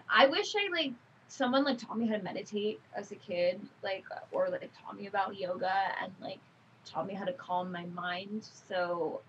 I 0.09 0.27
wish 0.27 0.53
I 0.55 0.69
like 0.71 0.93
someone 1.27 1.63
like 1.65 1.77
taught 1.77 1.97
me 1.97 2.07
how 2.07 2.15
to 2.15 2.23
meditate 2.23 2.79
as 2.95 3.11
a 3.11 3.15
kid, 3.15 3.59
like 3.83 4.05
or 4.31 4.49
like 4.49 4.69
taught 4.81 4.97
me 4.97 5.07
about 5.07 5.37
yoga 5.37 5.71
and 6.01 6.11
like 6.21 6.39
taught 6.85 7.05
me 7.07 7.13
how 7.13 7.25
to 7.25 7.33
calm 7.33 7.71
my 7.71 7.85
mind. 7.87 8.47
So, 8.69 9.21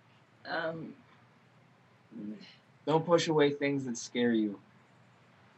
um, 0.47 0.95
Don't 2.87 3.05
push 3.05 3.29
away 3.29 3.51
things 3.51 3.85
that 3.85 3.99
scare 3.99 4.33
you. 4.33 4.59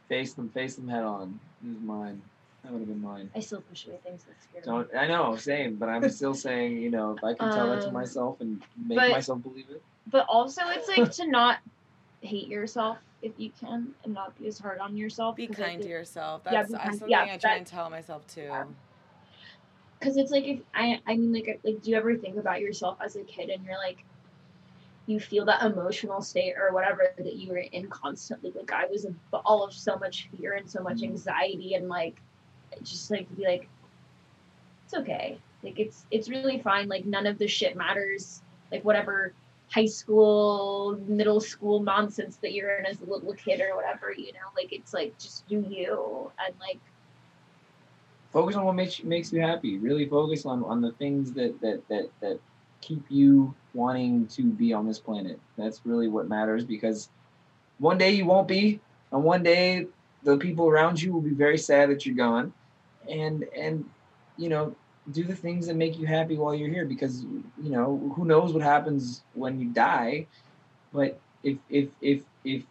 Face 0.09 0.33
them. 0.33 0.49
Face 0.49 0.75
them 0.75 0.87
head 0.87 1.03
on. 1.03 1.39
This 1.61 1.77
is 1.77 1.81
mine. 1.83 2.21
That 2.63 2.71
would 2.71 2.79
have 2.79 2.87
been 2.87 3.01
mine. 3.01 3.31
I 3.35 3.39
still 3.39 3.61
push 3.61 3.87
away 3.87 3.97
things 4.03 4.23
that 4.23 4.35
scare 4.43 4.61
me. 4.61 4.65
Don't. 4.89 4.95
I 4.95 5.07
know. 5.07 5.35
Same. 5.35 5.75
But 5.75 5.89
I'm 5.89 6.07
still 6.09 6.33
saying. 6.47 6.77
You 6.77 6.91
know, 6.91 7.15
if 7.17 7.23
I 7.23 7.33
can 7.33 7.51
tell 7.51 7.69
that 7.69 7.81
to 7.81 7.87
Um, 7.87 7.93
myself 7.93 8.39
and 8.41 8.61
make 8.85 8.97
but- 8.97 9.11
myself 9.11 9.41
believe 9.41 9.65
it. 9.69 9.81
But 10.07 10.25
also, 10.27 10.61
it's 10.67 10.87
like 10.87 11.11
to 11.13 11.27
not 11.29 11.59
hate 12.21 12.47
yourself 12.47 12.97
if 13.21 13.31
you 13.37 13.51
can, 13.59 13.93
and 14.03 14.13
not 14.13 14.37
be 14.37 14.47
as 14.47 14.57
hard 14.59 14.79
on 14.79 14.97
yourself. 14.97 15.35
Be 15.35 15.43
I 15.43 15.45
kind 15.47 15.57
to 15.57 15.63
think- 15.79 15.85
yourself. 15.89 16.41
Yeah, 16.45 16.51
That's 16.51 16.71
be 16.71 16.77
kind- 16.77 16.89
something 16.91 17.09
yeah, 17.09 17.21
I 17.23 17.37
try 17.37 17.51
that- 17.51 17.57
and 17.57 17.67
tell 17.67 17.89
myself 17.89 18.25
too. 18.27 18.41
Yeah. 18.41 18.65
because 19.99 20.17
it's 20.17 20.31
like 20.31 20.43
if 20.45 20.59
I 20.73 20.99
I 21.07 21.15
mean 21.15 21.31
like 21.33 21.59
like 21.63 21.81
do 21.81 21.91
you 21.91 21.97
ever 21.97 22.15
think 22.15 22.37
about 22.37 22.59
yourself 22.61 22.97
as 23.03 23.15
a 23.15 23.23
kid 23.23 23.49
and 23.49 23.63
you're 23.63 23.77
like 23.77 24.03
you 25.05 25.19
feel 25.19 25.45
that 25.45 25.61
emotional 25.63 26.21
state 26.21 26.55
or 26.57 26.73
whatever 26.73 27.13
that 27.17 27.33
you 27.35 27.49
were 27.51 27.57
in 27.57 27.87
constantly 27.89 28.51
like 28.55 28.71
I 28.71 28.85
was 28.87 29.05
in 29.05 29.19
all 29.45 29.63
of 29.63 29.73
so 29.73 29.97
much 29.97 30.27
fear 30.35 30.53
and 30.53 30.67
so 30.69 30.81
much 30.81 31.03
anxiety 31.03 31.75
and 31.75 31.87
like 31.87 32.15
just 32.83 33.11
like 33.11 33.33
be 33.35 33.45
like 33.45 33.67
it's 34.85 34.93
okay 34.93 35.37
like 35.63 35.79
it's 35.79 36.05
it's 36.11 36.29
really 36.29 36.59
fine 36.59 36.87
like 36.87 37.05
none 37.05 37.25
of 37.25 37.37
this 37.37 37.51
shit 37.51 37.75
matters 37.75 38.41
like 38.71 38.83
whatever 38.83 39.33
high 39.69 39.85
school 39.85 40.99
middle 41.07 41.39
school 41.39 41.81
nonsense 41.81 42.37
that 42.37 42.53
you're 42.53 42.77
in 42.77 42.85
as 42.85 42.99
a 43.01 43.05
little 43.05 43.33
kid 43.33 43.61
or 43.61 43.75
whatever 43.75 44.11
you 44.11 44.33
know 44.33 44.49
like 44.55 44.73
it's 44.73 44.93
like 44.93 45.17
just 45.17 45.47
do 45.47 45.65
you 45.69 46.31
and 46.45 46.53
like 46.59 46.79
focus 48.31 48.55
on 48.55 48.65
what 48.65 48.75
makes 48.75 48.99
you, 48.99 49.05
makes 49.05 49.31
you 49.31 49.41
happy. 49.41 49.77
Really 49.77 50.07
focus 50.07 50.45
on, 50.45 50.63
on 50.63 50.81
the 50.81 50.91
things 50.93 51.33
that, 51.33 51.59
that, 51.61 51.87
that, 51.89 52.09
that 52.21 52.39
keep 52.79 53.03
you 53.09 53.53
wanting 53.73 54.27
to 54.27 54.43
be 54.43 54.73
on 54.73 54.87
this 54.87 54.99
planet. 54.99 55.39
That's 55.57 55.81
really 55.85 56.07
what 56.07 56.27
matters 56.27 56.65
because 56.65 57.09
one 57.79 57.97
day 57.97 58.11
you 58.11 58.25
won't 58.25 58.47
be, 58.47 58.79
and 59.11 59.23
one 59.23 59.43
day 59.43 59.87
the 60.23 60.37
people 60.37 60.67
around 60.67 61.01
you 61.01 61.11
will 61.11 61.21
be 61.21 61.33
very 61.33 61.57
sad 61.57 61.89
that 61.89 62.05
you're 62.05 62.15
gone. 62.15 62.53
And 63.09 63.45
and 63.57 63.89
you 64.37 64.49
know, 64.49 64.75
do 65.11 65.23
the 65.23 65.35
things 65.35 65.67
that 65.67 65.75
make 65.75 65.97
you 65.97 66.05
happy 66.05 66.37
while 66.37 66.53
you're 66.53 66.69
here 66.69 66.85
because 66.85 67.23
you 67.23 67.69
know, 67.69 68.13
who 68.15 68.25
knows 68.25 68.53
what 68.53 68.61
happens 68.61 69.23
when 69.33 69.59
you 69.59 69.69
die. 69.69 70.27
But 70.93 71.19
if 71.43 71.57
if 71.69 71.89
if 72.01 72.23
if 72.43 72.63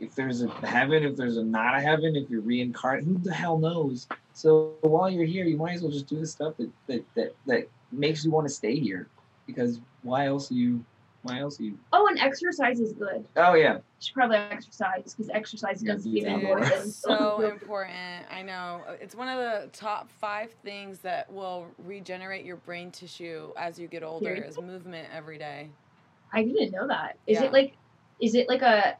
if 0.00 0.14
there's 0.14 0.42
a 0.42 0.48
heaven, 0.66 1.02
if 1.04 1.16
there's 1.16 1.36
a 1.36 1.42
not 1.42 1.76
a 1.76 1.80
heaven, 1.80 2.16
if 2.16 2.30
you're 2.30 2.40
reincarnated, 2.40 3.08
who 3.08 3.18
the 3.18 3.34
hell 3.34 3.58
knows? 3.58 4.06
So 4.32 4.74
while 4.82 5.10
you're 5.10 5.24
here, 5.24 5.44
you 5.44 5.56
might 5.56 5.74
as 5.74 5.82
well 5.82 5.90
just 5.90 6.06
do 6.06 6.18
the 6.18 6.26
stuff 6.26 6.56
that 6.58 6.70
that 6.86 7.04
that, 7.14 7.34
that 7.46 7.68
makes 7.92 8.24
you 8.24 8.30
want 8.30 8.46
to 8.46 8.52
stay 8.52 8.78
here, 8.78 9.08
because 9.46 9.80
why 10.02 10.26
else 10.26 10.50
you 10.50 10.84
why 11.28 11.40
else 11.40 11.60
you? 11.60 11.78
oh 11.92 12.06
and 12.08 12.18
exercise 12.18 12.80
is 12.80 12.92
good 12.92 13.24
Oh 13.36 13.54
yeah, 13.54 13.74
You 13.74 13.82
should 14.00 14.14
probably 14.14 14.36
exercise 14.36 15.02
because 15.14 15.28
exercise 15.30 15.82
Yeah, 15.82 15.92
does 15.94 16.04
do 16.04 16.12
give 16.12 16.24
you 16.28 16.38
more. 16.38 16.58
more 16.58 16.60
Dude, 16.60 16.72
than 16.72 16.80
it's 16.88 16.96
so 17.02 17.40
important. 17.42 18.26
I 18.30 18.42
know. 18.42 18.82
It's 19.00 19.14
one 19.14 19.28
of 19.28 19.38
the 19.38 19.68
top 19.72 20.10
five 20.20 20.50
things 20.64 20.98
that 21.00 21.32
will 21.32 21.66
regenerate 21.78 22.44
your 22.44 22.56
brain 22.56 22.90
tissue 22.90 23.50
as 23.56 23.78
you 23.78 23.86
get 23.88 24.02
older 24.02 24.26
Period. 24.26 24.48
is 24.48 24.58
movement 24.58 25.08
every 25.14 25.38
day. 25.38 25.68
I 26.32 26.42
didn't 26.44 26.72
know 26.72 26.86
that. 26.88 27.16
Is 27.26 27.38
Yeah. 27.40 27.44
it 27.46 27.52
like, 27.52 27.74
is 28.20 28.34
it 28.34 28.48
like 28.48 28.62
a, 28.62 28.96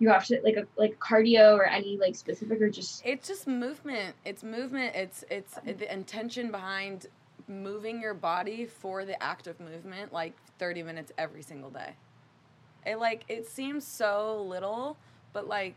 you 0.00 0.08
have 0.10 0.24
to 0.26 0.40
like 0.44 0.56
a 0.56 0.66
like 0.76 0.96
cardio 1.00 1.54
or 1.56 1.64
any 1.64 1.96
like 1.98 2.14
specific 2.14 2.60
or 2.60 2.70
just 2.70 3.02
It's 3.04 3.26
just 3.26 3.46
movement. 3.48 4.14
It's 4.24 4.44
movement. 4.44 4.94
It's 4.94 5.24
it's 5.30 5.56
um, 5.56 5.62
the 5.76 5.92
intention 5.92 6.50
behind 6.52 7.06
moving 7.48 8.00
your 8.00 8.14
body 8.14 8.66
for 8.66 9.04
the 9.04 9.20
act 9.22 9.46
of 9.46 9.58
movement 9.60 10.12
like 10.12 10.34
30 10.58 10.82
minutes 10.82 11.12
every 11.18 11.42
single 11.42 11.70
day. 11.70 11.94
It 12.86 12.96
like 12.98 13.24
it 13.28 13.46
seems 13.46 13.86
so 13.86 14.44
little, 14.48 14.96
but 15.32 15.48
like 15.48 15.76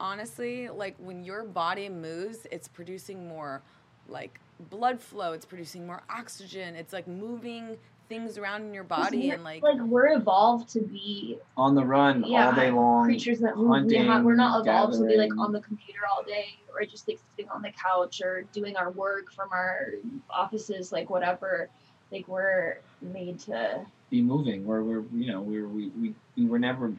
honestly, 0.00 0.68
like 0.68 0.94
when 0.98 1.24
your 1.24 1.44
body 1.44 1.88
moves, 1.88 2.46
it's 2.50 2.68
producing 2.68 3.28
more 3.28 3.62
like 4.08 4.40
blood 4.70 5.00
flow, 5.00 5.32
it's 5.32 5.46
producing 5.46 5.86
more 5.86 6.02
oxygen. 6.10 6.74
It's 6.74 6.92
like 6.92 7.06
moving 7.06 7.76
things 8.08 8.38
around 8.38 8.62
in 8.62 8.74
your 8.74 8.84
body 8.84 9.30
and 9.30 9.44
like 9.44 9.62
like 9.62 9.80
we're 9.80 10.16
evolved 10.16 10.68
to 10.70 10.80
be 10.80 11.38
on 11.56 11.74
the 11.74 11.84
run 11.84 12.24
Yeah, 12.26 12.46
all 12.46 12.52
day 12.54 12.70
long. 12.70 13.04
creatures 13.04 13.40
that 13.40 13.56
move. 13.56 13.68
We're 13.86 14.04
not, 14.04 14.24
we're 14.24 14.34
not 14.34 14.52
hunting, 14.52 14.72
evolved 14.72 14.94
to 14.94 15.06
be 15.06 15.16
like 15.16 15.36
on 15.38 15.52
the 15.52 15.60
computer 15.60 16.00
all 16.10 16.22
day 16.24 16.58
or 16.72 16.84
just 16.86 17.06
like 17.06 17.18
sitting 17.36 17.50
on 17.50 17.62
the 17.62 17.72
couch 17.72 18.20
or 18.24 18.42
doing 18.52 18.76
our 18.76 18.90
work 18.90 19.30
from 19.32 19.50
our 19.52 19.88
offices, 20.30 20.90
like 20.92 21.10
whatever. 21.10 21.68
Like 22.10 22.26
we're 22.28 22.78
made 23.02 23.38
to. 23.40 23.84
Be 24.10 24.22
moving. 24.22 24.64
Where 24.64 24.82
we're 24.82 25.04
you 25.14 25.30
know 25.30 25.42
we're 25.42 25.68
we, 25.68 25.88
we 25.88 26.14
we 26.36 26.46
were 26.46 26.58
never 26.58 26.92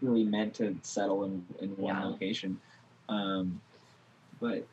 really 0.00 0.22
meant 0.24 0.54
to 0.54 0.76
settle 0.82 1.24
in 1.24 1.44
in 1.60 1.70
one 1.70 1.96
Yeah. 1.96 2.04
location, 2.04 2.60
um, 3.08 3.60
but 4.40 4.64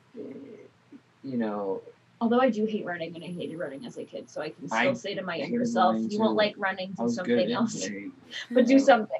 you 1.24 1.38
know 1.38 1.82
Although 2.22 2.42
I 2.42 2.50
do 2.50 2.66
hate 2.66 2.86
running 2.86 3.16
and 3.16 3.24
I 3.24 3.28
hated 3.28 3.58
running 3.58 3.86
as 3.86 3.98
a 3.98 4.04
kid, 4.04 4.30
so 4.30 4.42
I 4.42 4.50
can 4.50 4.68
still 4.68 4.78
I 4.78 4.94
say 4.94 5.16
to 5.16 5.22
my 5.22 5.36
hated 5.36 5.52
younger 5.52 5.66
self, 5.66 5.94
running 5.96 6.12
"You 6.12 6.20
won't 6.20 6.36
like 6.36 6.56
running, 6.58 6.94
do 7.00 7.10
something 7.10 7.52
else, 7.52 7.88
but 8.52 8.66
do 8.66 8.78
something." 8.80 9.20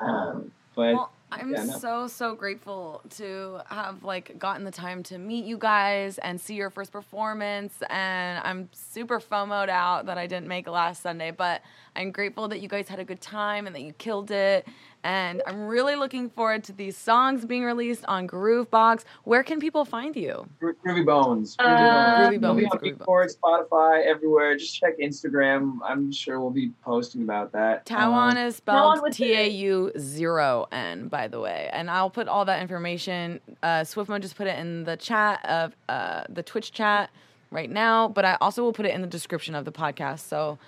Um, 0.00 0.52
but 0.74 0.94
Well, 0.94 1.12
I'm 1.30 1.52
yeah, 1.52 1.64
no. 1.64 1.78
so 1.78 2.06
so 2.06 2.34
grateful 2.34 3.02
to 3.16 3.60
have 3.66 4.02
like 4.02 4.38
gotten 4.38 4.64
the 4.64 4.70
time 4.70 5.02
to 5.04 5.18
meet 5.18 5.44
you 5.44 5.58
guys 5.58 6.18
and 6.18 6.40
see 6.40 6.54
your 6.54 6.70
first 6.70 6.90
performance 6.90 7.82
and 7.90 8.40
I'm 8.44 8.68
super 8.72 9.20
FOMOed 9.20 9.68
out 9.68 10.06
that 10.06 10.16
I 10.16 10.26
didn't 10.26 10.48
make 10.48 10.66
last 10.68 11.02
Sunday, 11.02 11.30
but 11.30 11.62
I'm 11.96 12.12
grateful 12.12 12.48
that 12.48 12.60
you 12.60 12.68
guys 12.68 12.88
had 12.88 12.98
a 12.98 13.04
good 13.04 13.20
time 13.20 13.66
and 13.66 13.76
that 13.76 13.82
you 13.82 13.92
killed 13.94 14.30
it. 14.30 14.66
And 15.04 15.42
I'm 15.46 15.66
really 15.66 15.94
looking 15.96 16.28
forward 16.30 16.64
to 16.64 16.72
these 16.72 16.96
songs 16.96 17.44
being 17.44 17.64
released 17.64 18.04
on 18.06 18.26
Groovebox. 18.26 19.04
Where 19.24 19.42
can 19.42 19.60
people 19.60 19.84
find 19.84 20.14
you? 20.16 20.46
Gro- 20.58 20.72
Groovy 20.84 21.06
Bones. 21.06 21.56
Uh, 21.58 21.64
Groovy 21.64 22.30
We'll 22.30 22.30
be 22.30 22.38
Bones, 22.38 22.72
on 22.72 22.78
Groovy 22.78 22.96
Beatport, 22.98 23.36
Spotify, 23.36 24.04
everywhere. 24.04 24.56
Just 24.56 24.78
check 24.78 24.98
Instagram. 24.98 25.78
I'm 25.84 26.10
sure 26.10 26.40
we'll 26.40 26.50
be 26.50 26.72
posting 26.82 27.22
about 27.22 27.52
that. 27.52 27.86
tau0n 27.86 28.32
Um, 28.32 28.36
is 28.38 28.56
spelled 28.56 29.12
T 29.12 29.32
A 29.34 29.48
U 29.48 29.92
zero 29.98 30.66
N, 30.72 31.08
by 31.08 31.28
the 31.28 31.40
way. 31.40 31.70
And 31.72 31.90
I'll 31.90 32.10
put 32.10 32.28
all 32.28 32.44
that 32.46 32.60
information. 32.60 33.40
Uh, 33.62 33.80
Swiftmo 33.82 34.20
just 34.20 34.36
put 34.36 34.46
it 34.46 34.58
in 34.58 34.84
the 34.84 34.96
chat 34.96 35.44
of 35.46 35.76
uh, 35.88 36.24
the 36.28 36.42
Twitch 36.42 36.72
chat 36.72 37.10
right 37.50 37.70
now, 37.70 38.08
but 38.08 38.24
I 38.24 38.36
also 38.40 38.62
will 38.62 38.72
put 38.72 38.84
it 38.84 38.94
in 38.94 39.00
the 39.00 39.06
description 39.06 39.54
of 39.54 39.64
the 39.64 39.72
podcast. 39.72 40.20
So 40.20 40.58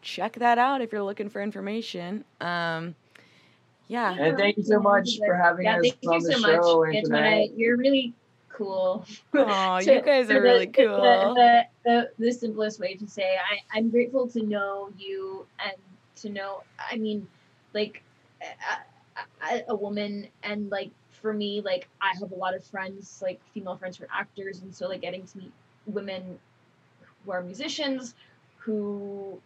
check 0.00 0.34
that 0.34 0.58
out 0.58 0.80
if 0.80 0.92
you're 0.92 1.02
looking 1.02 1.28
for 1.28 1.42
information. 1.42 2.24
Um, 2.40 2.94
yeah. 3.88 4.14
And 4.18 4.38
thank 4.38 4.56
you 4.56 4.62
so 4.62 4.80
much 4.80 5.18
for 5.18 5.34
having 5.34 5.66
yeah, 5.66 5.76
us 5.78 5.82
thank 5.82 5.96
on 6.06 6.20
you 6.20 6.26
the 6.26 6.32
so 6.34 6.40
show, 6.40 6.84
much, 6.84 6.96
Antoinette. 6.96 7.22
Antoinette. 7.22 7.58
You're 7.58 7.76
really 7.76 8.14
cool. 8.48 9.04
Oh, 9.34 9.78
you 9.80 10.00
guys 10.02 10.30
are 10.30 10.34
the- 10.34 10.40
really 10.40 10.66
the- 10.66 10.72
cool. 10.72 11.02
The, 11.02 11.66
the, 11.84 12.10
the, 12.18 12.32
simplest 12.32 12.80
way 12.80 12.94
to 12.94 13.06
say 13.06 13.36
I, 13.36 13.76
I'm 13.76 13.90
grateful 13.90 14.28
to 14.28 14.42
know 14.42 14.90
you 14.98 15.46
and 15.64 15.76
to 16.16 16.30
know, 16.30 16.62
I 16.90 16.96
mean, 16.96 17.26
like 17.72 18.02
a, 18.40 19.54
a, 19.54 19.62
a 19.68 19.74
woman 19.74 20.28
and 20.42 20.70
like 20.70 20.90
for 21.10 21.32
me, 21.32 21.60
like 21.60 21.88
I 22.00 22.12
have 22.20 22.32
a 22.32 22.36
lot 22.36 22.54
of 22.54 22.64
friends, 22.64 23.20
like 23.22 23.40
female 23.52 23.76
friends 23.76 23.96
who 23.96 24.04
are 24.04 24.08
actors. 24.12 24.60
And 24.60 24.74
so 24.74 24.88
like 24.88 25.00
getting 25.00 25.26
to 25.26 25.38
meet 25.38 25.52
women 25.86 26.38
who 27.24 27.32
are 27.32 27.42
musicians, 27.42 28.14
who 28.56 29.40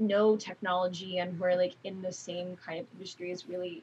know 0.00 0.36
technology 0.36 1.18
and 1.18 1.36
who 1.36 1.44
are 1.44 1.56
like 1.56 1.74
in 1.84 2.02
the 2.02 2.12
same 2.12 2.56
kind 2.56 2.80
of 2.80 2.86
industry 2.94 3.30
is 3.30 3.48
really 3.48 3.82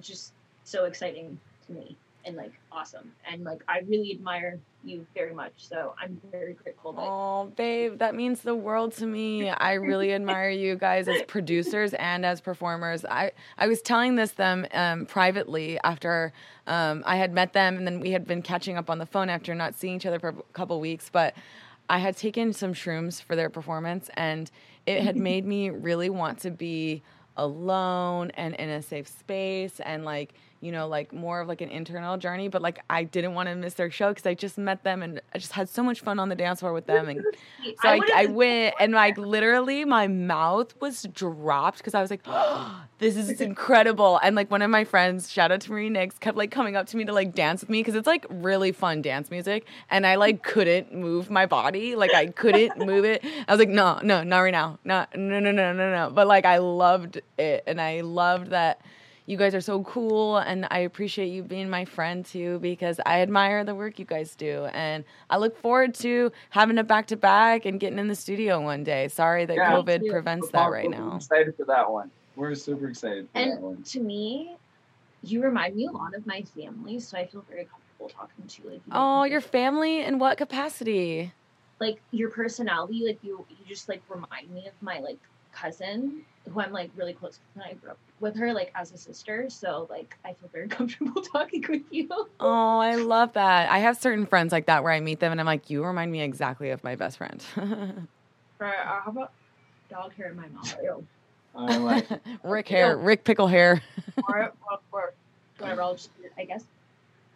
just 0.00 0.32
so 0.64 0.84
exciting 0.84 1.38
to 1.66 1.72
me 1.72 1.96
and 2.26 2.36
like 2.36 2.52
awesome. 2.72 3.12
And 3.30 3.44
like 3.44 3.62
I 3.68 3.80
really 3.88 4.12
admire 4.12 4.58
you 4.84 5.06
very 5.14 5.32
much. 5.32 5.52
So 5.56 5.94
I'm 6.02 6.20
very 6.30 6.54
grateful 6.54 6.92
that 6.92 7.02
Oh, 7.02 7.52
babe, 7.56 7.98
that 7.98 8.14
means 8.14 8.42
the 8.42 8.54
world 8.54 8.92
to 8.94 9.06
me. 9.06 9.48
I 9.48 9.74
really 9.74 10.12
admire 10.14 10.50
you 10.50 10.76
guys 10.76 11.08
as 11.08 11.22
producers 11.22 11.94
and 11.94 12.26
as 12.26 12.40
performers. 12.40 13.04
I, 13.04 13.32
I 13.56 13.68
was 13.68 13.80
telling 13.80 14.16
this 14.16 14.32
them 14.32 14.66
um, 14.72 15.06
privately 15.06 15.78
after 15.84 16.32
um, 16.66 17.04
I 17.06 17.16
had 17.16 17.32
met 17.32 17.52
them, 17.52 17.76
and 17.76 17.86
then 17.86 18.00
we 18.00 18.10
had 18.10 18.26
been 18.26 18.42
catching 18.42 18.76
up 18.76 18.90
on 18.90 18.98
the 18.98 19.06
phone 19.06 19.30
after 19.30 19.54
not 19.54 19.76
seeing 19.76 19.96
each 19.96 20.06
other 20.06 20.18
for 20.18 20.30
a 20.30 20.34
couple 20.52 20.80
weeks. 20.80 21.08
But 21.10 21.34
I 21.88 21.98
had 21.98 22.16
taken 22.16 22.52
some 22.52 22.74
shrooms 22.74 23.22
for 23.22 23.36
their 23.36 23.50
performance, 23.50 24.10
and 24.14 24.50
it 24.86 25.02
had 25.02 25.16
made 25.30 25.44
me 25.44 25.70
really 25.70 26.10
want 26.10 26.40
to 26.40 26.50
be 26.50 27.02
alone 27.36 28.30
and 28.34 28.54
in 28.54 28.70
a 28.70 28.82
safe 28.82 29.08
space 29.08 29.80
and 29.80 30.04
like 30.04 30.34
you 30.66 30.72
know 30.72 30.88
like 30.88 31.12
more 31.12 31.40
of 31.40 31.48
like 31.48 31.60
an 31.60 31.70
internal 31.70 32.16
journey 32.16 32.48
but 32.48 32.60
like 32.60 32.80
i 32.90 33.04
didn't 33.04 33.34
want 33.34 33.48
to 33.48 33.54
miss 33.54 33.74
their 33.74 33.90
show 33.90 34.10
because 34.10 34.26
i 34.26 34.34
just 34.34 34.58
met 34.58 34.82
them 34.84 35.02
and 35.02 35.20
i 35.34 35.38
just 35.38 35.52
had 35.52 35.68
so 35.68 35.82
much 35.82 36.00
fun 36.00 36.18
on 36.18 36.28
the 36.28 36.34
dance 36.34 36.60
floor 36.60 36.72
with 36.72 36.86
them 36.86 37.08
and 37.08 37.22
so 37.82 37.88
I, 37.88 38.00
I 38.14 38.26
went 38.26 38.74
and 38.80 38.92
like 38.92 39.16
literally 39.16 39.84
my 39.84 40.08
mouth 40.08 40.74
was 40.80 41.06
dropped 41.12 41.78
because 41.78 41.94
I 41.94 42.00
was 42.00 42.10
like, 42.10 42.22
oh, 42.26 42.82
this 42.98 43.16
is 43.16 43.40
incredible. 43.40 44.18
And 44.22 44.36
like 44.36 44.50
one 44.50 44.62
of 44.62 44.70
my 44.70 44.84
friends, 44.84 45.30
shout 45.30 45.52
out 45.52 45.60
to 45.62 45.70
Marie 45.70 45.90
Nix, 45.90 46.18
kept 46.18 46.36
like 46.36 46.50
coming 46.50 46.76
up 46.76 46.86
to 46.88 46.96
me 46.96 47.04
to 47.04 47.12
like 47.12 47.34
dance 47.34 47.60
with 47.60 47.70
me 47.70 47.80
because 47.80 47.94
it's 47.94 48.06
like 48.06 48.26
really 48.28 48.72
fun 48.72 49.02
dance 49.02 49.30
music. 49.30 49.66
And 49.90 50.06
I 50.06 50.16
like 50.16 50.42
couldn't 50.42 50.92
move 50.92 51.30
my 51.30 51.46
body. 51.46 51.96
Like 51.96 52.14
I 52.14 52.26
couldn't 52.26 52.78
move 52.78 53.04
it. 53.04 53.24
I 53.24 53.52
was 53.52 53.58
like, 53.58 53.68
no, 53.68 54.00
no, 54.02 54.22
not 54.22 54.38
right 54.40 54.50
now. 54.50 54.78
Not 54.84 55.16
no 55.16 55.40
no 55.40 55.52
no 55.52 55.72
no 55.72 55.90
no. 55.90 56.10
But 56.10 56.26
like 56.26 56.44
I 56.44 56.58
loved 56.58 57.20
it 57.38 57.64
and 57.66 57.80
I 57.80 58.00
loved 58.00 58.50
that 58.50 58.80
you 59.26 59.36
guys 59.36 59.54
are 59.54 59.60
so 59.60 59.82
cool 59.82 60.38
and 60.38 60.66
I 60.70 60.78
appreciate 60.78 61.26
you 61.26 61.42
being 61.42 61.68
my 61.68 61.84
friend 61.84 62.24
too 62.24 62.58
because 62.60 63.00
I 63.04 63.20
admire 63.20 63.64
the 63.64 63.74
work 63.74 63.98
you 63.98 64.04
guys 64.04 64.34
do 64.36 64.66
and 64.66 65.04
I 65.30 65.36
look 65.38 65.56
forward 65.60 65.94
to 65.96 66.30
having 66.50 66.78
it 66.78 66.86
back 66.86 67.08
to 67.08 67.16
back 67.16 67.64
and 67.66 67.80
getting 67.80 67.98
in 67.98 68.08
the 68.08 68.14
studio 68.14 68.60
one 68.60 68.84
day. 68.84 69.08
Sorry 69.08 69.44
that 69.44 69.56
Yeah, 69.56 69.72
COVID 69.72 70.00
too. 70.00 70.10
prevents 70.10 70.46
We're 70.46 70.52
that 70.52 70.70
right 70.70 70.90
now. 70.90 71.16
excited 71.16 71.54
for 71.56 71.66
that 71.66 71.90
one. 71.90 72.10
We're 72.36 72.54
super 72.54 72.88
excited 72.88 73.28
for 73.32 73.40
that 73.40 73.50
And 73.50 73.62
one. 73.62 73.82
to 73.82 74.00
me, 74.00 74.56
you 75.22 75.42
remind 75.42 75.74
me 75.74 75.86
a 75.86 75.90
lot 75.90 76.14
of 76.14 76.26
my 76.26 76.42
family, 76.42 77.00
so 77.00 77.18
I 77.18 77.26
feel 77.26 77.44
very 77.48 77.64
comfortable 77.64 78.08
talking 78.08 78.46
to 78.46 78.62
you. 78.62 78.70
Like, 78.70 78.82
you 78.86 78.92
Oh, 78.92 79.18
know, 79.20 79.24
your 79.24 79.40
family 79.40 80.02
in 80.02 80.18
what 80.18 80.38
capacity? 80.38 81.32
like 81.80 82.00
your 82.10 82.30
personality, 82.30 83.02
like 83.06 83.18
you, 83.22 83.44
you 83.50 83.66
just 83.66 83.88
like 83.88 84.02
remind 84.08 84.50
me 84.50 84.66
of 84.66 84.72
my 84.80 84.98
like 85.00 85.18
cousin, 85.52 86.22
who 86.48 86.60
I'm 86.60 86.72
like 86.72 86.90
really 86.96 87.12
close 87.12 87.38
with, 87.54 87.62
and 87.64 87.72
I 87.72 87.74
grew 87.74 87.90
up 87.90 87.98
with 88.20 88.36
her 88.36 88.52
like 88.52 88.72
as 88.74 88.92
a 88.92 88.96
sister. 88.98 89.48
So 89.50 89.86
like 89.90 90.16
I 90.24 90.28
feel 90.34 90.48
very 90.52 90.68
comfortable 90.78 91.22
talking 91.32 91.64
with 91.68 91.82
you. 91.90 92.08
Oh, 92.40 92.78
I 92.78 92.94
love 92.96 93.32
that. 93.34 93.70
I 93.70 93.78
have 93.78 93.96
certain 93.98 94.26
friends 94.26 94.52
like 94.52 94.66
that 94.66 94.82
where 94.82 94.92
I 94.92 95.00
meet 95.00 95.20
them 95.20 95.32
and 95.32 95.40
I'm 95.40 95.46
like, 95.46 95.68
you 95.70 95.84
remind 95.84 96.10
me 96.12 96.22
exactly 96.22 96.70
of 96.70 96.82
my 96.84 96.94
best 96.96 97.18
friend. 97.18 97.44
Or 98.58 98.68
uh, 98.68 98.70
how 99.04 99.10
about 99.10 99.32
dog 99.90 100.14
hair 100.14 100.28
in 100.30 100.36
my 100.36 100.46
mouth? 100.48 100.74
I 101.54 101.76
like 101.76 102.06
Rick 102.42 102.68
hair, 102.68 102.96
Rick 102.96 103.24
pickle 103.24 103.48
hair. 103.48 103.82
or, 104.26 104.50
or, 104.70 104.78
or 104.92 105.14
whatever. 105.58 105.82
I'll 105.82 105.92
just, 105.94 106.08
I 106.38 106.46
guess. 106.46 106.64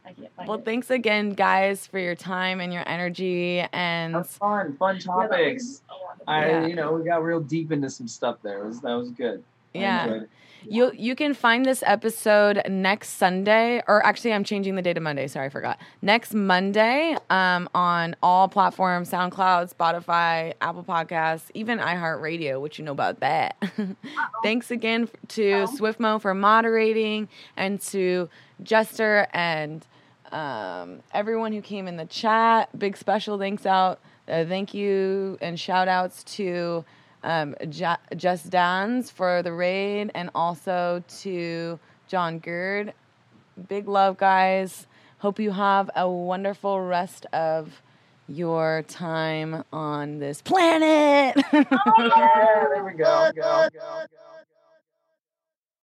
I 0.06 0.14
can't 0.14 0.34
find 0.34 0.48
Well, 0.48 0.58
it. 0.58 0.64
thanks 0.64 0.88
again, 0.90 1.34
guys, 1.34 1.86
for 1.86 1.98
your 1.98 2.14
time 2.14 2.58
and 2.62 2.72
your 2.72 2.88
energy. 2.88 3.62
And 3.74 4.14
That's 4.14 4.34
fun, 4.38 4.78
fun 4.78 4.98
topics. 4.98 5.62
was 5.62 5.82
a 5.90 5.92
lot 5.92 6.14
of 6.14 6.22
I, 6.26 6.46
Yeah. 6.48 6.66
you 6.68 6.74
know, 6.74 6.92
we 6.94 7.04
got 7.04 7.22
real 7.22 7.40
deep 7.40 7.70
into 7.70 7.90
some 7.90 8.08
stuff 8.08 8.38
there. 8.42 8.62
It 8.64 8.68
was, 8.68 8.80
that 8.80 8.94
was 8.94 9.10
good. 9.10 9.44
I 9.74 9.78
yeah. 9.78 10.20
You 10.66 10.92
you 10.94 11.14
can 11.14 11.34
find 11.34 11.64
this 11.64 11.82
episode 11.86 12.62
next 12.68 13.10
Sunday, 13.10 13.82
or 13.88 14.04
actually, 14.04 14.32
I'm 14.32 14.44
changing 14.44 14.74
the 14.74 14.82
day 14.82 14.92
to 14.92 15.00
Monday. 15.00 15.26
Sorry, 15.26 15.46
I 15.46 15.48
forgot. 15.48 15.78
Next 16.02 16.34
Monday, 16.34 17.16
um, 17.30 17.68
on 17.74 18.16
all 18.22 18.48
platforms: 18.48 19.10
SoundCloud, 19.10 19.74
Spotify, 19.74 20.54
Apple 20.60 20.84
Podcasts, 20.84 21.50
even 21.54 21.78
iHeartRadio, 21.78 22.60
which 22.60 22.78
you 22.78 22.84
know 22.84 22.92
about 22.92 23.20
that. 23.20 23.56
Thanks 24.42 24.70
again 24.70 25.08
to 25.28 25.52
Uh-oh. 25.52 25.66
Swiftmo 25.66 26.20
for 26.20 26.34
moderating, 26.34 27.28
and 27.56 27.80
to 27.82 28.28
Jester 28.62 29.26
and 29.32 29.86
um, 30.32 31.00
everyone 31.12 31.52
who 31.52 31.62
came 31.62 31.88
in 31.88 31.96
the 31.96 32.06
chat. 32.06 32.76
Big 32.78 32.96
special 32.96 33.38
thanks 33.38 33.66
out. 33.66 34.00
Uh, 34.28 34.44
thank 34.44 34.74
you 34.74 35.36
and 35.40 35.58
shout 35.58 35.88
outs 35.88 36.22
to 36.22 36.84
um, 37.22 37.54
Just 38.16 38.50
Dans 38.50 39.10
for 39.10 39.42
the 39.42 39.52
raid 39.52 40.10
and 40.14 40.30
also 40.34 41.02
to 41.20 41.78
John 42.08 42.38
Gerd. 42.38 42.92
Big 43.68 43.88
love, 43.88 44.16
guys. 44.16 44.86
Hope 45.18 45.38
you 45.38 45.50
have 45.50 45.90
a 45.94 46.08
wonderful 46.08 46.80
rest 46.80 47.26
of 47.32 47.82
your 48.26 48.82
time 48.88 49.64
on 49.72 50.18
this 50.18 50.40
planet. 50.42 51.36
Yeah, 51.52 52.66
there 52.72 52.84
we 52.84 52.92
go. 52.92 53.30
go, 53.34 53.42
go, 53.42 53.68
go. 53.72 54.39